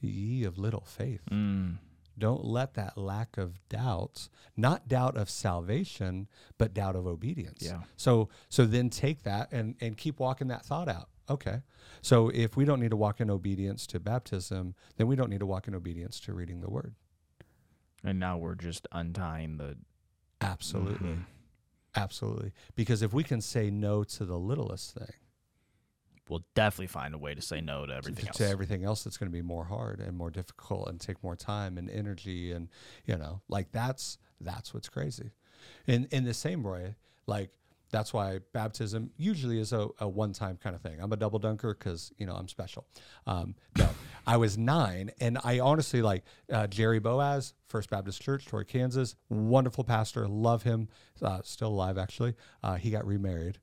Ye 0.01 0.45
of 0.45 0.59
little 0.59 0.85
faith. 0.87 1.23
Mm. 1.31 1.77
Don't 2.21 2.45
let 2.45 2.75
that 2.75 2.97
lack 2.97 3.37
of 3.37 3.59
doubt, 3.69 4.29
not 4.57 4.87
doubt 4.87 5.17
of 5.17 5.29
salvation, 5.29 6.29
but 6.59 6.73
doubt 6.73 6.95
of 6.95 7.07
obedience. 7.07 7.63
Yeah. 7.63 7.81
So 7.97 8.29
so 8.49 8.65
then 8.67 8.91
take 8.91 9.25
that 9.25 9.51
and 9.53 9.75
and 9.81 9.97
keep 9.97 10.21
walking 10.21 10.49
that 10.49 10.65
thought 10.65 10.89
out. 10.89 11.09
Okay. 11.29 11.63
So 12.03 12.29
if 12.29 12.57
we 12.57 12.65
don't 12.65 12.81
need 12.81 12.91
to 12.91 12.97
walk 12.97 13.21
in 13.21 13.31
obedience 13.31 13.87
to 13.89 14.01
baptism, 14.01 14.75
then 14.97 15.07
we 15.07 15.17
don't 15.17 15.31
need 15.31 15.41
to 15.41 15.47
walk 15.47 15.67
in 15.69 15.75
obedience 15.75 16.21
to 16.21 16.33
reading 16.33 16.61
the 16.61 16.71
word. 16.71 16.95
And 18.05 18.19
now 18.19 18.37
we're 18.39 18.55
just 18.55 18.87
untying 18.93 19.57
the. 19.59 19.77
Absolutely. 20.41 21.09
Mhm. 21.09 21.25
Absolutely. 21.95 22.53
Because 22.75 23.03
if 23.03 23.13
we 23.13 23.25
can 23.25 23.41
say 23.41 23.71
no 23.71 24.05
to 24.05 24.25
the 24.25 24.39
littlest 24.39 24.95
thing, 24.95 25.13
We'll 26.31 26.45
definitely 26.55 26.87
find 26.87 27.13
a 27.13 27.19
way 27.19 27.35
to 27.35 27.43
say 27.43 27.61
no 27.61 27.87
to 27.87 27.93
everything 27.93 28.23
to, 28.23 28.29
else. 28.29 28.37
to 28.39 28.49
everything 28.49 28.85
else 28.85 29.03
that's 29.03 29.17
going 29.17 29.31
to 29.31 29.37
be 29.37 29.43
more 29.43 29.65
hard 29.65 30.01
and 30.01 30.17
more 30.17 30.31
difficult 30.31 30.89
and 30.89 31.01
take 31.01 31.23
more 31.25 31.35
time 31.37 31.77
and 31.77 31.91
energy 31.91 32.53
and 32.53 32.69
you 33.05 33.17
know 33.17 33.43
like 33.49 33.73
that's 33.73 34.19
that's 34.41 34.73
what's 34.73 34.89
crazy. 34.89 35.33
In 35.87 36.07
in 36.11 36.25
the 36.25 36.35
same 36.35 36.63
way 36.63 36.95
like 37.27 37.51
that's 37.91 38.13
why 38.15 38.39
baptism 38.53 39.11
usually 39.17 39.59
is 39.59 39.73
a, 39.73 39.89
a 39.99 40.09
one-time 40.09 40.57
kind 40.63 40.77
of 40.77 40.81
thing. 40.81 41.01
I'm 41.01 41.13
a 41.13 41.17
double 41.17 41.41
dunker 41.41 41.75
because 41.75 42.13
you 42.17 42.27
know 42.27 42.35
i'm 42.35 42.49
special. 42.49 42.87
Um, 43.27 43.57
no 43.77 43.89
i 44.27 44.37
was 44.37 44.57
nine 44.59 45.11
and 45.19 45.39
i 45.45 45.59
honestly 45.61 46.03
like 46.03 46.23
uh, 46.53 46.67
jerry 46.67 46.99
boaz 46.99 47.55
first 47.69 47.89
baptist 47.89 48.21
church 48.21 48.47
torrey 48.47 48.67
kansas 48.67 49.17
wonderful 49.31 49.83
pastor 49.83 50.29
love 50.29 50.63
him 50.63 50.89
uh, 51.23 51.41
still 51.43 51.69
alive 51.69 51.99
actually. 51.99 52.35
Uh, 52.63 52.77
he 52.77 52.91
got 52.91 53.07
remarried 53.07 53.59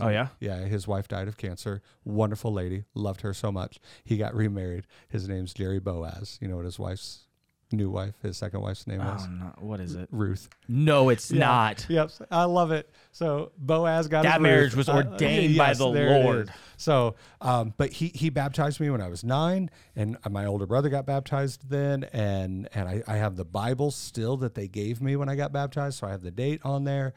Oh, 0.00 0.08
yeah? 0.08 0.28
yeah, 0.40 0.60
his 0.60 0.88
wife 0.88 1.08
died 1.08 1.28
of 1.28 1.36
cancer. 1.36 1.82
Wonderful 2.04 2.52
lady, 2.52 2.84
loved 2.94 3.20
her 3.22 3.34
so 3.34 3.52
much. 3.52 3.78
He 4.04 4.16
got 4.16 4.34
remarried. 4.34 4.86
His 5.08 5.28
name's 5.28 5.52
Jerry 5.52 5.80
Boaz. 5.80 6.38
You 6.40 6.48
know 6.48 6.56
what 6.56 6.64
his 6.64 6.78
wife's 6.78 7.26
new 7.74 7.88
wife, 7.88 8.14
his 8.22 8.36
second 8.36 8.60
wife's 8.60 8.86
name 8.86 8.98
was? 8.98 9.22
Oh, 9.26 9.30
no. 9.30 9.52
What 9.58 9.80
is 9.80 9.94
it? 9.94 10.06
Ruth. 10.12 10.48
No, 10.68 11.08
it's 11.08 11.30
Yeah. 11.30 11.40
not. 11.46 11.86
Yep, 11.88 12.10
I 12.30 12.44
love 12.44 12.70
it. 12.70 12.90
So 13.12 13.52
Boaz 13.56 14.08
got 14.08 14.24
That 14.24 14.42
marriage 14.42 14.72
Ruth. 14.74 14.76
was 14.76 14.88
Uh, 14.90 14.96
ordained 15.10 15.56
by 15.56 15.72
the 15.72 15.86
Lord. 15.86 16.52
So, 16.76 17.14
um, 17.40 17.72
but 17.78 17.90
he 17.92 18.08
he 18.08 18.28
baptized 18.28 18.78
me 18.78 18.90
when 18.90 19.00
I 19.00 19.08
was 19.08 19.24
nine, 19.24 19.70
and 19.96 20.18
my 20.30 20.44
older 20.44 20.66
brother 20.66 20.90
got 20.90 21.06
baptized 21.06 21.70
then, 21.70 22.04
and 22.12 22.68
and 22.74 22.88
I, 22.88 23.02
I 23.06 23.16
have 23.16 23.36
the 23.36 23.44
Bible 23.46 23.90
still 23.90 24.36
that 24.38 24.54
they 24.54 24.68
gave 24.68 25.00
me 25.00 25.16
when 25.16 25.30
I 25.30 25.34
got 25.36 25.50
baptized, 25.52 25.98
so 25.98 26.06
I 26.06 26.10
have 26.10 26.22
the 26.22 26.30
date 26.30 26.60
on 26.64 26.84
there. 26.84 27.14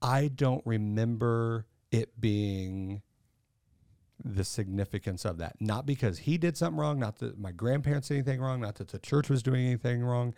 I 0.00 0.28
don't 0.28 0.62
remember 0.64 1.66
it 1.90 2.20
being 2.20 3.02
the 4.24 4.44
significance 4.44 5.24
of 5.24 5.38
that. 5.38 5.56
Not 5.60 5.86
because 5.86 6.18
he 6.18 6.38
did 6.38 6.56
something 6.56 6.78
wrong, 6.78 6.98
not 6.98 7.18
that 7.18 7.38
my 7.38 7.52
grandparents 7.52 8.08
did 8.08 8.14
anything 8.14 8.40
wrong, 8.40 8.60
not 8.60 8.76
that 8.76 8.88
the 8.88 8.98
church 8.98 9.30
was 9.30 9.42
doing 9.42 9.64
anything 9.66 10.02
wrong. 10.02 10.34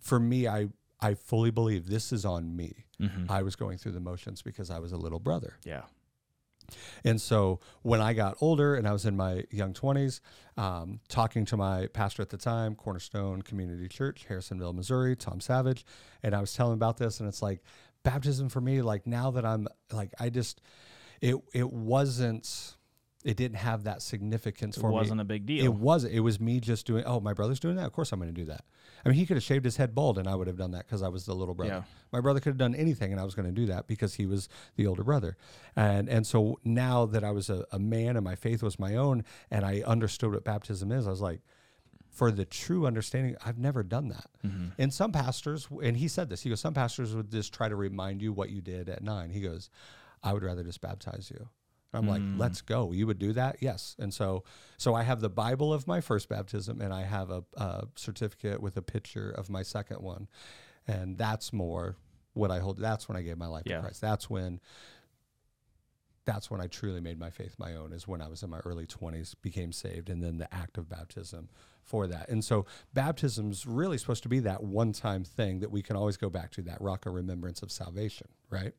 For 0.00 0.18
me, 0.18 0.48
I 0.48 0.68
I 1.00 1.14
fully 1.14 1.50
believe 1.50 1.88
this 1.88 2.12
is 2.12 2.24
on 2.24 2.54
me. 2.54 2.86
Mhm. 3.00 3.28
I 3.28 3.42
was 3.42 3.56
going 3.56 3.76
through 3.78 3.90
the 3.92 4.00
motions 4.00 4.40
because 4.40 4.70
I 4.70 4.78
was 4.78 4.92
a 4.92 4.96
little 4.96 5.18
brother. 5.18 5.54
Yeah. 5.64 5.82
And 7.04 7.20
so 7.20 7.58
when 7.82 8.00
I 8.00 8.12
got 8.12 8.36
older 8.40 8.76
and 8.76 8.86
I 8.86 8.92
was 8.92 9.04
in 9.04 9.16
my 9.16 9.44
young 9.50 9.74
20s, 9.74 10.20
um, 10.56 11.00
talking 11.08 11.44
to 11.46 11.56
my 11.56 11.88
pastor 11.88 12.22
at 12.22 12.30
the 12.30 12.36
time, 12.36 12.76
Cornerstone 12.76 13.42
Community 13.42 13.88
Church, 13.88 14.26
Harrisonville, 14.28 14.72
Missouri, 14.72 15.16
Tom 15.16 15.40
Savage, 15.40 15.84
and 16.22 16.36
I 16.36 16.40
was 16.40 16.54
telling 16.54 16.74
him 16.74 16.78
about 16.78 16.98
this, 16.98 17.18
and 17.18 17.28
it's 17.28 17.42
like 17.42 17.62
baptism 18.02 18.48
for 18.48 18.60
me, 18.60 18.82
like 18.82 19.06
now 19.06 19.30
that 19.32 19.44
I'm 19.44 19.68
like, 19.92 20.12
I 20.18 20.30
just, 20.30 20.60
it, 21.20 21.36
it 21.52 21.70
wasn't, 21.70 22.76
it 23.24 23.36
didn't 23.36 23.58
have 23.58 23.84
that 23.84 24.02
significance 24.02 24.76
for 24.76 24.88
me. 24.88 24.96
It 24.96 24.98
wasn't 24.98 25.20
a 25.20 25.24
big 25.24 25.46
deal. 25.46 25.64
It 25.64 25.72
wasn't. 25.72 26.12
It 26.12 26.20
was 26.20 26.40
me 26.40 26.58
just 26.58 26.86
doing. 26.86 27.04
Oh, 27.04 27.20
my 27.20 27.32
brother's 27.32 27.60
doing 27.60 27.76
that. 27.76 27.86
Of 27.86 27.92
course, 27.92 28.10
I'm 28.10 28.18
going 28.18 28.34
to 28.34 28.40
do 28.40 28.46
that. 28.46 28.64
I 29.04 29.08
mean, 29.08 29.16
he 29.16 29.26
could 29.26 29.36
have 29.36 29.44
shaved 29.44 29.64
his 29.64 29.76
head 29.76 29.94
bald, 29.94 30.18
and 30.18 30.26
I 30.28 30.34
would 30.34 30.48
have 30.48 30.56
done 30.56 30.72
that 30.72 30.86
because 30.86 31.02
I 31.02 31.08
was 31.08 31.24
the 31.24 31.34
little 31.34 31.54
brother. 31.54 31.72
Yeah. 31.72 31.82
My 32.12 32.20
brother 32.20 32.40
could 32.40 32.50
have 32.50 32.58
done 32.58 32.74
anything, 32.74 33.12
and 33.12 33.20
I 33.20 33.24
was 33.24 33.34
going 33.34 33.46
to 33.46 33.52
do 33.52 33.66
that 33.66 33.86
because 33.86 34.14
he 34.14 34.26
was 34.26 34.48
the 34.76 34.86
older 34.88 35.04
brother. 35.04 35.36
And 35.76 36.08
and 36.08 36.26
so 36.26 36.58
now 36.64 37.06
that 37.06 37.22
I 37.22 37.30
was 37.30 37.48
a, 37.48 37.64
a 37.70 37.78
man 37.78 38.16
and 38.16 38.24
my 38.24 38.34
faith 38.34 38.62
was 38.62 38.80
my 38.80 38.96
own, 38.96 39.24
and 39.50 39.64
I 39.64 39.82
understood 39.86 40.32
what 40.32 40.42
baptism 40.42 40.90
is, 40.90 41.06
I 41.06 41.10
was 41.10 41.20
like, 41.20 41.42
for 42.12 42.30
the 42.30 42.44
true 42.44 42.86
understanding, 42.86 43.36
I've 43.44 43.58
never 43.58 43.82
done 43.82 44.08
that. 44.08 44.26
Mm-hmm. 44.46 44.66
And 44.78 44.92
some 44.92 45.12
pastors, 45.12 45.66
and 45.82 45.96
he 45.96 46.08
said 46.08 46.28
this, 46.28 46.42
he 46.42 46.50
goes, 46.50 46.60
some 46.60 46.74
pastors 46.74 47.14
would 47.16 47.30
just 47.32 47.52
try 47.54 47.68
to 47.68 47.74
remind 47.76 48.20
you 48.20 48.32
what 48.34 48.50
you 48.50 48.60
did 48.60 48.88
at 48.90 49.02
nine. 49.02 49.30
He 49.30 49.40
goes, 49.40 49.70
I 50.22 50.34
would 50.34 50.42
rather 50.42 50.62
just 50.62 50.80
baptize 50.82 51.30
you. 51.34 51.48
And 51.94 52.04
I'm 52.04 52.06
like, 52.08 52.20
Mm. 52.22 52.38
let's 52.38 52.60
go. 52.60 52.92
You 52.92 53.06
would 53.06 53.18
do 53.18 53.32
that? 53.32 53.56
Yes. 53.60 53.96
And 53.98 54.12
so, 54.12 54.44
so 54.76 54.94
I 54.94 55.02
have 55.04 55.20
the 55.20 55.30
Bible 55.30 55.72
of 55.72 55.86
my 55.86 56.00
first 56.02 56.28
baptism, 56.28 56.80
and 56.82 56.92
I 56.92 57.02
have 57.02 57.30
a, 57.30 57.44
a 57.56 57.86
certificate 57.96 58.60
with 58.60 58.76
a 58.76 58.82
picture 58.82 59.30
of 59.30 59.48
my 59.50 59.62
second 59.62 60.02
one, 60.02 60.28
and 60.86 61.16
that's 61.18 61.52
more 61.52 61.96
what 62.34 62.50
I 62.50 62.58
hold. 62.60 62.78
That's 62.78 63.08
when 63.08 63.16
I 63.16 63.22
gave 63.22 63.36
my 63.38 63.46
life 63.46 63.64
Yeah. 63.66 63.76
to 63.76 63.82
Christ. 63.82 64.00
That's 64.02 64.28
when 64.30 64.60
that's 66.24 66.50
when 66.50 66.60
I 66.60 66.66
truly 66.66 67.00
made 67.00 67.18
my 67.18 67.30
faith 67.30 67.56
my 67.58 67.74
own. 67.74 67.92
Is 67.92 68.06
when 68.06 68.20
I 68.20 68.28
was 68.28 68.42
in 68.42 68.50
my 68.50 68.60
early 68.60 68.86
twenties, 68.86 69.34
became 69.34 69.72
saved, 69.72 70.08
and 70.08 70.22
then 70.22 70.38
the 70.38 70.52
act 70.54 70.78
of 70.78 70.88
baptism 70.88 71.48
for 71.82 72.06
that. 72.06 72.28
And 72.28 72.44
so 72.44 72.64
baptism's 72.94 73.66
really 73.66 73.98
supposed 73.98 74.22
to 74.22 74.28
be 74.28 74.38
that 74.40 74.62
one-time 74.62 75.24
thing 75.24 75.60
that 75.60 75.70
we 75.72 75.82
can 75.82 75.96
always 75.96 76.16
go 76.16 76.30
back 76.30 76.52
to, 76.52 76.62
that 76.62 76.80
rock 76.80 77.06
of 77.06 77.14
remembrance 77.14 77.60
of 77.60 77.72
salvation, 77.72 78.28
right? 78.50 78.72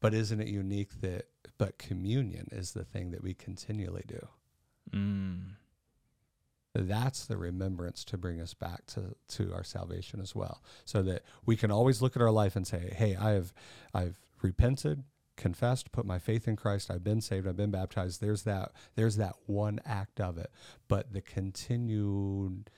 But 0.00 0.14
isn't 0.14 0.40
it 0.40 0.48
unique 0.48 1.00
that 1.00 1.26
but 1.58 1.78
communion 1.78 2.48
is 2.52 2.72
the 2.72 2.84
thing 2.84 3.12
that 3.12 3.22
we 3.22 3.34
continually 3.34 4.04
do? 4.06 4.28
Mm. 4.92 5.40
that's 6.74 7.26
the 7.26 7.36
remembrance 7.36 8.04
to 8.04 8.16
bring 8.16 8.40
us 8.40 8.54
back 8.54 8.86
to, 8.86 9.14
to 9.28 9.52
our 9.52 9.64
salvation 9.64 10.20
as 10.20 10.34
well 10.34 10.62
so 10.84 11.02
that 11.02 11.24
we 11.44 11.56
can 11.56 11.70
always 11.70 12.00
look 12.00 12.16
at 12.16 12.22
our 12.22 12.30
life 12.30 12.56
and 12.56 12.66
say 12.66 12.94
hey 12.96 13.16
i 13.16 13.32
have 13.32 13.52
i've 13.92 14.18
repented 14.40 15.02
confessed 15.38 15.90
put 15.92 16.04
my 16.04 16.18
faith 16.18 16.46
in 16.46 16.56
christ 16.56 16.90
i've 16.90 17.02
been 17.04 17.20
saved 17.22 17.46
i've 17.48 17.56
been 17.56 17.70
baptized 17.70 18.20
there's 18.20 18.42
that 18.42 18.72
there's 18.96 19.16
that 19.16 19.34
one 19.46 19.80
act 19.86 20.20
of 20.20 20.36
it 20.36 20.50
but 20.88 21.12
the 21.14 21.20
continued 21.22 22.68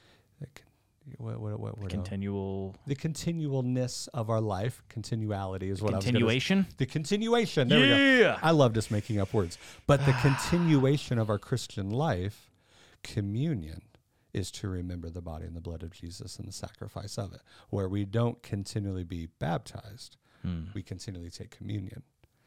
the, 0.41 0.47
con- 0.55 0.67
what, 1.19 1.41
what, 1.41 1.59
what, 1.59 1.79
what 1.79 1.85
else? 1.85 1.91
Continual 1.93 2.77
the 2.87 2.95
continualness 2.95 4.09
of 4.15 4.29
our 4.31 4.41
life 4.41 4.83
continuality 4.89 5.71
is 5.71 5.81
what 5.83 5.95
I 5.95 5.97
was 5.97 6.05
gonna 6.05 6.13
continuation. 6.19 6.67
the 6.77 6.87
continuation. 6.87 7.69
There 7.69 7.81
we 7.81 7.89
go. 7.89 7.97
Yeah. 7.97 8.39
I 8.43 8.51
love 8.53 8.75
just 8.75 8.91
making 8.91 9.19
up 9.19 9.33
words. 9.33 9.59
But 9.87 10.05
the 10.07 10.13
continuation 10.21 11.19
of 11.19 11.29
our 11.31 11.39
Christian 11.39 11.91
life, 11.91 12.51
communion, 13.03 13.83
is 14.33 14.51
to 14.53 14.69
remember 14.69 15.11
the 15.11 15.23
body 15.23 15.47
and 15.47 15.57
the 15.57 15.61
blood 15.61 15.83
of 15.83 15.91
Jesus 15.91 16.39
and 16.39 16.47
the 16.47 16.53
sacrifice 16.53 17.19
of 17.19 17.33
it. 17.33 17.41
Where 17.71 17.89
we 17.89 18.05
don't 18.05 18.43
continually 18.43 19.05
be 19.05 19.27
baptized, 19.39 20.17
Hmm. 20.43 20.65
we 20.75 20.83
continually 20.83 21.31
take 21.31 21.51
communion. 21.51 22.03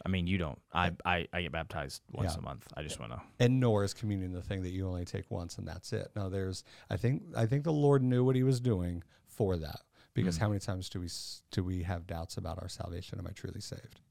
I 0.06 0.10
mean, 0.10 0.28
you 0.28 0.38
don't. 0.38 0.60
I 0.74 0.92
I, 1.06 1.28
I 1.32 1.42
get 1.42 1.52
baptized 1.52 2.02
once 2.12 2.34
Yeah. 2.34 2.40
a 2.40 2.42
month. 2.42 2.68
I 2.76 2.84
just 2.84 3.00
want 3.00 3.14
to. 3.14 3.22
And 3.40 3.60
nor 3.60 3.84
is 3.84 3.94
communion 3.94 4.34
the 4.34 4.42
thing 4.42 4.64
that 4.64 4.72
you 4.72 4.88
only 4.88 5.06
take 5.06 5.30
once 5.32 5.58
and 5.58 5.68
that's 5.68 5.94
it. 5.94 6.12
No, 6.16 6.30
there's 6.30 6.64
I 6.90 6.98
think 6.98 7.24
I 7.36 7.46
think 7.46 7.64
the 7.64 7.74
Lord 7.74 8.04
knew 8.04 8.24
what 8.24 8.36
he 8.36 8.44
was 8.44 8.60
doing 8.60 9.04
for 9.28 9.58
that. 9.58 9.82
Because 10.14 10.38
mm. 10.38 10.42
how 10.42 10.48
many 10.50 10.60
times 10.60 10.90
do 10.90 11.00
we 11.00 11.10
do 11.52 11.64
we 11.64 11.84
have 11.84 12.06
doubts 12.06 12.38
about 12.38 12.60
our 12.62 12.70
salvation? 12.70 13.18
Am 13.20 13.28
I 13.28 13.32
truly 13.32 13.62
saved? 13.62 14.02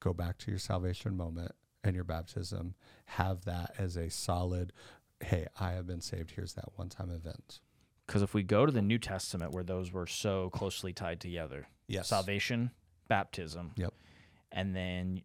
Go 0.00 0.12
back 0.12 0.38
to 0.38 0.50
your 0.50 0.58
salvation 0.58 1.16
moment 1.16 1.52
and 1.84 1.94
your 1.94 2.04
baptism. 2.04 2.74
Have 3.06 3.44
that 3.44 3.74
as 3.78 3.96
a 3.96 4.10
solid, 4.10 4.72
hey, 5.20 5.46
I 5.58 5.72
have 5.72 5.86
been 5.86 6.00
saved. 6.00 6.32
Here's 6.32 6.54
that 6.54 6.70
one 6.76 6.88
time 6.88 7.10
event. 7.10 7.60
Because 8.06 8.22
if 8.22 8.34
we 8.34 8.42
go 8.42 8.66
to 8.66 8.72
the 8.72 8.82
New 8.82 8.98
Testament, 8.98 9.52
where 9.52 9.62
those 9.62 9.92
were 9.92 10.06
so 10.08 10.50
closely 10.50 10.92
tied 10.92 11.20
together, 11.20 11.68
Yes. 11.86 12.08
salvation, 12.08 12.72
baptism, 13.08 13.72
Yep. 13.76 13.94
And 14.52 14.74
then 14.76 15.22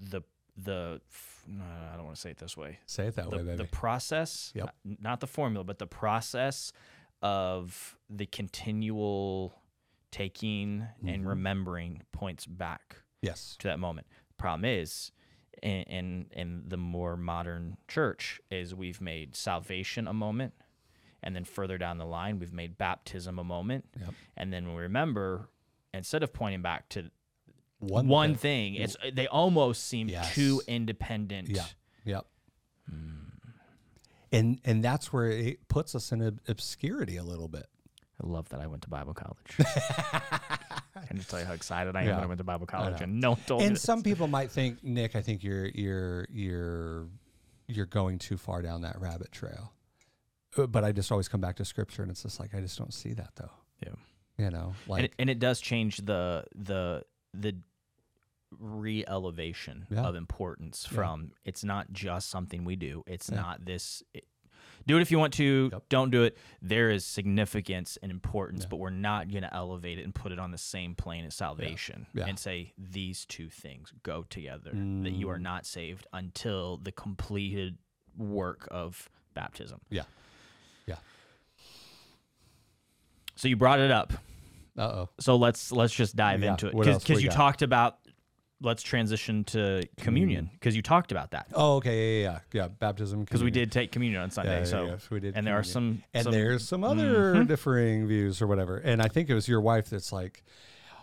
the 0.00 0.22
the 0.56 1.00
no, 1.46 1.62
I 1.92 1.96
don't 1.96 2.04
want 2.06 2.16
to 2.16 2.20
say 2.20 2.30
it 2.30 2.38
this 2.38 2.56
way. 2.56 2.78
Say 2.86 3.06
it 3.08 3.16
that 3.16 3.28
The, 3.30 3.36
way, 3.36 3.42
baby. 3.42 3.56
the 3.58 3.64
process, 3.64 4.52
Yep. 4.54 4.74
not 4.84 5.20
the 5.20 5.26
formula, 5.26 5.64
but 5.64 5.78
the 5.78 5.86
process 5.86 6.72
of 7.22 7.96
the 8.08 8.26
continual 8.26 9.54
taking 10.10 10.86
and 11.06 11.24
Mhm. 11.24 11.28
remembering 11.28 12.02
points 12.12 12.46
back 12.46 13.02
yes. 13.22 13.56
to 13.58 13.68
that 13.68 13.78
moment. 13.78 14.06
Problem 14.38 14.64
is, 14.64 15.12
in, 15.62 15.82
in 15.82 16.26
in 16.32 16.68
the 16.68 16.76
more 16.76 17.16
modern 17.16 17.76
church, 17.88 18.40
is 18.50 18.74
we've 18.74 19.00
made 19.00 19.34
salvation 19.36 20.06
a 20.08 20.12
moment, 20.14 20.54
and 21.22 21.34
then 21.36 21.44
further 21.44 21.76
down 21.78 21.98
the 21.98 22.06
line, 22.06 22.38
we've 22.38 22.52
made 22.52 22.76
baptism 22.78 23.38
a 23.38 23.44
moment, 23.44 23.86
Yep. 23.98 24.14
and 24.36 24.52
then 24.52 24.74
we 24.74 24.80
remember 24.82 25.48
instead 25.94 26.22
of 26.22 26.32
pointing 26.32 26.62
back 26.62 26.88
to 26.90 27.10
One, 27.78 28.08
one, 28.08 28.34
thing. 28.36 28.74
thing, 28.74 28.82
it's 28.82 28.96
they 29.12 29.26
almost 29.26 29.84
seem 29.84 30.08
Yes. 30.08 30.34
too 30.34 30.62
independent. 30.66 31.48
Yeah. 31.50 31.64
Yep. 32.04 32.26
Hmm. 32.88 33.10
And 34.32 34.60
and 34.64 34.82
that's 34.82 35.12
where 35.12 35.26
it 35.30 35.68
puts 35.68 35.94
us 35.94 36.10
in 36.12 36.40
obscurity 36.48 37.16
a 37.16 37.22
little 37.22 37.48
bit. 37.48 37.66
I 38.22 38.26
love 38.26 38.48
that 38.48 38.60
I 38.60 38.66
went 38.66 38.82
to 38.82 38.88
Bible 38.88 39.12
college. 39.14 39.36
I 39.58 41.04
can 41.06 41.18
just 41.18 41.28
tell 41.30 41.38
you 41.38 41.44
how 41.46 41.52
excited 41.52 41.94
I 41.94 42.02
am 42.02 42.06
Yeah. 42.08 42.14
when 42.16 42.24
I 42.24 42.26
went 42.26 42.38
to 42.38 42.44
Bible 42.44 42.66
college, 42.66 43.00
and 43.02 43.20
no 43.20 43.32
one 43.32 43.40
told 43.46 43.60
me. 43.60 43.66
and 43.66 43.76
this. 43.76 43.82
some 43.82 44.02
people 44.02 44.26
might 44.26 44.50
think, 44.50 44.82
Nick, 44.82 45.14
I 45.14 45.20
think 45.22 45.44
you're 45.44 45.66
you're 45.66 46.26
you're 46.30 47.06
you're 47.68 47.86
going 47.86 48.18
too 48.18 48.36
far 48.38 48.62
down 48.62 48.82
that 48.82 48.98
rabbit 49.00 49.32
trail. 49.32 49.72
Uh, 50.56 50.66
But 50.66 50.82
I 50.84 50.92
just 50.92 51.12
always 51.12 51.28
come 51.28 51.40
back 51.42 51.56
to 51.56 51.64
scripture, 51.66 52.02
and 52.02 52.10
it's 52.10 52.22
just 52.22 52.40
like 52.40 52.54
I 52.54 52.60
just 52.60 52.78
don't 52.78 52.94
see 52.94 53.12
that 53.12 53.30
though. 53.36 53.50
Yeah. 53.82 53.94
You 54.38 54.50
know, 54.50 54.74
like 54.88 54.98
and, 55.00 55.04
it, 55.06 55.14
and 55.18 55.30
it 55.30 55.38
does 55.38 55.60
change 55.60 55.98
the 55.98 56.44
the 56.54 57.04
the 57.40 57.56
re-elevation 58.58 59.86
Yeah. 59.90 60.02
of 60.02 60.14
importance 60.14 60.86
Yeah. 60.90 60.94
from 60.96 61.32
it's 61.44 61.64
not 61.64 61.92
just 61.92 62.28
something 62.30 62.64
we 62.64 62.76
do 62.76 63.02
it's 63.06 63.28
Yeah. 63.28 63.36
not 63.40 63.64
this 63.64 64.02
it- 64.14 64.26
do 64.86 64.96
it 64.96 65.02
if 65.02 65.10
you 65.10 65.18
want 65.18 65.34
to 65.34 65.68
Yep. 65.72 65.88
don't 65.88 66.10
do 66.10 66.22
it 66.22 66.38
there 66.62 66.90
is 66.90 67.04
significance 67.04 67.98
and 67.98 68.10
importance 68.12 68.62
Yeah. 68.62 68.68
but 68.68 68.76
we're 68.76 68.90
not 68.90 69.28
going 69.30 69.42
to 69.42 69.52
elevate 69.52 69.98
it 69.98 70.04
and 70.04 70.14
put 70.14 70.30
it 70.32 70.38
on 70.38 70.52
the 70.52 70.58
same 70.58 70.94
plane 70.94 71.24
as 71.24 71.34
salvation 71.34 72.06
Yeah. 72.14 72.26
and 72.26 72.38
say 72.38 72.72
these 72.78 73.26
two 73.26 73.50
things 73.50 73.92
go 74.04 74.22
together 74.22 74.70
that 74.70 75.12
you 75.12 75.28
are 75.28 75.38
Mm. 75.38 75.42
not 75.42 75.66
saved 75.66 76.06
until 76.12 76.76
the 76.78 76.92
completed 76.92 77.78
work 78.16 78.68
of 78.70 79.10
baptism 79.34 79.80
Yeah. 79.90 80.04
Yeah. 80.86 80.98
so 83.34 83.48
you 83.48 83.56
brought 83.56 83.80
it 83.80 83.90
up 83.90 84.12
uh 84.78 84.82
oh, 84.82 85.08
so 85.20 85.36
let's 85.36 85.72
let's 85.72 85.94
just 85.94 86.16
dive 86.16 86.42
Yeah, 86.42 86.50
into 86.52 86.68
it 86.68 86.74
what 86.74 86.86
else 86.86 87.02
because 87.02 87.16
we 87.18 87.22
you 87.24 87.28
got? 87.30 87.36
talked 87.36 87.62
about 87.62 87.98
let's 88.62 88.82
transition 88.82 89.44
to 89.44 89.82
communion 89.98 90.48
because 90.54 90.74
you 90.74 90.80
talked 90.82 91.12
about 91.12 91.30
that 91.32 91.46
oh 91.54 91.76
okay, 91.76 92.22
yeah, 92.22 92.30
yeah, 92.32 92.38
yeah, 92.52 92.62
yeah. 92.62 92.68
Baptism 92.68 93.20
because 93.24 93.42
we 93.44 93.50
did 93.50 93.70
take 93.70 93.92
communion 93.92 94.22
on 94.22 94.30
Sunday. 94.30 94.52
Yeah, 94.52 94.58
yeah, 94.60 94.64
so 94.64 94.84
yes, 94.86 95.10
we 95.10 95.20
did 95.20 95.36
and 95.36 95.46
there 95.46 95.58
are 95.58 95.62
communion. 95.62 96.02
some 96.02 96.04
and 96.14 96.24
some- 96.24 96.32
there's 96.32 96.66
some 96.68 96.82
other 96.84 97.34
Mhm. 97.34 97.48
differing 97.48 98.06
views 98.06 98.40
or 98.40 98.46
whatever. 98.46 98.78
And 98.78 99.02
I 99.02 99.08
think 99.08 99.28
it 99.28 99.34
was 99.34 99.46
your 99.48 99.60
wife 99.60 99.90
that's 99.90 100.10
like 100.12 100.42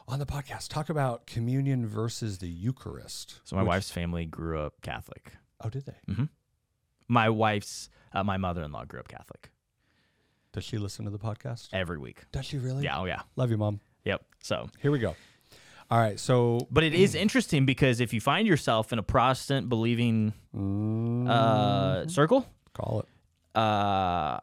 on 0.07 0.19
the 0.19 0.25
podcast 0.25 0.67
talk 0.69 0.89
about 0.89 1.27
communion 1.27 1.85
versus 1.87 2.39
the 2.39 2.49
Eucharist. 2.49 3.39
so 3.43 3.55
my 3.55 3.61
which- 3.61 3.67
wife's 3.69 3.91
family 3.91 4.25
grew 4.25 4.59
up 4.59 4.81
Catholic. 4.81 5.33
Oh, 5.61 5.69
did 5.69 5.85
they? 5.85 6.27
My 7.07 7.29
wife's 7.29 7.89
uh, 8.13 8.23
my 8.23 8.37
mother-in-law 8.37 8.85
grew 8.85 8.99
up 8.99 9.07
Catholic 9.07 9.49
Does 10.53 10.63
she 10.63 10.77
listen 10.77 11.03
to 11.05 11.11
the 11.11 11.19
podcast? 11.19 11.67
every 11.73 11.97
week. 11.97 12.21
Does 12.31 12.45
she 12.45 12.57
really? 12.59 12.83
Yeah, 12.85 12.99
oh 12.99 13.05
yeah, 13.05 13.21
Love 13.35 13.51
you, 13.51 13.57
mom. 13.57 13.79
yep. 14.05 14.23
So, 14.41 14.69
Here 14.81 14.91
we 14.91 14.99
go. 14.99 15.15
All 15.91 15.99
right. 15.99 16.19
So, 16.19 16.67
but 16.71 16.83
it 16.83 16.93
is 16.93 17.13
interesting 17.15 17.65
because 17.65 17.99
if 17.99 18.13
you 18.13 18.21
find 18.21 18.47
yourself 18.47 18.93
in 18.93 18.99
a 18.99 19.03
Protestant 19.03 19.67
believing 19.69 20.33
uh, 21.27 22.07
circle, 22.07 22.47
call 22.73 23.01
it. 23.01 23.59
uh, 23.59 24.39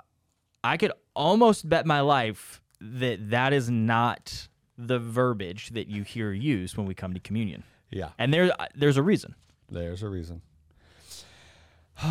I 0.62 0.76
could 0.76 0.92
almost 1.16 1.68
bet 1.68 1.86
my 1.86 2.00
life 2.00 2.60
that 2.80 3.30
that 3.30 3.52
is 3.52 3.70
not 3.70 4.48
the 4.76 4.98
verbiage 4.98 5.70
that 5.70 5.88
you 5.88 6.02
hear 6.02 6.32
used 6.32 6.76
when 6.76 6.86
we 6.86 6.94
come 6.94 7.14
to 7.14 7.20
communion. 7.20 7.62
Yeah. 7.90 8.10
And 8.18 8.32
there, 8.32 8.52
there's 8.74 8.96
a 8.96 9.02
reason. 9.02 9.34
There's 9.70 10.02
a 10.02 10.08
reason. 10.08 10.42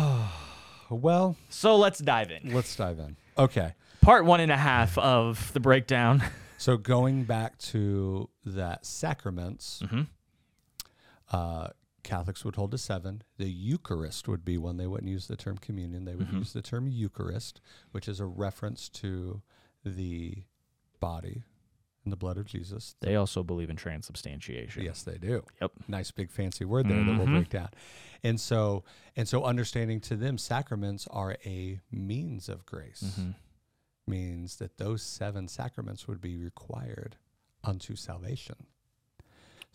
well, 0.90 1.36
So 1.48 1.76
let's 1.76 1.98
dive 1.98 2.30
in. 2.30 2.52
let's 2.54 2.74
dive 2.76 2.98
in. 2.98 3.16
Okay. 3.38 3.74
Part 4.10 4.24
one 4.24 4.40
and 4.40 4.50
a 4.50 4.56
half 4.56 4.98
of 4.98 5.52
the 5.52 5.60
breakdown. 5.60 6.20
So 6.58 6.76
going 6.76 7.22
back 7.24 7.56
to 7.58 8.28
that 8.44 8.84
sacraments, 8.84 9.82
Mhm. 9.86 10.08
uh, 11.32 11.68
Catholics 12.02 12.44
would 12.44 12.56
hold 12.56 12.72
to 12.72 12.76
seven. 12.78 13.22
The 13.38 13.48
Eucharist 13.48 14.26
would 14.26 14.44
be 14.44 14.58
one 14.58 14.76
they 14.78 14.88
wouldn't 14.88 15.08
use 15.10 15.26
the 15.28 15.36
term 15.36 15.58
communion. 15.58 16.06
They 16.06 16.16
would 16.16 16.26
Mhm. 16.28 16.40
use 16.40 16.52
the 16.52 16.60
term 16.60 16.88
Eucharist, 16.88 17.60
which 17.92 18.08
is 18.08 18.18
a 18.18 18.26
reference 18.26 18.88
to 18.90 19.40
the 19.84 20.42
body 20.98 21.44
and 22.04 22.12
the 22.12 22.16
blood 22.16 22.36
of 22.36 22.46
Jesus. 22.46 22.96
They 23.00 23.14
also 23.14 23.42
believe 23.44 23.70
in 23.70 23.76
transubstantiation. 23.76 24.82
Yes, 24.82 25.02
they 25.04 25.18
do. 25.18 25.44
Yep. 25.62 25.72
Nice 25.88 26.10
big 26.10 26.30
fancy 26.32 26.64
word 26.64 26.88
there 26.88 27.02
that 27.04 27.16
we'll 27.16 27.26
Mhm. 27.28 27.36
break 27.36 27.48
down. 27.48 27.68
And 28.24 28.40
so 28.40 28.82
and 29.16 29.28
so 29.28 29.44
understanding 29.44 30.00
to 30.00 30.16
them 30.16 30.36
sacraments 30.36 31.06
are 31.06 31.36
a 31.46 31.80
means 31.92 32.48
of 32.50 32.66
grace. 32.66 33.02
Mhm. 33.18 33.34
Means 34.10 34.56
that 34.56 34.76
those 34.78 35.02
seven 35.02 35.48
sacraments 35.48 36.06
would 36.08 36.20
be 36.20 36.36
required 36.36 37.16
unto 37.64 37.94
salvation. 37.96 38.56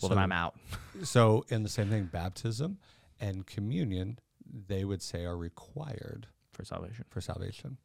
Well, 0.02 0.10
So- 0.10 0.10
then 0.10 0.18
I'm 0.20 0.32
out. 0.32 0.56
So, 1.04 1.46
in 1.50 1.64
the 1.64 1.70
same 1.70 1.90
thing, 1.90 2.06
baptism 2.06 2.78
and 3.20 3.46
communion, 3.46 4.20
they 4.68 4.86
would 4.86 5.02
say 5.02 5.26
are 5.26 5.38
required 5.38 6.28
For 6.54 6.64
salvation. 6.64 7.06
for 7.10 7.20
salvation. 7.22 7.78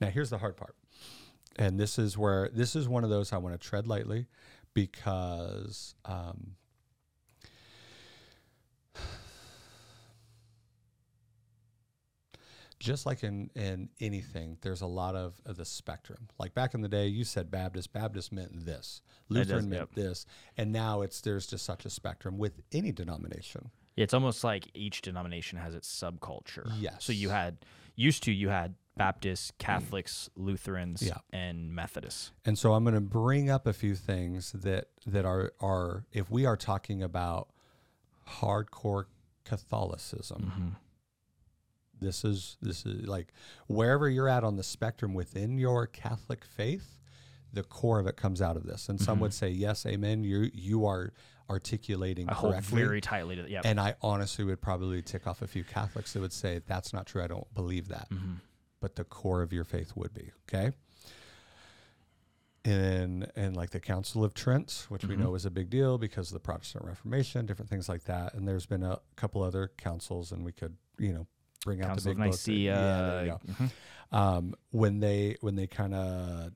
Now, 0.00 0.08
here's 0.08 0.30
the 0.30 0.38
hard 0.38 0.56
part. 0.56 0.76
And 1.56 1.78
this 1.78 1.98
is 1.98 2.16
where, 2.18 2.48
this 2.52 2.74
is 2.74 2.88
one 2.88 3.04
of 3.04 3.10
those 3.10 3.32
I 3.32 3.36
want 3.38 3.58
to 3.60 3.68
tread 3.68 3.86
lightly 3.86 4.26
because 4.72 5.94
um, 6.04 6.56
just 12.78 13.06
like 13.06 13.22
in, 13.22 13.50
in 13.54 13.88
anything, 14.00 14.58
there's 14.62 14.82
a 14.82 14.86
lot 14.86 15.14
of, 15.14 15.40
of 15.46 15.56
the 15.56 15.64
spectrum. 15.64 16.28
Like 16.38 16.54
back 16.54 16.74
in 16.74 16.80
the 16.80 16.88
day, 16.88 17.06
you 17.06 17.24
said 17.24 17.50
Baptist, 17.50 17.92
Baptist 17.92 18.32
meant 18.32 18.66
this, 18.66 19.00
does, 19.30 19.38
Lutheran 19.38 19.68
meant 19.68 19.90
yep. 19.94 19.94
this, 19.94 20.26
and 20.56 20.72
now 20.72 21.02
it's 21.02 21.20
there's 21.20 21.46
just 21.46 21.64
such 21.64 21.84
a 21.84 21.90
spectrum 21.90 22.38
with 22.38 22.62
any 22.72 22.92
denomination. 22.92 23.70
It's 23.96 24.12
almost 24.12 24.42
like 24.42 24.68
each 24.74 25.02
denomination 25.02 25.58
has 25.58 25.74
its 25.74 25.88
subculture. 25.88 26.70
Yes. 26.78 27.04
So 27.04 27.12
you 27.12 27.30
had 27.30 27.58
used 27.94 28.24
to 28.24 28.32
you 28.32 28.48
had 28.48 28.74
Baptists, 28.96 29.52
Catholics, 29.58 30.30
Lutherans, 30.36 31.02
Yeah. 31.02 31.18
and 31.32 31.74
Methodists. 31.74 32.30
And 32.44 32.58
so 32.58 32.74
I'm 32.74 32.84
going 32.84 32.94
to 32.94 33.00
bring 33.00 33.50
up 33.50 33.66
a 33.66 33.72
few 33.72 33.94
things 33.94 34.52
that 34.52 34.88
that 35.06 35.24
are 35.24 35.52
are 35.60 36.04
if 36.12 36.30
we 36.30 36.46
are 36.46 36.56
talking 36.56 37.02
about 37.02 37.48
hardcore 38.40 39.06
Catholicism. 39.44 40.52
Mm-hmm. 40.52 40.68
This 42.04 42.24
is 42.24 42.56
this 42.60 42.86
is 42.86 43.06
like 43.06 43.32
wherever 43.66 44.08
you're 44.08 44.28
at 44.28 44.44
on 44.44 44.56
the 44.56 44.62
spectrum 44.62 45.14
within 45.14 45.58
your 45.58 45.86
Catholic 45.86 46.44
faith, 46.44 46.98
the 47.52 47.62
core 47.62 47.98
of 47.98 48.06
it 48.06 48.16
comes 48.16 48.42
out 48.42 48.56
of 48.56 48.64
this. 48.64 48.88
And 48.88 49.00
some 49.00 49.14
mm-hmm. 49.14 49.22
would 49.22 49.34
say 49.34 49.48
yes, 49.48 49.86
amen. 49.86 50.24
You 50.24 50.50
you 50.52 50.86
are 50.86 51.12
articulating 51.48 52.28
I 52.28 52.34
correctly. 52.34 52.82
very 52.82 53.00
tightly 53.00 53.36
to 53.36 53.50
yeah. 53.50 53.62
And 53.64 53.80
I 53.80 53.94
honestly 54.02 54.44
would 54.44 54.60
probably 54.60 55.02
tick 55.02 55.26
off 55.26 55.42
a 55.42 55.46
few 55.46 55.64
Catholics 55.64 56.12
that 56.12 56.20
would 56.20 56.32
say 56.32 56.60
that's 56.66 56.92
not 56.92 57.06
true. 57.06 57.22
I 57.22 57.26
don't 57.26 57.52
believe 57.54 57.88
that. 57.88 58.08
Mm-hmm. 58.10 58.34
But 58.80 58.96
the 58.96 59.04
core 59.04 59.42
of 59.42 59.52
your 59.52 59.64
faith 59.64 59.92
would 59.94 60.12
be 60.12 60.30
okay. 60.48 60.72
And 62.64 63.30
and 63.36 63.56
like 63.56 63.70
the 63.70 63.80
Council 63.80 64.24
of 64.24 64.34
Trent, 64.34 64.86
which 64.88 65.04
we 65.04 65.14
mm-hmm. 65.14 65.24
know 65.24 65.30
was 65.30 65.44
a 65.44 65.50
big 65.50 65.70
deal 65.70 65.98
because 65.98 66.28
of 66.28 66.34
the 66.34 66.40
Protestant 66.40 66.84
Reformation, 66.84 67.46
different 67.46 67.70
things 67.70 67.88
like 67.88 68.04
that. 68.04 68.34
And 68.34 68.48
there's 68.48 68.66
been 68.66 68.82
a 68.82 69.00
couple 69.16 69.42
other 69.42 69.70
councils, 69.76 70.32
and 70.32 70.44
we 70.44 70.52
could 70.52 70.76
you 70.98 71.12
know 71.12 71.26
bring 71.64 71.80
out 71.82 71.88
Council 71.88 72.14
the 72.14 72.20
big 72.20 72.30
books. 72.30 72.46
Nicaea. 72.46 72.74
Yeah, 72.74 73.00
there 73.00 73.24
you 73.24 73.30
go 73.30 73.40
mhm. 73.64 73.70
um, 74.16 74.54
when 74.70 75.00
they 75.00 75.36
when 75.40 75.56
they 75.56 75.66
kind 75.66 75.94
of 75.94 76.52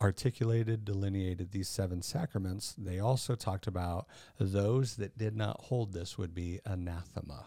articulated 0.00 0.84
delineated 0.84 1.52
these 1.52 1.68
seven 1.68 2.02
sacraments 2.02 2.74
they 2.76 2.98
also 2.98 3.34
talked 3.34 3.66
about 3.66 4.06
those 4.38 4.96
that 4.96 5.16
did 5.16 5.34
not 5.36 5.58
hold 5.62 5.92
this 5.92 6.18
would 6.18 6.34
be 6.34 6.60
anathema 6.66 7.46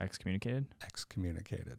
Excommunicated. 0.00 0.66
excommunicated 0.82 1.78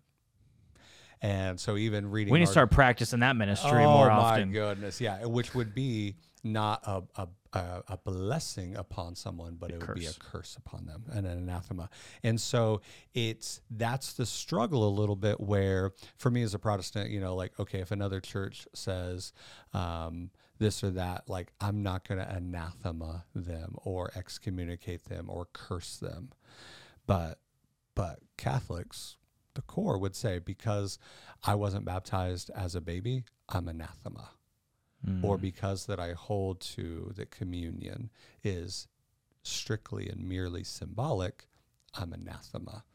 and 1.23 1.57
so 1.59 1.77
even 1.77 2.11
reading 2.11 2.31
We 2.33 2.39
need 2.39 2.45
to 2.45 2.51
start 2.51 2.69
practicing 2.69 3.21
that 3.21 3.35
ministry 3.35 3.83
oh 3.83 3.93
more 3.97 4.11
often. 4.11 4.43
Oh, 4.43 4.45
my 4.45 4.51
goodness 4.51 5.01
yeah 5.01 5.25
which 5.25 5.55
would 5.55 5.73
be 5.73 6.17
not 6.43 6.81
a, 6.85 7.01
a, 7.15 7.27
a, 7.53 7.83
a 7.87 7.97
blessing 7.97 8.75
upon 8.75 9.15
someone 9.15 9.55
but 9.57 9.71
A 9.71 9.75
it 9.75 9.87
would 9.87 9.95
be 9.95 10.05
a 10.05 10.09
curse. 10.09 10.19
curse 10.19 10.55
upon 10.57 10.85
them 10.85 11.05
and 11.11 11.25
an 11.25 11.37
anathema 11.37 11.89
and 12.21 12.39
so 12.39 12.81
it's 13.13 13.61
that's 13.71 14.13
the 14.13 14.25
struggle 14.25 14.87
a 14.87 14.91
little 14.91 15.15
bit 15.15 15.39
where 15.39 15.93
for 16.17 16.29
me 16.29 16.43
as 16.43 16.53
a 16.53 16.59
protestant 16.59 17.09
you 17.09 17.21
know 17.21 17.33
like 17.35 17.57
okay 17.59 17.79
if 17.79 17.91
another 17.91 18.19
church 18.19 18.67
says 18.73 19.31
um, 19.73 20.29
this 20.59 20.83
or 20.83 20.89
that 20.91 21.29
like 21.29 21.53
i'm 21.61 21.81
not 21.81 22.05
going 22.05 22.19
to 22.19 22.29
anathema 22.29 23.23
them 23.33 23.75
or 23.77 24.11
excommunicate 24.15 25.05
them 25.05 25.29
or 25.29 25.47
curse 25.53 25.95
them 25.95 26.29
but 27.07 27.39
but 27.95 28.19
catholics 28.37 29.15
the 29.55 29.61
core 29.61 29.97
would 29.97 30.15
say 30.15 30.39
because 30.39 30.97
i 31.43 31.53
wasn't 31.55 31.85
baptized 31.85 32.49
as 32.55 32.75
a 32.75 32.81
baby 32.81 33.23
i'm 33.49 33.67
anathema 33.67 34.29
or 35.21 35.37
because 35.37 35.85
that 35.87 35.99
I 35.99 36.13
hold 36.13 36.61
to 36.61 37.11
that 37.17 37.29
communion 37.29 38.09
is 38.41 38.87
strictly 39.41 40.07
and 40.07 40.29
merely 40.29 40.63
symbolic, 40.63 41.47
I'm 41.93 42.13
anathema. 42.13 42.85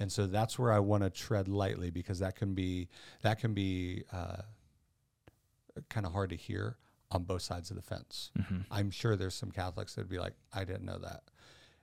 And 0.00 0.10
so 0.10 0.26
that's 0.26 0.58
where 0.58 0.72
I 0.72 0.80
want 0.80 1.04
to 1.04 1.10
tread 1.10 1.46
lightly 1.46 1.90
because 1.90 2.18
that 2.18 2.34
can 2.34 2.54
be 2.54 2.88
that 3.22 3.38
can 3.38 3.54
be 3.54 4.02
uh, 4.12 4.38
kind 5.88 6.06
of 6.06 6.12
hard 6.12 6.30
to 6.30 6.36
hear 6.36 6.76
on 7.12 7.22
both 7.22 7.42
sides 7.42 7.70
of 7.70 7.76
the 7.76 7.82
fence. 7.82 8.32
I'm 8.72 8.90
sure 8.90 9.14
there's 9.14 9.34
some 9.36 9.52
Catholics 9.52 9.94
that'd 9.94 10.10
be 10.10 10.18
like, 10.18 10.34
I 10.52 10.64
didn't 10.64 10.84
know 10.84 10.98
that, 10.98 11.22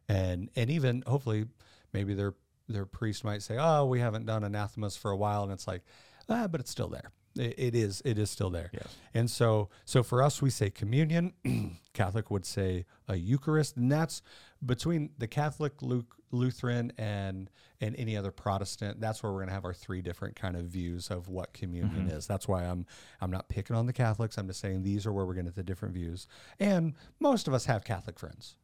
and 0.10 0.50
and 0.58 0.70
even 0.70 1.02
hopefully 1.08 1.46
maybe 1.94 2.14
their 2.14 2.34
their 2.72 2.86
priest 2.86 3.24
might 3.24 3.42
say, 3.42 3.58
oh, 3.60 3.86
we 3.86 4.00
haven't 4.00 4.26
done 4.26 4.44
anathemas 4.44 4.98
for 4.98 5.12
a 5.12 5.18
while, 5.18 5.44
and 5.44 5.52
it's 5.52 5.68
like, 5.68 5.84
ah, 6.30 6.48
but 6.48 6.60
it's 6.60 6.72
still 6.72 6.90
there. 6.90 7.12
It, 7.36 7.56
it 7.58 7.76
is 7.76 8.02
it 8.04 8.18
is 8.18 8.30
still 8.30 8.50
there. 8.50 8.70
Yes. 8.74 8.96
And 9.14 9.30
so, 9.30 9.70
so 9.86 10.04
for 10.04 10.22
us, 10.22 10.42
we 10.42 10.50
say 10.50 10.70
communion. 10.70 11.34
Catholic 11.94 12.30
would 12.32 12.46
say 12.46 12.86
a 13.08 13.16
Eucharist, 13.16 13.78
and 13.78 13.92
that's 13.92 14.22
between 14.66 15.12
the 15.18 15.28
Catholic, 15.28 15.82
Lu- 15.82 16.06
Lutheran, 16.32 16.92
and 16.98 17.50
and 17.80 17.96
any 17.96 18.16
other 18.18 18.32
Protestant. 18.32 19.00
That's 19.00 19.24
where 19.24 19.32
we're 19.32 19.40
going 19.40 19.50
to 19.50 19.54
have 19.54 19.66
our 19.66 19.74
three 19.74 20.02
different 20.02 20.36
kind 20.36 20.56
of 20.56 20.66
views 20.66 21.10
of 21.10 21.30
what 21.30 21.54
communion 21.54 22.10
is. 22.10 22.28
That's 22.28 22.48
why 22.48 22.64
I'm 22.64 22.86
I'm 23.22 23.32
not 23.32 23.50
picking 23.50 23.76
on 23.76 23.86
the 23.86 23.94
Catholics. 23.94 24.38
I'm 24.38 24.48
just 24.48 24.60
saying 24.60 24.84
these 24.84 25.06
are 25.06 25.14
where 25.14 25.26
we're 25.26 25.34
going 25.34 25.46
to 25.46 25.52
get 25.52 25.56
the 25.56 25.64
different 25.64 25.94
views. 25.94 26.28
And 26.60 26.94
most 27.20 27.48
of 27.48 27.54
us 27.54 27.66
have 27.66 27.84
Catholic 27.84 28.20
friends. 28.20 28.58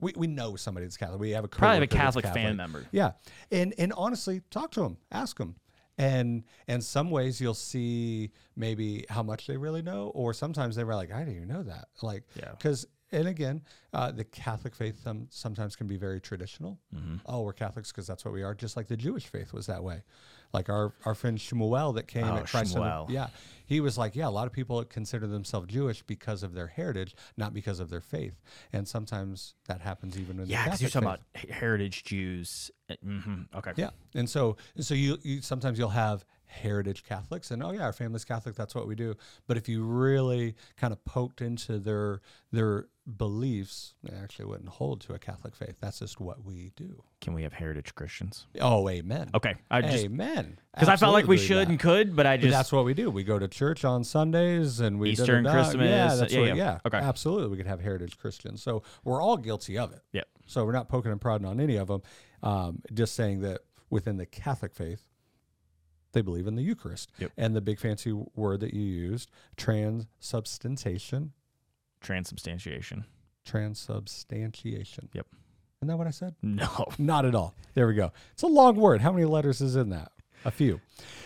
We, 0.00 0.12
we 0.16 0.26
know 0.26 0.56
somebody 0.56 0.86
that's 0.86 0.96
Catholic. 0.96 1.20
We 1.20 1.30
have 1.30 1.44
a 1.44 1.48
Probably 1.48 1.74
have 1.74 1.82
a 1.82 1.86
that's 1.86 1.94
Catholic, 1.94 2.24
fan 2.26 2.56
member. 2.56 2.86
yeah, 2.92 3.12
and 3.50 3.74
and 3.78 3.92
honestly, 3.96 4.42
talk 4.50 4.70
to 4.72 4.80
them, 4.80 4.96
ask 5.12 5.36
them, 5.38 5.56
and 5.98 6.44
and 6.68 6.82
some 6.82 7.10
ways 7.10 7.40
you'll 7.40 7.54
see 7.54 8.30
maybe 8.56 9.04
how 9.10 9.22
much 9.22 9.46
they 9.46 9.56
really 9.56 9.82
know, 9.82 10.08
or 10.14 10.32
sometimes 10.32 10.76
they 10.76 10.84
were 10.84 10.94
like, 10.94 11.12
I 11.12 11.18
didn't 11.20 11.36
even 11.36 11.48
know 11.48 11.62
that, 11.64 11.88
like, 12.02 12.24
Yeah. 12.34 12.50
because. 12.52 12.86
And 13.12 13.26
again, 13.26 13.62
uh, 13.92 14.12
the 14.12 14.24
Catholic 14.24 14.74
faith 14.74 15.04
um, 15.06 15.26
sometimes 15.30 15.74
can 15.74 15.86
be 15.88 15.96
very 15.96 16.20
traditional. 16.20 16.78
Oh, 17.26 17.42
we're 17.42 17.52
Catholics 17.52 17.90
because 17.90 18.06
that's 18.06 18.24
what 18.24 18.32
we 18.32 18.42
are. 18.44 18.54
Just 18.54 18.76
like 18.76 18.86
the 18.86 18.96
Jewish 18.96 19.26
faith 19.26 19.52
was 19.52 19.66
that 19.66 19.82
way. 19.82 20.02
Like 20.52 20.68
our, 20.68 20.92
our 21.04 21.14
friend 21.14 21.36
Shmuel 21.38 21.94
that 21.96 22.06
came 22.08 22.24
Oh, 22.26 22.36
at 22.36 22.46
Christ. 22.48 22.76
Shmuel. 22.76 23.10
yeah, 23.10 23.28
he 23.66 23.80
was 23.80 23.96
like, 23.98 24.14
yeah, 24.16 24.28
a 24.28 24.30
lot 24.30 24.46
of 24.46 24.52
people 24.52 24.84
consider 24.84 25.26
themselves 25.26 25.66
Jewish 25.68 26.02
because 26.02 26.42
of 26.42 26.54
their 26.54 26.66
heritage, 26.68 27.14
not 27.36 27.52
because 27.54 27.78
of 27.80 27.90
their 27.90 28.00
faith. 28.00 28.40
And 28.72 28.86
sometimes 28.86 29.54
that 29.66 29.80
happens 29.80 30.18
even 30.18 30.38
in 30.40 30.46
Yeah, 30.48 30.64
because 30.64 30.80
you're 30.80 30.90
talking 30.90 31.08
faith. 31.08 31.44
about 31.44 31.50
heritage 31.56 32.04
Jews. 32.04 32.70
hmm 33.02 33.42
Okay. 33.54 33.72
Yeah, 33.76 33.90
and 34.14 34.28
so 34.30 34.56
and 34.76 34.84
so 34.84 34.94
you, 34.94 35.18
you 35.22 35.40
sometimes 35.42 35.78
you'll 35.78 35.88
have 35.90 36.24
heritage 36.50 37.04
Catholics, 37.04 37.50
and 37.50 37.62
oh 37.62 37.70
yeah, 37.70 37.82
our 37.84 37.92
family's 37.92 38.24
Catholic. 38.24 38.54
That's 38.56 38.74
what 38.74 38.86
we 38.86 38.94
do. 38.94 39.14
But 39.46 39.56
if 39.56 39.68
you 39.68 39.82
really 39.82 40.56
kind 40.76 40.92
of 40.92 41.04
poked 41.04 41.40
into 41.40 41.78
their 41.78 42.20
their 42.52 42.88
beliefs, 43.16 43.94
they 44.02 44.16
actually 44.16 44.44
wouldn't 44.44 44.68
hold 44.68 45.00
to 45.02 45.14
a 45.14 45.18
Catholic 45.18 45.54
faith. 45.56 45.76
That's 45.80 45.98
just 46.00 46.20
what 46.20 46.44
we 46.44 46.72
do. 46.76 47.02
Can 47.20 47.34
we 47.34 47.42
have 47.42 47.52
heritage 47.52 47.94
Christians? 47.94 48.46
Oh, 48.60 48.88
amen. 48.88 49.30
Okay. 49.34 49.54
I 49.70 49.80
just 49.82 50.04
amen. 50.04 50.58
because 50.72 50.88
I 50.88 50.96
felt 50.96 51.12
like 51.12 51.26
we 51.26 51.36
should 51.36 51.68
and 51.68 51.78
could, 51.78 52.14
but 52.14 52.26
I 52.26 52.36
But 52.36 52.42
just 52.42 52.52
that's 52.52 52.72
what 52.72 52.84
we 52.84 52.94
do. 52.94 53.10
We 53.10 53.24
go 53.24 53.38
to 53.38 53.48
church 53.48 53.84
on 53.84 54.04
Sundays 54.04 54.80
and 54.80 55.00
we 55.00 55.10
Easter 55.10 55.36
and 55.36 55.44
da-da-da. 55.44 55.64
Christmas, 55.64 55.88
Yeah, 55.88 56.14
that's 56.14 56.32
yeah, 56.32 56.40
what, 56.40 56.48
yeah. 56.48 56.54
yeah. 56.54 56.78
Okay. 56.86 56.98
Absolutely, 56.98 57.48
we 57.48 57.56
could 57.56 57.66
have 57.66 57.80
heritage 57.80 58.16
Christians. 58.18 58.62
So 58.62 58.82
we're 59.04 59.20
all 59.20 59.36
guilty 59.36 59.76
of 59.78 59.92
it. 59.92 60.02
Yep. 60.12 60.28
So 60.46 60.64
we're 60.64 60.72
not 60.72 60.88
poking 60.88 61.10
and 61.10 61.20
prodding 61.20 61.46
on 61.46 61.58
any 61.60 61.76
of 61.76 61.88
them. 61.88 62.02
Um, 62.42 62.82
just 62.94 63.14
saying 63.14 63.40
that 63.40 63.62
within 63.90 64.16
the 64.18 64.26
Catholic 64.26 64.74
faith, 64.74 65.02
they 66.12 66.20
believe 66.22 66.46
in 66.46 66.54
the 66.56 66.62
Eucharist. 66.62 67.10
Yep. 67.18 67.32
And 67.36 67.54
the 67.54 67.60
big 67.60 67.78
fancy 67.78 68.12
word 68.34 68.60
that 68.60 68.74
you 68.74 68.82
used, 68.82 69.30
transubstantiation, 69.56 71.32
transubstantiation. 72.00 73.04
transubstantiation. 73.44 75.08
Yep. 75.12 75.26
Isn't 75.80 75.88
that 75.88 75.96
what 75.96 76.06
I 76.06 76.10
said? 76.10 76.34
No. 76.42 76.86
Not 76.98 77.24
at 77.24 77.34
all. 77.34 77.54
There 77.74 77.86
we 77.86 77.94
go. 77.94 78.12
It's 78.32 78.42
a 78.42 78.46
long 78.46 78.76
word. 78.76 79.00
How 79.00 79.12
many 79.12 79.24
letters 79.24 79.60
is 79.60 79.76
in 79.76 79.90
that? 79.90 80.12
A 80.44 80.50
few. 80.50 80.80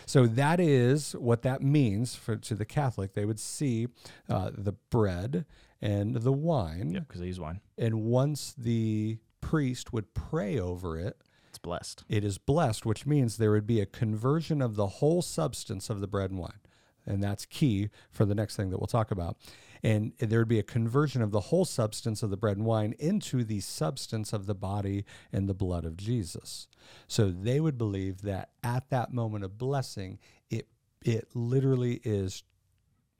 So 0.07 0.26
that 0.26 0.59
is 0.59 1.12
what 1.12 1.43
that 1.43 1.62
means 1.62 2.16
for 2.16 2.37
to 2.37 2.55
the 2.55 2.64
Catholic. 2.64 3.12
They 3.14 3.24
would 3.24 3.39
see 3.39 3.87
uh, 4.28 4.51
the 4.53 4.72
bread 4.91 5.45
and 5.80 6.16
the 6.16 6.32
wine, 6.32 6.91
Yeah, 6.93 7.01
because 7.01 7.20
they 7.20 7.28
use 7.28 7.39
wine. 7.39 7.61
and 7.78 8.03
once 8.03 8.55
the 8.57 9.18
priest 9.41 9.93
would 9.93 10.14
pray 10.14 10.59
over 10.59 10.99
it, 10.99 11.16
blessed. 11.65 12.05
it 12.09 12.23
is 12.25 12.39
blessed, 12.39 12.87
which 12.87 13.05
means 13.07 13.36
there 13.36 13.51
would 13.51 13.66
be 13.66 13.81
a 13.81 13.86
conversion 13.86 14.62
of 14.62 14.77
the 14.77 14.86
whole 14.86 15.20
substance 15.23 15.91
of 15.91 16.01
the 16.01 16.07
bread 16.07 16.31
and 16.31 16.39
wine. 16.39 16.61
And 17.07 17.23
that's 17.23 17.45
key 17.45 17.91
for 18.12 18.24
the 18.24 18.35
next 18.35 18.55
thing 18.57 18.70
that 18.70 18.78
we'll 18.78 18.86
talk 18.86 19.11
about. 19.11 19.36
And 19.82 20.12
there 20.19 20.39
would 20.39 20.49
be 20.49 20.59
a 20.59 20.62
conversion 20.62 21.20
of 21.20 21.32
the 21.32 21.41
whole 21.41 21.66
substance 21.66 22.23
of 22.23 22.31
the 22.31 22.36
bread 22.39 22.57
and 22.57 22.65
wine 22.65 22.95
into 22.99 23.45
the 23.45 23.61
substance 23.61 24.32
of 24.32 24.47
the 24.47 24.55
body 24.55 25.05
and 25.31 25.47
the 25.47 25.53
blood 25.55 25.85
of 25.85 25.97
Jesus. 25.99 26.69
So 27.07 27.31
they 27.31 27.61
would 27.61 27.77
believe 27.77 28.23
that 28.23 28.51
at 28.62 28.89
that 28.89 29.12
moment 29.12 29.45
of 29.45 29.59
blessing, 29.59 30.19
it 30.49 30.69
it 31.05 31.28
literally 31.35 32.01
is 32.05 32.43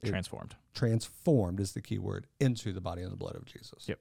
It- 0.03 0.09
Transformed. 0.09 0.57
transformed 0.73 1.61
is 1.61 1.73
the 1.73 1.83
key 1.83 1.99
word 1.99 2.27
into 2.41 2.73
the 2.73 2.81
body 2.81 3.03
and 3.03 3.13
the 3.13 3.17
blood 3.17 3.37
of 3.37 3.45
Jesus. 3.45 3.87
Yep. 3.87 3.99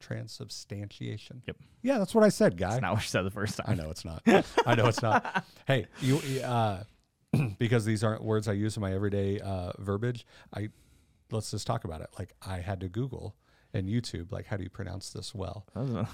Transubstantiation. 0.00 1.42
Yep. 1.46 1.56
Yeah, 1.82 1.98
that's 1.98 2.14
what 2.14 2.24
I 2.24 2.28
said, 2.28 2.56
guy. 2.56 2.70
That's 2.70 2.82
not 2.82 2.92
what 2.94 3.02
you 3.02 3.08
said 3.08 3.22
the 3.22 3.30
first 3.30 3.56
time. 3.58 3.66
I 3.68 3.74
know 3.74 3.90
it's 3.90 4.04
not. 4.04 4.22
I 4.66 4.74
know 4.74 4.86
it's 4.86 5.02
not. 5.02 5.44
Hey, 5.66 5.86
you 6.00 6.20
uh, 6.44 6.84
because 7.58 7.84
these 7.84 8.04
aren't 8.04 8.22
words 8.22 8.46
I 8.46 8.52
use 8.52 8.76
in 8.76 8.80
my 8.82 8.92
everyday 8.94 9.40
uh, 9.40 9.72
verbiage. 9.78 10.24
I 10.54 10.68
let's 11.32 11.50
just 11.50 11.66
talk 11.66 11.82
about 11.84 12.00
it. 12.02 12.08
Like 12.18 12.32
I 12.40 12.58
had 12.60 12.80
to 12.80 12.88
Google 12.88 13.34
and 13.74 13.88
YouTube, 13.88 14.30
like 14.30 14.46
how 14.46 14.56
do 14.56 14.62
you 14.62 14.70
pronounce 14.70 15.10
this 15.10 15.34
well? 15.34 15.66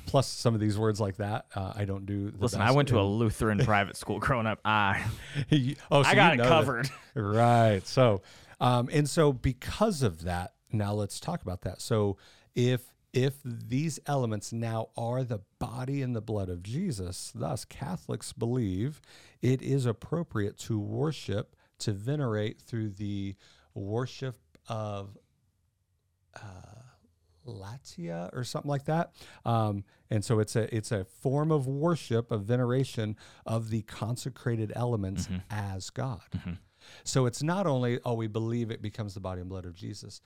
Plus, 0.06 0.26
some 0.26 0.54
of 0.54 0.60
these 0.60 0.78
words 0.78 1.00
like 1.00 1.18
that, 1.18 1.46
uh, 1.54 1.74
I 1.76 1.84
don't 1.84 2.06
do. 2.06 2.30
The 2.30 2.38
Listen, 2.38 2.62
I 2.62 2.70
went 2.70 2.88
to 2.88 2.98
a 2.98 3.02
Lutheran 3.04 3.58
private 3.58 3.96
school 3.96 4.18
growing 4.18 4.46
up. 4.46 4.58
I 4.64 5.04
You- 5.50 5.76
oh, 5.90 6.02
so 6.02 6.08
I 6.08 6.12
you 6.12 6.16
got 6.16 6.32
it 6.32 6.36
know 6.38 6.44
that. 6.44 6.48
covered. 6.48 6.90
Right. 7.14 7.86
So, 7.86 8.22
um, 8.58 8.88
and 8.90 9.08
so 9.08 9.34
because 9.34 10.02
of 10.02 10.22
that, 10.22 10.54
now 10.72 10.94
let's 10.94 11.20
talk 11.20 11.42
about 11.42 11.60
that. 11.62 11.82
So, 11.82 12.16
if 12.54 12.80
if 13.12 13.34
these 13.44 13.98
elements 14.06 14.52
now 14.52 14.88
are 14.96 15.22
the 15.22 15.40
body 15.58 16.02
and 16.02 16.16
the 16.16 16.20
blood 16.20 16.48
of 16.48 16.62
Jesus, 16.62 17.30
thus 17.34 17.64
Catholics 17.64 18.32
believe 18.32 19.00
it 19.40 19.60
is 19.60 19.86
appropriate 19.86 20.56
to 20.58 20.78
worship, 20.78 21.54
to 21.78 21.92
venerate 21.92 22.60
through 22.60 22.90
the 22.90 23.34
worship 23.74 24.36
of 24.68 25.18
uh, 26.36 26.40
latria 27.46 28.30
or 28.32 28.44
something 28.44 28.70
like 28.70 28.86
that. 28.86 29.12
Um, 29.44 29.84
and 30.10 30.24
so 30.24 30.38
it's 30.38 30.56
a 30.56 30.74
it's 30.74 30.92
a 30.92 31.04
form 31.04 31.50
of 31.50 31.66
worship, 31.66 32.30
of 32.30 32.44
veneration 32.44 33.16
of 33.44 33.70
the 33.70 33.82
consecrated 33.82 34.72
elements 34.74 35.28
as 35.50 35.90
God. 35.90 36.22
So 37.04 37.26
it's 37.26 37.42
not 37.42 37.66
only 37.66 38.00
oh 38.04 38.14
we 38.14 38.26
believe 38.26 38.70
it 38.70 38.80
becomes 38.80 39.14
the 39.14 39.20
body 39.20 39.40
and 39.40 39.50
blood 39.50 39.66
of 39.66 39.74
Jesus, 39.74 40.20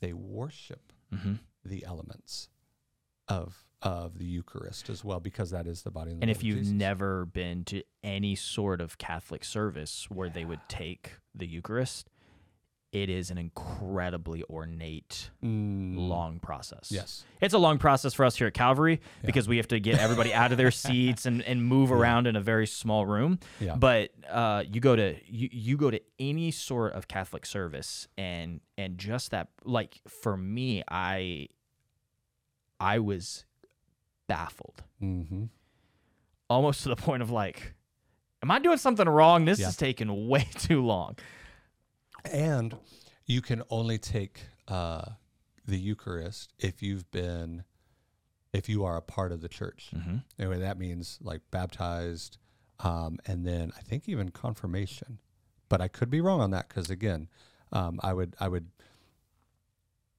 they 0.00 0.12
worship 0.12 0.92
Mm-hmm. 1.14 1.34
The 1.64 1.84
elements 1.86 2.48
of 3.28 3.64
of 3.82 4.18
the 4.18 4.24
Eucharist 4.24 4.88
as 4.88 5.04
well 5.04 5.18
because 5.18 5.50
that 5.50 5.66
is 5.66 5.82
the 5.82 5.90
body 5.90 6.12
and 6.12 6.20
the 6.20 6.22
And 6.22 6.30
if 6.30 6.44
you've 6.44 6.58
Jesus. 6.58 6.72
never 6.72 7.26
been 7.26 7.64
to 7.64 7.82
any 8.04 8.36
sort 8.36 8.80
of 8.80 8.96
Catholic 8.96 9.42
service 9.44 10.06
where 10.08 10.28
they 10.28 10.44
would 10.44 10.60
take 10.68 11.14
the 11.34 11.48
Eucharist, 11.48 12.08
it 12.92 13.08
is 13.08 13.30
an 13.30 13.38
incredibly 13.38 14.44
ornate, 14.50 15.30
Mm, 15.42 15.96
long 16.08 16.38
process. 16.38 16.92
yes, 16.92 17.24
It's 17.40 17.54
a 17.54 17.58
long 17.58 17.78
process 17.78 18.12
for 18.12 18.24
us 18.26 18.36
here 18.36 18.46
at 18.48 18.54
Calvary 18.54 19.00
because 19.24 19.48
we 19.48 19.56
have 19.56 19.68
to 19.68 19.80
get 19.80 19.98
everybody 19.98 20.32
out 20.34 20.52
of 20.52 20.58
their 20.58 20.70
seats 20.84 21.24
and, 21.24 21.42
and 21.42 21.64
move 21.64 21.90
around 21.90 22.26
in 22.26 22.36
a 22.36 22.40
very 22.42 22.66
small 22.66 23.06
room. 23.06 23.38
Yeah. 23.60 23.76
But 23.76 24.10
uh, 24.30 24.64
you 24.70 24.80
go 24.80 24.94
to 24.94 25.16
you, 25.26 25.48
you 25.50 25.76
go 25.78 25.90
to 25.90 26.00
any 26.18 26.50
sort 26.50 26.92
of 26.92 27.08
Catholic 27.08 27.46
service 27.46 28.08
and 28.18 28.60
and 28.76 28.98
just 28.98 29.30
that 29.30 29.48
like 29.64 29.98
for 30.06 30.36
me 30.36 30.82
I 30.86 31.48
I 32.78 32.98
was 32.98 33.44
baffled 34.28 34.82
hmm 35.00 35.44
almost 36.48 36.82
to 36.82 36.88
the 36.90 36.96
point 36.96 37.22
of 37.22 37.30
like 37.30 37.74
am 38.42 38.50
I 38.50 38.58
doing 38.58 38.76
something 38.76 39.08
wrong? 39.08 39.46
This 39.46 39.58
Yeah. 39.60 39.68
is 39.68 39.76
taking 39.76 40.28
way 40.28 40.46
too 40.58 40.84
long. 40.84 41.16
And 42.24 42.76
you 43.26 43.40
can 43.42 43.62
only 43.70 43.98
take 43.98 44.40
uh, 44.68 45.04
the 45.66 45.78
Eucharist 45.78 46.52
if 46.58 46.82
you've 46.82 47.10
been 47.10 47.64
if 48.52 48.68
you 48.68 48.84
are 48.84 48.96
a 48.96 49.02
part 49.02 49.32
of 49.32 49.40
the 49.40 49.48
church. 49.48 49.88
Mm-hmm. 49.94 50.16
Anyway, 50.38 50.58
that 50.58 50.78
means 50.78 51.18
like 51.22 51.40
baptized, 51.50 52.38
um, 52.80 53.18
and 53.26 53.46
then 53.46 53.72
I 53.76 53.80
think 53.80 54.08
even 54.08 54.30
confirmation. 54.30 55.18
But 55.68 55.80
I 55.80 55.88
could 55.88 56.10
be 56.10 56.20
wrong 56.20 56.40
on 56.40 56.50
that 56.50 56.68
because 56.68 56.90
again, 56.90 57.28
um, 57.72 57.98
I 58.02 58.12
would 58.12 58.36
I 58.38 58.48
would 58.48 58.66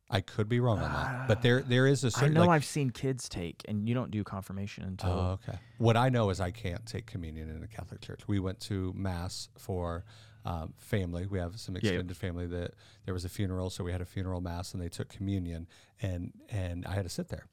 I 0.10 0.22
could 0.22 0.50
be 0.50 0.60
wrong 0.60 0.80
on 0.80 0.92
that. 0.92 1.28
But 1.28 1.42
there 1.42 1.62
there 1.68 1.88
is 1.88 2.04
a 2.04 2.12
certain 2.12 2.38
I 2.38 2.40
know 2.40 2.48
like, 2.48 2.56
I've 2.56 2.66
seen 2.66 2.90
kids 2.90 3.30
take 3.30 3.64
and 3.68 3.88
you 3.88 3.94
don't 3.94 4.12
do 4.12 4.24
confirmation 4.24 4.84
until 4.84 5.12
Oh, 5.12 5.40
okay. 5.48 5.60
What 5.78 5.96
I 5.98 6.10
know 6.10 6.30
is 6.30 6.42
I 6.42 6.52
can't 6.52 6.86
take 6.86 7.06
communion 7.06 7.50
in 7.50 7.64
a 7.64 7.68
Catholic 7.68 8.02
church. 8.02 8.22
We 8.28 8.40
went 8.40 8.60
to 8.62 8.94
mass 8.96 9.50
for 9.58 10.06
um, 10.45 10.74
family. 10.78 11.26
We 11.28 11.40
have 11.40 11.60
some 11.60 11.76
Yeah, 11.76 11.82
yeah. 11.84 11.90
extended 11.91 12.18
family 12.18 12.48
that 12.48 12.74
there 13.06 13.14
was 13.14 13.26
a 13.26 13.30
funeral, 13.30 13.70
so 13.70 13.84
we 13.84 13.91
had 13.91 14.02
a 14.02 14.06
funeral 14.06 14.41
mass, 14.41 14.74
and 14.74 14.82
they 14.84 14.90
took 14.90 15.10
communion, 15.10 15.68
and 16.02 16.32
and 16.49 16.86
I 16.86 16.94
had 16.94 17.03
to 17.03 17.10
sit 17.10 17.30
there, 17.30 17.45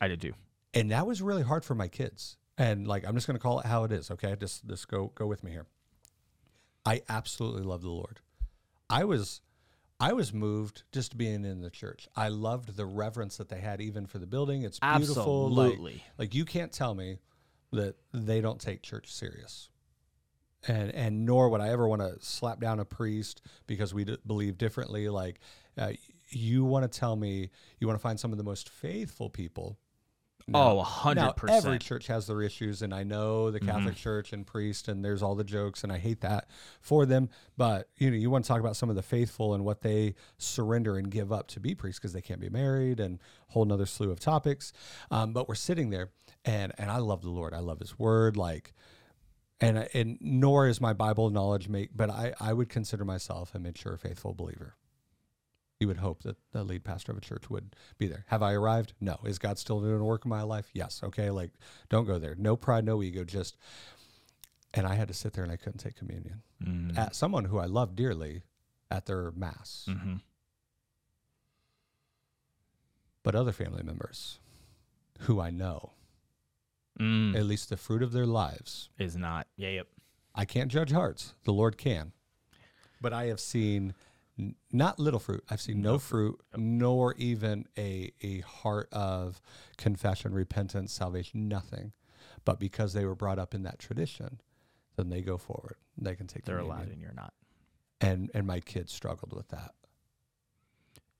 I 0.00 0.08
did 0.08 0.20
too. 0.20 0.34
and 0.74 0.90
that 0.90 1.06
was 1.06 1.22
really 1.22 1.42
hard 1.42 1.64
for 1.64 1.74
my 1.74 1.88
kids. 1.88 2.36
And 2.58 2.88
like, 2.88 3.06
I'm 3.06 3.14
just 3.14 3.26
going 3.26 3.36
to 3.36 3.42
call 3.42 3.60
it 3.60 3.66
how 3.66 3.84
it 3.84 3.92
is. 3.92 4.10
Okay, 4.10 4.34
just 4.40 4.66
just 4.66 4.88
go 4.88 5.12
go 5.14 5.26
with 5.26 5.44
me 5.44 5.50
here. 5.50 5.66
I 6.84 7.02
absolutely 7.08 7.62
love 7.62 7.82
the 7.82 7.90
Lord. 7.90 8.20
I 8.88 9.04
was 9.04 9.40
I 9.98 10.12
was 10.12 10.32
moved 10.32 10.82
just 10.92 11.16
being 11.16 11.44
in 11.44 11.60
the 11.62 11.70
church. 11.70 12.08
I 12.16 12.28
loved 12.28 12.76
the 12.76 12.86
reverence 12.86 13.36
that 13.38 13.48
they 13.48 13.60
had 13.60 13.80
even 13.80 14.06
for 14.06 14.18
the 14.18 14.26
building. 14.26 14.62
It's 14.62 14.78
beautiful. 14.78 15.50
Like, 15.50 15.66
Absolutely. 15.72 16.04
like 16.18 16.34
you 16.34 16.44
can't 16.44 16.72
tell 16.72 16.94
me 16.94 17.18
that 17.72 17.96
they 18.12 18.40
don't 18.40 18.60
take 18.60 18.82
church 18.82 19.12
serious. 19.12 19.68
And 20.68 20.90
and 20.94 21.24
nor 21.26 21.48
would 21.50 21.60
I 21.60 21.68
ever 21.68 21.86
want 21.86 22.02
to 22.02 22.16
slap 22.20 22.60
down 22.60 22.80
a 22.80 22.84
priest 22.84 23.42
because 23.66 23.94
we 23.94 24.04
d- 24.04 24.18
believe 24.26 24.58
differently. 24.58 25.08
Like 25.08 25.40
uh, 25.78 25.92
you 26.28 26.64
want 26.64 26.90
to 26.90 26.98
tell 26.98 27.14
me 27.16 27.50
you 27.78 27.86
want 27.86 27.98
to 27.98 28.02
find 28.02 28.18
some 28.18 28.32
of 28.32 28.38
the 28.38 28.44
most 28.44 28.68
faithful 28.68 29.30
people. 29.30 29.78
Oh, 30.54 30.74
a 30.74 30.76
Now, 30.76 30.82
hundred 30.82 31.20
every 31.22 31.32
percent. 31.34 31.64
Mm-hmm. 31.64 31.76
church 31.78 32.06
has 32.06 32.28
their 32.28 32.40
issues, 32.40 32.80
and 32.82 32.94
I 32.94 33.02
know 33.02 33.50
the 33.50 33.58
Catholic 33.58 33.96
Church 33.96 34.32
and 34.32 34.46
priest, 34.46 34.86
and 34.86 35.04
there's 35.04 35.20
all 35.20 35.34
the 35.34 35.42
jokes, 35.42 35.82
and 35.82 35.92
I 35.92 35.98
hate 35.98 36.20
that 36.20 36.48
for 36.80 37.04
them. 37.04 37.30
But 37.56 37.88
you 37.96 38.10
know, 38.12 38.16
you 38.16 38.30
want 38.30 38.44
to 38.44 38.48
talk 38.48 38.60
about 38.60 38.76
some 38.76 38.88
of 38.88 38.94
the 38.94 39.02
faithful 39.02 39.54
and 39.54 39.64
what 39.64 39.80
they 39.82 40.14
surrender 40.38 40.98
and 40.98 41.10
give 41.10 41.32
up 41.32 41.48
to 41.48 41.58
be 41.60 41.74
priests 41.74 41.98
because 41.98 42.12
they 42.12 42.20
can't 42.20 42.40
be 42.40 42.48
married, 42.48 43.00
and 43.00 43.18
a 43.48 43.52
whole 43.54 43.64
another 43.64 43.86
slew 43.86 44.12
of 44.12 44.20
topics. 44.20 44.72
Um, 45.10 45.32
but 45.32 45.48
we're 45.48 45.56
sitting 45.56 45.90
there, 45.90 46.10
and 46.44 46.72
and 46.78 46.92
I 46.92 46.98
love 46.98 47.22
the 47.22 47.30
Lord. 47.30 47.52
I 47.52 47.58
love 47.60 47.80
His 47.80 47.98
Word, 47.98 48.36
like. 48.36 48.72
And, 49.60 49.88
and 49.94 50.18
nor 50.20 50.66
is 50.68 50.80
my 50.80 50.92
Bible 50.92 51.30
knowledge 51.30 51.68
make, 51.68 51.90
but 51.96 52.10
I, 52.10 52.34
I 52.38 52.52
would 52.52 52.68
consider 52.68 53.04
myself 53.04 53.54
a 53.54 53.58
mature, 53.58 53.96
faithful 53.96 54.34
believer. 54.34 54.76
You 55.80 55.88
would 55.88 55.96
hope 55.98 56.22
that 56.24 56.36
the 56.52 56.62
lead 56.64 56.84
pastor 56.84 57.12
of 57.12 57.18
a 57.18 57.22
church 57.22 57.48
would 57.50 57.74
be 57.98 58.06
there. 58.06 58.24
Have 58.28 58.42
I 58.42 58.52
arrived? 58.52 58.92
No. 59.00 59.18
Is 59.24 59.38
God 59.38 59.58
still 59.58 59.80
doing 59.80 60.02
work 60.04 60.24
in 60.24 60.28
my 60.30 60.42
life? 60.42 60.68
Yes. 60.72 61.00
Okay. 61.02 61.30
Like, 61.30 61.52
don't 61.88 62.06
go 62.06 62.18
there. 62.18 62.34
No 62.36 62.56
pride, 62.56 62.84
no 62.84 63.02
ego. 63.02 63.24
Just, 63.24 63.56
and 64.74 64.86
I 64.86 64.94
had 64.94 65.08
to 65.08 65.14
sit 65.14 65.32
there 65.34 65.44
and 65.44 65.52
I 65.52 65.56
couldn't 65.56 65.78
take 65.78 65.96
communion 65.96 66.42
Mm-hmm. 66.64 66.98
at 66.98 67.14
someone 67.14 67.44
who 67.44 67.58
I 67.58 67.66
love 67.66 67.94
dearly 67.94 68.42
at 68.90 69.04
their 69.04 69.30
mass, 69.32 69.84
Mm-hmm. 69.90 70.14
but 73.22 73.34
other 73.34 73.52
family 73.52 73.82
members 73.82 74.38
who 75.20 75.40
I 75.40 75.50
know, 75.50 75.90
Mm. 76.98 77.36
at 77.36 77.44
least 77.44 77.68
the 77.68 77.76
fruit 77.76 78.02
of 78.02 78.12
their 78.12 78.26
lives. 78.26 78.88
Is 78.98 79.16
not. 79.16 79.46
Yeah. 79.56 79.70
Yep. 79.70 79.86
I 80.34 80.44
can't 80.44 80.70
judge 80.70 80.92
hearts. 80.92 81.34
The 81.44 81.52
Lord 81.52 81.76
can. 81.78 82.12
But 83.00 83.12
I 83.12 83.26
have 83.26 83.40
seen 83.40 83.94
n- 84.38 84.54
not 84.72 84.98
little 84.98 85.20
fruit. 85.20 85.44
I've 85.50 85.60
seen 85.60 85.80
no 85.82 85.98
fruit, 85.98 86.40
nor 86.56 87.14
even 87.14 87.66
a, 87.76 88.12
a 88.22 88.40
heart 88.40 88.88
of 88.92 89.40
confession, 89.76 90.32
repentance, 90.32 90.92
salvation, 90.92 91.48
nothing. 91.48 91.92
But 92.44 92.58
because 92.58 92.92
they 92.92 93.04
were 93.04 93.14
brought 93.14 93.38
up 93.38 93.54
in 93.54 93.62
that 93.64 93.78
tradition, 93.78 94.40
then 94.96 95.10
they 95.10 95.20
go 95.20 95.36
forward. 95.36 95.76
They 95.98 96.14
can 96.14 96.26
take 96.26 96.44
They're 96.44 96.58
allowed 96.58 96.88
and 96.88 97.00
you're 97.00 97.12
not 97.12 97.32
And 98.00 98.30
and 98.34 98.46
my 98.46 98.60
kids 98.60 98.92
struggled 98.92 99.32
with 99.34 99.48
that 99.48 99.72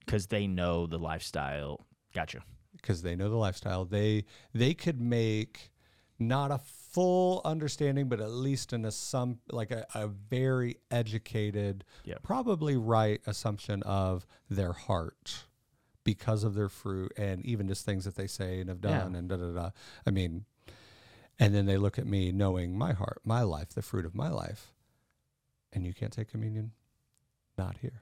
because 0.00 0.26
they 0.28 0.46
know 0.46 0.86
the 0.86 0.98
lifestyle. 0.98 1.86
Gotcha. 2.14 2.42
Because 2.76 3.02
they 3.02 3.16
know 3.16 3.28
the 3.28 3.36
lifestyle. 3.36 3.84
They 3.84 4.24
they 4.54 4.74
could 4.74 5.00
make 5.00 5.70
not 6.18 6.50
a 6.50 6.58
full 6.58 7.42
understanding, 7.44 8.08
but 8.08 8.20
at 8.20 8.30
least 8.30 8.72
an 8.72 8.84
assump 8.84 9.38
like 9.50 9.70
a, 9.70 9.84
a 9.94 10.08
very 10.08 10.76
educated, 10.90 11.84
Yep. 12.04 12.22
probably 12.22 12.76
right 12.76 13.20
assumption 13.26 13.82
of 13.82 14.26
their 14.48 14.72
heart 14.72 15.44
because 16.04 16.42
of 16.44 16.54
their 16.54 16.68
fruit 16.70 17.12
and 17.18 17.44
even 17.44 17.68
just 17.68 17.84
things 17.84 18.04
that 18.04 18.14
they 18.14 18.26
say 18.26 18.60
and 18.60 18.68
have 18.70 18.78
Yeah. 18.82 19.00
done 19.00 19.14
and 19.14 19.28
da 19.28 19.36
da 19.36 19.50
da. 19.52 19.70
I 20.06 20.10
mean, 20.10 20.46
and 21.38 21.54
then 21.54 21.66
they 21.66 21.76
look 21.76 21.98
at 21.98 22.06
me 22.06 22.32
knowing 22.32 22.78
my 22.78 22.92
heart, 22.94 23.20
my 23.24 23.42
life, 23.42 23.70
the 23.70 23.82
fruit 23.82 24.06
of 24.06 24.14
my 24.14 24.30
life, 24.30 24.72
and 25.72 25.84
you 25.84 25.92
can't 25.92 26.12
take 26.12 26.28
communion. 26.30 26.72
Not 27.58 27.78
here. 27.78 28.00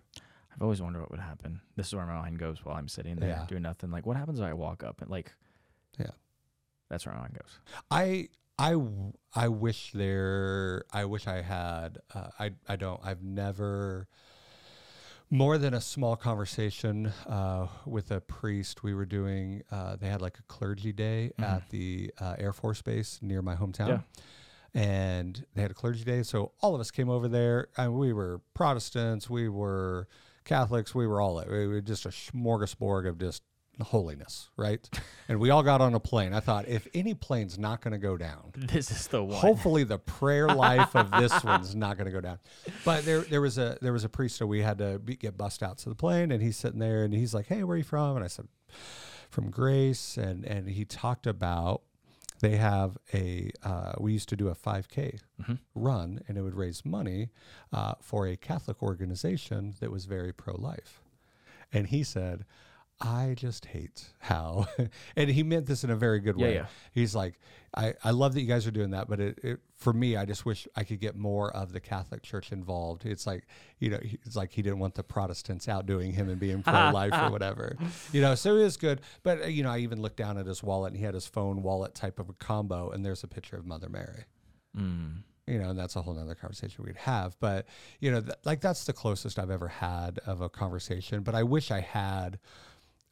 I've 0.54 0.62
always 0.62 0.80
wondered 0.80 1.00
what 1.00 1.10
would 1.10 1.20
happen. 1.20 1.60
This 1.76 1.88
is 1.88 1.94
where 1.94 2.06
my 2.06 2.14
mind 2.14 2.38
goes 2.38 2.64
while 2.64 2.76
I'm 2.76 2.88
sitting 2.88 3.16
there 3.16 3.28
Yeah. 3.30 3.46
doing 3.48 3.62
nothing. 3.62 3.90
Like, 3.90 4.06
what 4.06 4.16
happens 4.16 4.38
if 4.38 4.44
I 4.46 4.52
walk 4.52 4.82
up 4.84 5.00
and 5.02 5.10
like, 5.10 5.34
Yeah. 5.98 6.10
that's 6.88 7.04
where 7.06 7.14
my 7.14 7.22
mind 7.22 7.34
goes. 7.34 7.58
I 7.90 8.28
I 8.58 8.76
I 9.34 9.48
wish 9.48 9.90
there 9.92 10.84
I 10.92 11.06
wish 11.06 11.26
I 11.26 11.42
had 11.42 11.98
uh, 12.14 12.28
I 12.38 12.52
I 12.68 12.76
don't 12.76 13.00
I've 13.04 13.22
never 13.22 14.06
more 15.30 15.58
than 15.58 15.74
a 15.74 15.80
small 15.80 16.14
conversation 16.14 17.06
uh, 17.26 17.66
with 17.86 18.12
a 18.12 18.20
priest 18.20 18.84
we 18.84 18.94
were 18.94 19.06
doing 19.06 19.62
uh, 19.72 19.96
they 19.96 20.06
had 20.08 20.22
like 20.22 20.38
a 20.38 20.42
clergy 20.44 20.92
day 20.92 21.32
at 21.38 21.68
the 21.70 22.12
uh, 22.20 22.36
Air 22.38 22.52
Force 22.52 22.80
Base 22.82 23.18
near 23.22 23.42
my 23.42 23.56
hometown 23.56 23.88
Yeah. 23.88 24.80
and 24.80 25.44
they 25.54 25.62
had 25.62 25.72
a 25.72 25.74
clergy 25.74 26.04
day 26.04 26.22
so 26.22 26.52
all 26.60 26.74
of 26.76 26.80
us 26.80 26.92
came 26.92 27.08
over 27.08 27.26
there 27.26 27.68
and 27.76 27.94
we 27.94 28.12
were 28.12 28.40
Protestants 28.54 29.28
we 29.28 29.48
were 29.48 30.06
Catholics 30.44 30.94
we 30.94 31.06
were 31.06 31.20
all 31.20 31.42
we 31.48 31.66
were 31.66 31.80
just 31.80 32.06
a 32.06 32.10
smorgasbord 32.10 33.08
of 33.08 33.18
just 33.18 33.42
holiness 33.80 34.50
right 34.56 34.88
and 35.28 35.40
we 35.40 35.50
all 35.50 35.64
got 35.64 35.80
on 35.80 35.94
a 35.94 36.00
plane 36.00 36.32
I 36.32 36.38
thought 36.38 36.68
if 36.68 36.86
any 36.94 37.12
plane's 37.12 37.58
not 37.58 37.80
going 37.80 37.90
to 37.92 37.98
go 37.98 38.16
down 38.16 38.52
This 38.56 38.90
is 38.90 39.08
the 39.08 39.22
one. 39.22 39.36
Hopefully, 39.36 39.84
the 39.84 39.98
prayer 39.98 40.48
life 40.48 40.94
of 40.94 41.10
this 41.10 41.42
one's 41.44 41.74
not 41.74 41.96
going 41.96 42.06
to 42.06 42.12
go 42.12 42.20
down. 42.20 42.38
But 42.84 43.04
there, 43.04 43.22
there 43.22 43.40
was 43.40 43.58
a 43.58 43.78
there 43.80 43.92
was 43.92 44.04
a 44.04 44.08
priest, 44.08 44.36
so 44.36 44.46
we 44.46 44.62
had 44.62 44.78
to 44.78 44.98
be, 44.98 45.16
get 45.16 45.36
bussed 45.36 45.62
out 45.62 45.78
to 45.78 45.88
the 45.88 45.94
plane, 45.94 46.30
and 46.30 46.40
he's 46.42 46.56
sitting 46.56 46.78
there, 46.78 47.02
and 47.02 47.12
he's 47.12 47.34
like, 47.34 47.46
"Hey, 47.46 47.64
where 47.64 47.74
are 47.74 47.78
you 47.78 47.84
from?" 47.84 48.16
And 48.16 48.24
I 48.24 48.28
said, 48.28 48.46
"From 49.28 49.50
Grace," 49.50 50.16
and 50.16 50.44
and 50.44 50.68
he 50.68 50.84
talked 50.84 51.26
about 51.26 51.82
they 52.40 52.56
have 52.56 52.98
a 53.12 53.50
uh, 53.62 53.92
we 53.98 54.12
used 54.12 54.28
to 54.30 54.36
do 54.36 54.48
a 54.48 54.54
5K 54.54 55.20
run, 55.74 56.20
and 56.28 56.36
it 56.36 56.42
would 56.42 56.54
raise 56.54 56.84
money 56.84 57.30
uh, 57.72 57.94
for 58.00 58.26
a 58.26 58.36
Catholic 58.36 58.82
organization 58.82 59.74
that 59.80 59.90
was 59.90 60.04
very 60.06 60.32
pro 60.32 60.54
life, 60.54 61.00
and 61.72 61.88
he 61.88 62.02
said. 62.02 62.44
I 63.04 63.34
just 63.36 63.66
hate 63.66 64.02
how, 64.18 64.66
and 65.16 65.28
he 65.30 65.42
meant 65.42 65.66
this 65.66 65.84
in 65.84 65.90
a 65.90 65.96
very 65.96 66.20
good 66.20 66.36
way. 66.36 66.54
yeah. 66.54 66.66
He's 66.92 67.14
like, 67.14 67.38
I, 67.76 67.94
I 68.02 68.10
love 68.12 68.34
that 68.34 68.40
you 68.40 68.46
guys 68.46 68.66
are 68.66 68.70
doing 68.70 68.90
that, 68.90 69.08
but 69.08 69.20
it, 69.20 69.38
it 69.42 69.60
for 69.76 69.92
me, 69.92 70.16
I 70.16 70.24
just 70.24 70.46
wish 70.46 70.66
I 70.76 70.84
could 70.84 71.00
get 71.00 71.16
more 71.16 71.54
of 71.54 71.72
the 71.72 71.80
Catholic 71.80 72.22
Church 72.22 72.52
involved. 72.52 73.04
It's 73.04 73.26
like, 73.26 73.46
you 73.78 73.90
know, 73.90 73.98
it's 74.24 74.36
like 74.36 74.52
he 74.52 74.62
didn't 74.62 74.78
want 74.78 74.94
the 74.94 75.02
Protestants 75.02 75.68
outdoing 75.68 76.12
him 76.12 76.28
and 76.28 76.38
being 76.38 76.62
pro 76.62 76.90
life 76.90 77.12
or 77.12 77.30
whatever, 77.32 77.76
you 78.12 78.20
know. 78.20 78.34
So 78.34 78.56
it 78.56 78.62
is 78.62 78.76
good, 78.76 79.00
but 79.22 79.42
uh, 79.42 79.46
you 79.46 79.62
know, 79.62 79.70
I 79.70 79.78
even 79.78 80.00
looked 80.00 80.16
down 80.16 80.38
at 80.38 80.46
his 80.46 80.62
wallet 80.62 80.92
and 80.92 80.98
he 80.98 81.04
had 81.04 81.14
his 81.14 81.26
phone 81.26 81.62
wallet 81.62 81.94
type 81.94 82.18
of 82.18 82.28
a 82.28 82.34
combo, 82.34 82.90
and 82.90 83.04
there's 83.04 83.24
a 83.24 83.28
picture 83.28 83.56
of 83.56 83.66
Mother 83.66 83.88
Mary 83.88 84.24
you 85.46 85.58
know, 85.58 85.70
and 85.70 85.78
that's 85.78 85.94
a 85.94 86.02
whole 86.02 86.14
nother 86.14 86.34
conversation 86.34 86.84
we'd 86.84 86.96
have. 86.96 87.36
But, 87.38 87.66
you 88.00 88.10
know, 88.10 88.20
th- 88.20 88.34
like 88.44 88.60
that's 88.60 88.84
the 88.84 88.92
closest 88.92 89.38
I've 89.38 89.50
ever 89.50 89.68
had 89.68 90.18
of 90.26 90.40
a 90.40 90.48
conversation. 90.48 91.22
But 91.22 91.34
I 91.34 91.42
wish 91.42 91.70
I 91.70 91.80
had 91.80 92.38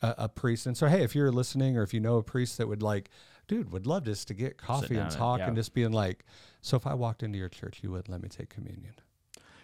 a, 0.02 0.14
a 0.24 0.28
priest. 0.28 0.66
And 0.66 0.76
so, 0.76 0.86
hey, 0.88 1.02
if 1.02 1.14
you're 1.14 1.32
listening 1.32 1.76
or 1.76 1.82
if 1.82 1.94
you 1.94 2.00
know 2.00 2.16
a 2.18 2.22
priest 2.22 2.58
that 2.58 2.68
would 2.68 2.82
like, 2.82 3.08
dude, 3.48 3.72
would 3.72 3.86
love 3.86 4.04
just 4.04 4.28
to 4.28 4.34
get 4.34 4.56
coffee 4.58 4.94
and 4.96 5.04
and- 5.04 5.10
talk 5.12 5.38
yeah. 5.38 5.46
and 5.46 5.56
just 5.56 5.72
being 5.74 5.92
like, 5.92 6.24
so 6.60 6.76
if 6.76 6.86
I 6.86 6.94
walked 6.94 7.22
into 7.22 7.38
your 7.38 7.48
church, 7.48 7.80
you 7.82 7.90
would 7.92 8.08
let 8.08 8.22
me 8.22 8.28
take 8.28 8.48
communion. 8.50 8.94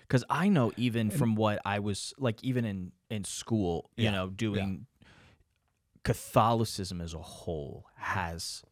because 0.03 0.25
I 0.31 0.49
know 0.49 0.73
even 0.77 1.11
from 1.11 1.35
what 1.37 1.61
I 1.65 1.79
was 1.81 2.15
like, 2.19 2.43
even 2.43 2.65
in 2.65 2.93
in 3.11 3.25
school, 3.25 3.91
you 3.97 4.05
Yeah, 4.05 4.11
know, 4.13 4.29
doing 4.31 4.87
Catholicism 6.05 7.01
as 7.01 7.15
a 7.15 7.19
whole 7.19 7.87
has 7.97 8.63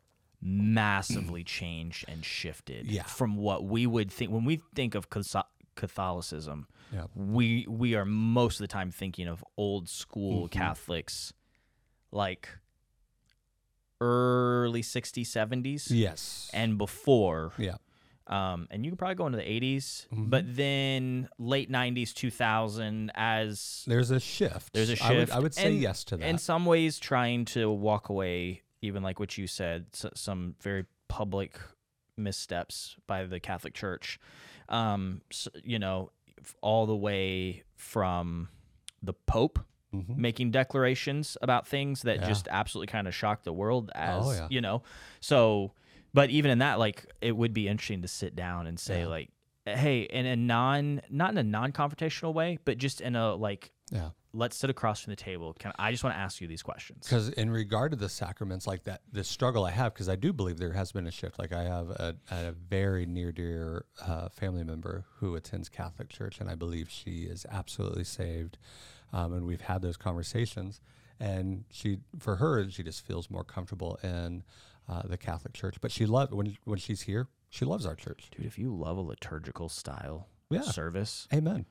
massively 0.41 1.43
changed 1.45 2.05
and 2.09 2.25
shifted 2.25 2.87
Yeah. 2.91 3.03
from 3.05 3.37
what 3.37 3.65
we 3.65 3.87
would 3.87 4.11
think 4.11 4.31
when 4.31 4.45
we 4.45 4.61
think 4.75 4.95
of 4.95 5.09
Catholicism. 5.75 6.67
Yeah. 6.93 7.07
We 7.15 7.67
we 7.69 7.95
are 7.95 8.05
most 8.05 8.61
of 8.61 8.65
the 8.65 8.69
time 8.73 8.91
thinking 8.91 9.27
of 9.29 9.45
old 9.57 9.89
school 9.89 10.45
Mm-hmm. 10.45 10.59
Catholics, 10.59 11.33
like 12.13 12.49
early 14.01 14.83
60s, 14.83 15.27
70s, 15.27 15.87
Yes. 15.91 16.51
and 16.53 16.77
before 16.77 17.53
yeah. 17.59 17.77
um, 18.27 18.67
and 18.71 18.85
you 18.85 18.91
can 18.91 18.97
probably 18.99 19.15
go 19.15 19.27
into 19.27 19.39
the 19.39 19.45
80s, 19.45 20.07
Mm-hmm. 20.09 20.25
but 20.29 20.45
then 20.55 21.29
late 21.39 21.71
90s, 21.71 22.13
2000, 22.13 23.11
as 23.15 23.85
There's 23.87 24.11
a 24.11 24.21
shift. 24.21 24.73
there's 24.75 24.91
a 24.91 24.97
shift. 24.97 25.11
I 25.11 25.17
would, 25.17 25.31
I 25.31 25.39
would 25.39 25.55
say 25.55 25.67
and 25.73 25.81
yes 25.81 26.05
to 26.05 26.17
that. 26.19 26.29
In 26.29 26.37
some 26.39 26.67
ways, 26.67 26.99
trying 26.99 27.45
to 27.47 27.71
walk 27.71 28.09
away, 28.11 28.63
even 28.83 29.03
like 29.03 29.19
what 29.19 29.39
you 29.39 29.47
said, 29.47 29.87
s- 29.95 30.07
some 30.15 30.57
very 30.61 30.85
public 31.09 31.59
missteps 32.19 32.97
by 33.07 33.25
the 33.25 33.41
Catholic 33.41 33.73
Church. 33.75 34.19
Um, 34.69 35.23
s 35.31 35.49
you 35.65 35.79
know, 35.79 36.11
all 36.61 36.85
the 36.87 36.97
way 36.97 37.63
from 37.77 38.49
the 39.03 39.13
Pope 39.15 39.59
Mhm. 39.95 40.17
making 40.17 40.51
declarations 40.51 41.37
about 41.43 41.67
things 41.67 42.03
that 42.03 42.21
Yeah. 42.21 42.27
just 42.29 42.49
absolutely 42.51 42.89
kind 42.91 43.07
of 43.07 43.15
shocked 43.15 43.45
the 43.45 43.53
world 43.53 43.91
as 43.95 44.25
Oh, 44.27 44.33
yeah. 44.33 44.49
you 44.51 44.61
know 44.61 44.83
so 45.21 45.73
but 46.13 46.29
even 46.31 46.51
in 46.51 46.59
that 46.59 46.79
like 46.79 47.07
it 47.21 47.37
would 47.37 47.53
be 47.55 47.69
interesting 47.69 48.03
to 48.03 48.09
sit 48.09 48.35
down 48.35 48.67
and 48.67 48.79
say 48.81 49.03
Yeah. 49.03 49.07
like 49.07 49.31
hey 49.65 50.03
in 50.03 50.27
a 50.27 50.35
non 50.37 51.03
not 51.09 51.31
in 51.31 51.39
a 51.39 51.43
non-confrontational 51.43 52.35
way 52.35 52.59
but 52.65 52.79
just 52.79 53.01
in 53.01 53.15
a 53.17 53.35
like 53.37 53.71
Yeah. 53.93 54.11
let's 54.33 54.57
sit 54.57 54.71
across 54.71 55.03
from 55.03 55.13
the 55.13 55.17
table 55.17 55.55
can 55.55 55.73
i 55.79 55.93
just 55.93 56.03
want 56.03 56.15
to 56.15 56.21
ask 56.21 56.41
you 56.41 56.49
these 56.49 56.63
questions 56.65 57.07
Because 57.07 57.29
in 57.31 57.49
regard 57.51 57.93
to 57.93 57.97
the 57.97 58.09
sacraments, 58.09 58.67
like 58.67 58.83
that, 58.85 59.03
the 59.13 59.23
struggle 59.25 59.65
I 59.65 59.71
have, 59.71 59.95
because 59.95 60.09
I 60.09 60.17
do 60.17 60.33
believe 60.33 60.59
there 60.59 60.73
has 60.73 60.91
been 60.93 61.07
a 61.07 61.11
shift. 61.13 61.39
Like 61.39 61.53
I 61.53 61.63
have 61.63 61.91
a, 61.91 62.17
a 62.31 62.53
very 62.53 63.07
near 63.07 63.31
dear 63.33 63.85
uh, 64.05 64.29
family 64.31 64.65
member 64.65 65.05
who 65.21 65.37
attends 65.37 65.69
Catholic 65.69 66.09
Church, 66.09 66.41
and 66.41 66.51
I 66.51 66.55
believe 66.57 66.91
she 66.91 67.23
is 67.25 67.47
absolutely 67.51 68.05
saved. 68.05 68.59
Um, 69.13 69.33
and 69.33 69.47
we've 69.47 69.61
had 69.63 69.83
those 69.83 69.97
conversations, 69.97 70.81
and 71.21 71.65
she, 71.71 71.99
for 72.19 72.37
her, 72.37 72.69
she 72.71 72.83
just 72.83 73.05
feels 73.07 73.31
more 73.31 73.45
comfortable 73.45 73.99
in 74.03 74.43
uh, 74.89 75.03
the 75.05 75.17
Catholic 75.17 75.55
Church. 75.55 75.77
But 75.81 75.91
she 75.93 76.07
loves 76.07 76.33
when 76.33 76.57
when 76.65 76.79
she's 76.79 77.03
here, 77.03 77.29
she 77.49 77.65
loves 77.65 77.87
our 77.87 77.95
church. 77.95 78.29
dude 78.37 78.45
if 78.47 78.59
you 78.59 78.75
love 78.75 78.97
a 78.97 79.01
liturgical 79.01 79.69
style 79.69 80.29
Yeah. 80.51 80.63
service 80.63 81.27
Amen. 81.33 81.67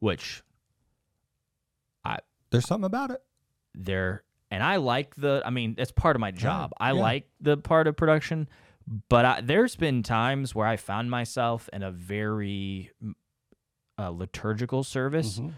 which 0.00 0.42
i 2.04 2.18
There's 2.50 2.66
something 2.66 2.86
about 2.86 3.10
it. 3.10 3.22
there 3.74 4.22
and 4.50 4.62
I 4.62 4.76
like 4.76 5.14
the 5.16 5.42
I 5.44 5.50
mean 5.50 5.74
it's 5.78 5.92
part 5.92 6.16
of 6.16 6.20
my 6.20 6.30
job. 6.30 6.72
I 6.78 6.92
yeah. 6.92 7.00
like 7.00 7.28
the 7.40 7.56
part 7.58 7.86
of 7.86 7.96
production, 7.96 8.48
but 9.10 9.24
I, 9.24 9.40
there's 9.42 9.76
been 9.76 10.02
times 10.02 10.54
where 10.54 10.66
I 10.66 10.76
found 10.76 11.10
myself 11.10 11.68
in 11.72 11.82
a 11.82 11.90
very 11.90 12.90
uh, 13.98 14.08
liturgical 14.10 14.84
service. 14.84 15.38
Mhm. 15.38 15.52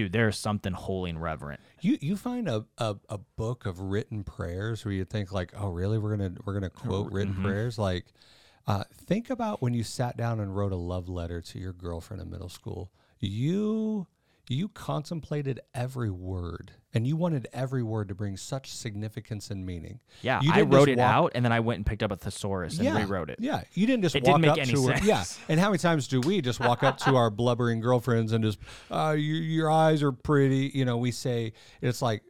Dude, 0.00 0.12
there's 0.12 0.38
something 0.38 0.72
holy 0.72 1.10
and 1.10 1.20
reverent. 1.20 1.60
You 1.82 1.98
you 2.00 2.16
find 2.16 2.48
a, 2.48 2.64
a, 2.78 2.96
a 3.10 3.18
book 3.18 3.66
of 3.66 3.80
written 3.80 4.24
prayers 4.24 4.82
where 4.82 4.94
you 4.94 5.04
think 5.04 5.30
like, 5.30 5.52
oh 5.54 5.68
really, 5.68 5.98
we're 5.98 6.16
gonna 6.16 6.32
we're 6.46 6.54
gonna 6.54 6.70
quote 6.70 7.12
written 7.12 7.34
prayers. 7.42 7.76
Like, 7.76 8.06
uh, 8.66 8.84
think 8.94 9.28
about 9.28 9.60
when 9.60 9.74
you 9.74 9.84
sat 9.84 10.16
down 10.16 10.40
and 10.40 10.56
wrote 10.56 10.72
a 10.72 10.76
love 10.76 11.10
letter 11.10 11.42
to 11.42 11.58
your 11.58 11.74
girlfriend 11.74 12.22
in 12.22 12.30
middle 12.30 12.48
school. 12.48 12.90
You 13.18 14.06
you 14.50 14.68
contemplated 14.68 15.60
every 15.74 16.10
word, 16.10 16.72
and 16.92 17.06
you 17.06 17.16
wanted 17.16 17.46
every 17.52 17.84
word 17.84 18.08
to 18.08 18.14
bring 18.16 18.36
such 18.36 18.72
significance 18.72 19.48
and 19.50 19.64
meaning. 19.64 20.00
Yeah, 20.22 20.40
You 20.42 20.50
I 20.52 20.62
wrote 20.62 20.88
it 20.88 20.98
walk- 20.98 21.14
out 21.14 21.32
and 21.36 21.44
then 21.44 21.52
I 21.52 21.60
went 21.60 21.76
and 21.78 21.86
picked 21.86 22.02
up 22.02 22.10
a 22.10 22.16
thesaurus 22.16 22.78
and 22.80 22.94
rewrote 22.96 23.30
it. 23.30 23.38
Yeah, 23.40 23.62
you 23.74 23.86
didn't 23.86 24.02
just 24.02 24.16
It 24.16 24.24
walk 24.24 24.40
didn't 24.40 24.40
make 24.42 24.50
up 24.50 24.58
any 24.58 24.72
to 24.74 24.86
her. 24.88 24.96
sense. 24.96 25.06
Yeah, 25.06 25.24
and 25.48 25.60
how 25.60 25.68
many 25.68 25.78
times 25.78 26.08
do 26.08 26.20
we 26.20 26.40
just 26.40 26.58
walk 26.58 26.82
up 26.82 26.98
to 26.98 27.14
our 27.14 27.30
blubbering 27.40 27.78
girlfriends 27.80 28.32
and 28.32 28.42
just, 28.42 28.58
uh, 28.90 29.14
your, 29.16 29.36
your 29.36 29.70
eyes 29.70 30.02
are 30.02 30.10
pretty. 30.12 30.72
You 30.74 30.84
know, 30.84 30.96
we 30.96 31.12
say 31.12 31.52
it's 31.80 32.02
like, 32.02 32.22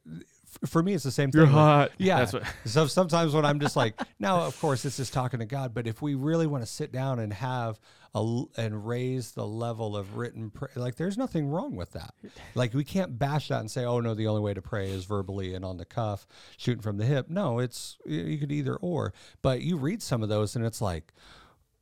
for 0.66 0.82
me, 0.82 0.94
it's 0.94 1.05
the 1.05 1.10
same 1.10 1.31
thing. 1.31 1.40
You're 1.40 1.47
hot. 1.48 1.93
Yeah. 1.98 2.18
That's 2.18 2.32
what- 2.32 2.43
so 2.64 2.86
sometimes 2.86 3.35
when 3.35 3.44
I'm 3.44 3.60
just 3.60 3.77
like, 3.77 4.01
now, 4.18 4.43
of 4.43 4.59
course, 4.60 4.82
this 4.82 4.98
is 4.98 5.10
talking 5.10 5.40
to 5.40 5.47
God, 5.47 5.74
but 5.74 5.86
if 5.86 6.02
we 6.02 6.14
really 6.14 6.47
want 6.47 6.62
to 6.62 6.66
sit 6.66 6.93
down 6.93 7.18
and 7.18 7.32
have 7.32 7.78
a 8.14 8.43
and 8.56 8.85
raise 8.86 9.32
the 9.32 9.47
level 9.47 9.97
of 9.97 10.16
written 10.16 10.51
prayer, 10.51 10.72
like 10.74 10.97
there's 10.97 11.16
nothing 11.16 11.47
wrong 11.48 11.77
with 11.77 11.93
that. 11.93 12.12
Like 12.56 12.74
we 12.74 12.82
can't 12.82 13.18
bash 13.18 13.48
that 13.48 13.60
and 13.60 13.70
say, 13.70 13.85
oh 13.85 14.01
no, 14.01 14.14
the 14.14 14.27
only 14.27 14.40
way 14.40 14.52
to 14.52 14.60
pray 14.62 14.90
is 14.90 15.05
verbally 15.05 15.55
and 15.55 15.64
on 15.64 15.77
the 15.77 15.85
cuff, 15.85 16.27
shooting 16.56 16.82
from 16.82 16.97
the 16.97 17.05
hip. 17.05 17.28
No, 17.28 17.60
it's 17.60 17.98
you 18.05 18.36
could 18.39 18.51
either 18.51 18.74
or. 18.77 19.12
But 19.43 19.60
you 19.62 19.77
read 19.77 20.02
some 20.02 20.22
of 20.24 20.28
those 20.28 20.56
and 20.56 20.66
it's 20.66 20.81
like, 20.81 21.12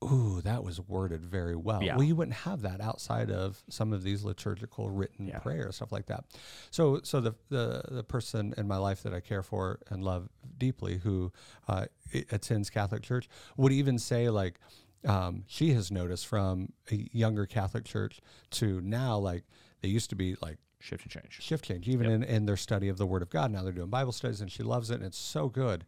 ooh, 0.04 0.40
that 0.42 0.62
was 0.62 0.80
worded 0.80 1.24
very 1.24 1.56
well. 1.56 1.82
Yeah. 1.82 1.96
Well, 1.96 2.04
you 2.04 2.14
wouldn't 2.14 2.36
have 2.36 2.62
that 2.62 2.80
outside 2.80 3.30
of 3.30 3.62
some 3.68 3.92
of 3.92 4.02
these 4.02 4.22
liturgical 4.22 4.90
written 4.90 5.32
prayers, 5.42 5.76
stuff 5.76 5.92
like 5.92 6.06
that. 6.06 6.24
So, 6.70 7.00
so 7.02 7.20
the, 7.20 7.34
the 7.48 7.82
the 7.90 8.04
person 8.04 8.54
in 8.56 8.68
my 8.68 8.76
life 8.76 9.02
that 9.02 9.12
I 9.12 9.20
care 9.20 9.42
for 9.42 9.80
and 9.90 10.04
love 10.04 10.28
deeply, 10.56 10.98
who 10.98 11.32
uh, 11.66 11.86
attends 12.30 12.70
Catholic 12.70 13.02
church, 13.02 13.28
would 13.56 13.72
even 13.72 13.98
say 13.98 14.30
like, 14.30 14.60
um, 15.06 15.44
she 15.46 15.72
has 15.74 15.90
noticed 15.90 16.26
from 16.26 16.72
a 16.92 17.08
younger 17.12 17.46
Catholic 17.46 17.84
church 17.84 18.20
to 18.52 18.80
now, 18.80 19.18
like 19.18 19.44
they 19.82 19.88
used 19.88 20.10
to 20.10 20.16
be 20.16 20.36
like 20.40 20.58
Shift 20.80 21.02
and 21.02 21.10
change. 21.10 21.38
shift 21.40 21.64
change, 21.64 21.88
even 21.88 22.06
in, 22.06 22.22
in 22.22 22.46
their 22.46 22.56
study 22.56 22.88
of 22.88 22.98
the 22.98 23.06
Word 23.06 23.22
of 23.22 23.30
God. 23.30 23.50
Now 23.50 23.62
they're 23.62 23.72
doing 23.72 23.90
Bible 23.90 24.12
studies, 24.12 24.40
and 24.40 24.50
she 24.50 24.62
loves 24.62 24.92
it, 24.92 24.94
and 24.94 25.04
it's 25.04 25.18
so 25.18 25.48
good. 25.48 25.84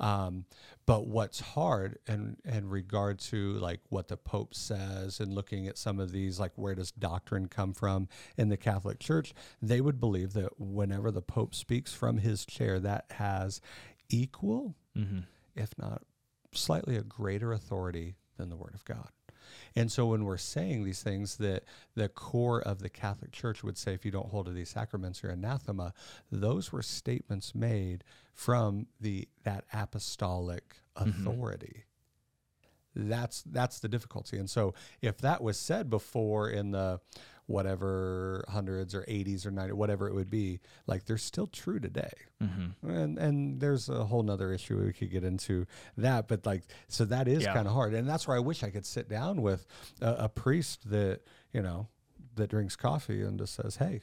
Um, 0.00 0.44
but 0.86 1.06
what's 1.06 1.40
hard 1.40 1.98
and 2.06 2.36
in 2.44 2.68
regard 2.68 3.18
to 3.20 3.54
like 3.54 3.80
what 3.88 4.08
the 4.08 4.16
Pope 4.16 4.54
says 4.54 5.20
and 5.20 5.32
looking 5.32 5.66
at 5.66 5.78
some 5.78 6.00
of 6.00 6.12
these, 6.12 6.40
like 6.40 6.52
where 6.56 6.74
does 6.74 6.90
doctrine 6.90 7.46
come 7.48 7.72
from 7.72 8.08
in 8.36 8.48
the 8.48 8.56
Catholic 8.56 8.98
Church? 8.98 9.34
They 9.62 9.80
would 9.80 10.00
believe 10.00 10.32
that 10.34 10.60
whenever 10.60 11.10
the 11.10 11.22
Pope 11.22 11.54
speaks 11.54 11.94
from 11.94 12.18
his 12.18 12.44
chair, 12.44 12.78
that 12.80 13.06
has 13.12 13.60
equal, 14.10 14.74
if 15.56 15.70
not 15.78 16.02
slightly 16.52 16.96
a 16.96 17.02
greater 17.02 17.52
authority 17.52 18.16
than 18.36 18.50
the 18.50 18.56
Word 18.56 18.74
of 18.74 18.84
God. 18.84 19.08
And 19.76 19.90
so 19.90 20.06
when 20.06 20.24
we're 20.24 20.36
saying 20.36 20.84
these 20.84 21.02
things 21.02 21.36
that 21.36 21.64
the 21.94 22.08
core 22.08 22.60
of 22.60 22.80
the 22.80 22.88
Catholic 22.88 23.32
Church 23.32 23.62
would 23.62 23.78
say 23.78 23.94
if 23.94 24.04
you 24.04 24.10
don't 24.10 24.28
hold 24.28 24.46
to 24.46 24.52
these 24.52 24.70
sacraments 24.70 25.22
you're 25.22 25.32
anathema, 25.32 25.92
those 26.30 26.72
were 26.72 26.82
statements 26.82 27.54
made 27.54 28.04
from 28.32 28.86
the 29.00 29.28
that 29.44 29.64
apostolic 29.72 30.76
mm-hmm. 30.96 31.08
authority. 31.08 31.84
That's 32.96 33.42
that's 33.42 33.80
the 33.80 33.88
difficulty. 33.88 34.38
And 34.38 34.48
so 34.48 34.74
if 35.02 35.18
that 35.18 35.42
was 35.42 35.58
said 35.58 35.90
before 35.90 36.48
in 36.48 36.70
the 36.70 37.00
whatever 37.46 38.44
hundreds 38.48 38.94
or 38.94 39.02
80s 39.02 39.46
or 39.46 39.50
90 39.50 39.72
whatever 39.74 40.08
it 40.08 40.14
would 40.14 40.30
be 40.30 40.60
like 40.86 41.04
they're 41.04 41.18
still 41.18 41.46
true 41.46 41.78
today. 41.80 42.12
Mm-hmm. 42.42 42.88
And 42.90 43.18
and 43.18 43.60
there's 43.60 43.88
a 43.88 44.04
whole 44.04 44.22
nother 44.22 44.52
issue 44.52 44.78
we 44.82 44.92
could 44.92 45.10
get 45.10 45.24
into 45.24 45.66
that 45.96 46.28
but 46.28 46.46
like 46.46 46.62
so 46.88 47.04
that 47.06 47.28
is 47.28 47.42
Yeah. 47.44 47.54
kind 47.54 47.66
of 47.66 47.74
hard. 47.74 47.94
And 47.94 48.08
that's 48.08 48.26
where 48.28 48.36
i 48.36 48.40
wish 48.40 48.62
i 48.62 48.70
could 48.70 48.86
sit 48.86 49.08
down 49.08 49.42
with 49.42 49.66
a, 50.00 50.14
a 50.20 50.28
priest 50.28 50.90
that 50.90 51.20
you 51.52 51.62
know 51.62 51.88
that 52.36 52.48
drinks 52.50 52.76
coffee 52.76 53.22
and 53.22 53.38
just 53.38 53.54
says 53.54 53.76
hey 53.76 54.00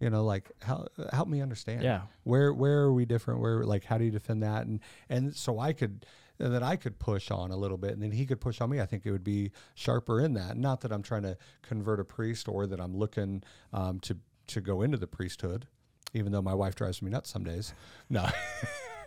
you 0.00 0.10
know 0.10 0.24
like 0.24 0.50
help, 0.62 0.88
help 1.12 1.28
me 1.28 1.40
understand. 1.40 1.82
Yeah. 1.82 2.02
where 2.24 2.52
where 2.52 2.80
are 2.80 2.92
we 2.92 3.04
different? 3.04 3.40
Where 3.40 3.64
like 3.64 3.84
how 3.84 3.98
do 3.98 4.04
you 4.04 4.10
defend 4.10 4.42
that? 4.42 4.66
And 4.66 4.80
and 5.08 5.34
so 5.34 5.58
i 5.60 5.72
could 5.72 6.04
that 6.48 6.62
I 6.62 6.76
could 6.76 6.98
push 6.98 7.30
on 7.30 7.50
a 7.50 7.56
little 7.56 7.76
bit, 7.78 7.92
and 7.92 8.02
then 8.02 8.12
he 8.12 8.26
could 8.26 8.40
push 8.40 8.60
on 8.60 8.70
me. 8.70 8.80
I 8.80 8.86
think 8.86 9.06
it 9.06 9.10
would 9.12 9.24
be 9.24 9.50
sharper 9.74 10.20
in 10.20 10.34
that. 10.34 10.56
Not 10.56 10.80
that 10.82 10.92
I'm 10.92 11.02
trying 11.02 11.22
to 11.22 11.36
convert 11.62 12.00
a 12.00 12.04
priest 12.04 12.48
or 12.48 12.66
that 12.66 12.80
I'm 12.80 12.96
looking 12.96 13.42
um, 13.72 14.00
to 14.00 14.18
to 14.48 14.60
go 14.60 14.82
into 14.82 14.98
the 14.98 15.06
priesthood. 15.06 15.66
even 16.14 16.32
though 16.32 16.42
my 16.42 16.52
wife 16.54 16.74
drives 16.74 17.00
me 17.00 17.10
nuts 17.10 17.30
some 17.30 17.44
days. 17.44 17.72
No. 18.10 18.28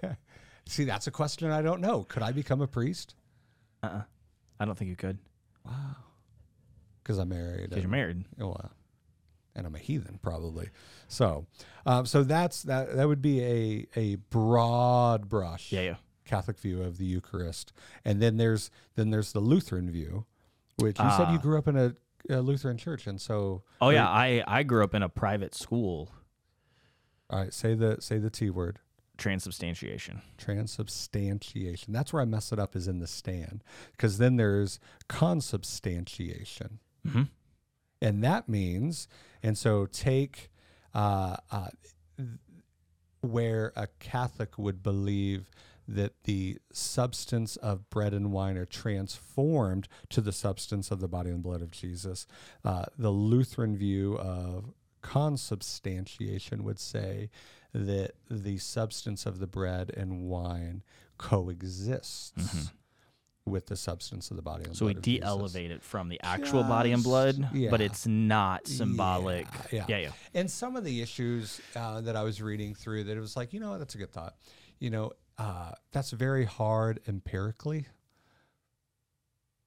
See, 0.67 0.83
that's 0.85 1.05
a 1.07 1.11
question 1.11 1.51
I 1.51 1.61
don't 1.61 1.81
know. 1.81 2.03
Could 2.03 2.23
I 2.23 2.31
become 2.31 2.61
a 2.61 2.67
priest? 2.67 3.13
Uh-uh. 3.83 4.01
I 4.59 4.65
don't 4.65 4.75
think 4.77 4.89
you 4.89 4.95
could 4.95 5.19
Wow. 5.65 5.95
Because 7.03 7.17
I'm 7.19 7.29
married. 7.29 7.69
because 7.69 7.83
you're 7.83 7.91
married. 7.91 8.25
Oh, 8.41 8.53
uh, 8.53 8.67
and 9.55 9.67
I'm 9.67 9.75
a 9.75 9.79
heathen 9.79 10.19
probably. 10.23 10.69
So, 11.07 11.45
um, 11.85 12.05
so 12.07 12.23
that's 12.23 12.63
that. 12.63 12.95
That 12.95 13.07
would 13.07 13.21
be 13.21 13.41
a 13.43 13.87
a 13.95 14.15
broad 14.15 15.29
brush 15.29 15.71
Yeah, 15.71 15.81
yeah. 15.81 15.95
Catholic 16.25 16.59
view 16.59 16.81
of 16.81 16.97
the 16.97 17.05
Eucharist, 17.05 17.71
and 18.03 18.21
then 18.21 18.37
there's 18.37 18.69
then 18.95 19.11
there's 19.11 19.31
the 19.31 19.39
Lutheran 19.39 19.89
view, 19.91 20.25
which 20.77 20.99
you 20.99 21.09
said 21.11 21.29
you 21.31 21.37
Ah. 21.37 21.41
grew 21.41 21.57
up 21.57 21.67
in 21.67 21.77
a, 21.77 21.95
a 22.29 22.41
Lutheran 22.41 22.77
church, 22.77 23.07
and 23.07 23.21
so 23.21 23.63
Oh 23.79 23.89
yeah, 23.91 24.07
I 24.09 24.43
I 24.47 24.63
grew 24.63 24.83
up 24.83 24.93
in 24.93 25.03
a 25.03 25.09
private 25.09 25.53
school. 25.55 26.11
all 27.29 27.39
right, 27.39 27.53
say 27.53 27.73
the 27.75 27.97
say 27.99 28.17
the 28.17 28.29
T 28.29 28.49
word. 28.49 28.79
Transubstantiation. 29.17 30.21
transubstantiation. 30.37 31.93
That's 31.93 32.11
where 32.11 32.21
I 32.21 32.25
mess 32.25 32.51
it 32.51 32.59
up 32.59 32.75
is 32.75 32.85
in 32.89 32.99
the 32.99 33.07
stand 33.07 33.63
because 33.93 34.17
then 34.17 34.35
there's 34.35 34.77
consubstantiation. 35.07 36.79
Mhm. 37.07 37.29
And 38.01 38.21
that 38.25 38.49
means, 38.49 39.07
and 39.41 39.57
so 39.57 39.85
take 39.85 40.51
uh, 40.93 41.37
uh, 41.49 41.69
where 43.21 43.71
a 43.75 43.87
Catholic 43.99 44.57
would 44.57 44.83
believe 44.83 45.49
that 45.87 46.23
the 46.23 46.57
substance 46.71 47.55
of 47.57 47.89
bread 47.89 48.13
and 48.13 48.31
wine 48.31 48.57
are 48.57 48.65
transformed 48.65 49.87
to 50.09 50.21
the 50.21 50.31
substance 50.31 50.89
of 50.91 50.99
the 50.99 51.07
body 51.07 51.29
and 51.29 51.43
blood 51.43 51.61
of 51.61 51.71
Jesus. 51.71 52.25
Uh, 52.63 52.85
the 52.97 53.11
Lutheran 53.11 53.77
view 53.77 54.17
of 54.17 54.73
consubstantiation 55.01 56.63
would 56.63 56.79
say 56.79 57.29
that 57.73 58.11
the 58.29 58.57
substance 58.57 59.25
of 59.25 59.39
the 59.39 59.47
bread 59.47 59.91
and 59.95 60.23
wine 60.23 60.81
coexists 61.17 62.33
with 63.45 63.67
the 63.67 63.75
substance 63.75 64.31
of 64.31 64.37
the 64.37 64.41
body 64.41 64.63
and 64.63 64.73
Mm-hmm. 64.73 64.77
So 64.77 64.85
we 64.87 64.93
blood 64.93 64.97
of 64.99 65.03
Jesus. 65.03 65.19
de-elevate 65.21 65.71
it 65.71 65.83
from 65.83 66.09
the 66.09 66.19
actual 66.23 66.63
body 66.63 66.91
and 66.93 67.03
blood, 67.03 67.35
Just- 67.53 67.69
but 67.69 67.79
it's 67.81 68.07
not 68.07 68.67
symbolic. 68.67 69.45
Yeah, 69.71 69.85
yeah, 69.87 69.97
yeah. 69.97 70.11
And 70.33 70.49
some 70.49 70.75
of 70.75 70.83
the 70.83 71.01
issues 71.01 71.61
uh, 71.75 72.01
that 72.01 72.15
I 72.15 72.23
was 72.23 72.41
reading 72.41 72.73
through, 72.73 73.03
that 73.05 73.15
it 73.15 73.19
was 73.19 73.35
like, 73.37 73.53
you 73.53 73.59
know, 73.59 73.71
what, 73.71 73.79
that's 73.79 73.93
a 73.95 73.99
good 73.99 74.11
thought. 74.11 74.35
You 74.79 74.89
know, 74.89 75.11
uh, 75.37 75.71
that's 75.91 76.11
very 76.11 76.45
hard 76.45 76.99
empirically, 77.07 77.87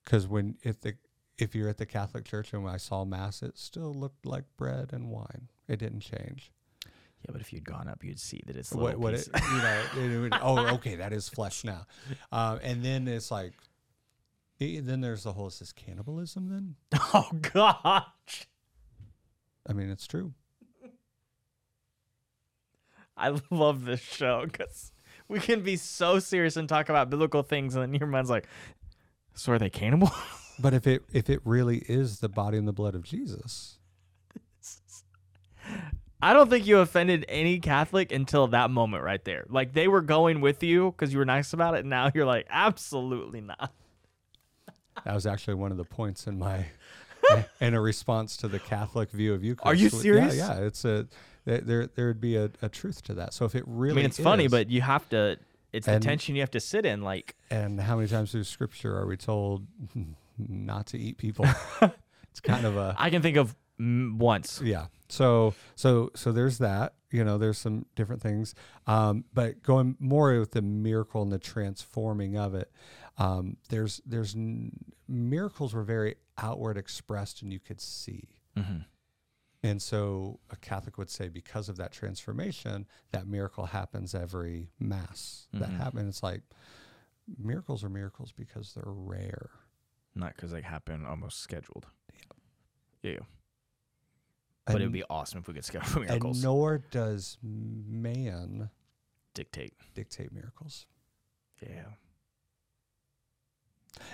because 0.04 0.26
when 0.26 0.56
if 0.62 0.80
the 0.80 0.94
if 1.38 1.54
you're 1.54 1.68
at 1.68 1.78
the 1.78 1.86
Catholic 1.86 2.24
Church 2.24 2.52
and 2.52 2.64
when 2.64 2.74
I 2.74 2.78
saw 2.78 3.04
mass, 3.04 3.42
it 3.42 3.58
still 3.58 3.94
looked 3.94 4.26
like 4.26 4.44
bread 4.56 4.90
and 4.92 5.08
wine. 5.08 5.48
It 5.68 5.78
didn't 5.78 6.00
change. 6.00 6.50
Yeah, 6.84 7.32
but 7.32 7.40
if 7.40 7.52
you'd 7.52 7.64
gone 7.64 7.88
up, 7.88 8.02
you'd 8.04 8.20
see 8.20 8.40
that 8.46 8.56
it's 8.56 8.72
a 8.72 8.76
What, 8.78 8.96
what 8.98 9.14
it, 9.14 9.28
you 9.34 9.58
know? 9.58 9.82
it 9.96 10.20
would- 10.20 10.34
oh, 10.40 10.74
okay, 10.74 10.96
that 10.96 11.12
is 11.12 11.28
flesh 11.28 11.64
now. 11.64 11.86
Um, 12.32 12.60
and 12.62 12.84
then 12.84 13.08
it's 13.08 13.30
like, 13.30 13.52
eh, 14.60 14.80
then 14.82 15.00
there's 15.00 15.24
the 15.24 15.32
whole 15.32 15.48
is 15.48 15.58
this 15.58 15.72
cannibalism? 15.72 16.48
Then 16.48 16.74
oh 17.14 17.28
gosh, 17.52 18.46
I 19.68 19.72
mean, 19.72 19.90
it's 19.90 20.06
true. 20.06 20.32
I 23.16 23.36
love 23.50 23.84
this 23.84 24.00
show 24.00 24.46
because 24.46 24.92
we 25.28 25.40
can 25.40 25.62
be 25.62 25.76
so 25.76 26.18
serious 26.18 26.56
and 26.56 26.68
talk 26.68 26.88
about 26.88 27.10
biblical 27.10 27.42
things, 27.42 27.74
and 27.74 27.82
then 27.82 28.00
your 28.00 28.08
mind's 28.08 28.30
like, 28.30 28.46
"So 29.34 29.52
are 29.52 29.58
they 29.58 29.70
cannibal?" 29.70 30.10
But 30.60 30.74
if 30.74 30.88
it 30.88 31.04
if 31.12 31.30
it 31.30 31.40
really 31.44 31.84
is 31.88 32.18
the 32.18 32.28
body 32.28 32.58
and 32.58 32.66
the 32.66 32.72
blood 32.72 32.96
of 32.96 33.04
Jesus, 33.04 33.78
I 36.20 36.32
don't 36.32 36.50
think 36.50 36.66
you 36.66 36.78
offended 36.78 37.24
any 37.28 37.60
Catholic 37.60 38.10
until 38.10 38.48
that 38.48 38.68
moment 38.68 39.04
right 39.04 39.24
there. 39.24 39.44
Like 39.48 39.72
they 39.72 39.86
were 39.86 40.00
going 40.00 40.40
with 40.40 40.64
you 40.64 40.90
because 40.90 41.12
you 41.12 41.20
were 41.20 41.24
nice 41.24 41.52
about 41.52 41.74
it, 41.74 41.80
and 41.80 41.90
now 41.90 42.10
you're 42.12 42.26
like, 42.26 42.46
absolutely 42.50 43.40
not. 43.40 43.72
that 45.04 45.14
was 45.14 45.26
actually 45.26 45.54
one 45.54 45.70
of 45.70 45.76
the 45.76 45.84
points 45.84 46.26
in 46.26 46.40
my 46.40 46.66
in 47.60 47.74
a 47.74 47.80
response 47.80 48.36
to 48.38 48.48
the 48.48 48.58
Catholic 48.58 49.10
view 49.10 49.34
of 49.34 49.44
Eucharist. 49.44 49.66
Are 49.66 49.74
you 49.74 49.90
Yeah, 49.90 50.00
serious? 50.02 50.36
Yeah, 50.36 50.58
it's 50.58 50.84
a 50.84 51.06
there 51.48 51.60
there 51.60 51.86
there'd 51.86 52.20
be 52.20 52.36
a, 52.36 52.50
a 52.62 52.68
truth 52.68 53.02
to 53.04 53.14
that. 53.14 53.32
So 53.34 53.44
if 53.46 53.54
it 53.54 53.64
really, 53.66 53.92
I 53.92 53.96
mean, 53.96 54.04
it's 54.04 54.20
funny, 54.20 54.48
but 54.48 54.68
you 54.70 54.82
have 54.82 55.08
to. 55.10 55.38
It's 55.72 55.86
the 55.86 56.00
tension 56.00 56.34
you 56.34 56.40
have 56.42 56.50
to 56.52 56.60
sit 56.60 56.86
in. 56.86 57.02
Like, 57.02 57.34
and 57.50 57.80
how 57.80 57.96
many 57.96 58.08
times 58.08 58.32
through 58.32 58.44
Scripture 58.44 58.96
are 58.96 59.06
we 59.06 59.16
told 59.16 59.66
not 60.38 60.86
to 60.88 60.98
eat 60.98 61.18
people? 61.18 61.46
it's 62.30 62.40
kind 62.40 62.64
of 62.66 62.76
a 62.76 62.94
I 62.98 63.10
can 63.10 63.22
think 63.22 63.36
of 63.36 63.54
once. 63.80 64.60
yeah 64.62 64.86
so 65.08 65.54
so 65.76 66.10
so 66.16 66.32
there's 66.32 66.58
that 66.58 66.94
you 67.12 67.22
know 67.24 67.38
there's 67.38 67.56
some 67.58 67.86
different 67.94 68.20
things 68.20 68.54
um, 68.88 69.24
but 69.32 69.62
going 69.62 69.94
more 70.00 70.36
with 70.40 70.50
the 70.50 70.60
miracle 70.62 71.22
and 71.22 71.30
the 71.30 71.38
transforming 71.38 72.36
of 72.36 72.54
it 72.56 72.72
um, 73.18 73.56
there's 73.68 74.00
there's 74.04 74.34
n- 74.34 74.72
miracles 75.06 75.74
were 75.74 75.84
very 75.84 76.16
outward 76.38 76.76
expressed 76.76 77.40
and 77.42 77.52
you 77.52 77.60
could 77.60 77.80
see 77.80 78.24
Mhm. 78.56 78.84
And 79.62 79.82
so 79.82 80.38
a 80.50 80.56
catholic 80.56 80.96
would 80.98 81.10
say 81.10 81.28
because 81.28 81.68
of 81.68 81.76
that 81.76 81.90
transformation 81.92 82.86
that 83.10 83.26
miracle 83.26 83.66
happens 83.66 84.14
every 84.14 84.70
mass 84.78 85.48
that 85.52 85.68
Mhm. 85.70 85.76
happen 85.76 86.08
it's 86.08 86.22
like 86.22 86.42
miracles 87.38 87.82
are 87.84 87.88
miracles 87.88 88.32
because 88.32 88.72
they're 88.74 88.84
rare 88.86 89.50
Not 90.14 90.34
because 90.36 90.50
they 90.52 90.62
happen 90.62 91.04
almost 91.04 91.40
scheduled. 91.40 91.86
Yeah. 93.02 93.10
yeah. 93.12 93.18
But 94.66 94.80
it 94.80 94.84
would 94.84 94.92
be 94.92 95.04
awesome 95.10 95.40
if 95.40 95.48
we 95.48 95.54
could 95.54 95.64
schedule 95.64 96.00
miracles. 96.02 96.36
and 96.38 96.42
nor 96.44 96.78
does 96.78 97.36
man 97.42 98.70
Dictate. 99.34 99.74
dictate 99.94 100.32
miracles 100.32 100.86
Yeah. 101.60 101.92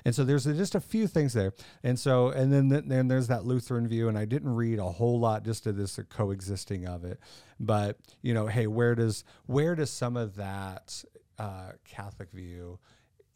And 0.05 0.15
so 0.15 0.25
there's 0.25 0.45
just 0.45 0.75
a 0.75 0.81
few 0.81 1.07
things 1.07 1.33
there. 1.33 1.53
And 1.83 1.99
so, 1.99 2.29
and 2.29 2.53
then, 2.53 2.69
then 2.89 3.09
there's 3.09 3.29
that 3.29 3.45
Lutheran 3.45 3.89
view. 3.89 4.09
And 4.09 4.19
I 4.19 4.25
didn't 4.25 4.55
read 4.55 4.79
a 4.79 4.85
whole 4.85 5.19
lot 5.19 5.45
just 5.45 5.65
to 5.65 5.73
this 5.73 5.99
coexisting 6.09 6.87
of 6.87 7.05
it. 7.05 7.21
But, 7.61 7.99
you 8.23 8.35
know, 8.35 8.47
hey, 8.47 8.67
where 8.67 8.95
does, 8.95 9.25
where 9.47 9.75
does 9.75 9.91
some 9.91 10.17
of 10.17 10.37
that 10.37 11.05
uh, 11.39 11.73
Catholic 11.85 12.31
view, 12.31 12.79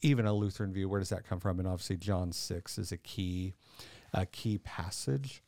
even 0.02 0.27
a 0.27 0.32
Lutheran 0.32 0.73
view, 0.73 0.89
where 0.89 1.01
does 1.01 1.10
that 1.10 1.27
come 1.27 1.40
from? 1.40 1.59
And 1.59 1.69
obviously 1.69 1.97
John 1.97 2.32
6 2.32 2.78
is 2.78 2.93
a 2.93 2.98
key, 2.98 3.55
a 4.12 4.27
key 4.27 4.59
passage 4.59 5.43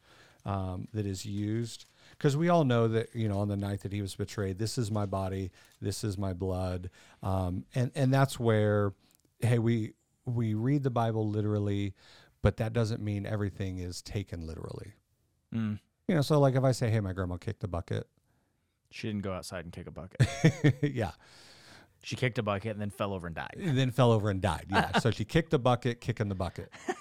um, 0.45 0.89
that 0.93 1.07
is 1.07 1.25
used. 1.25 1.87
Because 2.13 2.37
we 2.37 2.49
all 2.49 2.65
know 2.65 2.89
that, 2.89 3.15
you 3.15 3.29
know, 3.29 3.39
on 3.39 3.49
the 3.49 3.57
night 3.57 3.81
that 3.81 3.93
he 3.93 4.03
was 4.03 4.15
betrayed, 4.15 4.59
this 4.59 4.77
is 4.77 4.91
my 4.91 5.07
body, 5.07 5.51
this 5.81 6.05
is 6.05 6.19
my 6.19 6.33
blood. 6.33 6.91
Um, 7.23 7.65
and, 7.75 7.91
and 7.95 8.13
that's 8.13 8.39
where, 8.39 8.93
hey, 9.41 9.59
we, 9.59 9.95
we 10.35 10.55
read 10.55 10.83
the 10.83 10.91
Bible 10.91 11.29
literally, 11.29 11.95
but 12.43 12.57
that 12.59 12.73
doesn't 12.73 13.03
mean 13.03 13.27
everything 13.27 13.79
is 13.79 14.03
taken 14.03 14.47
literally. 14.47 14.95
Mm. 15.55 15.79
You 16.09 16.15
know, 16.17 16.23
so 16.23 16.39
like 16.39 16.55
if 16.55 16.65
I 16.65 16.73
say, 16.73 16.91
"Hey, 16.91 17.01
my 17.01 17.13
grandma 17.13 17.37
kicked 17.37 17.61
the 17.61 17.69
bucket," 17.69 18.07
She 18.91 19.07
didn't 19.07 19.23
go 19.23 19.33
outside 19.33 19.65
and 19.65 19.73
kick 19.73 19.87
a 19.87 19.91
bucket. 19.91 20.83
yeah, 20.83 21.13
she 22.03 22.17
kicked 22.17 22.39
a 22.39 22.43
bucket 22.43 22.73
and 22.73 22.81
then 22.81 22.91
fell 22.91 23.13
over 23.13 23.27
and 23.27 23.37
died. 23.37 23.57
and 23.59 23.79
then 23.79 23.91
fell 23.91 24.11
over 24.11 24.31
and 24.31 24.41
died. 24.41 24.67
Yeah, 24.69 24.99
so 24.99 25.11
she 25.13 25.25
kicked 25.25 25.51
the 25.51 25.59
bucket, 25.59 26.01
kicking 26.01 26.29
the 26.29 26.35
bucket. 26.35 26.71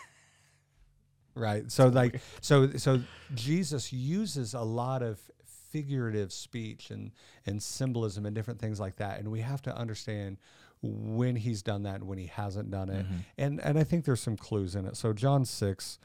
Right. 1.35 1.71
So 1.71 1.87
like, 1.87 2.19
so 2.41 2.71
so 2.71 3.01
Jesus 3.33 3.93
uses 3.93 4.53
a 4.55 4.61
lot 4.61 5.01
of 5.01 5.21
figurative 5.69 6.33
speech 6.33 6.89
and 6.89 7.11
and 7.45 7.63
symbolism 7.63 8.25
and 8.25 8.35
different 8.35 8.59
things 8.59 8.77
like 8.77 8.97
that, 8.97 9.19
and 9.19 9.31
we 9.31 9.39
have 9.39 9.61
to 9.61 9.77
understand 9.77 10.37
when 10.81 11.35
he's 11.35 11.61
done 11.61 11.83
that 11.83 11.95
and 11.95 12.07
when 12.07 12.17
he 12.17 12.27
hasn't 12.27 12.71
done 12.71 12.89
it. 12.89 13.05
And 13.37 13.59
and 13.61 13.77
I 13.77 13.83
think 13.83 14.05
there's 14.05 14.21
some 14.21 14.37
clues 14.37 14.75
in 14.75 14.85
it. 14.85 14.95
So 14.95 15.13
John 15.13 15.45
six, 15.45 15.99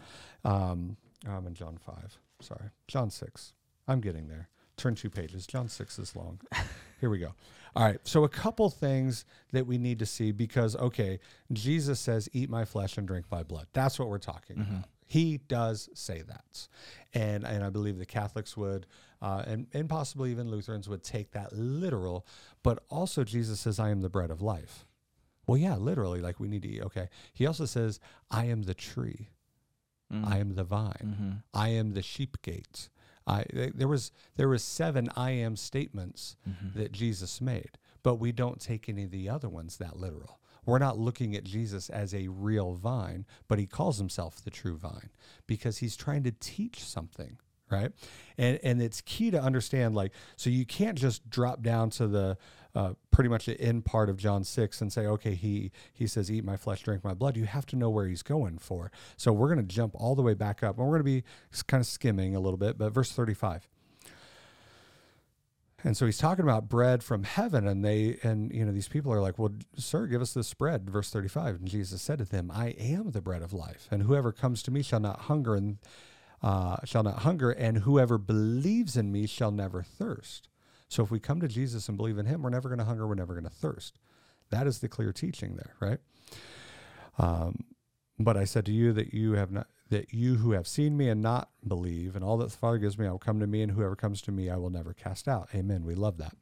um, 0.45 0.97
I'm 1.29 1.47
in 1.47 1.55
John 1.55 1.79
five. 1.79 2.19
Sorry, 2.41 2.71
John 2.89 3.11
six. 3.11 3.53
I'm 3.87 4.01
getting 4.01 4.29
there. 4.29 4.49
Turn 4.77 4.95
two 4.97 5.11
pages. 5.11 5.47
John 5.47 5.69
six 5.69 5.99
is 5.99 6.17
long. 6.17 6.41
Here 7.01 7.09
we 7.11 7.19
go. 7.19 7.35
All 7.77 7.85
right. 7.85 7.99
So 8.05 8.25
a 8.25 8.29
couple 8.29 8.69
things 8.71 9.25
that 9.53 9.67
we 9.67 9.79
need 9.79 9.99
to 10.01 10.07
see 10.07 10.33
because 10.33 10.75
okay, 10.77 11.21
Jesus 11.53 12.01
says, 12.01 12.29
"Eat 12.33 12.51
my 12.51 12.65
flesh 12.65 12.99
and 12.99 13.07
drink 13.07 13.27
my 13.31 13.43
blood." 13.43 13.67
That's 13.73 13.99
what 13.99 14.09
we're 14.09 14.19
talking 14.19 14.57
about. 14.59 14.89
He 15.07 15.39
does 15.49 15.89
say 15.95 16.23
that, 16.23 16.67
and 17.13 17.45
and 17.45 17.63
I 17.63 17.71
believe 17.71 17.99
the 17.99 18.07
Catholics 18.07 18.57
would, 18.57 18.87
uh, 19.25 19.43
and 19.47 19.67
and 19.73 19.89
possibly 19.89 20.31
even 20.31 20.51
Lutherans 20.51 20.87
would 20.87 21.03
take 21.03 21.31
that 21.31 21.55
literal. 21.55 22.27
But 22.63 22.85
also, 22.91 23.25
Jesus 23.25 23.59
says, 23.59 23.81
"I 23.81 23.89
am 23.89 24.03
the 24.03 24.11
bread 24.11 24.31
of 24.31 24.43
life." 24.43 24.85
Well, 25.47 25.57
yeah, 25.57 25.77
literally, 25.77 26.21
like 26.21 26.39
we 26.39 26.47
need 26.47 26.63
to 26.63 26.69
eat. 26.69 26.83
Okay. 26.83 27.09
He 27.33 27.47
also 27.47 27.65
says, 27.65 28.01
"I 28.31 28.45
am 28.45 28.65
the 28.65 28.75
tree. 28.75 29.31
Mm-hmm. 30.13 30.31
I 30.31 30.39
am 30.39 30.55
the 30.55 30.65
vine. 30.65 30.93
Mm-hmm. 31.03 31.31
I 31.55 31.71
am 31.71 31.95
the 31.95 32.03
sheep 32.03 32.43
gate." 32.43 32.91
I 33.27 33.47
there 33.51 33.89
was 33.89 34.13
there 34.37 34.49
was 34.49 34.63
seven 34.63 35.09
I 35.17 35.31
am 35.31 35.57
statements 35.57 36.37
mm-hmm. 36.47 36.79
that 36.79 36.93
Jesus 36.93 37.41
made, 37.41 37.79
but 38.03 38.17
we 38.17 38.31
don't 38.31 38.61
take 38.61 38.91
any 38.91 39.05
of 39.05 39.11
the 39.11 39.31
other 39.31 39.49
ones 39.49 39.79
that 39.79 39.97
literal. 39.97 40.39
We're 40.67 40.79
not 40.79 40.99
looking 40.99 41.35
at 41.35 41.45
Jesus 41.45 41.89
as 41.89 42.15
a 42.15 42.29
real 42.29 42.75
vine, 42.75 43.25
but 43.49 43.59
he 43.59 43.67
calls 43.67 43.97
himself 43.97 44.43
the 44.43 44.51
true 44.51 44.77
vine 44.77 45.11
because 45.47 45.79
he's 45.79 45.97
trying 45.97 46.25
to 46.25 46.33
teach 46.33 46.85
something 46.85 47.39
right? 47.71 47.93
And 48.39 48.59
and 48.63 48.83
it's 48.83 49.01
key 49.01 49.31
to 49.31 49.41
understand 49.41 49.95
like 49.95 50.13
so 50.37 50.51
you 50.51 50.65
can't 50.65 50.99
just 50.99 51.29
drop 51.29 51.63
down 51.63 51.91
to 51.91 52.07
the 52.07 52.39
uh, 52.75 52.95
pretty 53.13 53.29
much 53.29 53.47
the 53.47 53.61
end 53.61 53.85
part 53.85 54.11
of 54.11 54.17
John 54.17 54.43
six 54.43 54.81
and 54.81 54.93
say 54.93 55.07
okay 55.07 55.35
he 55.35 55.71
he 55.93 56.07
says 56.07 56.31
eat 56.31 56.45
my 56.45 56.57
flesh 56.57 56.83
drink 56.83 57.05
my 57.05 57.15
blood. 57.15 57.37
You 57.37 57.45
have 57.45 57.67
to 57.67 57.77
know 57.77 57.91
where 57.91 58.07
he's 58.07 58.23
going 58.23 58.59
for. 58.59 58.91
So 59.17 59.33
we're 59.33 59.53
going 59.55 59.67
to 59.67 59.75
jump 59.75 59.95
all 59.95 60.15
the 60.15 60.23
way 60.23 60.35
back 60.35 60.63
up 60.63 60.79
and 60.79 60.87
we're 60.87 60.99
going 60.99 61.07
to 61.07 61.23
be 61.23 61.25
kind 61.67 61.81
of 61.81 61.87
skimming 61.87 62.35
a 62.35 62.41
little 62.41 62.59
bit, 62.59 62.79
but 62.79 62.93
verse 62.93 63.13
thirty 63.13 63.35
five. 63.35 63.69
And 65.85 65.95
so 65.95 66.07
he's 66.07 66.17
talking 66.17 66.45
about 66.45 66.71
bread 66.71 67.05
from 67.05 67.25
heaven, 67.25 67.69
and 67.69 67.85
they 67.85 68.19
and 68.23 68.51
you 68.55 68.65
know 68.65 68.73
these 68.73 68.89
people 68.89 69.13
are 69.13 69.21
like, 69.21 69.39
"Well, 69.39 69.53
sir, 69.77 70.07
give 70.07 70.23
us 70.23 70.33
this 70.33 70.55
bread." 70.55 70.89
Verse 70.89 71.11
thirty-five, 71.11 71.57
and 71.57 71.69
Jesus 71.69 72.01
said 72.01 72.19
to 72.19 72.25
them, 72.25 72.51
"I 72.51 72.69
am 72.71 73.11
the 73.11 73.21
bread 73.21 73.43
of 73.43 73.53
life, 73.53 73.87
and 73.91 74.03
whoever 74.03 74.33
comes 74.33 74.63
to 74.63 74.71
me 74.71 74.83
shall 74.83 75.01
not 75.01 75.21
hunger, 75.23 75.55
and 75.55 75.77
uh, 76.45 76.77
shall 76.85 77.03
not 77.03 77.21
hunger, 77.21 77.51
and 77.51 77.79
whoever 77.79 78.19
believes 78.19 78.97
in 78.97 79.11
me 79.11 79.27
shall 79.27 79.51
never 79.51 79.83
thirst." 79.83 80.49
So 80.89 81.03
if 81.03 81.11
we 81.11 81.19
come 81.19 81.41
to 81.41 81.49
Jesus 81.49 81.89
and 81.89 81.97
believe 81.97 82.19
in 82.19 82.27
Him, 82.27 82.43
we're 82.43 82.51
never 82.51 82.69
going 82.69 82.79
to 82.79 82.85
hunger, 82.85 83.07
we're 83.07 83.15
never 83.15 83.35
going 83.35 83.45
to 83.45 83.51
thirst. 83.51 83.99
That 84.51 84.67
is 84.67 84.79
the 84.79 84.89
clear 84.89 85.13
teaching 85.13 85.57
there, 85.57 85.75
right? 85.81 85.99
Um, 87.19 87.65
but 88.19 88.37
I 88.37 88.45
said 88.45 88.67
to 88.67 88.73
you 88.73 88.93
that 88.93 89.13
you 89.13 89.33
have 89.33 89.51
not 89.51 89.67
that 89.91 90.15
you 90.15 90.37
who 90.37 90.53
have 90.53 90.67
seen 90.67 90.97
me 90.97 91.09
and 91.09 91.21
not 91.21 91.51
believe, 91.67 92.17
and 92.17 92.25
all 92.25 92.39
that 92.39 92.51
the 92.51 92.57
Father 92.57 92.79
gives 92.79 92.99
me, 92.99 93.07
I 93.07 93.11
will 93.11 93.19
come 93.19 93.39
to 93.41 93.47
me, 93.47 93.63
and 93.63 93.73
whoever 93.73 93.95
comes 93.95 94.23
to 94.23 94.33
me, 94.33 94.49
I 94.49 94.57
will 94.57 94.71
never 94.71 94.95
cast 94.95 95.29
out. 95.29 95.49
Amen. 95.55 95.85
We 95.85 95.95
love 95.95 96.17
that. 96.19 96.35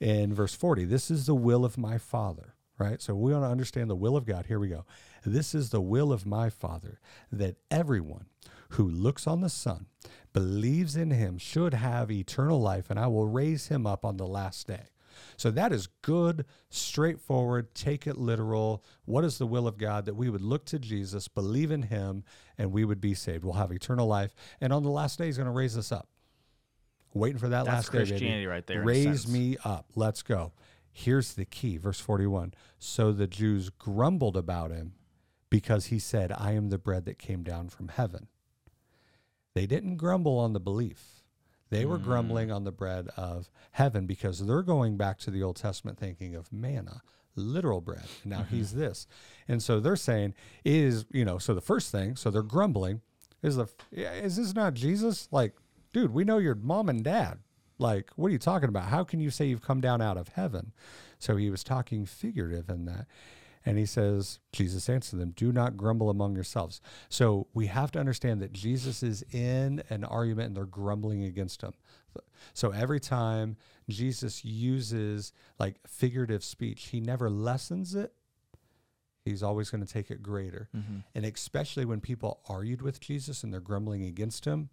In 0.00 0.34
verse 0.34 0.54
40, 0.54 0.84
this 0.84 1.10
is 1.10 1.26
the 1.26 1.34
will 1.34 1.64
of 1.64 1.78
my 1.78 1.96
Father, 1.96 2.54
right? 2.78 3.00
So 3.00 3.14
we 3.14 3.32
want 3.32 3.44
to 3.44 3.50
understand 3.50 3.88
the 3.88 3.96
will 3.96 4.16
of 4.16 4.26
God. 4.26 4.46
Here 4.46 4.58
we 4.58 4.68
go. 4.68 4.84
This 5.24 5.54
is 5.54 5.70
the 5.70 5.80
will 5.80 6.12
of 6.12 6.26
my 6.26 6.50
Father, 6.50 7.00
that 7.30 7.56
everyone 7.70 8.26
who 8.70 8.88
looks 8.88 9.26
on 9.26 9.40
the 9.40 9.48
Son, 9.48 9.86
believes 10.32 10.96
in 10.96 11.10
him, 11.10 11.38
should 11.38 11.74
have 11.74 12.10
eternal 12.10 12.60
life, 12.60 12.90
and 12.90 12.98
I 12.98 13.06
will 13.06 13.26
raise 13.26 13.68
him 13.68 13.86
up 13.86 14.04
on 14.04 14.16
the 14.16 14.26
last 14.26 14.66
day. 14.66 14.88
So 15.36 15.50
that 15.50 15.72
is 15.72 15.88
good, 16.02 16.44
straightforward, 16.70 17.74
take 17.74 18.06
it 18.06 18.16
literal. 18.16 18.84
What 19.04 19.24
is 19.24 19.38
the 19.38 19.46
will 19.46 19.66
of 19.66 19.78
God? 19.78 20.04
That 20.04 20.14
we 20.14 20.30
would 20.30 20.40
look 20.40 20.64
to 20.66 20.78
Jesus, 20.78 21.28
believe 21.28 21.70
in 21.70 21.82
him, 21.82 22.24
and 22.56 22.72
we 22.72 22.84
would 22.84 23.00
be 23.00 23.14
saved. 23.14 23.44
We'll 23.44 23.54
have 23.54 23.72
eternal 23.72 24.06
life. 24.06 24.34
And 24.60 24.72
on 24.72 24.82
the 24.82 24.90
last 24.90 25.18
day, 25.18 25.26
he's 25.26 25.36
going 25.36 25.46
to 25.46 25.52
raise 25.52 25.76
us 25.76 25.92
up. 25.92 26.08
Waiting 27.14 27.38
for 27.38 27.48
that 27.48 27.64
That's 27.64 27.88
last 27.88 27.92
day. 27.92 27.98
Christianity 27.98 28.46
right 28.46 28.66
there, 28.66 28.82
Raise 28.82 29.26
me 29.26 29.56
up. 29.64 29.86
Let's 29.96 30.22
go. 30.22 30.52
Here's 30.90 31.34
the 31.34 31.44
key, 31.44 31.76
verse 31.76 32.00
41. 32.00 32.54
So 32.78 33.12
the 33.12 33.26
Jews 33.26 33.70
grumbled 33.70 34.36
about 34.36 34.70
him 34.70 34.94
because 35.50 35.86
he 35.86 35.98
said, 35.98 36.32
I 36.36 36.52
am 36.52 36.68
the 36.68 36.78
bread 36.78 37.04
that 37.06 37.18
came 37.18 37.42
down 37.42 37.68
from 37.68 37.88
heaven. 37.88 38.28
They 39.58 39.66
didn't 39.66 39.96
grumble 39.96 40.38
on 40.38 40.52
the 40.52 40.60
belief. 40.60 41.24
They 41.68 41.84
were 41.84 41.98
grumbling 41.98 42.50
mm. 42.50 42.54
on 42.54 42.62
the 42.62 42.70
bread 42.70 43.08
of 43.16 43.50
heaven 43.72 44.06
because 44.06 44.46
they're 44.46 44.62
going 44.62 44.96
back 44.96 45.18
to 45.18 45.32
the 45.32 45.42
Old 45.42 45.56
Testament 45.56 45.98
thinking 45.98 46.36
of 46.36 46.52
manna, 46.52 47.02
literal 47.34 47.80
bread. 47.80 48.04
Now 48.24 48.44
he's 48.44 48.68
mm-hmm. 48.68 48.78
this. 48.78 49.08
And 49.48 49.60
so 49.60 49.80
they're 49.80 49.96
saying, 49.96 50.34
is, 50.64 51.06
you 51.10 51.24
know, 51.24 51.38
so 51.38 51.54
the 51.54 51.60
first 51.60 51.90
thing, 51.90 52.14
so 52.14 52.30
they're 52.30 52.42
grumbling, 52.42 53.00
is 53.42 53.56
the 53.56 53.66
is 53.90 54.36
this 54.36 54.54
not 54.54 54.74
Jesus? 54.74 55.26
Like, 55.32 55.54
dude, 55.92 56.14
we 56.14 56.22
know 56.22 56.38
your 56.38 56.54
mom 56.54 56.88
and 56.88 57.02
dad. 57.02 57.38
Like, 57.80 58.10
what 58.14 58.28
are 58.28 58.32
you 58.32 58.38
talking 58.38 58.68
about? 58.68 58.84
How 58.84 59.02
can 59.02 59.18
you 59.18 59.30
say 59.30 59.46
you've 59.46 59.60
come 59.60 59.80
down 59.80 60.00
out 60.00 60.16
of 60.16 60.28
heaven? 60.28 60.70
So 61.18 61.34
he 61.34 61.50
was 61.50 61.64
talking 61.64 62.06
figurative 62.06 62.70
in 62.70 62.84
that. 62.84 63.08
And 63.68 63.76
he 63.76 63.84
says, 63.84 64.38
Jesus 64.50 64.88
answered 64.88 65.20
them, 65.20 65.32
Do 65.36 65.52
not 65.52 65.76
grumble 65.76 66.08
among 66.08 66.34
yourselves. 66.34 66.80
So 67.10 67.48
we 67.52 67.66
have 67.66 67.90
to 67.92 68.00
understand 68.00 68.40
that 68.40 68.54
Jesus 68.54 69.02
is 69.02 69.22
in 69.30 69.82
an 69.90 70.04
argument 70.04 70.46
and 70.46 70.56
they're 70.56 70.64
grumbling 70.64 71.24
against 71.24 71.60
him. 71.60 71.74
So 72.54 72.70
every 72.70 72.98
time 72.98 73.58
Jesus 73.90 74.42
uses 74.42 75.34
like 75.58 75.76
figurative 75.86 76.42
speech, 76.42 76.86
he 76.86 77.00
never 77.02 77.28
lessens 77.28 77.94
it. 77.94 78.14
He's 79.22 79.42
always 79.42 79.68
going 79.68 79.84
to 79.84 79.92
take 79.92 80.10
it 80.10 80.22
greater. 80.22 80.70
Mm-hmm. 80.74 81.00
And 81.14 81.26
especially 81.26 81.84
when 81.84 82.00
people 82.00 82.40
argued 82.48 82.80
with 82.80 83.00
Jesus 83.00 83.44
and 83.44 83.52
they're 83.52 83.60
grumbling 83.60 84.02
against 84.04 84.46
him, 84.46 84.70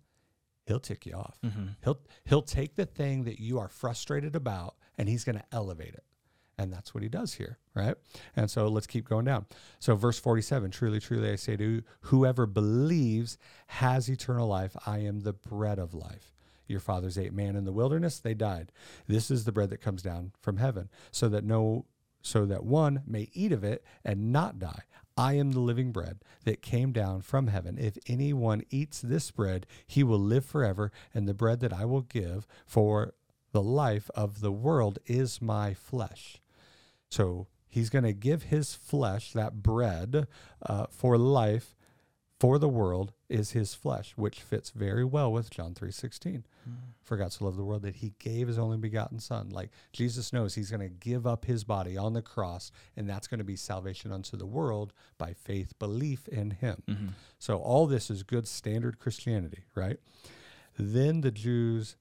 he'll 0.67 0.79
tick 0.79 1.05
you 1.05 1.15
off. 1.15 1.37
Mm-hmm. 1.43 1.65
He'll 1.83 1.99
he'll 2.23 2.41
take 2.41 2.75
the 2.75 2.85
thing 2.85 3.25
that 3.25 3.41
you 3.41 3.59
are 3.59 3.67
frustrated 3.67 4.37
about 4.37 4.75
and 4.97 5.09
he's 5.09 5.25
going 5.25 5.37
to 5.37 5.45
elevate 5.51 5.95
it. 5.95 6.05
And 6.57 6.71
that's 6.71 6.93
what 6.93 7.03
he 7.03 7.09
does 7.09 7.33
here, 7.33 7.57
right? 7.73 7.95
And 8.35 8.49
so 8.49 8.67
let's 8.67 8.87
keep 8.87 9.07
going 9.07 9.25
down. 9.25 9.45
So 9.79 9.95
verse 9.95 10.19
47, 10.19 10.71
truly 10.71 10.99
truly 10.99 11.31
I 11.31 11.35
say 11.35 11.57
to 11.57 11.63
you, 11.63 11.83
whoever 12.01 12.45
believes 12.45 13.37
has 13.67 14.09
eternal 14.09 14.47
life. 14.47 14.75
I 14.85 14.99
am 14.99 15.21
the 15.21 15.33
bread 15.33 15.79
of 15.79 15.93
life. 15.93 16.33
Your 16.67 16.79
fathers 16.79 17.17
ate 17.17 17.33
man 17.33 17.55
in 17.55 17.65
the 17.65 17.73
wilderness, 17.73 18.19
they 18.19 18.33
died. 18.33 18.71
This 19.07 19.29
is 19.29 19.43
the 19.43 19.51
bread 19.51 19.69
that 19.69 19.81
comes 19.81 20.01
down 20.01 20.31
from 20.41 20.57
heaven, 20.57 20.89
so 21.11 21.29
that 21.29 21.43
no 21.43 21.85
so 22.21 22.45
that 22.47 22.63
one 22.65 23.03
may 23.05 23.29
eat 23.33 23.51
of 23.51 23.63
it 23.63 23.83
and 24.03 24.31
not 24.31 24.57
die. 24.57 24.83
I 25.15 25.33
am 25.33 25.51
the 25.51 25.59
living 25.59 25.91
bread 25.91 26.19
that 26.43 26.63
came 26.63 26.91
down 26.91 27.21
from 27.21 27.47
heaven. 27.47 27.77
If 27.77 27.99
anyone 28.07 28.63
eats 28.71 28.99
this 28.99 29.29
bread, 29.29 29.67
he 29.85 30.03
will 30.03 30.19
live 30.19 30.43
forever, 30.43 30.91
and 31.13 31.27
the 31.27 31.35
bread 31.35 31.59
that 31.59 31.71
I 31.71 31.85
will 31.85 32.01
give 32.01 32.47
for 32.65 33.13
the 33.51 33.61
life 33.61 34.09
of 34.15 34.41
the 34.41 34.51
world 34.51 34.99
is 35.05 35.41
my 35.41 35.73
flesh. 35.73 36.41
So 37.09 37.47
he's 37.67 37.89
going 37.89 38.03
to 38.05 38.13
give 38.13 38.43
his 38.43 38.73
flesh, 38.73 39.33
that 39.33 39.61
bread 39.61 40.27
uh, 40.65 40.87
for 40.89 41.17
life, 41.17 41.75
for 42.39 42.59
the 42.59 42.67
world 42.69 43.13
is 43.29 43.51
his 43.51 43.73
flesh, 43.73 44.13
which 44.17 44.41
fits 44.41 44.69
very 44.71 45.05
well 45.05 45.31
with 45.31 45.49
John 45.49 45.73
3.16. 45.73 46.43
For 47.03 47.15
God 47.15 47.31
so 47.31 47.45
loved 47.45 47.57
the 47.57 47.63
world 47.63 47.83
that 47.83 47.97
he 47.97 48.13
gave 48.19 48.47
his 48.47 48.57
only 48.59 48.77
begotten 48.77 49.19
son. 49.19 49.49
Like 49.49 49.69
Jesus 49.93 50.33
knows 50.33 50.55
he's 50.55 50.69
going 50.69 50.81
to 50.81 50.89
give 50.89 51.25
up 51.25 51.45
his 51.45 51.63
body 51.63 51.95
on 51.95 52.13
the 52.13 52.21
cross, 52.21 52.71
and 52.97 53.09
that's 53.09 53.27
going 53.27 53.37
to 53.37 53.43
be 53.45 53.55
salvation 53.55 54.11
unto 54.11 54.35
the 54.35 54.45
world 54.45 54.91
by 55.17 55.33
faith, 55.33 55.77
belief 55.79 56.27
in 56.27 56.51
him. 56.51 56.83
So 57.39 57.57
all 57.57 57.87
this 57.87 58.09
is 58.09 58.23
good 58.23 58.47
standard 58.47 58.99
Christianity, 58.99 59.63
right? 59.75 59.97
Then 60.77 61.21
the 61.21 61.31
Jews 61.31 61.95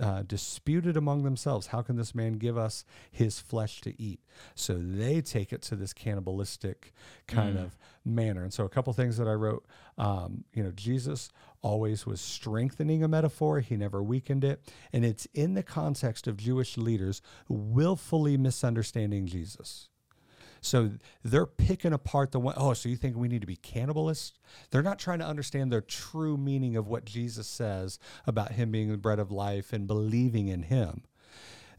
uh, 0.00 0.22
disputed 0.22 0.96
among 0.96 1.22
themselves, 1.22 1.68
How 1.68 1.82
can 1.82 1.96
this 1.96 2.14
man 2.14 2.34
give 2.34 2.56
us 2.56 2.84
his 3.10 3.40
flesh 3.40 3.80
to 3.82 4.00
eat? 4.00 4.20
So 4.54 4.74
they 4.74 5.20
take 5.20 5.52
it 5.52 5.62
to 5.62 5.76
this 5.76 5.92
cannibalistic 5.92 6.92
kind 7.26 7.58
of 7.58 7.76
manner. 8.04 8.42
And 8.42 8.52
so, 8.52 8.64
a 8.64 8.68
couple 8.68 8.92
things 8.92 9.16
that 9.18 9.28
I 9.28 9.32
wrote 9.32 9.64
um, 9.96 10.44
you 10.52 10.62
know, 10.62 10.72
Jesus 10.72 11.30
always 11.62 12.04
was 12.04 12.20
strengthening 12.20 13.02
a 13.02 13.08
metaphor, 13.08 13.60
he 13.60 13.76
never 13.76 14.02
weakened 14.02 14.44
it. 14.44 14.60
And 14.92 15.04
it's 15.04 15.26
in 15.34 15.54
the 15.54 15.62
context 15.62 16.26
of 16.26 16.36
Jewish 16.36 16.76
leaders 16.76 17.22
willfully 17.48 18.36
misunderstanding 18.36 19.26
Jesus. 19.26 19.88
So 20.64 20.92
they're 21.22 21.44
picking 21.46 21.92
apart 21.92 22.32
the 22.32 22.40
one, 22.40 22.54
oh, 22.56 22.72
so 22.72 22.88
you 22.88 22.96
think 22.96 23.16
we 23.16 23.28
need 23.28 23.42
to 23.42 23.46
be 23.46 23.56
cannibalists? 23.56 24.32
They're 24.70 24.82
not 24.82 24.98
trying 24.98 25.18
to 25.18 25.26
understand 25.26 25.70
the 25.70 25.82
true 25.82 26.36
meaning 26.38 26.74
of 26.76 26.88
what 26.88 27.04
Jesus 27.04 27.46
says 27.46 27.98
about 28.26 28.52
him 28.52 28.70
being 28.70 28.90
the 28.90 28.96
bread 28.96 29.18
of 29.18 29.30
life 29.30 29.72
and 29.74 29.86
believing 29.86 30.48
in 30.48 30.62
him. 30.62 31.02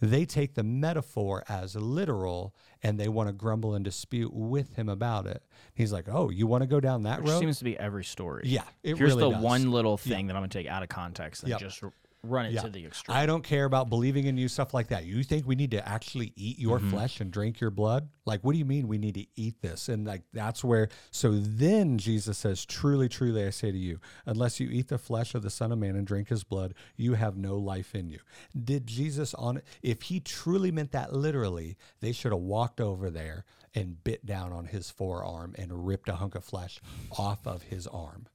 They 0.01 0.25
take 0.25 0.53
the 0.53 0.63
metaphor 0.63 1.43
as 1.49 1.75
literal 1.75 2.53
and 2.83 2.99
they 2.99 3.07
want 3.07 3.27
to 3.29 3.33
grumble 3.33 3.73
and 3.73 3.83
dispute 3.83 4.33
with 4.33 4.75
him 4.75 4.87
about 4.89 5.25
it. 5.25 5.41
He's 5.73 5.91
like, 5.91 6.05
oh, 6.07 6.29
you 6.29 6.45
want 6.45 6.61
to 6.61 6.67
go 6.67 6.79
down 6.79 7.03
that 7.03 7.21
Which 7.23 7.31
road? 7.31 7.39
seems 7.39 7.57
to 7.59 7.63
be 7.63 7.79
every 7.79 8.03
story. 8.03 8.43
Yeah, 8.45 8.61
it 8.83 8.97
Here's 8.97 9.15
really 9.15 9.23
the 9.23 9.31
does. 9.31 9.43
one 9.43 9.71
little 9.71 9.97
thing 9.97 10.27
that 10.27 10.35
I'm 10.35 10.41
going 10.41 10.49
to 10.49 10.57
take 10.59 10.67
out 10.67 10.83
of 10.83 10.89
context 10.89 11.41
and 11.43 11.49
Yep. 11.49 11.59
just 11.59 11.81
run 12.29 12.45
it 12.47 12.53
Yeah. 12.53 12.61
to 12.63 12.69
the 12.69 12.85
extreme. 12.85 13.15
I 13.17 13.25
don't 13.25 13.43
care 13.43 13.65
about 13.65 13.89
believing 13.89 14.25
in 14.25 14.37
you, 14.37 14.47
stuff 14.47 14.73
like 14.73 14.87
that. 14.89 15.05
You 15.05 15.23
think 15.23 15.47
we 15.47 15.55
need 15.55 15.71
to 15.71 15.87
actually 15.87 16.33
eat 16.35 16.59
your 16.59 16.79
Mm-hmm. 16.79 16.89
flesh 16.91 17.19
and 17.21 17.31
drink 17.31 17.59
your 17.59 17.71
blood? 17.71 18.09
Like, 18.25 18.43
what 18.43 18.53
do 18.53 18.57
you 18.59 18.65
mean 18.65 18.87
we 18.87 18.97
need 18.97 19.15
to 19.15 19.25
eat 19.35 19.61
this? 19.61 19.87
And 19.89 20.05
like, 20.05 20.23
that's 20.33 20.63
where, 20.63 20.89
so 21.11 21.31
then 21.39 21.97
Jesus 21.97 22.37
says, 22.37 22.65
Truly, 22.65 23.07
truly, 23.07 23.45
I 23.45 23.49
say 23.51 23.71
to 23.71 23.77
you, 23.77 23.99
unless 24.25 24.59
you 24.59 24.67
eat 24.69 24.87
the 24.87 24.97
flesh 24.97 25.35
of 25.35 25.43
the 25.43 25.49
Son 25.49 25.71
of 25.71 25.77
Man 25.77 25.95
and 25.95 26.05
drink 26.07 26.29
his 26.29 26.43
blood, 26.43 26.73
you 26.97 27.13
have 27.13 27.37
no 27.37 27.57
life 27.57 27.93
in 27.95 28.09
you. 28.09 28.19
Did 28.61 28.87
Jesus 28.87 29.33
on, 29.35 29.61
if 29.83 30.03
he 30.03 30.19
truly 30.19 30.71
meant 30.71 30.91
that 30.91 31.13
literally, 31.13 31.77
they 32.01 32.11
should 32.11 32.31
have 32.31 32.41
walked 32.41 32.81
over 32.81 33.09
there 33.09 33.45
and 33.73 34.03
bit 34.03 34.25
down 34.25 34.51
on 34.53 34.65
his 34.67 34.89
forearm 34.89 35.53
and 35.57 35.85
ripped 35.85 36.07
a 36.09 36.15
hunk 36.15 36.33
of 36.35 36.43
flesh 36.45 36.79
off 37.17 37.45
of 37.45 37.63
his 37.63 37.87
arm. 37.87 38.25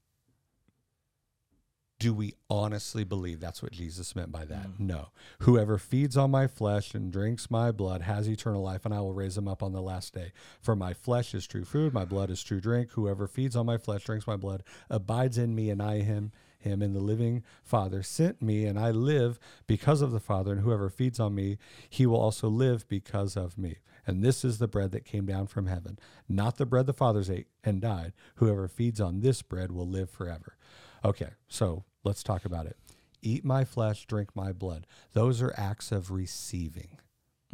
Do 2.00 2.14
we 2.14 2.32
honestly 2.48 3.04
believe 3.04 3.40
that's 3.40 3.62
what 3.62 3.72
Jesus 3.72 4.16
meant 4.16 4.32
by 4.32 4.46
that? 4.46 4.68
Mm. 4.68 4.80
No. 4.80 5.08
Whoever 5.40 5.76
feeds 5.76 6.16
on 6.16 6.30
my 6.30 6.46
flesh 6.46 6.94
and 6.94 7.12
drinks 7.12 7.50
my 7.50 7.70
blood 7.72 8.00
has 8.00 8.26
eternal 8.26 8.62
life, 8.62 8.86
and 8.86 8.94
I 8.94 9.00
will 9.00 9.12
raise 9.12 9.36
him 9.36 9.46
up 9.46 9.62
on 9.62 9.72
the 9.72 9.82
last 9.82 10.14
day. 10.14 10.32
For 10.62 10.74
my 10.74 10.94
flesh 10.94 11.34
is 11.34 11.46
true 11.46 11.66
food, 11.66 11.92
my 11.92 12.06
blood 12.06 12.30
is 12.30 12.42
true 12.42 12.58
drink. 12.58 12.92
Whoever 12.92 13.26
feeds 13.26 13.54
on 13.54 13.66
my 13.66 13.76
flesh, 13.76 14.04
drinks 14.04 14.26
my 14.26 14.36
blood, 14.36 14.62
abides 14.88 15.36
in 15.36 15.54
me, 15.54 15.68
and 15.68 15.82
I 15.82 16.00
him. 16.00 16.32
Him 16.58 16.80
and 16.80 16.94
the 16.94 17.00
living 17.00 17.42
Father 17.62 18.02
sent 18.02 18.40
me, 18.40 18.64
and 18.64 18.78
I 18.78 18.90
live 18.92 19.38
because 19.66 20.00
of 20.00 20.10
the 20.10 20.20
Father. 20.20 20.52
And 20.52 20.62
whoever 20.62 20.88
feeds 20.88 21.20
on 21.20 21.34
me, 21.34 21.58
he 21.90 22.06
will 22.06 22.20
also 22.20 22.48
live 22.48 22.88
because 22.88 23.36
of 23.36 23.58
me. 23.58 23.76
And 24.06 24.24
this 24.24 24.42
is 24.42 24.58
the 24.58 24.68
bread 24.68 24.90
that 24.92 25.04
came 25.04 25.26
down 25.26 25.46
from 25.48 25.66
heaven, 25.66 25.98
not 26.28 26.56
the 26.56 26.66
bread 26.66 26.86
the 26.86 26.92
fathers 26.92 27.30
ate 27.30 27.48
and 27.62 27.80
died. 27.80 28.14
Whoever 28.36 28.68
feeds 28.68 29.00
on 29.00 29.20
this 29.20 29.42
bread 29.42 29.70
will 29.70 29.88
live 29.88 30.08
forever. 30.08 30.56
Okay, 31.04 31.30
so 31.48 31.84
let's 32.04 32.22
talk 32.22 32.44
about 32.44 32.66
it. 32.66 32.76
eat 33.22 33.44
my 33.44 33.64
flesh, 33.64 34.06
drink 34.06 34.30
my 34.34 34.52
blood. 34.52 34.86
Those 35.12 35.42
are 35.42 35.54
acts 35.56 35.92
of 35.92 36.10
receiving. 36.10 36.98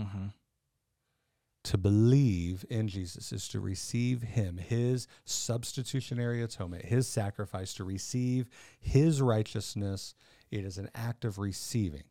Mm-hmm. 0.01 0.27
To 1.64 1.78
believe 1.78 2.64
in 2.70 2.86
Jesus 2.86 3.32
is 3.32 3.48
to 3.48 3.59
receive 3.59 4.23
him, 4.23 4.59
his 4.59 5.09
substitutionary 5.24 6.40
atonement, 6.43 6.85
his 6.85 7.09
sacrifice, 7.09 7.74
to 7.74 7.85
receive 7.85 8.48
his 8.78 9.20
righteousness. 9.20 10.14
It 10.52 10.64
is 10.64 10.78
an 10.78 10.89
act 10.94 11.24
of 11.24 11.39
receiving. 11.39 12.05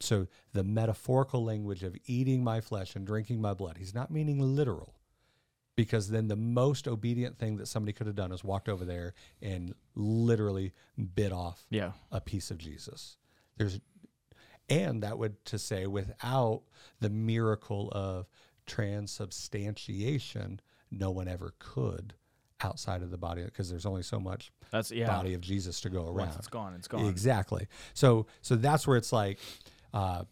So 0.00 0.26
the 0.52 0.62
metaphorical 0.62 1.42
language 1.42 1.82
of 1.82 1.96
eating 2.06 2.44
my 2.44 2.60
flesh 2.60 2.94
and 2.94 3.06
drinking 3.06 3.40
my 3.40 3.54
blood, 3.54 3.78
he's 3.78 3.94
not 3.94 4.10
meaning 4.10 4.40
literal. 4.40 4.94
Because 5.78 6.08
then 6.08 6.26
the 6.26 6.34
most 6.34 6.88
obedient 6.88 7.38
thing 7.38 7.56
that 7.58 7.66
somebody 7.68 7.92
could 7.92 8.08
have 8.08 8.16
done 8.16 8.32
is 8.32 8.42
walked 8.42 8.68
over 8.68 8.84
there 8.84 9.14
and 9.40 9.72
literally 9.94 10.72
bit 11.14 11.30
off 11.32 11.64
Yeah. 11.70 11.92
a 12.10 12.20
piece 12.20 12.50
of 12.50 12.58
Jesus. 12.58 13.16
There's 13.56 13.78
and 14.68 15.02
that 15.04 15.18
would 15.18 15.44
to 15.46 15.58
say 15.58 15.86
without 15.86 16.62
the 16.98 17.08
miracle 17.10 17.90
of 17.92 18.26
transubstantiation, 18.66 20.60
no 20.90 21.10
one 21.10 21.28
ever 21.28 21.54
could 21.58 22.14
outside 22.60 23.02
of 23.02 23.10
the 23.10 23.16
body 23.16 23.44
because 23.44 23.70
there's 23.70 23.86
only 23.86 24.02
so 24.02 24.18
much 24.18 24.50
That's 24.70 24.90
yeah. 24.90 25.06
body 25.06 25.34
of 25.34 25.40
Jesus 25.40 25.80
to 25.82 25.90
go 25.90 26.02
around. 26.06 26.16
Once 26.16 26.36
it's 26.36 26.48
gone, 26.48 26.74
it's 26.74 26.88
gone. 26.88 27.06
Exactly. 27.06 27.68
So 27.94 28.26
so 28.42 28.56
that's 28.56 28.86
where 28.86 28.96
it's 28.96 29.12
like 29.12 29.38
uh, 29.94 30.24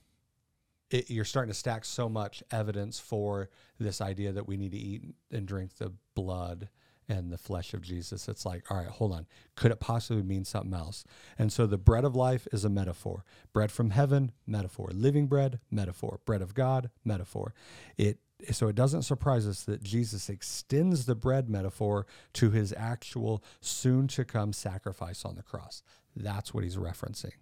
it, 0.91 1.11
you're 1.11 1.25
starting 1.25 1.53
to 1.53 1.59
stack 1.59 1.85
so 1.85 2.09
much 2.09 2.43
evidence 2.51 2.99
for 2.99 3.51
this 3.79 4.01
idea 4.01 4.33
that 4.33 4.47
we 4.47 4.57
need 4.57 4.73
to 4.73 4.79
eat 4.79 5.03
and 5.31 5.47
drink 5.47 5.77
the 5.77 5.93
blood 6.15 6.69
and 7.09 7.33
the 7.33 7.39
flesh 7.39 7.73
of 7.73 7.83
Jesus. 7.83 8.29
It's 8.29 8.45
like, 8.45 8.71
all 8.71 8.79
right, 8.79 8.89
hold 8.89 9.13
on. 9.13 9.27
Could 9.55 9.71
it 9.71 9.81
possibly 9.81 10.23
mean 10.23 10.45
something 10.45 10.75
else? 10.75 11.05
And 11.39 11.53
so 11.53 11.67
the 11.67 11.79
bread 11.79 12.05
of 12.05 12.17
life 12.17 12.49
is 12.53 12.65
a 12.65 12.69
metaphor. 12.69 13.25
Bread 13.53 13.71
from 13.71 13.91
heaven, 13.91 14.33
metaphor. 14.47 14.91
Living 14.93 15.27
bread, 15.27 15.61
metaphor. 15.71 16.21
Bread 16.25 16.43
of 16.43 16.55
God, 16.55 16.91
metaphor. 17.05 17.55
It 17.97 18.19
so 18.53 18.69
it 18.69 18.75
doesn't 18.75 19.03
surprise 19.03 19.47
us 19.47 19.63
that 19.63 19.83
Jesus 19.83 20.29
extends 20.29 21.07
the 21.07 21.15
bread 21.15 21.49
metaphor 21.49 22.07
to 22.35 22.51
his 22.51 22.75
actual 22.77 23.43
soon 23.63 24.09
to 24.09 24.27
come 24.27 24.53
sacrifice 24.53 25.25
on 25.25 25.37
the 25.37 25.43
cross. 25.43 25.83
That's 26.15 26.53
what 26.53 26.63
he's 26.63 26.77
referencing. 26.77 27.33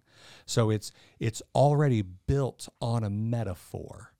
So 0.45 0.69
it's 0.69 0.91
it's 1.19 1.41
already 1.53 2.01
built 2.01 2.67
on 2.81 3.03
a 3.03 3.09
metaphor 3.09 4.11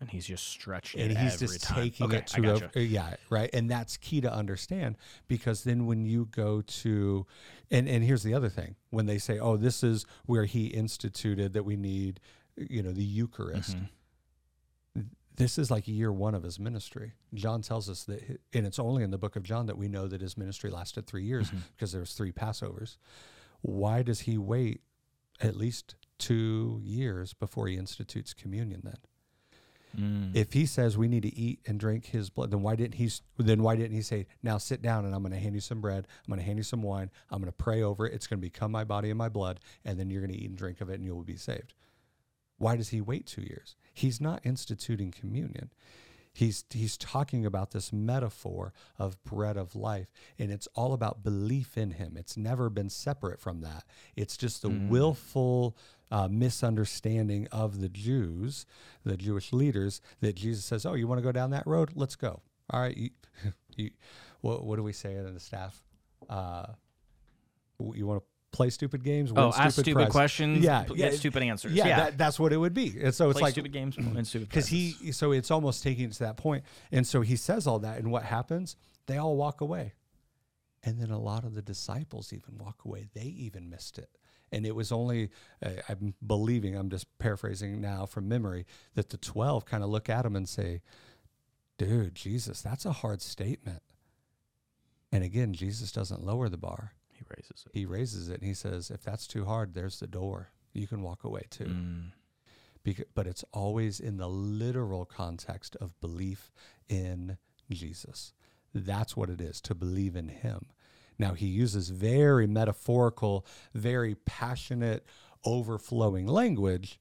and 0.00 0.08
he's 0.08 0.26
just 0.26 0.46
stretching 0.46 1.00
it. 1.00 1.10
and 1.10 1.18
he's 1.18 1.38
just 1.40 1.62
time. 1.64 1.82
taking 1.82 2.06
okay, 2.06 2.18
it 2.18 2.26
to 2.28 2.40
gotcha. 2.40 2.70
a, 2.76 2.80
yeah 2.80 3.14
right 3.30 3.50
and 3.52 3.68
that's 3.68 3.96
key 3.96 4.20
to 4.20 4.32
understand 4.32 4.96
because 5.26 5.64
then 5.64 5.86
when 5.86 6.06
you 6.06 6.26
go 6.30 6.60
to 6.62 7.26
and 7.70 7.88
and 7.88 8.04
here's 8.04 8.22
the 8.22 8.32
other 8.32 8.48
thing 8.48 8.76
when 8.90 9.06
they 9.06 9.18
say 9.18 9.40
oh 9.40 9.56
this 9.56 9.82
is 9.82 10.06
where 10.26 10.44
he 10.44 10.66
instituted 10.68 11.52
that 11.52 11.64
we 11.64 11.76
need 11.76 12.20
you 12.56 12.82
know 12.82 12.92
the 12.92 13.02
eucharist 13.04 13.76
Mm-hmm. 14.96 15.08
this 15.36 15.58
is 15.58 15.70
like 15.70 15.86
year 15.88 16.12
one 16.12 16.34
of 16.34 16.42
his 16.44 16.58
ministry 16.60 17.12
john 17.34 17.60
tells 17.62 17.88
us 17.90 18.04
that 18.04 18.40
and 18.52 18.66
it's 18.66 18.78
only 18.78 19.02
in 19.02 19.10
the 19.10 19.18
book 19.18 19.34
of 19.36 19.42
john 19.42 19.66
that 19.66 19.76
we 19.76 19.88
know 19.88 20.06
that 20.06 20.20
his 20.20 20.36
ministry 20.38 20.70
lasted 20.70 21.06
three 21.08 21.24
years 21.24 21.48
Mm-hmm. 21.48 21.58
because 21.76 21.90
there 21.92 22.00
was 22.00 22.12
three 22.12 22.30
passovers 22.32 22.96
why 23.62 24.02
does 24.02 24.20
he 24.20 24.38
wait 24.38 24.80
at 25.40 25.56
least 25.56 25.94
two 26.18 26.80
years 26.84 27.32
before 27.32 27.68
he 27.68 27.76
institutes 27.76 28.34
communion 28.34 28.80
then 28.84 28.96
Mm. 29.96 30.36
if 30.36 30.52
he 30.52 30.66
says 30.66 30.98
we 30.98 31.08
need 31.08 31.22
to 31.22 31.34
eat 31.34 31.60
and 31.66 31.80
drink 31.80 32.04
his 32.04 32.28
blood, 32.28 32.50
then 32.50 32.60
why 32.60 32.76
didn't 32.76 32.96
he? 32.96 33.10
Then 33.38 33.62
why 33.62 33.74
didn't 33.74 33.96
he 33.96 34.02
say, 34.02 34.26
"Now 34.42 34.58
sit 34.58 34.82
down 34.82 35.06
and 35.06 35.14
I'm 35.14 35.22
going 35.22 35.32
to 35.32 35.38
hand 35.38 35.54
you 35.54 35.62
some 35.62 35.80
bread. 35.80 36.06
I'm 36.06 36.30
going 36.30 36.38
to 36.40 36.44
hand 36.44 36.58
you 36.58 36.62
some 36.62 36.82
wine. 36.82 37.10
I'm 37.30 37.40
going 37.40 37.50
to 37.50 37.56
pray 37.56 37.82
over 37.82 38.06
it. 38.06 38.12
It's 38.12 38.26
going 38.26 38.38
to 38.38 38.46
become 38.46 38.70
my 38.70 38.84
body 38.84 39.08
and 39.08 39.16
my 39.16 39.30
blood, 39.30 39.60
and 39.86 39.98
then 39.98 40.10
you're 40.10 40.20
going 40.20 40.34
to 40.34 40.38
eat 40.38 40.50
and 40.50 40.58
drink 40.58 40.82
of 40.82 40.90
it, 40.90 40.96
and 40.96 41.04
you 41.04 41.14
will 41.16 41.24
be 41.24 41.36
saved." 41.36 41.72
Why 42.58 42.76
does 42.76 42.90
he 42.90 43.00
wait 43.00 43.24
two 43.26 43.40
years? 43.40 43.76
He's 43.94 44.20
not 44.20 44.44
instituting 44.44 45.10
communion. 45.10 45.70
He's 46.32 46.64
he's 46.70 46.96
talking 46.96 47.44
about 47.44 47.72
this 47.72 47.92
metaphor 47.92 48.72
of 48.98 49.22
bread 49.24 49.56
of 49.56 49.74
life, 49.74 50.08
and 50.38 50.50
it's 50.50 50.68
all 50.74 50.92
about 50.92 51.22
belief 51.22 51.76
in 51.76 51.92
him. 51.92 52.16
It's 52.16 52.36
never 52.36 52.70
been 52.70 52.90
separate 52.90 53.40
from 53.40 53.60
that. 53.62 53.84
It's 54.16 54.36
just 54.36 54.62
the 54.62 54.68
willful 54.68 55.76
uh, 56.10 56.28
misunderstanding 56.28 57.48
of 57.52 57.80
the 57.80 57.88
Jews, 57.88 58.66
the 59.04 59.16
Jewish 59.16 59.52
leaders, 59.52 60.00
that 60.20 60.36
Jesus 60.36 60.64
says, 60.64 60.86
"Oh, 60.86 60.94
you 60.94 61.06
want 61.08 61.18
to 61.18 61.24
go 61.24 61.32
down 61.32 61.50
that 61.50 61.66
road? 61.66 61.92
Let's 61.94 62.16
go." 62.16 62.42
All 62.70 62.80
right, 62.80 62.96
you, 62.96 63.10
you, 63.76 63.90
what, 64.40 64.64
what 64.64 64.76
do 64.76 64.82
we 64.82 64.92
say 64.92 65.14
in 65.14 65.32
the 65.34 65.40
staff? 65.40 65.82
Uh, 66.28 66.66
you 67.94 68.06
want 68.06 68.22
to 68.22 68.26
play 68.58 68.70
stupid 68.70 69.04
games? 69.04 69.30
Oh, 69.30 69.34
win 69.50 69.54
ask 69.56 69.74
stupid 69.74 69.94
prizes? 69.94 70.12
questions. 70.12 70.64
Yeah, 70.64 70.82
p- 70.82 70.94
yeah, 70.96 71.10
get 71.10 71.14
stupid 71.14 71.44
answers. 71.44 71.72
Yeah, 71.72 71.86
Yeah, 71.86 71.96
That, 71.96 72.18
that's 72.18 72.40
what 72.40 72.52
it 72.52 72.56
would 72.56 72.74
be. 72.74 72.98
And 73.00 73.14
so 73.14 73.30
it's 73.30 73.38
play 73.38 73.46
like 73.46 73.52
stupid 73.52 73.72
games 73.72 73.96
and 73.96 74.26
stupid 74.26 74.48
because 74.48 74.66
he 74.66 75.12
so 75.12 75.30
it's 75.30 75.52
almost 75.52 75.82
taking 75.84 76.06
it 76.06 76.12
to 76.14 76.24
that 76.24 76.36
point 76.36 76.64
and 76.90 77.06
so 77.06 77.20
he 77.20 77.36
says 77.36 77.66
all 77.68 77.78
that 77.78 77.98
and 77.98 78.10
what 78.10 78.24
happens 78.24 78.76
they 79.06 79.16
all 79.16 79.36
walk 79.36 79.60
away 79.60 79.94
and 80.82 81.00
then 81.00 81.10
a 81.10 81.18
lot 81.18 81.44
of 81.44 81.54
the 81.54 81.62
disciples 81.62 82.32
even 82.32 82.58
walk 82.58 82.84
away 82.84 83.06
they 83.14 83.22
even 83.22 83.70
missed 83.70 83.98
it 83.98 84.10
and 84.50 84.66
it 84.66 84.74
was 84.74 84.90
only 84.92 85.30
uh, 85.64 85.70
i'm 85.88 86.14
believing 86.26 86.74
i'm 86.76 86.90
just 86.90 87.06
paraphrasing 87.18 87.80
now 87.80 88.06
from 88.06 88.28
memory 88.28 88.66
that 88.94 89.10
the 89.10 89.16
12 89.16 89.64
kind 89.64 89.82
of 89.84 89.88
look 89.88 90.08
at 90.08 90.24
him 90.26 90.34
and 90.36 90.48
say 90.48 90.82
dude 91.78 92.14
jesus 92.14 92.60
that's 92.62 92.84
a 92.84 92.92
hard 92.92 93.22
statement 93.22 93.82
and 95.12 95.22
again 95.24 95.52
jesus 95.52 95.92
doesn't 95.92 96.24
lower 96.24 96.48
the 96.48 96.58
bar 96.58 96.92
raises 97.36 97.64
it. 97.66 97.72
he 97.72 97.84
raises 97.86 98.28
it 98.28 98.40
and 98.40 98.44
he 98.48 98.54
says 98.54 98.90
if 98.90 99.02
that's 99.02 99.26
too 99.26 99.44
hard 99.44 99.74
there's 99.74 100.00
the 100.00 100.06
door 100.06 100.48
you 100.72 100.86
can 100.86 101.02
walk 101.02 101.24
away 101.24 101.42
too 101.50 101.64
Mm. 101.64 102.12
Beca- 102.84 103.04
but 103.14 103.26
it's 103.26 103.44
always 103.52 103.98
in 104.00 104.16
the 104.18 104.28
literal 104.28 105.04
context 105.04 105.74
of 105.80 105.98
belief 106.00 106.52
in 106.88 107.36
Jesus. 107.70 108.32
That's 108.72 109.16
what 109.16 109.28
it 109.30 109.40
is 109.40 109.60
to 109.62 109.74
believe 109.74 110.14
in 110.14 110.28
Him. 110.28 110.66
Now, 111.18 111.34
he 111.34 111.46
uses 111.48 111.88
very 111.90 112.46
metaphorical, 112.46 113.44
very 113.74 114.14
passionate, 114.14 115.04
overflowing 115.44 116.26
language, 116.28 117.00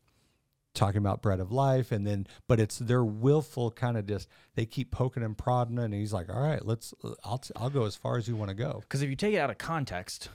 talking 0.77 0.99
about 0.99 1.21
bread 1.21 1.39
of 1.41 1.51
life. 1.51 1.91
And 1.91 2.07
then, 2.07 2.27
but 2.47 2.59
it's 2.59 2.77
their 2.77 3.03
willful 3.03 3.71
kind 3.71 3.97
of 3.97 4.05
just, 4.05 4.29
they 4.55 4.65
keep 4.65 4.91
poking 4.91 5.23
and 5.23 5.37
prodding. 5.37 5.77
And 5.79 5.93
he's 5.93 6.13
like, 6.13 6.29
all 6.29 6.41
right, 6.41 6.65
let's, 6.65 6.93
I'll, 7.23 7.39
t- 7.39 7.51
I'll 7.57 7.69
go 7.69 7.83
as 7.85 7.95
far 7.95 8.17
as 8.17 8.27
you 8.27 8.35
want 8.35 8.49
to 8.49 8.55
go. 8.55 8.79
Because 8.81 9.01
if 9.01 9.09
you 9.09 9.15
take 9.15 9.33
it 9.33 9.37
out 9.39 9.49
of 9.49 9.57
context, 9.57 10.29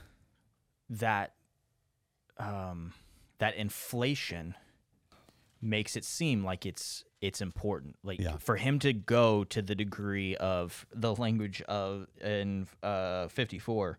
that 0.89 1.33
um, 2.37 2.93
that 3.39 3.55
inflation 3.55 4.55
makes 5.61 5.95
it 5.95 6.03
seem 6.03 6.43
like 6.43 6.65
it's 6.65 7.03
it's 7.21 7.39
important. 7.41 7.95
Like 8.03 8.19
Yeah. 8.19 8.35
for 8.37 8.57
him 8.57 8.79
to 8.79 8.91
go 8.91 9.45
to 9.45 9.61
the 9.61 9.75
degree 9.75 10.35
of 10.35 10.85
the 10.93 11.15
language 11.15 11.61
of 11.63 12.07
in 12.21 12.67
uh, 12.83 13.29
54, 13.29 13.97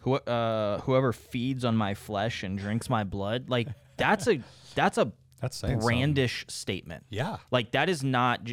who, 0.00 0.14
uh, 0.14 0.80
whoever 0.80 1.12
feeds 1.12 1.64
on 1.64 1.76
my 1.76 1.94
flesh 1.94 2.42
and 2.42 2.58
drinks 2.58 2.90
my 2.90 3.04
blood, 3.04 3.48
like 3.48 3.68
that's 3.96 4.26
a 4.26 4.40
that's 4.74 4.98
a 4.98 5.12
That's 5.40 5.56
saying 5.56 5.80
something. 5.80 5.86
brandish 5.86 6.44
statement. 6.48 7.04
Yeah. 7.10 7.38
Like 7.50 7.72
that 7.72 7.88
is 7.88 8.02
not 8.02 8.48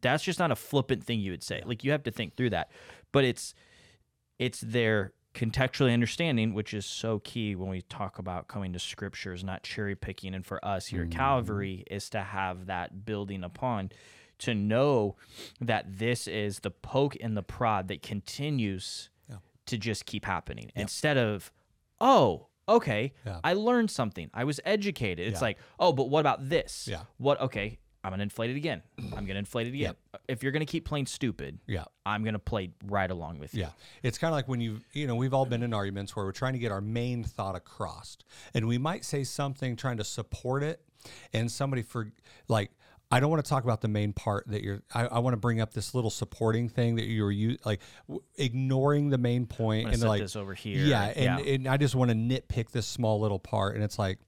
that's 0.00 0.24
just 0.24 0.38
not 0.38 0.50
a 0.50 0.56
flippant 0.56 1.04
thing 1.04 1.20
you 1.20 1.30
would 1.30 1.42
say. 1.42 1.62
Like 1.64 1.84
you 1.84 1.92
have 1.92 2.02
to 2.04 2.10
think 2.10 2.36
through 2.36 2.50
that. 2.50 2.70
But 3.12 3.24
it's 3.24 3.54
it's 4.38 4.60
their 4.60 5.12
contextually 5.34 5.92
understanding, 5.92 6.54
which 6.54 6.72
is 6.72 6.86
so 6.86 7.18
key 7.18 7.54
when 7.56 7.68
we 7.68 7.82
talk 7.82 8.18
about 8.18 8.48
coming 8.48 8.72
to 8.72 8.78
scriptures, 8.78 9.42
not 9.42 9.62
cherry 9.62 9.96
picking. 9.96 10.34
And 10.34 10.46
for 10.46 10.64
us 10.64 10.86
here 10.86 11.02
at 11.02 11.08
mm-hmm. 11.08 11.18
Calvary 11.18 11.84
is 11.90 12.08
to 12.10 12.20
have 12.20 12.66
that 12.66 13.04
building 13.04 13.42
upon 13.42 13.90
to 14.38 14.54
know 14.54 15.16
that 15.60 15.98
this 15.98 16.26
is 16.26 16.60
the 16.60 16.70
poke 16.70 17.16
and 17.20 17.36
the 17.36 17.42
prod 17.42 17.88
that 17.88 18.02
continues 18.02 19.10
Yeah. 19.28 19.36
to 19.66 19.78
just 19.78 20.06
keep 20.06 20.24
happening 20.24 20.70
instead 20.74 21.16
of, 21.16 21.52
oh, 22.00 22.48
okay, 22.68 23.12
Yeah. 23.26 23.40
I 23.44 23.52
learned 23.54 23.90
something. 23.90 24.30
I 24.34 24.44
was 24.44 24.60
educated. 24.64 25.26
It's 25.28 25.40
Yeah. 25.40 25.44
like, 25.46 25.58
oh, 25.78 25.92
but 25.92 26.08
what 26.10 26.20
about 26.20 26.48
this? 26.48 26.88
Yeah. 26.90 27.02
What? 27.18 27.40
Okay, 27.40 27.78
I'm 28.02 28.10
gonna 28.10 28.22
inflate 28.22 28.50
it 28.50 28.56
again. 28.56 28.82
I'm 29.16 29.24
gonna 29.26 29.38
inflate 29.38 29.66
it 29.66 29.74
again. 29.74 29.94
If 30.28 30.42
you're 30.42 30.52
gonna 30.52 30.66
keep 30.66 30.84
playing 30.84 31.06
stupid, 31.06 31.58
Yeah. 31.66 31.84
I'm 32.04 32.22
gonna 32.24 32.38
play 32.38 32.70
right 32.84 33.10
along 33.10 33.38
with 33.38 33.54
you. 33.54 33.62
Yeah. 33.62 33.70
It's 34.02 34.18
kind 34.18 34.30
of 34.30 34.34
like 34.36 34.46
when 34.48 34.60
you, 34.60 34.80
you 34.92 35.06
know, 35.06 35.14
we've 35.16 35.32
all 35.34 35.46
been 35.46 35.62
in 35.62 35.72
arguments 35.72 36.14
where 36.14 36.24
we're 36.26 36.32
trying 36.32 36.52
to 36.52 36.58
get 36.58 36.70
our 36.72 36.82
main 36.82 37.24
thought 37.24 37.56
across. 37.56 38.18
And 38.52 38.66
we 38.68 38.76
might 38.78 39.04
say 39.04 39.24
something 39.24 39.74
trying 39.76 39.96
to 39.96 40.04
support 40.04 40.62
it. 40.62 40.80
And 41.34 41.52
somebody 41.52 41.82
for, 41.82 42.12
like, 42.48 42.70
I 43.14 43.20
don't 43.20 43.30
want 43.30 43.44
to 43.44 43.48
talk 43.48 43.62
about 43.62 43.80
the 43.80 43.88
main 43.88 44.12
part 44.12 44.44
that 44.48 44.62
you're, 44.62 44.82
I, 44.92 45.06
I 45.06 45.18
want 45.20 45.34
to 45.34 45.38
bring 45.38 45.60
up 45.60 45.72
this 45.72 45.94
little 45.94 46.10
supporting 46.10 46.68
thing 46.68 46.96
that 46.96 47.04
you're 47.04 47.30
you 47.30 47.58
like, 47.64 47.80
w- 48.08 48.24
ignoring 48.36 49.10
the 49.10 49.18
main 49.18 49.46
point 49.46 49.92
and 49.92 50.02
like, 50.02 50.20
this 50.20 50.34
over 50.34 50.52
here. 50.52 50.84
yeah. 50.84 51.12
And, 51.14 51.46
yeah. 51.46 51.54
and 51.54 51.68
I 51.68 51.76
just 51.76 51.94
want 51.94 52.10
to 52.10 52.16
nitpick 52.16 52.70
this 52.70 52.86
small 52.86 53.20
little 53.20 53.38
part. 53.38 53.76
And 53.76 53.84
it's 53.84 54.00
like, 54.00 54.18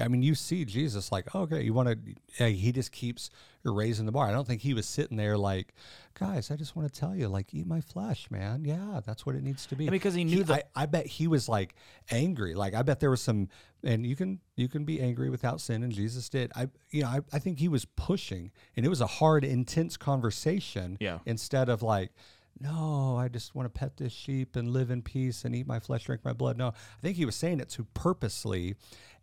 I 0.00 0.08
mean, 0.08 0.22
you 0.22 0.34
see 0.34 0.64
Jesus 0.64 1.12
like, 1.12 1.26
oh, 1.34 1.40
okay, 1.42 1.62
you 1.62 1.74
want 1.74 1.96
to, 2.38 2.48
he 2.50 2.72
just 2.72 2.92
keeps 2.92 3.28
raising 3.62 4.06
the 4.06 4.12
bar. 4.12 4.26
I 4.26 4.32
don't 4.32 4.46
think 4.46 4.62
he 4.62 4.72
was 4.72 4.86
sitting 4.86 5.18
there 5.18 5.36
like, 5.36 5.74
guys, 6.18 6.50
I 6.50 6.56
just 6.56 6.74
want 6.74 6.90
to 6.92 6.98
tell 6.98 7.14
you, 7.14 7.28
like, 7.28 7.52
eat 7.52 7.66
my 7.66 7.82
flesh, 7.82 8.30
man. 8.30 8.64
Yeah, 8.64 9.00
that's 9.04 9.26
what 9.26 9.34
it 9.34 9.42
needs 9.42 9.66
to 9.66 9.76
be. 9.76 9.84
And 9.84 9.92
because 9.92 10.14
he 10.14 10.24
knew 10.24 10.44
that- 10.44 10.70
I, 10.74 10.84
I 10.84 10.86
bet 10.86 11.06
he 11.06 11.26
was 11.28 11.46
like 11.48 11.74
angry. 12.10 12.54
Like, 12.54 12.72
I 12.74 12.80
bet 12.82 13.00
there 13.00 13.10
was 13.10 13.20
some, 13.20 13.48
and 13.84 14.06
you 14.06 14.16
can, 14.16 14.40
you 14.56 14.66
can 14.68 14.84
be 14.84 14.98
angry 14.98 15.28
without 15.28 15.60
sin, 15.60 15.82
and 15.82 15.92
Jesus 15.92 16.28
did. 16.30 16.50
I, 16.56 16.68
you 16.90 17.02
know, 17.02 17.08
I, 17.08 17.20
I 17.32 17.38
think 17.38 17.58
he 17.58 17.68
was 17.68 17.84
pushing, 17.84 18.50
and 18.76 18.86
it 18.86 18.88
was 18.88 19.02
a 19.02 19.06
hard, 19.06 19.44
intense 19.44 19.98
conversation. 19.98 20.96
Yeah. 21.00 21.18
Instead 21.26 21.68
of 21.68 21.82
like, 21.82 22.12
no, 22.60 23.16
I 23.18 23.28
just 23.28 23.54
want 23.54 23.66
to 23.72 23.78
pet 23.78 23.96
this 23.96 24.12
sheep 24.12 24.56
and 24.56 24.68
live 24.68 24.90
in 24.90 25.02
peace 25.02 25.44
and 25.44 25.54
eat 25.56 25.66
my 25.66 25.80
flesh, 25.80 26.04
drink 26.04 26.24
my 26.24 26.32
blood. 26.34 26.56
No, 26.58 26.68
I 26.68 27.00
think 27.00 27.16
he 27.16 27.24
was 27.24 27.34
saying 27.34 27.60
it 27.60 27.68
to 27.70 27.84
purposely 27.94 28.76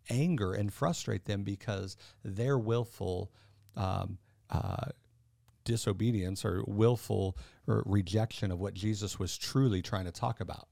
anger 0.08 0.52
and 0.52 0.72
frustrate 0.72 1.24
them 1.26 1.42
because 1.42 1.96
their 2.24 2.58
willful 2.58 3.30
um, 3.76 4.18
uh, 4.48 4.86
disobedience 5.64 6.44
or 6.44 6.64
willful 6.66 7.36
or 7.66 7.82
rejection 7.86 8.50
of 8.50 8.58
what 8.60 8.74
Jesus 8.74 9.18
was 9.18 9.36
truly 9.36 9.82
trying 9.82 10.04
to 10.06 10.12
talk 10.12 10.40
about. 10.40 10.68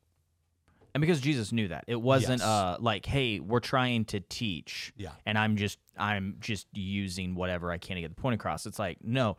And 0.94 1.00
because 1.02 1.20
Jesus 1.20 1.52
knew 1.52 1.68
that. 1.68 1.84
It 1.86 2.00
wasn't 2.00 2.40
Yes. 2.40 2.48
uh 2.48 2.76
like, 2.80 3.06
hey, 3.06 3.38
we're 3.40 3.60
trying 3.60 4.06
to 4.06 4.20
teach. 4.20 4.92
Yeah. 4.96 5.10
And 5.26 5.36
I'm 5.38 5.56
just 5.56 5.78
I'm 5.96 6.36
just 6.40 6.66
using 6.72 7.34
whatever 7.34 7.70
I 7.70 7.78
can 7.78 7.96
to 7.96 8.00
get 8.00 8.14
the 8.16 8.20
point 8.20 8.34
across. 8.34 8.66
It's 8.66 8.78
like, 8.78 8.98
no, 9.04 9.36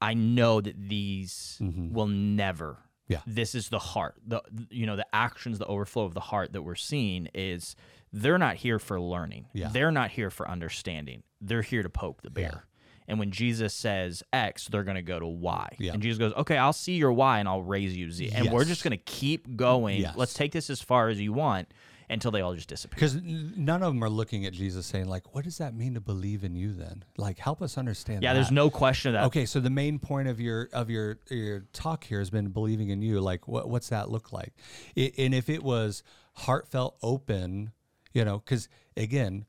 I 0.00 0.14
know 0.14 0.60
that 0.60 0.88
these 0.88 1.58
will 1.60 2.06
never. 2.06 2.74
Mm-hmm. 2.74 3.12
Yeah. 3.12 3.20
This 3.26 3.54
is 3.54 3.68
the 3.70 3.78
heart. 3.80 4.14
The 4.26 4.40
you 4.70 4.86
know, 4.86 4.96
the 4.96 5.06
actions, 5.12 5.58
the 5.58 5.66
overflow 5.66 6.04
of 6.04 6.14
the 6.14 6.20
heart 6.20 6.52
that 6.52 6.62
we're 6.62 6.74
seeing 6.76 7.28
is 7.34 7.74
they're 8.12 8.38
not 8.38 8.56
here 8.56 8.78
for 8.78 9.00
learning. 9.00 9.46
Yeah. 9.52 9.68
They're 9.72 9.90
not 9.90 10.10
here 10.10 10.30
for 10.30 10.48
understanding. 10.48 11.22
They're 11.40 11.62
here 11.62 11.82
to 11.82 11.90
poke 11.90 12.22
the 12.22 12.30
bear. 12.30 12.64
And 13.06 13.18
when 13.18 13.30
Jesus 13.30 13.72
says 13.72 14.22
X, 14.34 14.68
they're 14.68 14.84
going 14.84 14.96
to 14.96 15.02
go 15.02 15.18
to 15.18 15.26
Y. 15.26 15.76
Yeah. 15.78 15.92
And 15.94 16.02
Jesus 16.02 16.18
goes, 16.18 16.34
"Okay, 16.34 16.58
I'll 16.58 16.74
see 16.74 16.96
your 16.96 17.12
Y 17.12 17.38
and 17.38 17.48
I'll 17.48 17.62
raise 17.62 17.96
you 17.96 18.10
Z." 18.10 18.30
And 18.34 18.50
we're 18.52 18.66
just 18.66 18.84
going 18.84 18.90
to 18.90 19.02
keep 19.02 19.56
going. 19.56 20.00
Yes. 20.02 20.14
Let's 20.14 20.34
take 20.34 20.52
this 20.52 20.68
as 20.68 20.82
far 20.82 21.08
as 21.08 21.18
you 21.18 21.32
want 21.32 21.68
until 22.10 22.30
they 22.30 22.40
all 22.42 22.54
just 22.54 22.68
disappear. 22.68 22.96
Because 22.96 23.14
none 23.22 23.82
of 23.82 23.94
them 23.94 24.02
are 24.02 24.10
looking 24.10 24.46
at 24.46 24.52
Jesus 24.52 24.86
saying, 24.86 25.06
like, 25.08 25.34
what 25.34 25.44
does 25.44 25.58
that 25.58 25.74
mean 25.74 25.94
to 25.94 26.00
believe 26.00 26.44
in 26.44 26.54
you 26.54 26.72
then? 26.72 27.04
Like, 27.16 27.38
help 27.38 27.60
us 27.62 27.76
understand 27.78 28.22
Yeah, 28.22 28.32
that. 28.32 28.34
there's 28.40 28.50
no 28.50 28.70
question 28.70 29.14
of 29.14 29.20
that. 29.20 29.26
Okay, 29.26 29.46
so 29.46 29.60
the 29.60 29.70
main 29.70 29.98
point 29.98 30.28
of 30.28 30.40
your 30.40 30.68
of 30.74 30.90
your 30.90 31.18
your 31.30 31.60
talk 31.72 32.04
here 32.04 32.18
has 32.18 32.28
been 32.30 32.48
believing 32.48 32.90
in 32.90 33.00
you. 33.00 33.20
Like, 33.20 33.48
what 33.48 33.70
what's 33.70 33.88
that 33.88 34.10
look 34.10 34.32
like? 34.32 34.52
I 34.98 35.12
and 35.16 35.34
if 35.34 35.48
it 35.48 35.62
was 35.62 36.02
heartfelt, 36.34 36.96
open, 37.02 37.72
you 38.18 38.24
know, 38.24 38.38
because 38.38 38.68
again, 38.96 39.46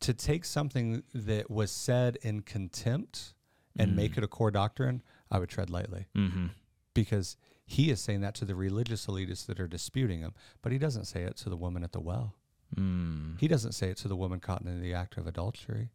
to 0.00 0.12
take 0.12 0.44
something 0.44 1.04
that 1.14 1.48
was 1.48 1.70
said 1.70 2.18
in 2.22 2.40
contempt 2.40 3.34
and 3.78 3.94
make 3.94 4.16
it 4.16 4.24
a 4.24 4.28
core 4.28 4.50
doctrine, 4.50 5.00
I 5.30 5.38
would 5.38 5.48
tread 5.48 5.70
lightly. 5.70 6.06
Mm-hmm. 6.16 6.46
Because 6.92 7.36
he 7.64 7.88
is 7.90 8.00
saying 8.00 8.20
that 8.22 8.34
to 8.36 8.44
the 8.44 8.56
religious 8.56 9.06
elitists 9.06 9.46
that 9.46 9.60
are 9.60 9.68
disputing 9.68 10.20
him, 10.20 10.34
but 10.60 10.72
he 10.72 10.78
doesn't 10.78 11.04
say 11.04 11.22
it 11.22 11.36
to 11.36 11.48
the 11.48 11.56
woman 11.56 11.84
at 11.84 11.92
the 11.92 12.00
well. 12.00 12.34
Mm. 12.76 13.38
He 13.38 13.46
doesn't 13.46 13.72
say 13.72 13.90
it 13.90 13.96
to 13.98 14.08
the 14.08 14.16
woman 14.16 14.40
caught 14.40 14.62
in 14.62 14.82
the 14.82 14.92
act 14.92 15.16
of 15.16 15.28
adultery. 15.28 15.90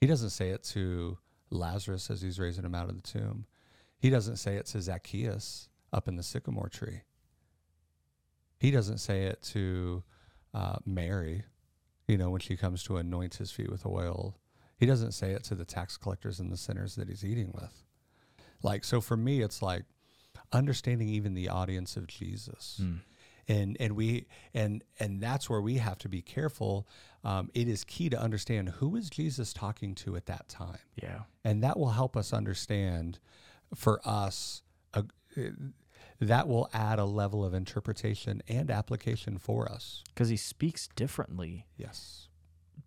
He 0.00 0.06
doesn't 0.06 0.30
say 0.30 0.50
it 0.50 0.62
to 0.74 1.18
Lazarus 1.50 2.08
as 2.08 2.22
he's 2.22 2.38
raising 2.38 2.64
him 2.64 2.74
out 2.74 2.88
of 2.88 2.94
the 2.94 3.02
tomb. 3.02 3.46
He 3.98 4.10
doesn't 4.10 4.36
say 4.36 4.54
it 4.56 4.66
to 4.66 4.80
Zacchaeus 4.80 5.68
up 5.92 6.06
in 6.06 6.14
the 6.14 6.22
sycamore 6.22 6.68
tree. 6.68 7.00
He 8.60 8.70
doesn't 8.70 8.98
say 8.98 9.24
it 9.24 9.42
to 9.54 10.04
uh, 10.54 10.76
Mary, 10.86 11.44
you 12.06 12.16
know, 12.18 12.30
when 12.30 12.40
she 12.40 12.56
comes 12.56 12.82
to 12.84 12.96
anoint 12.96 13.34
his 13.36 13.50
feet 13.50 13.70
with 13.70 13.84
oil. 13.86 14.36
He 14.76 14.86
doesn't 14.86 15.12
say 15.12 15.32
it 15.32 15.42
to 15.44 15.54
the 15.56 15.64
tax 15.64 15.96
collectors 15.96 16.38
and 16.40 16.52
the 16.52 16.56
sinners 16.56 16.94
that 16.96 17.08
he's 17.08 17.24
eating 17.24 17.50
with. 17.52 17.82
Like, 18.62 18.84
so 18.84 19.00
for 19.00 19.16
me, 19.16 19.40
it's 19.42 19.60
like 19.60 19.84
understanding 20.52 21.08
even 21.08 21.34
the 21.34 21.48
audience 21.48 21.96
of 21.96 22.06
Jesus 22.06 22.80
Mm. 22.82 23.00
and 23.48 23.76
and 23.80 23.96
we 23.96 24.26
and 24.54 24.82
and 24.98 25.20
that's 25.20 25.50
where 25.50 25.60
we 25.60 25.76
have 25.78 25.98
to 25.98 26.08
be 26.08 26.22
careful 26.22 26.86
um, 27.24 27.50
it 27.54 27.68
is 27.68 27.84
key 27.84 28.08
to 28.08 28.18
understand 28.18 28.70
who 28.70 28.96
is 28.96 29.10
jesus 29.10 29.52
talking 29.52 29.94
to 29.94 30.16
at 30.16 30.24
that 30.26 30.48
time 30.48 30.78
Yeah. 31.02 31.20
and 31.44 31.62
that 31.62 31.78
will 31.78 31.90
help 31.90 32.16
us 32.16 32.32
understand 32.32 33.18
for 33.74 34.00
us 34.06 34.62
uh, 34.94 35.02
that 36.20 36.48
will 36.48 36.68
add 36.72 36.98
a 36.98 37.04
level 37.04 37.44
of 37.44 37.54
interpretation 37.54 38.42
and 38.48 38.70
application 38.70 39.38
for 39.38 39.70
us 39.70 40.02
Because 40.14 40.28
he 40.28 40.36
speaks 40.36 40.88
differently 40.96 41.66
yes 41.76 42.28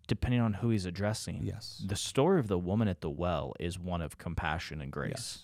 depending 0.08 0.40
on 0.40 0.54
who 0.54 0.70
he's 0.70 0.84
addressing. 0.84 1.40
yes 1.42 1.82
The 1.86 1.96
story 1.96 2.40
of 2.40 2.48
the 2.48 2.58
woman 2.58 2.88
at 2.88 3.00
the 3.00 3.10
well 3.10 3.54
is 3.60 3.78
one 3.78 4.02
of 4.02 4.18
compassion 4.18 4.80
and 4.80 4.90
grace, 4.92 5.12
yes 5.16 5.38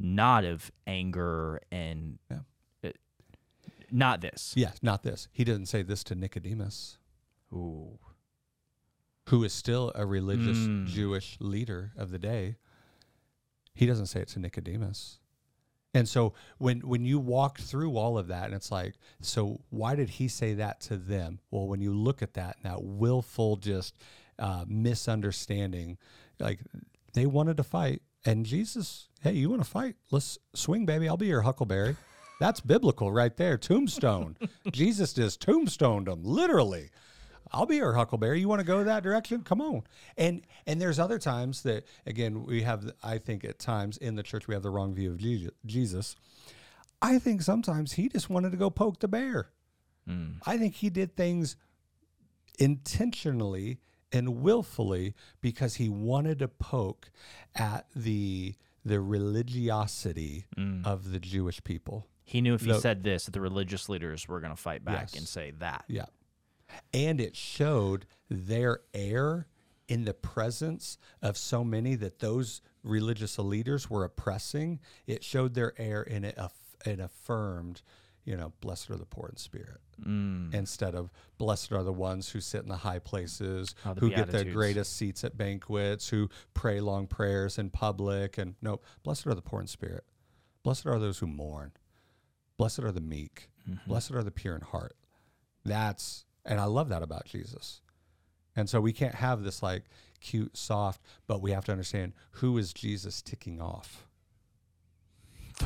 not 0.00 0.44
of 0.44 0.70
anger 0.86 1.60
and 1.72 2.18
Yeah. 2.30 2.38
it- 2.82 2.98
not 3.90 4.20
this. 4.20 4.54
yes 4.56 4.78
not 4.82 5.02
this 5.02 5.28
he 5.32 5.42
didn't 5.44 5.66
say 5.66 5.82
this 5.82 6.04
to 6.04 6.14
nicodemus 6.14 6.98
Ooh. 7.52 7.98
who 9.28 9.42
is 9.44 9.52
still 9.52 9.90
a 9.94 10.06
religious 10.06 10.56
Mm. 10.58 10.86
Jewish 10.86 11.36
leader 11.40 11.92
of 11.96 12.10
the 12.10 12.18
day. 12.18 12.56
He 13.74 13.86
doesn't 13.86 14.06
say 14.06 14.20
it 14.22 14.28
to 14.28 14.38
Nicodemus. 14.40 15.18
And 15.94 16.08
so 16.08 16.34
when 16.58 16.80
when 16.80 17.04
you 17.04 17.18
walk 17.18 17.58
through 17.58 17.96
all 17.96 18.18
of 18.18 18.28
that 18.28 18.46
and 18.46 18.54
it's 18.54 18.70
like, 18.70 18.94
so 19.20 19.60
why 19.70 19.94
did 19.94 20.10
he 20.10 20.28
say 20.28 20.54
that 20.54 20.80
to 20.82 20.96
them? 20.96 21.40
Well, 21.50 21.66
when 21.66 21.80
you 21.80 21.94
look 21.94 22.22
at 22.22 22.34
that, 22.34 22.56
that 22.62 22.82
willful 22.82 23.56
just 23.56 23.96
uh, 24.38 24.64
misunderstanding, 24.68 25.98
like 26.38 26.60
they 27.14 27.26
wanted 27.26 27.56
to 27.56 27.62
fight, 27.62 28.02
and 28.24 28.44
Jesus, 28.44 29.08
hey, 29.22 29.32
you 29.32 29.48
want 29.48 29.62
to 29.62 29.68
fight? 29.68 29.96
Let's 30.10 30.38
swing, 30.54 30.84
baby. 30.84 31.08
I'll 31.08 31.16
be 31.16 31.26
your 31.26 31.42
huckleberry. 31.42 31.96
That's 32.40 32.60
biblical 32.60 33.10
right 33.10 33.36
there. 33.36 33.56
Tombstone. 33.56 34.36
Jesus 34.72 35.12
just 35.12 35.40
tombstoned 35.40 36.06
them, 36.06 36.22
literally. 36.22 36.90
I'll 37.52 37.66
be 37.66 37.76
your 37.76 37.92
huckleberry. 37.94 38.40
You 38.40 38.48
want 38.48 38.60
to 38.60 38.66
go 38.66 38.82
that 38.84 39.02
direction? 39.02 39.42
Come 39.42 39.60
on. 39.60 39.82
And 40.16 40.42
and 40.66 40.80
there's 40.80 40.98
other 40.98 41.18
times 41.18 41.62
that 41.62 41.84
again 42.06 42.44
we 42.44 42.62
have 42.62 42.92
I 43.02 43.18
think 43.18 43.44
at 43.44 43.58
times 43.58 43.96
in 43.96 44.16
the 44.16 44.22
church 44.22 44.46
we 44.48 44.54
have 44.54 44.62
the 44.62 44.70
wrong 44.70 44.94
view 44.94 45.10
of 45.12 45.18
Jesus. 45.66 46.16
I 47.00 47.18
think 47.18 47.42
sometimes 47.42 47.92
he 47.92 48.08
just 48.08 48.28
wanted 48.28 48.50
to 48.50 48.56
go 48.58 48.70
poke 48.70 48.98
the 49.00 49.08
bear. 49.08 49.50
Mm. 50.08 50.36
I 50.46 50.58
think 50.58 50.74
he 50.74 50.90
did 50.90 51.16
things 51.16 51.56
intentionally 52.58 53.78
and 54.12 54.40
willfully 54.42 55.14
because 55.40 55.76
he 55.76 55.88
wanted 55.88 56.38
to 56.40 56.48
poke 56.48 57.10
at 57.54 57.86
the 57.94 58.54
the 58.84 59.00
religiosity 59.00 60.46
Mm. 60.56 60.86
of 60.86 61.10
the 61.10 61.18
Jewish 61.20 61.62
people. 61.62 62.06
He 62.24 62.40
knew 62.40 62.54
if 62.54 62.62
he 62.62 62.72
The- 62.72 62.80
said 62.80 63.02
this, 63.04 63.24
that 63.26 63.32
the 63.32 63.40
religious 63.40 63.88
leaders 63.88 64.26
were 64.28 64.40
going 64.40 64.52
to 64.54 64.60
fight 64.60 64.84
back 64.84 65.10
Yes. 65.12 65.14
and 65.18 65.28
say 65.28 65.50
that. 65.58 65.84
Yeah. 65.88 66.06
And 66.92 67.20
it 67.20 67.36
showed 67.36 68.06
their 68.28 68.80
air 68.92 69.46
in 69.88 70.04
the 70.04 70.14
presence 70.14 70.98
of 71.22 71.36
so 71.36 71.64
many 71.64 71.94
that 71.96 72.18
those 72.18 72.60
religious 72.82 73.38
leaders 73.38 73.88
were 73.88 74.04
oppressing. 74.04 74.80
It 75.06 75.24
showed 75.24 75.54
their 75.54 75.72
air 75.78 76.06
and 76.08 76.24
it, 76.24 76.34
aff- 76.36 76.76
it 76.84 77.00
affirmed, 77.00 77.82
you 78.24 78.36
know, 78.36 78.52
blessed 78.60 78.90
are 78.90 78.96
the 78.96 79.06
poor 79.06 79.28
in 79.30 79.36
spirit. 79.36 79.80
Mm. 80.06 80.52
Instead 80.54 80.94
of 80.94 81.10
blessed 81.38 81.72
are 81.72 81.82
the 81.82 81.92
ones 81.92 82.30
who 82.30 82.40
sit 82.40 82.62
in 82.62 82.68
the 82.68 82.76
high 82.76 82.98
places, 82.98 83.74
Oh, 83.86 83.94
the 83.94 84.00
who 84.00 84.10
get 84.10 84.30
the 84.30 84.44
greatest 84.44 84.94
seats 84.96 85.24
at 85.24 85.36
banquets, 85.36 86.08
who 86.08 86.28
pray 86.54 86.80
long 86.80 87.06
prayers 87.06 87.58
in 87.58 87.70
public. 87.70 88.36
And 88.36 88.54
no, 88.60 88.80
blessed 89.02 89.26
are 89.26 89.34
the 89.34 89.42
poor 89.42 89.60
in 89.60 89.66
spirit. 89.66 90.04
Blessed 90.62 90.86
are 90.86 90.98
those 90.98 91.18
who 91.18 91.26
mourn. 91.26 91.72
Blessed 92.58 92.80
are 92.80 92.92
the 92.92 93.00
meek. 93.00 93.48
Mm-hmm. 93.68 93.88
Blessed 93.88 94.12
are 94.12 94.22
the 94.22 94.30
pure 94.30 94.54
in 94.54 94.60
heart. 94.60 94.96
That's, 95.64 96.24
and 96.48 96.58
I 96.60 96.64
love 96.64 96.88
that 96.88 97.02
about 97.04 97.26
Jesus. 97.26 97.80
And 98.56 98.68
so 98.68 98.80
we 98.80 98.92
can't 98.92 99.14
have 99.14 99.44
this 99.44 99.62
like 99.62 99.84
cute, 100.20 100.56
soft, 100.56 101.00
but 101.28 101.40
we 101.40 101.52
have 101.52 101.64
to 101.66 101.72
understand 101.72 102.12
who 102.32 102.58
is 102.58 102.72
Jesus 102.72 103.22
ticking 103.22 103.60
off. 103.60 104.04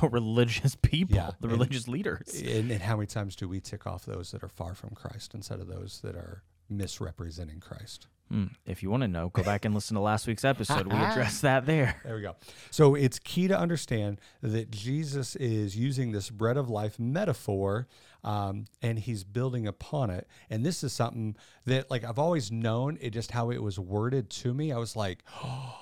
The 0.00 0.08
religious 0.08 0.74
people, 0.74 1.16
Yeah, 1.16 1.32
the 1.40 1.48
and- 1.48 1.52
religious 1.52 1.86
leaders. 1.86 2.40
And, 2.46 2.70
and 2.70 2.80
how 2.82 2.96
many 2.96 3.06
times 3.06 3.36
do 3.36 3.46
we 3.46 3.60
tick 3.60 3.86
off 3.86 4.06
those 4.06 4.30
that 4.30 4.42
are 4.42 4.48
far 4.48 4.74
from 4.74 4.90
Christ 4.90 5.34
instead 5.34 5.60
of 5.60 5.66
those 5.68 6.00
that 6.02 6.16
are 6.16 6.42
misrepresenting 6.70 7.60
Christ? 7.60 8.06
Hmm. 8.32 8.44
If 8.64 8.82
you 8.82 8.88
want 8.88 9.02
to 9.02 9.08
know, 9.08 9.28
go 9.28 9.42
back 9.42 9.66
and 9.66 9.74
listen 9.74 9.94
to 9.94 10.00
last 10.00 10.26
week's 10.26 10.44
episode. 10.44 10.86
We 10.86 10.94
addressed 10.98 11.42
that 11.42 11.66
there. 11.66 12.00
There 12.02 12.16
we 12.16 12.22
go. 12.22 12.36
So 12.70 12.94
it's 12.94 13.18
key 13.18 13.46
to 13.48 13.58
understand 13.58 14.22
that 14.40 14.70
Jesus 14.70 15.36
is 15.36 15.76
using 15.76 16.12
this 16.12 16.30
bread 16.30 16.56
of 16.56 16.70
life 16.70 16.98
metaphor 16.98 17.88
um, 18.24 18.64
and 18.80 18.98
he's 18.98 19.22
building 19.22 19.66
upon 19.66 20.08
it. 20.08 20.26
And 20.48 20.64
this 20.64 20.82
is 20.82 20.94
something 20.94 21.36
that, 21.66 21.90
like, 21.90 22.04
I've 22.04 22.18
always 22.18 22.50
known 22.50 22.96
it 23.02 23.10
just 23.10 23.32
how 23.32 23.50
it 23.50 23.62
was 23.62 23.78
worded 23.78 24.30
to 24.30 24.54
me. 24.54 24.72
I 24.72 24.78
was 24.78 24.96
like, 24.96 25.24
oh, 25.44 25.76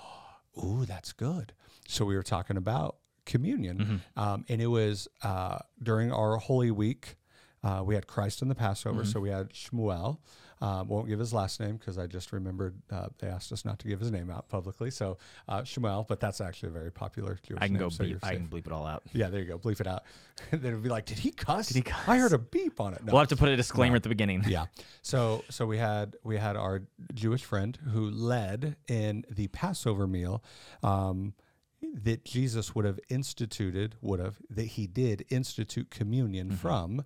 ooh, 0.64 0.84
that's 0.86 1.12
good. 1.12 1.52
So 1.86 2.04
we 2.04 2.16
were 2.16 2.22
talking 2.24 2.56
about 2.56 2.96
communion, 3.26 4.02
um, 4.16 4.44
and 4.48 4.60
it 4.60 4.66
was 4.66 5.06
uh, 5.22 5.58
during 5.80 6.10
our 6.10 6.36
Holy 6.38 6.72
Week. 6.72 7.16
uh, 7.62 7.82
we 7.84 7.94
had 7.94 8.06
Christ 8.08 8.42
in 8.42 8.48
the 8.48 8.54
Passover, 8.56 9.04
so 9.04 9.20
we 9.20 9.28
had 9.30 9.50
Shmuel. 9.50 10.18
Um, 10.62 10.88
won't 10.88 11.08
give 11.08 11.18
his 11.18 11.32
last 11.32 11.58
name 11.58 11.76
because 11.76 11.96
I 11.96 12.06
just 12.06 12.32
remembered 12.32 12.74
uh, 12.90 13.08
they 13.18 13.28
asked 13.28 13.50
us 13.50 13.64
not 13.64 13.78
to 13.78 13.88
give 13.88 13.98
his 13.98 14.10
name 14.10 14.28
out 14.30 14.48
publicly. 14.50 14.90
So 14.90 15.16
uh, 15.48 15.62
Shmuel, 15.62 16.06
but 16.06 16.20
that's 16.20 16.40
actually 16.40 16.68
a 16.68 16.72
very 16.72 16.92
popular 16.92 17.38
Jewish 17.42 17.62
I 17.62 17.66
can 17.66 17.74
name. 17.74 17.80
go. 17.80 17.88
so 17.88 18.04
Bleep, 18.04 18.18
I 18.22 18.34
can 18.34 18.46
bleep 18.46 18.66
it 18.66 18.72
all 18.72 18.86
out. 18.86 19.02
Yeah, 19.14 19.30
there 19.30 19.40
you 19.40 19.46
go. 19.46 19.58
Bleep 19.58 19.80
it 19.80 19.86
out. 19.86 20.02
then 20.50 20.60
it'd 20.64 20.82
be 20.82 20.90
like, 20.90 21.06
did 21.06 21.18
he 21.18 21.30
cuss? 21.30 21.68
Did 21.68 21.76
he 21.76 21.82
cuss? 21.82 22.06
I 22.06 22.18
heard 22.18 22.34
a 22.34 22.38
beep 22.38 22.78
on 22.78 22.92
it. 22.92 23.02
No. 23.04 23.12
We'll 23.12 23.20
have 23.20 23.28
to 23.28 23.36
put 23.36 23.48
a 23.48 23.56
disclaimer 23.56 23.96
at 23.96 24.02
the 24.02 24.10
beginning. 24.10 24.44
yeah. 24.46 24.66
So 25.00 25.44
so 25.48 25.64
we 25.64 25.78
had 25.78 26.16
we 26.24 26.36
had 26.36 26.56
our 26.56 26.82
Jewish 27.14 27.44
friend 27.44 27.78
who 27.92 28.10
led 28.10 28.76
in 28.86 29.24
the 29.30 29.48
Passover 29.48 30.06
meal. 30.06 30.42
Um, 30.82 31.32
that 31.94 32.24
Jesus 32.26 32.74
would 32.74 32.84
have 32.84 33.00
instituted, 33.08 33.96
would 34.02 34.20
have 34.20 34.36
that 34.50 34.66
he 34.66 34.86
did 34.86 35.24
institute 35.30 35.90
communion 35.90 36.50
from, 36.50 37.04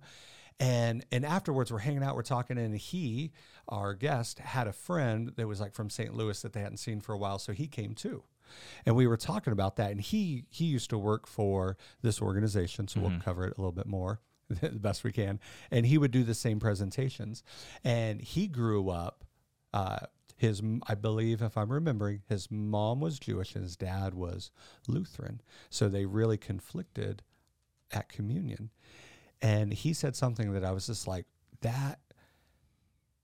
and 0.59 1.05
and 1.11 1.25
afterwards 1.25 1.71
we're 1.71 1.79
hanging 1.79 2.03
out, 2.03 2.15
we're 2.15 2.21
talking, 2.23 2.57
and 2.57 2.75
he, 2.75 3.31
our 3.67 3.93
guest, 3.93 4.39
had 4.39 4.67
a 4.67 4.73
friend 4.73 5.33
that 5.35 5.47
was 5.47 5.59
like 5.59 5.73
from 5.73 5.89
St. 5.89 6.13
Louis 6.13 6.41
that 6.41 6.53
they 6.53 6.61
hadn't 6.61 6.77
seen 6.77 7.01
for 7.01 7.13
a 7.13 7.17
while, 7.17 7.39
so 7.39 7.51
he 7.51 7.67
came 7.67 7.93
too, 7.93 8.23
and 8.85 8.95
we 8.95 9.07
were 9.07 9.17
talking 9.17 9.53
about 9.53 9.75
that, 9.77 9.91
and 9.91 10.01
he 10.01 10.45
he 10.49 10.65
used 10.65 10.89
to 10.91 10.97
work 10.97 11.27
for 11.27 11.77
this 12.01 12.21
organization, 12.21 12.87
so 12.87 12.99
we'll 13.01 13.19
cover 13.19 13.45
it 13.45 13.57
a 13.57 13.61
little 13.61 13.71
bit 13.71 13.87
more 13.87 14.19
the 14.49 14.69
best 14.71 15.03
we 15.03 15.11
can, 15.11 15.39
and 15.71 15.85
he 15.85 15.97
would 15.97 16.11
do 16.11 16.23
the 16.23 16.33
same 16.33 16.59
presentations, 16.59 17.43
and 17.83 18.21
he 18.21 18.47
grew 18.47 18.89
up. 18.89 19.23
Uh, 19.73 19.99
his, 20.37 20.61
I 20.85 20.95
believe, 20.95 21.41
if 21.41 21.57
I'm 21.57 21.71
remembering, 21.71 22.21
his 22.27 22.51
mom 22.51 22.99
was 22.99 23.19
Jewish 23.19 23.55
and 23.55 23.63
his 23.63 23.77
dad 23.77 24.13
was 24.13 24.51
Lutheran. 24.85 25.39
So 25.69 25.87
they 25.87 26.05
really 26.05 26.37
conflicted 26.37 27.23
at 27.91 28.09
communion. 28.09 28.69
And 29.41 29.73
he 29.73 29.93
said 29.93 30.15
something 30.15 30.53
that 30.53 30.63
I 30.63 30.71
was 30.71 30.87
just 30.87 31.07
like, 31.07 31.25
that 31.61 31.99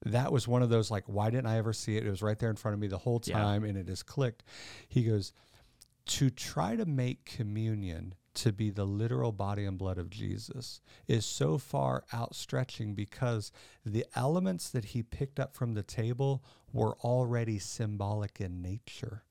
that 0.06 0.32
was 0.32 0.48
one 0.48 0.64
of 0.64 0.70
those 0.70 0.90
like 0.90 1.04
why 1.06 1.30
didn't 1.30 1.46
i 1.46 1.58
ever 1.58 1.74
see 1.74 1.96
it? 1.96 2.06
It 2.06 2.10
was 2.10 2.24
right 2.24 2.38
there 2.40 2.50
in 2.50 2.56
front 2.56 2.74
of 2.74 2.80
me 2.80 2.88
the 2.88 2.98
whole 2.98 3.22
Yeah. 3.24 3.36
time 3.38 3.64
and 3.64 3.78
it 3.78 3.86
just 3.86 4.06
clicked. 4.08 4.44
He 4.88 5.04
goes 5.04 5.32
to 6.08 6.30
try 6.32 6.76
to 6.76 6.86
make 6.86 7.26
communion 7.26 8.16
to 8.34 8.52
be 8.52 8.72
the 8.72 8.86
literal 8.86 9.32
body 9.32 9.66
and 9.66 9.78
blood 9.78 9.98
of 9.98 10.10
jesus 10.10 10.80
is 11.06 11.26
so 11.26 11.58
far 11.58 12.04
outstretching 12.14 12.96
because 12.96 13.52
the 13.86 14.06
elements 14.16 14.70
that 14.70 14.86
he 14.86 15.04
picked 15.04 15.38
up 15.40 15.54
from 15.54 15.74
the 15.74 15.84
table 15.84 16.42
were 16.72 16.96
already 17.04 17.60
symbolic 17.60 18.40
in 18.40 18.62
nature 18.62 19.24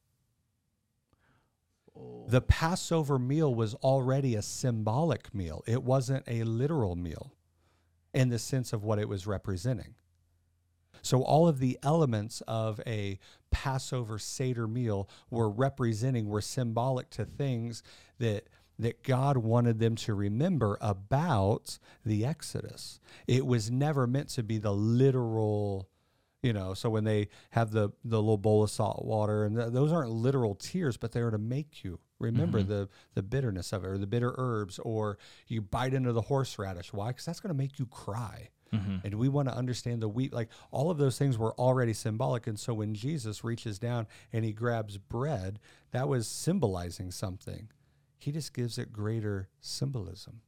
the 2.27 2.41
passover 2.41 3.19
meal 3.19 3.55
was 3.55 3.75
already 3.77 4.35
a 4.35 4.43
symbolic 4.43 5.35
meal 5.35 5.63
it 5.67 5.83
wasn't 5.83 6.25
a 6.27 6.45
literal 6.45 6.97
meal 6.97 7.35
in 8.15 8.29
the 8.29 8.39
sense 8.39 8.73
of 8.73 8.85
what 8.85 8.99
it 8.99 9.09
was 9.09 9.27
representing 9.27 9.95
so 11.03 11.23
all 11.23 11.49
of 11.49 11.61
the 11.61 11.79
elements 11.83 12.43
of 12.47 12.81
a 12.87 13.19
Passover 13.51 14.19
Seder 14.19 14.69
meal 14.69 15.09
were 15.31 15.49
representing, 15.49 16.29
were 16.29 16.41
symbolic 16.41 17.11
to 17.11 17.25
things 17.25 17.83
that 18.19 18.49
that 18.79 19.03
God 19.03 19.37
wanted 19.37 19.79
them 19.79 19.95
to 19.95 20.15
remember 20.15 20.79
about 20.81 21.79
the 22.03 22.25
Exodus. 22.25 22.99
It 23.27 23.45
was 23.45 23.71
never 23.71 24.07
meant 24.07 24.31
to 24.31 24.43
be 24.43 24.57
the 24.57 24.73
literal, 24.73 25.91
you 26.43 26.53
know. 26.53 26.75
So 26.75 26.91
when 26.91 27.05
they 27.05 27.29
have 27.51 27.71
the 27.71 27.91
the 28.05 28.21
little 28.21 28.39
bowl 28.39 28.63
of 28.63 28.71
salt 28.71 29.05
water, 29.05 29.45
and 29.45 29.57
th- 29.57 29.73
those 29.73 29.93
aren't 29.93 30.11
literal 30.11 30.55
tears, 30.55 30.97
but 30.97 31.13
they 31.13 31.21
are 31.21 31.31
to 31.31 31.39
make 31.39 31.85
you 31.85 32.01
remember 32.19 32.61
mm-hmm. 32.61 32.69
the 32.69 32.89
the 33.15 33.23
bitterness 33.23 33.73
of 33.73 33.85
it, 33.85 33.89
or 33.89 33.99
the 33.99 34.07
bitter 34.07 34.35
herbs, 34.37 34.79
or 34.81 35.19
you 35.49 35.61
bite 35.61 35.95
into 35.95 36.13
the 36.13 36.23
horseradish. 36.23 36.93
Why? 36.93 37.09
Because 37.09 37.25
that's 37.25 37.41
going 37.41 37.55
to 37.55 37.59
make 37.59 37.79
you 37.79 37.87
cry 37.87 38.51
mm-hmm. 38.73 38.97
and 39.05 39.15
we 39.15 39.29
want 39.29 39.49
to 39.49 39.57
understand 39.57 40.01
the 40.01 40.09
wheat 40.09 40.33
like 40.33 40.49
all 40.71 40.91
of 40.91 40.99
those 40.99 41.19
things 41.19 41.39
were 41.39 41.55
already 41.55 41.93
symbolic 41.93 42.47
and 42.47 42.59
so 42.59 42.75
when 42.75 42.95
jesus 42.95 43.45
reaches 43.45 43.79
down 43.79 44.07
and 44.33 44.45
he 44.45 44.53
grabs 44.53 44.99
bread 44.99 45.59
that 45.93 46.09
was 46.09 46.27
symbolizing 46.27 47.11
something 47.11 47.69
he 48.19 48.31
just 48.31 48.55
gives 48.55 48.79
it 48.79 48.93
greater 48.93 49.49
symbolism 49.61 50.41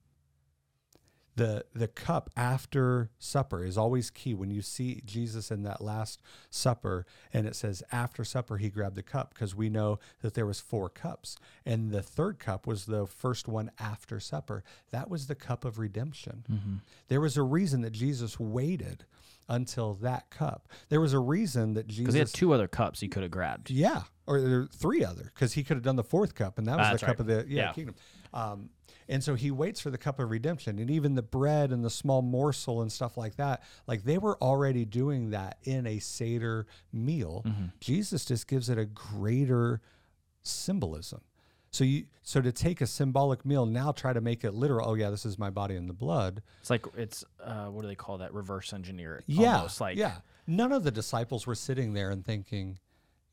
the 1.35 1.65
the 1.75 1.89
cup 1.89 2.29
after 2.37 3.11
supper 3.19 3.65
is 3.65 3.79
always 3.79 4.11
key 4.11 4.35
when 4.35 4.51
you 4.51 4.61
see 4.61 5.01
Jesus 5.07 5.51
in 5.51 5.63
that 5.63 5.81
last 5.81 6.21
supper 6.51 7.07
and 7.33 7.47
it 7.47 7.57
says 7.57 7.83
after 7.91 8.23
supper 8.25 8.59
he 8.59 8.69
grabbed 8.69 8.97
the 8.97 9.03
cup 9.03 9.33
because 9.33 9.55
we 9.55 9.71
know 9.71 9.99
that 10.21 10.35
there 10.35 10.45
was 10.47 10.61
four 10.61 10.89
cups 10.91 11.37
and 11.65 11.91
the 11.91 12.03
third 12.03 12.39
cup 12.39 12.67
was 12.67 12.85
the 12.85 13.07
first 13.07 13.49
one 13.49 13.71
after 13.79 14.21
supper 14.21 14.63
that 14.91 15.09
was 15.09 15.27
the 15.27 15.35
cup 15.35 15.65
of 15.65 15.79
redemption 15.79 16.83
there 17.09 17.21
was 17.21 17.37
a 17.39 17.43
reason 17.43 17.81
that 17.81 17.93
Jesus 17.93 18.39
waited 18.39 19.05
until 19.49 19.95
that 19.95 20.29
cup 20.31 20.69
there 20.91 21.01
was 21.01 21.15
a 21.15 21.19
reason 21.19 21.73
that 21.75 21.87
Jesus 21.87 22.01
Because 22.03 22.15
he 22.15 22.21
had 22.21 22.29
two 22.29 22.53
other 22.53 22.69
cups 22.69 23.01
he 23.01 23.09
could 23.09 23.23
have 23.23 23.33
grabbed. 23.33 23.71
yeah, 23.71 24.03
or 24.27 24.41
there 24.41 24.67
three 24.67 25.03
other 25.05 25.31
because 25.35 25.55
he 25.55 25.65
could 25.65 25.77
have 25.79 25.83
done 25.85 25.97
the 25.97 26.05
fourth 26.05 26.35
cup, 26.35 26.59
and 26.59 26.67
that 26.67 26.77
was 26.77 26.87
Ah, 26.87 26.91
the 26.91 26.93
that's 26.95 27.03
cup 27.03 27.09
right. 27.09 27.21
of 27.21 27.27
the 27.27 27.45
yeah, 27.53 27.63
Yeah. 27.69 27.73
kingdom. 27.73 27.95
Um, 28.33 28.71
and 29.09 29.23
so 29.23 29.35
he 29.35 29.51
waits 29.51 29.81
for 29.81 29.91
the 29.91 29.99
cup 29.99 30.19
of 30.19 30.31
redemption, 30.31 30.79
and 30.79 30.91
even 30.91 31.15
the 31.15 31.23
bread 31.23 31.71
and 31.71 31.85
the 31.85 31.91
small 31.91 32.23
morsel 32.23 32.83
and 32.83 32.91
stuff 32.91 33.17
like 33.17 33.37
that. 33.37 33.63
Like 33.87 34.05
they 34.05 34.19
were 34.19 34.37
already 34.43 34.85
doing 34.85 35.31
that 35.31 35.59
in 35.65 35.87
a 35.87 35.99
seder 35.99 36.67
meal. 36.93 37.43
Mm-hmm. 37.47 37.67
Jesus 37.81 38.25
just 38.25 38.47
gives 38.47 38.69
it 38.69 38.79
a 38.79 38.87
greater 38.87 39.81
symbolism. 40.43 41.21
So 41.73 41.85
you 41.85 42.05
so 42.23 42.41
to 42.43 42.53
take 42.53 42.81
a 42.83 42.87
symbolic 42.87 43.45
meal 43.47 43.65
now 43.65 43.93
try 43.93 44.13
to 44.13 44.21
make 44.21 44.45
it 44.45 44.53
literal. 44.53 44.91
Oh 44.91 44.95
yeah, 44.95 45.09
this 45.09 45.25
is 45.25 45.39
my 45.39 45.49
body 45.49 45.75
and 45.75 45.89
the 45.89 45.95
blood. 45.95 46.43
It's 46.61 46.69
like 46.69 46.87
it's 46.97 47.25
uh, 47.43 47.67
what 47.67 47.83
do 47.83 47.89
they 47.89 47.95
call 47.95 48.19
that? 48.19 48.33
Reverse 48.35 48.73
engineer 48.75 49.17
it. 49.17 49.25
Yeah, 49.27 49.57
almost 49.57 49.81
like 49.81 49.97
yeah. 49.97 50.17
None 50.47 50.71
of 50.73 50.85
the 50.85 50.91
disciples 50.91 51.47
were 51.47 51.55
sitting 51.55 51.95
there 51.95 52.11
and 52.11 52.25
thinking, 52.25 52.79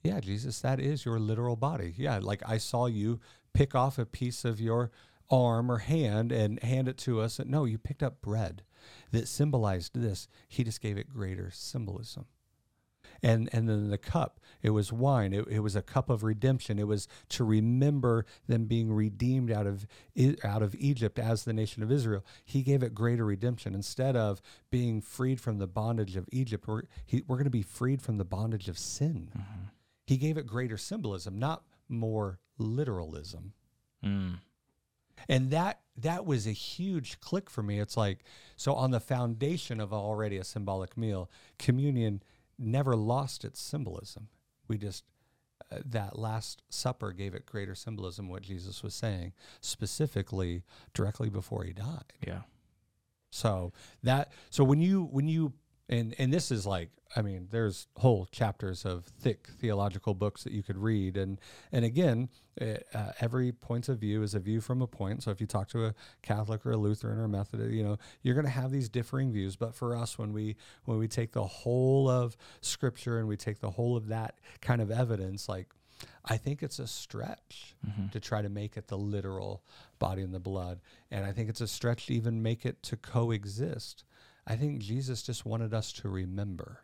"Yeah, 0.03 0.21
Jesus, 0.21 0.61
that 0.61 0.79
is 0.79 1.03
your 1.03 1.19
literal 1.19 1.57
body." 1.57 1.93
Yeah, 1.97 2.19
like 2.21 2.41
I 2.47 2.59
saw 2.59 2.85
you 2.85 3.19
pick 3.53 3.75
off 3.75 3.97
a 3.97 4.05
piece 4.05 4.45
of 4.45 4.59
your 4.59 4.91
arm 5.29 5.71
or 5.71 5.79
hand 5.79 6.31
and 6.31 6.61
hand 6.63 6.87
it 6.87 6.97
to 6.97 7.21
us. 7.21 7.39
No, 7.45 7.65
you 7.65 7.77
picked 7.77 8.03
up 8.03 8.21
bread 8.21 8.63
that 9.11 9.27
symbolized 9.27 9.93
this. 9.93 10.27
He 10.47 10.63
just 10.63 10.81
gave 10.81 10.97
it 10.97 11.09
greater 11.09 11.51
symbolism. 11.51 12.25
And 13.21 13.49
and 13.51 13.67
then 13.67 13.89
the 13.89 13.97
cup, 13.97 14.39
it 14.61 14.69
was 14.69 14.93
wine. 14.93 15.33
It, 15.33 15.45
it 15.49 15.59
was 15.59 15.75
a 15.75 15.81
cup 15.81 16.09
of 16.09 16.23
redemption. 16.23 16.79
It 16.79 16.87
was 16.87 17.07
to 17.29 17.43
remember 17.43 18.25
them 18.47 18.65
being 18.65 18.93
redeemed 18.93 19.51
out 19.51 19.67
of 19.67 19.85
out 20.43 20.61
of 20.61 20.73
Egypt 20.75 21.19
as 21.19 21.43
the 21.43 21.51
nation 21.51 21.83
of 21.83 21.91
Israel. 21.91 22.23
He 22.45 22.61
gave 22.61 22.81
it 22.81 22.93
greater 22.93 23.25
redemption 23.25 23.75
instead 23.75 24.15
of 24.15 24.41
being 24.69 25.01
freed 25.01 25.41
from 25.41 25.57
the 25.57 25.67
bondage 25.67 26.15
of 26.15 26.29
Egypt. 26.31 26.65
We're 26.65 26.83
he, 27.05 27.23
we're 27.27 27.35
going 27.35 27.43
to 27.43 27.49
be 27.49 27.61
freed 27.61 28.01
from 28.01 28.17
the 28.17 28.25
bondage 28.25 28.69
of 28.69 28.77
sin. 28.77 29.31
Mm-hmm. 29.37 29.63
He 30.05 30.15
gave 30.17 30.37
it 30.37 30.47
greater 30.47 30.77
symbolism, 30.77 31.37
not 31.37 31.63
more 31.89 32.39
literalism 32.59 33.53
Mm. 34.03 34.39
and 35.27 35.51
that 35.51 35.81
that 35.97 36.25
was 36.25 36.47
a 36.47 36.51
huge 36.53 37.19
click 37.19 37.49
for 37.49 37.61
me 37.61 37.79
it's 37.79 37.97
like 37.97 38.19
so 38.55 38.73
on 38.73 38.91
the 38.91 38.99
foundation 39.01 39.81
of 39.81 39.91
already 39.91 40.37
a 40.37 40.43
symbolic 40.45 40.95
meal 40.95 41.29
communion 41.57 42.21
never 42.57 42.95
lost 42.95 43.43
its 43.43 43.59
symbolism 43.59 44.29
we 44.69 44.77
just 44.77 45.03
uh, 45.71 45.79
that 45.85 46.17
last 46.17 46.63
supper 46.69 47.11
gave 47.11 47.33
it 47.33 47.45
greater 47.45 47.75
symbolism 47.75 48.29
what 48.29 48.41
jesus 48.41 48.81
was 48.83 48.93
saying 48.95 49.33
specifically 49.59 50.63
directly 50.93 51.29
before 51.29 51.63
he 51.65 51.73
died 51.73 52.13
Yeah. 52.25 52.43
so 53.31 53.73
that 54.03 54.31
so 54.49 54.63
when 54.63 54.79
you 54.79 55.03
when 55.11 55.27
you 55.27 55.51
and 55.89 56.15
and 56.17 56.31
this 56.31 56.51
is 56.51 56.65
like 56.65 56.89
I 57.15 57.21
mean 57.21 57.47
there's 57.51 57.87
whole 57.97 58.27
chapters 58.31 58.85
of 58.85 59.05
thick 59.05 59.47
theological 59.59 60.13
books 60.13 60.43
that 60.43 60.53
you 60.53 60.63
could 60.63 60.77
read 60.77 61.17
and 61.17 61.39
and 61.71 61.83
again 61.83 62.29
uh, 62.61 62.75
uh, 62.93 63.11
every 63.19 63.51
point 63.51 63.89
of 63.89 63.99
view 63.99 64.21
is 64.21 64.35
a 64.35 64.39
view 64.39 64.61
from 64.61 64.81
a 64.81 64.87
point 64.87 65.23
so 65.23 65.31
if 65.31 65.41
you 65.41 65.47
talk 65.47 65.67
to 65.69 65.85
a 65.85 65.95
Catholic 66.21 66.65
or 66.65 66.71
a 66.71 66.77
Lutheran 66.77 67.17
or 67.17 67.23
a 67.23 67.29
Methodist 67.29 67.73
you 67.73 67.83
know 67.83 67.97
you're 68.21 68.35
going 68.35 68.45
to 68.45 68.51
have 68.51 68.71
these 68.71 68.87
differing 68.89 69.31
views 69.31 69.55
but 69.55 69.73
for 69.73 69.95
us 69.95 70.17
when 70.17 70.31
we 70.31 70.55
when 70.85 70.99
we 70.99 71.07
take 71.07 71.31
the 71.31 71.45
whole 71.45 72.07
of 72.07 72.37
scripture 72.61 73.17
and 73.17 73.27
we 73.27 73.35
take 73.35 73.59
the 73.59 73.71
whole 73.71 73.97
of 73.97 74.07
that 74.07 74.35
kind 74.61 74.81
of 74.81 74.91
evidence 74.91 75.49
like 75.49 75.67
I 76.23 76.37
think 76.37 76.63
it's 76.63 76.79
a 76.79 76.87
stretch 76.87 77.75
to 78.11 78.19
try 78.19 78.41
to 78.41 78.49
make 78.49 78.77
it 78.77 78.87
the 78.87 78.97
literal 78.97 79.63
body 79.97 80.21
and 80.21 80.33
the 80.33 80.39
blood. 80.39 80.79
And 81.11 81.25
I 81.25 81.31
think 81.33 81.49
it's 81.49 81.59
a 81.59 81.67
stretch 81.67 82.05
to 82.07 82.13
even 82.13 82.41
make 82.41 82.65
it 82.65 82.81
to 82.83 82.95
coexist. 82.95 84.05
I 84.49 84.55
think 84.55 84.79
Jesus 84.79 85.21
just 85.21 85.45
wanted 85.45 85.73
us 85.73 85.93
to 85.93 86.09
remember. 86.09 86.81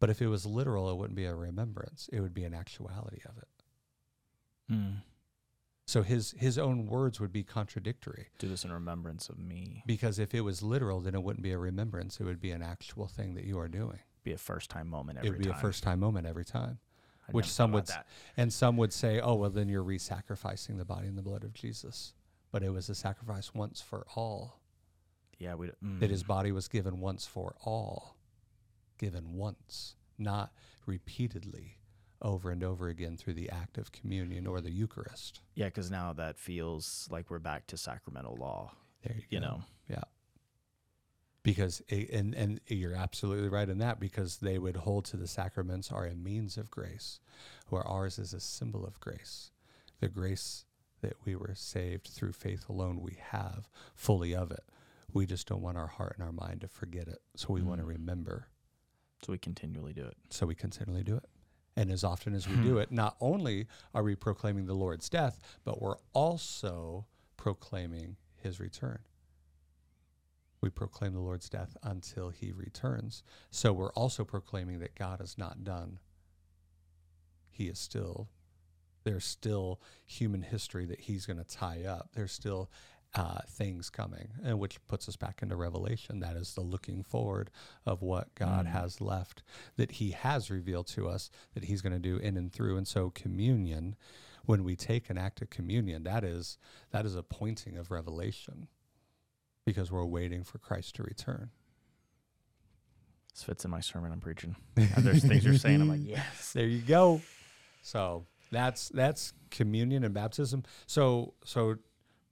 But 0.00 0.10
if 0.10 0.20
it 0.20 0.26
was 0.26 0.44
literal, 0.44 0.90
it 0.90 0.96
wouldn't 0.96 1.16
be 1.16 1.24
a 1.24 1.34
remembrance, 1.34 2.10
it 2.12 2.20
would 2.20 2.34
be 2.34 2.44
an 2.44 2.52
actuality 2.52 3.20
of 3.24 3.38
it. 3.38 3.48
Mm. 4.70 4.96
So 5.86 6.02
his 6.02 6.34
his 6.36 6.58
own 6.58 6.86
words 6.86 7.20
would 7.20 7.32
be 7.32 7.44
contradictory 7.44 8.26
Do 8.38 8.48
this 8.48 8.64
in 8.64 8.72
remembrance 8.72 9.28
of 9.28 9.38
me. 9.38 9.84
because 9.86 10.18
if 10.18 10.34
it 10.34 10.40
was 10.40 10.60
literal, 10.60 11.00
then 11.00 11.14
it 11.14 11.22
wouldn't 11.22 11.44
be 11.44 11.52
a 11.52 11.58
remembrance. 11.58 12.18
It 12.20 12.24
would 12.24 12.40
be 12.40 12.50
an 12.50 12.62
actual 12.62 13.06
thing 13.06 13.34
that 13.34 13.44
you 13.44 13.58
are 13.60 13.68
doing. 13.68 14.00
Be 14.24 14.32
a 14.32 14.38
first 14.38 14.68
time 14.68 14.88
moment 14.88 15.18
every 15.18 15.28
it 15.28 15.30
would 15.30 15.38
be 15.38 15.44
time. 15.44 15.54
a 15.54 15.60
first 15.60 15.84
time 15.84 16.00
moment 16.00 16.26
every 16.26 16.44
time. 16.44 16.80
I 17.28 17.32
which 17.32 17.46
some 17.46 17.70
would 17.72 17.86
that. 17.86 18.06
And 18.36 18.52
some 18.52 18.76
would 18.76 18.92
say, 18.92 19.20
oh, 19.20 19.34
well, 19.34 19.50
then 19.50 19.68
you're 19.68 19.82
re 19.82 19.98
sacrificing 19.98 20.76
the 20.76 20.84
body 20.84 21.06
and 21.06 21.16
the 21.16 21.22
blood 21.22 21.44
of 21.44 21.52
Jesus. 21.54 22.12
But 22.50 22.64
it 22.64 22.70
was 22.70 22.88
a 22.88 22.94
sacrifice 22.94 23.54
once 23.54 23.80
for 23.80 24.06
all. 24.16 24.60
Yeah, 25.38 25.54
we. 25.54 25.68
Mm. 25.84 26.00
that 26.00 26.10
his 26.10 26.22
body 26.22 26.52
was 26.52 26.68
given 26.68 27.00
once 27.00 27.26
for 27.26 27.54
all, 27.64 28.16
given 28.98 29.34
once, 29.34 29.94
not 30.18 30.52
repeatedly 30.86 31.78
over 32.22 32.50
and 32.50 32.64
over 32.64 32.88
again 32.88 33.16
through 33.16 33.34
the 33.34 33.50
act 33.50 33.76
of 33.76 33.92
communion 33.92 34.46
or 34.46 34.60
the 34.62 34.70
Eucharist. 34.70 35.40
Yeah, 35.54 35.66
because 35.66 35.90
now 35.90 36.12
that 36.14 36.38
feels 36.38 37.06
like 37.10 37.28
we're 37.30 37.38
back 37.38 37.66
to 37.68 37.76
sacramental 37.76 38.36
law. 38.36 38.72
There 39.04 39.16
you, 39.16 39.22
You 39.28 39.40
go. 39.40 39.46
know. 39.46 39.62
Yeah. 39.90 40.04
Because 41.42 41.80
it, 41.88 42.10
and 42.10 42.34
and 42.34 42.60
you're 42.66 42.96
absolutely 42.96 43.48
right 43.48 43.68
in 43.68 43.78
that 43.78 44.00
because 44.00 44.38
they 44.38 44.58
would 44.58 44.76
hold 44.78 45.04
to 45.06 45.16
the 45.16 45.28
sacraments 45.28 45.92
are 45.92 46.04
a 46.04 46.14
means 46.14 46.56
of 46.56 46.70
grace, 46.72 47.20
where 47.68 47.86
ours 47.86 48.18
is 48.18 48.32
a 48.34 48.40
symbol 48.40 48.84
of 48.84 48.98
grace. 48.98 49.50
The 50.00 50.08
grace 50.08 50.64
that 51.02 51.14
we 51.24 51.36
were 51.36 51.54
saved 51.54 52.08
through 52.08 52.32
faith 52.32 52.68
alone, 52.68 53.00
we 53.00 53.18
have 53.30 53.68
fully 53.94 54.34
of 54.34 54.50
it. 54.50 54.64
We 55.12 55.26
just 55.26 55.46
don't 55.46 55.62
want 55.62 55.76
our 55.78 55.86
heart 55.86 56.14
and 56.18 56.24
our 56.26 56.32
mind 56.32 56.60
to 56.62 56.68
forget 56.68 57.08
it. 57.08 57.18
So 57.36 57.52
we 57.52 57.62
want 57.62 57.80
to 57.80 57.86
Mm. 57.86 57.90
remember. 57.90 58.48
So 59.22 59.32
we 59.32 59.38
continually 59.38 59.92
do 59.94 60.04
it. 60.04 60.16
So 60.30 60.46
we 60.46 60.54
continually 60.54 61.02
do 61.02 61.16
it. 61.16 61.24
And 61.74 61.90
as 61.90 62.04
often 62.04 62.34
as 62.34 62.48
we 62.48 62.56
do 62.62 62.78
it, 62.78 62.90
not 62.90 63.16
only 63.20 63.66
are 63.94 64.02
we 64.02 64.14
proclaiming 64.16 64.66
the 64.66 64.74
Lord's 64.74 65.08
death, 65.10 65.40
but 65.64 65.80
we're 65.80 65.98
also 66.14 67.06
proclaiming 67.36 68.16
his 68.34 68.58
return. 68.60 69.00
We 70.62 70.70
proclaim 70.70 71.12
the 71.12 71.20
Lord's 71.20 71.48
death 71.50 71.76
until 71.82 72.30
he 72.30 72.50
returns. 72.52 73.22
So 73.50 73.72
we're 73.74 73.92
also 73.92 74.24
proclaiming 74.24 74.78
that 74.80 74.94
God 74.94 75.20
is 75.20 75.36
not 75.36 75.64
done. 75.64 75.98
He 77.50 77.68
is 77.68 77.78
still, 77.78 78.28
there's 79.04 79.24
still 79.26 79.80
human 80.06 80.42
history 80.42 80.86
that 80.86 81.00
he's 81.00 81.26
going 81.26 81.38
to 81.38 81.44
tie 81.44 81.84
up. 81.84 82.10
There's 82.14 82.32
still 82.32 82.70
uh, 83.16 83.38
things 83.48 83.88
coming, 83.88 84.28
and 84.44 84.58
which 84.58 84.84
puts 84.86 85.08
us 85.08 85.16
back 85.16 85.40
into 85.42 85.56
Revelation. 85.56 86.20
That 86.20 86.36
is 86.36 86.54
the 86.54 86.60
looking 86.60 87.02
forward 87.02 87.50
of 87.86 88.02
what 88.02 88.34
God 88.34 88.66
Mm. 88.66 88.70
has 88.72 89.00
left, 89.00 89.42
that 89.76 89.92
He 89.92 90.10
has 90.10 90.50
revealed 90.50 90.86
to 90.88 91.08
us 91.08 91.30
that 91.54 91.64
He's 91.64 91.80
going 91.82 91.94
to 91.94 91.98
do 91.98 92.18
in 92.18 92.36
and 92.36 92.52
through. 92.52 92.76
And 92.76 92.86
so, 92.86 93.10
communion, 93.10 93.96
when 94.44 94.62
we 94.64 94.76
take 94.76 95.08
an 95.10 95.16
act 95.18 95.40
of 95.40 95.48
communion, 95.50 96.04
that 96.04 96.24
is 96.24 96.58
that 96.90 97.06
is 97.06 97.14
a 97.16 97.22
pointing 97.22 97.76
of 97.78 97.90
revelation, 97.90 98.68
because 99.64 99.90
we're 99.90 100.04
waiting 100.04 100.44
for 100.44 100.58
Christ 100.58 100.94
to 100.96 101.02
return. 101.02 101.50
This 103.32 103.42
fits 103.42 103.64
in 103.64 103.70
my 103.70 103.80
sermon 103.80 104.12
I'm 104.12 104.20
preaching. 104.20 104.56
There's 104.74 105.24
things 105.24 105.44
you're 105.44 105.54
saying. 105.58 105.80
I'm 105.80 105.88
like, 105.88 106.00
yes. 106.04 106.52
There 106.52 106.66
you 106.66 106.80
go. 106.80 107.20
So 107.82 108.26
that's 108.50 108.88
that's 108.90 109.32
communion 109.50 110.04
and 110.04 110.14
baptism. 110.14 110.64
So 110.86 111.34
so 111.44 111.76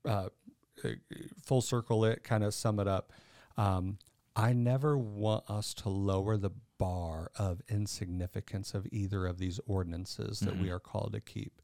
uh, 0.07 0.09
uh, 0.09 0.29
full 1.43 1.61
circle 1.61 2.05
it, 2.05 2.23
kind 2.25 2.45
of 2.45 2.55
sum 2.55 2.79
it 2.81 2.89
up. 2.89 3.13
Um, 3.57 3.99
I 4.37 4.53
never 4.53 4.99
want 4.99 5.49
us 5.49 5.75
to 5.75 5.89
lower 5.89 6.37
the 6.37 6.51
bar 6.79 7.31
of 7.39 7.63
insignificance 7.69 8.75
of 8.75 8.87
either 8.91 9.27
of 9.27 9.39
these 9.39 9.61
ordinances 9.67 10.41
that 10.41 10.59
we 10.59 10.71
are 10.71 10.81
called 10.81 11.13
to 11.13 11.21
keep, 11.21 11.63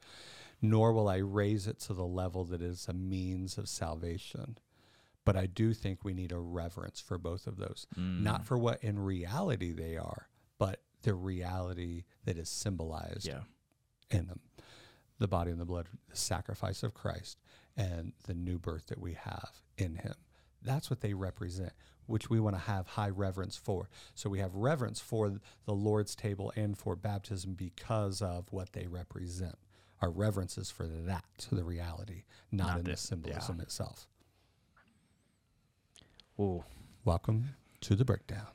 nor 0.63 0.93
will 0.93 1.09
I 1.09 1.17
raise 1.17 1.67
it 1.67 1.81
to 1.81 1.95
the 1.95 2.07
level 2.07 2.45
that 2.45 2.63
is 2.63 2.87
a 2.89 2.93
means 2.93 3.59
of 3.59 3.69
salvation. 3.69 4.57
But 5.25 5.37
I 5.37 5.47
do 5.47 5.75
think 5.75 6.05
we 6.05 6.15
need 6.15 6.33
a 6.33 6.39
reverence 6.39 7.01
for 7.01 7.19
both 7.19 7.47
of 7.47 7.57
those, 7.57 7.87
Mm. 7.97 8.23
not 8.23 8.45
for 8.47 8.57
what 8.57 8.83
in 8.85 8.99
reality 8.99 9.73
they 9.73 9.97
are, 9.97 10.29
but 10.59 10.83
the 11.03 11.15
reality 11.15 12.05
that 12.25 12.39
is 12.39 12.49
symbolized 12.49 13.27
Yeah. 13.27 13.43
in 14.11 14.29
them 14.29 14.41
the 15.21 15.29
body 15.29 15.53
and 15.53 15.61
the 15.61 15.65
blood, 15.65 15.87
the 16.09 16.17
sacrifice 16.17 16.83
of 16.83 16.95
Christ, 16.95 17.39
and 17.77 18.13
the 18.27 18.35
new 18.35 18.59
birth 18.59 18.87
that 18.89 18.99
we 18.99 19.13
have 19.15 19.51
in 19.79 19.95
Him. 19.97 20.15
That's 20.63 20.91
what 20.91 21.01
they 21.01 21.15
represent, 21.15 21.73
which 22.07 22.29
we 22.29 22.41
want 22.41 22.57
to 22.57 22.61
have 22.63 22.87
high 22.89 23.09
reverence 23.11 23.57
for. 23.57 23.89
So 24.15 24.29
we 24.29 24.41
have 24.41 24.55
reverence 24.55 24.99
for 25.01 25.41
the 25.67 25.75
Lord's 25.75 26.17
table 26.17 26.53
and 26.57 26.77
for 26.77 26.97
baptism 26.97 27.55
because 27.55 28.21
of 28.21 28.47
what 28.51 28.73
they 28.73 28.87
represent. 28.89 29.57
Our 30.03 30.11
reverence 30.11 30.57
is 30.59 30.71
for 30.71 30.87
that, 30.87 31.25
to 31.39 31.55
the 31.55 31.65
reality, 31.65 32.25
not, 32.51 32.69
Not 32.69 32.79
in 32.79 32.85
the- 32.85 32.91
the 32.93 32.97
symbolism 32.97 33.61
itself. 33.61 34.09
Ooh. 36.39 36.65
Welcome 37.05 37.55
to 37.83 37.95
the 37.95 38.05
breakdown. 38.05 38.47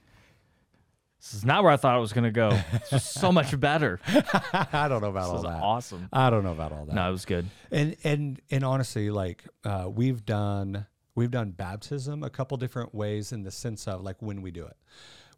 This 1.26 1.34
is 1.34 1.46
not 1.46 1.64
where 1.64 1.72
I 1.72 1.78
thought 1.78 1.98
it 1.98 2.02
was 2.02 2.14
going 2.14 2.26
to 2.26 2.32
go. 2.32 2.52
It's 2.74 2.92
just 2.92 3.14
so 3.16 3.32
much 3.32 3.60
better. 3.60 4.00
I 4.08 4.88
don't 4.88 5.02
know 5.02 5.10
about 5.10 5.24
This 5.24 5.32
all 5.38 5.42
that. 5.42 5.60
awesome. 5.64 6.08
I 6.14 6.30
don't 6.30 6.44
know 6.44 6.52
about 6.52 6.72
all 6.72 6.86
that. 6.86 6.94
No, 6.94 7.08
it 7.08 7.12
was 7.12 7.26
good. 7.26 7.48
and 7.72 7.96
and 8.04 8.40
and 8.52 8.64
honestly 8.64 9.10
like 9.10 9.44
uh, 9.64 9.90
we've 9.92 10.24
done 10.24 10.86
we've 11.16 11.32
done 11.32 11.50
baptism 11.50 12.22
a 12.24 12.30
couple 12.30 12.58
different 12.58 12.94
ways 12.94 13.32
in 13.32 13.42
the 13.42 13.50
sense 13.52 13.88
of 13.88 14.02
like 14.02 14.22
when 14.22 14.44
we 14.44 14.52
do 14.52 14.66
it 14.66 14.78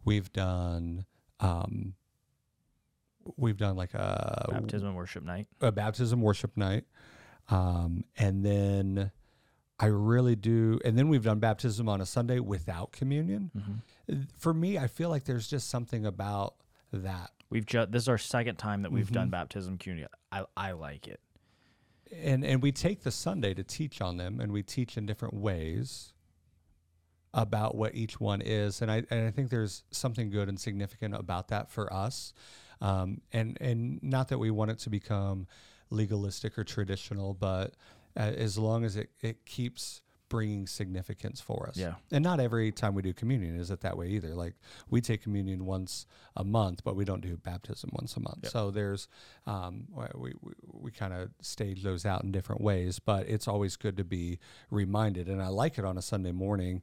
we've 0.04 0.32
done 0.34 1.06
um 1.40 1.94
we've 3.38 3.58
done 3.58 3.76
like 3.78 3.94
a 3.94 4.48
Baptism 4.52 4.94
worship 4.96 5.24
night. 5.24 5.48
a 5.62 5.72
baptism 5.72 6.22
worship 6.22 6.58
night 6.58 6.86
um 7.50 8.04
and 8.18 8.44
then 8.44 9.12
i 9.80 9.86
really 9.86 10.36
do 10.36 10.80
and 10.84 10.98
then 10.98 11.10
we've 11.10 11.24
done 11.24 11.40
baptism 11.40 11.88
on 11.88 12.02
a 12.02 12.06
sunday 12.06 12.40
without 12.40 12.92
communion 12.92 13.52
Mm-hmm. 13.56 13.74
For 14.38 14.54
me 14.54 14.78
i 14.78 14.88
feel 14.88 15.10
like 15.10 15.26
there's 15.26 15.48
just 15.48 15.70
something 15.70 16.06
about 16.06 16.56
that 16.92 17.32
We've 17.50 17.66
just 17.66 17.92
this 17.94 18.04
is 18.04 18.10
our 18.10 18.18
second 18.18 18.58
time 18.58 18.82
that 18.82 18.92
we've 18.92 19.10
done 19.12 19.28
Mhm. 19.30 19.32
baptism 19.32 19.78
community. 19.78 20.08
I 20.34 20.44
I 20.58 20.72
like 20.74 21.08
it. 21.08 21.22
and 22.12 22.44
and 22.44 22.62
we 22.62 22.74
take 22.74 23.04
the 23.04 23.12
Sunday 23.12 23.54
to 23.54 23.64
teach 23.64 24.02
on 24.02 24.18
them, 24.18 24.42
and 24.42 24.52
we 24.52 24.64
teach 24.64 24.98
in 24.98 25.06
different 25.06 25.34
ways 25.34 26.12
about 27.34 27.76
what 27.76 27.94
each 27.96 28.20
one 28.20 28.42
is, 28.42 28.82
and 28.82 28.92
I 28.92 28.98
and 29.10 29.28
I 29.28 29.32
think 29.32 29.50
there's 29.50 29.84
something 29.92 30.30
good 30.30 30.50
and 30.50 30.60
significant 30.60 31.14
about 31.16 31.48
that 31.50 31.70
for 31.70 31.92
us, 31.94 32.34
um, 32.82 33.22
and 33.32 33.58
and 33.62 34.02
not 34.04 34.28
that 34.30 34.40
we 34.40 34.52
want 34.52 34.72
it 34.72 34.80
to 34.80 34.90
become 34.90 35.48
legalistic 35.90 36.58
or 36.58 36.64
traditional, 36.66 37.34
but 37.34 37.76
uh, 38.18 38.20
as 38.36 38.58
long 38.58 38.84
as 38.84 38.96
it 38.98 39.10
it 39.22 39.46
keeps 39.46 40.02
bringing 40.30 40.68
significance 40.68 41.40
for 41.40 41.68
us. 41.70 41.78
Yeah. 41.78 41.94
And 42.12 42.24
not 42.24 42.40
every 42.40 42.72
time 42.72 42.94
we 42.96 43.02
do 43.02 43.14
communion 43.14 43.58
is 43.60 43.72
it 43.72 43.82
that 43.82 43.98
way 43.98 44.08
either. 44.10 44.36
Like 44.36 44.56
we 44.90 45.00
take 45.02 45.22
communion 45.24 45.66
once 45.66 46.06
a 46.36 46.44
month, 46.44 46.84
but 46.84 46.96
we 46.96 47.06
don't 47.06 47.22
do 47.22 47.38
baptism 47.38 47.90
once 47.94 48.16
a 48.18 48.20
month. 48.20 48.40
Yep. 48.44 48.52
So 48.52 48.72
there's 48.72 49.08
um, 49.46 49.88
we 50.16 50.34
we, 50.42 50.52
we 50.72 50.92
kind 50.92 51.14
of 51.14 51.30
stage 51.42 51.84
those 51.84 52.06
out 52.06 52.24
in 52.24 52.32
different 52.32 52.62
ways, 52.62 53.00
but 53.00 53.28
it's 53.30 53.48
always 53.48 53.76
good 53.76 53.98
to 53.98 54.04
be 54.04 54.40
reminded. 54.70 55.28
And 55.30 55.42
I 55.42 55.48
like 55.48 55.78
it 55.78 55.86
on 55.86 55.98
a 55.98 56.02
Sunday 56.02 56.32
morning, 56.32 56.82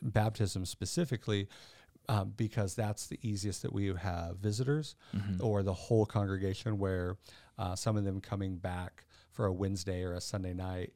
baptism 0.00 0.64
specifically. 0.66 1.48
Um, 2.08 2.32
because 2.36 2.74
that's 2.74 3.06
the 3.06 3.18
easiest 3.22 3.62
that 3.62 3.72
we 3.72 3.86
have 3.94 4.36
visitors 4.38 4.96
Mm-hmm. 5.14 5.44
or 5.46 5.62
the 5.62 5.72
whole 5.72 6.04
congregation 6.04 6.76
where 6.78 7.16
uh, 7.58 7.76
some 7.76 7.96
of 7.96 8.02
them 8.02 8.20
coming 8.20 8.56
back 8.56 9.04
for 9.30 9.46
a 9.46 9.52
Wednesday 9.52 10.02
or 10.02 10.12
a 10.14 10.20
Sunday 10.20 10.52
night, 10.52 10.92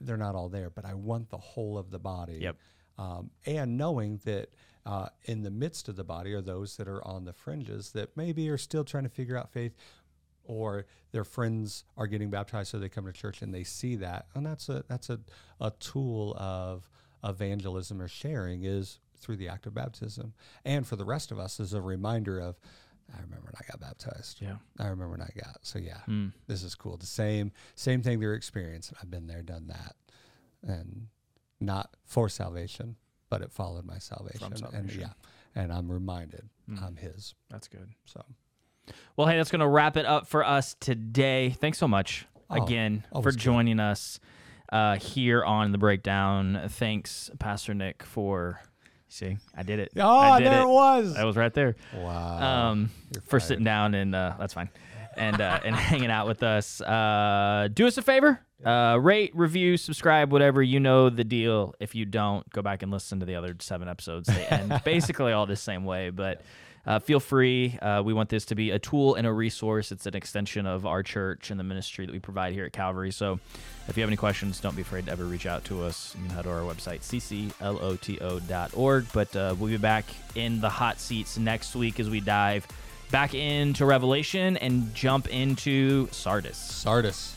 they're 0.00 0.16
not 0.16 0.34
all 0.34 0.48
there, 0.48 0.70
but 0.70 0.84
I 0.84 0.94
want 0.94 1.30
the 1.30 1.38
whole 1.38 1.78
of 1.78 1.90
the 1.90 1.98
body. 1.98 2.38
Yep. 2.40 2.56
Um, 2.98 3.30
and 3.46 3.76
knowing 3.76 4.20
that 4.24 4.50
uh, 4.84 5.08
in 5.24 5.42
the 5.42 5.50
midst 5.50 5.88
of 5.88 5.96
the 5.96 6.04
body 6.04 6.32
are 6.32 6.40
those 6.40 6.76
that 6.76 6.88
are 6.88 7.06
on 7.06 7.24
the 7.24 7.32
fringes 7.32 7.92
that 7.92 8.16
maybe 8.16 8.48
are 8.48 8.58
still 8.58 8.84
trying 8.84 9.04
to 9.04 9.10
figure 9.10 9.36
out 9.36 9.52
faith 9.52 9.74
or 10.44 10.86
their 11.12 11.24
friends 11.24 11.84
are 11.96 12.06
getting 12.06 12.30
baptized 12.30 12.70
so 12.70 12.78
they 12.78 12.88
come 12.88 13.04
to 13.04 13.12
church 13.12 13.42
and 13.42 13.54
they 13.54 13.62
see 13.62 13.96
that 13.96 14.26
and 14.34 14.46
that's 14.46 14.68
a 14.70 14.82
that's 14.88 15.10
a, 15.10 15.20
a 15.60 15.70
tool 15.78 16.34
of 16.38 16.88
evangelism 17.22 18.00
or 18.00 18.08
sharing 18.08 18.64
is 18.64 18.98
through 19.18 19.36
the 19.36 19.48
act 19.48 19.66
of 19.66 19.74
baptism 19.74 20.32
and 20.64 20.86
for 20.86 20.96
the 20.96 21.04
rest 21.04 21.30
of 21.30 21.38
us 21.38 21.60
is 21.60 21.74
a 21.74 21.82
reminder 21.82 22.38
of 22.38 22.58
i 23.16 23.20
remember 23.20 23.44
when 23.46 23.54
i 23.56 23.64
got 23.70 23.80
baptized 23.80 24.40
Yeah. 24.40 24.56
i 24.78 24.84
remember 24.84 25.10
when 25.10 25.22
i 25.22 25.30
got 25.36 25.58
so 25.62 25.78
yeah 25.78 25.98
Mm. 26.08 26.32
this 26.46 26.62
is 26.62 26.74
cool 26.74 26.96
the 26.96 27.06
same 27.06 27.52
same 27.74 28.02
thing 28.02 28.20
they're 28.20 28.34
experiencing 28.34 28.96
i've 29.02 29.10
been 29.10 29.26
there 29.26 29.42
done 29.42 29.66
that 29.68 29.96
and 30.62 31.08
not 31.60 31.96
for 32.04 32.28
salvation 32.28 32.96
but 33.30 33.42
it 33.42 33.52
followed 33.52 33.84
my 33.84 33.98
salvation, 33.98 34.46
and 34.52 34.58
salvation. 34.58 35.00
yeah 35.00 35.12
and 35.54 35.72
i'm 35.72 35.90
reminded 35.90 36.48
Mm. 36.70 36.82
i'm 36.82 36.96
his 36.96 37.34
That's 37.50 37.66
good. 37.68 37.88
so 38.04 38.24
Well, 39.16 39.26
hey, 39.26 39.36
that's 39.36 39.50
going 39.50 39.60
to 39.60 39.68
wrap 39.68 39.96
it 39.98 40.06
up 40.06 40.26
for 40.26 40.42
us 40.44 40.74
today. 40.80 41.50
Thanks 41.50 41.76
so 41.78 41.86
much 41.88 42.26
Oh, 42.50 42.62
again 42.62 43.04
for 43.10 43.16
always 43.16 43.36
good. 43.36 43.40
joining 43.42 43.80
us 43.80 44.18
uh, 44.72 44.96
here 44.96 45.44
on 45.44 45.72
the 45.72 45.78
breakdown. 45.78 46.60
Thanks, 46.68 47.30
Pastor 47.38 47.72
Nick, 47.74 48.02
for 48.02 48.60
see, 49.08 49.38
I 49.56 49.62
did 49.62 49.78
it. 49.80 49.92
oh 49.96 50.38
did 50.38 50.46
there 50.46 50.60
it. 50.60 50.64
it 50.64 50.68
was 50.68 51.14
That 51.14 51.24
was 51.24 51.36
right 51.36 51.52
there. 51.54 51.76
wow 51.94 52.70
Um, 52.70 52.90
You're 53.14 53.22
for 53.22 53.40
fired. 53.40 53.48
sitting 53.48 53.64
down 53.64 53.94
and 53.94 54.14
uh, 54.14 54.34
that's 54.38 54.54
fine, 54.54 54.68
and 55.16 55.40
uh, 55.40 55.60
and 55.64 55.74
hanging 55.90 56.10
out 56.10 56.26
with 56.26 56.42
us. 56.42 56.80
Uh, 56.80 57.68
do 57.72 57.86
us 57.86 57.96
a 57.98 58.02
favor, 58.02 58.40
uh, 58.64 58.98
rate, 59.00 59.32
review, 59.34 59.76
subscribe, 59.76 60.30
whatever 60.32 60.62
you 60.62 60.80
know 60.80 61.10
the 61.10 61.24
deal. 61.24 61.74
If 61.80 61.94
you 61.94 62.04
don't, 62.04 62.48
go 62.50 62.62
back 62.62 62.82
and 62.82 62.92
listen 62.92 63.20
to 63.20 63.26
the 63.26 63.34
other 63.36 63.56
seven 63.60 63.88
episodes. 63.88 64.28
They 64.28 64.44
end 64.46 64.80
basically 64.84 65.32
all 65.32 65.46
the 65.46 65.56
same 65.56 65.84
way, 65.84 66.10
but 66.10 66.42
uh, 66.88 66.98
feel 66.98 67.20
free. 67.20 67.78
Uh, 67.82 68.02
we 68.02 68.14
want 68.14 68.30
this 68.30 68.46
to 68.46 68.54
be 68.54 68.70
a 68.70 68.78
tool 68.78 69.14
and 69.14 69.26
a 69.26 69.32
resource. 69.32 69.92
It's 69.92 70.06
an 70.06 70.16
extension 70.16 70.66
of 70.66 70.86
our 70.86 71.02
church 71.02 71.50
and 71.50 71.60
the 71.60 71.64
ministry 71.64 72.06
that 72.06 72.12
we 72.12 72.18
provide 72.18 72.54
here 72.54 72.64
at 72.64 72.72
Calvary. 72.72 73.12
So 73.12 73.38
if 73.88 73.96
you 73.96 74.00
have 74.00 74.08
any 74.08 74.16
questions, 74.16 74.58
don't 74.58 74.74
be 74.74 74.80
afraid 74.80 75.04
to 75.04 75.12
ever 75.12 75.26
reach 75.26 75.44
out 75.44 75.64
to 75.66 75.82
us. 75.82 76.16
You 76.16 76.24
can 76.24 76.34
head 76.34 76.44
to 76.44 76.50
our 76.50 76.62
website, 76.62 77.00
ccloto.org. 77.60 79.06
But 79.12 79.36
uh, 79.36 79.54
we'll 79.58 79.68
be 79.68 79.76
back 79.76 80.06
in 80.34 80.62
the 80.62 80.70
hot 80.70 80.98
seats 80.98 81.36
next 81.36 81.76
week 81.76 82.00
as 82.00 82.08
we 82.08 82.20
dive 82.20 82.66
back 83.10 83.34
into 83.34 83.84
Revelation 83.84 84.56
and 84.56 84.94
jump 84.94 85.28
into 85.28 86.08
Sardis. 86.10 86.56
Sardis. 86.56 87.36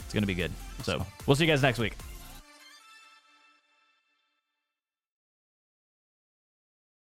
It's 0.00 0.12
going 0.12 0.24
to 0.24 0.26
be 0.26 0.34
good. 0.34 0.50
So 0.82 1.06
we'll 1.24 1.36
see 1.36 1.44
you 1.44 1.50
guys 1.52 1.62
next 1.62 1.78
week. 1.78 1.94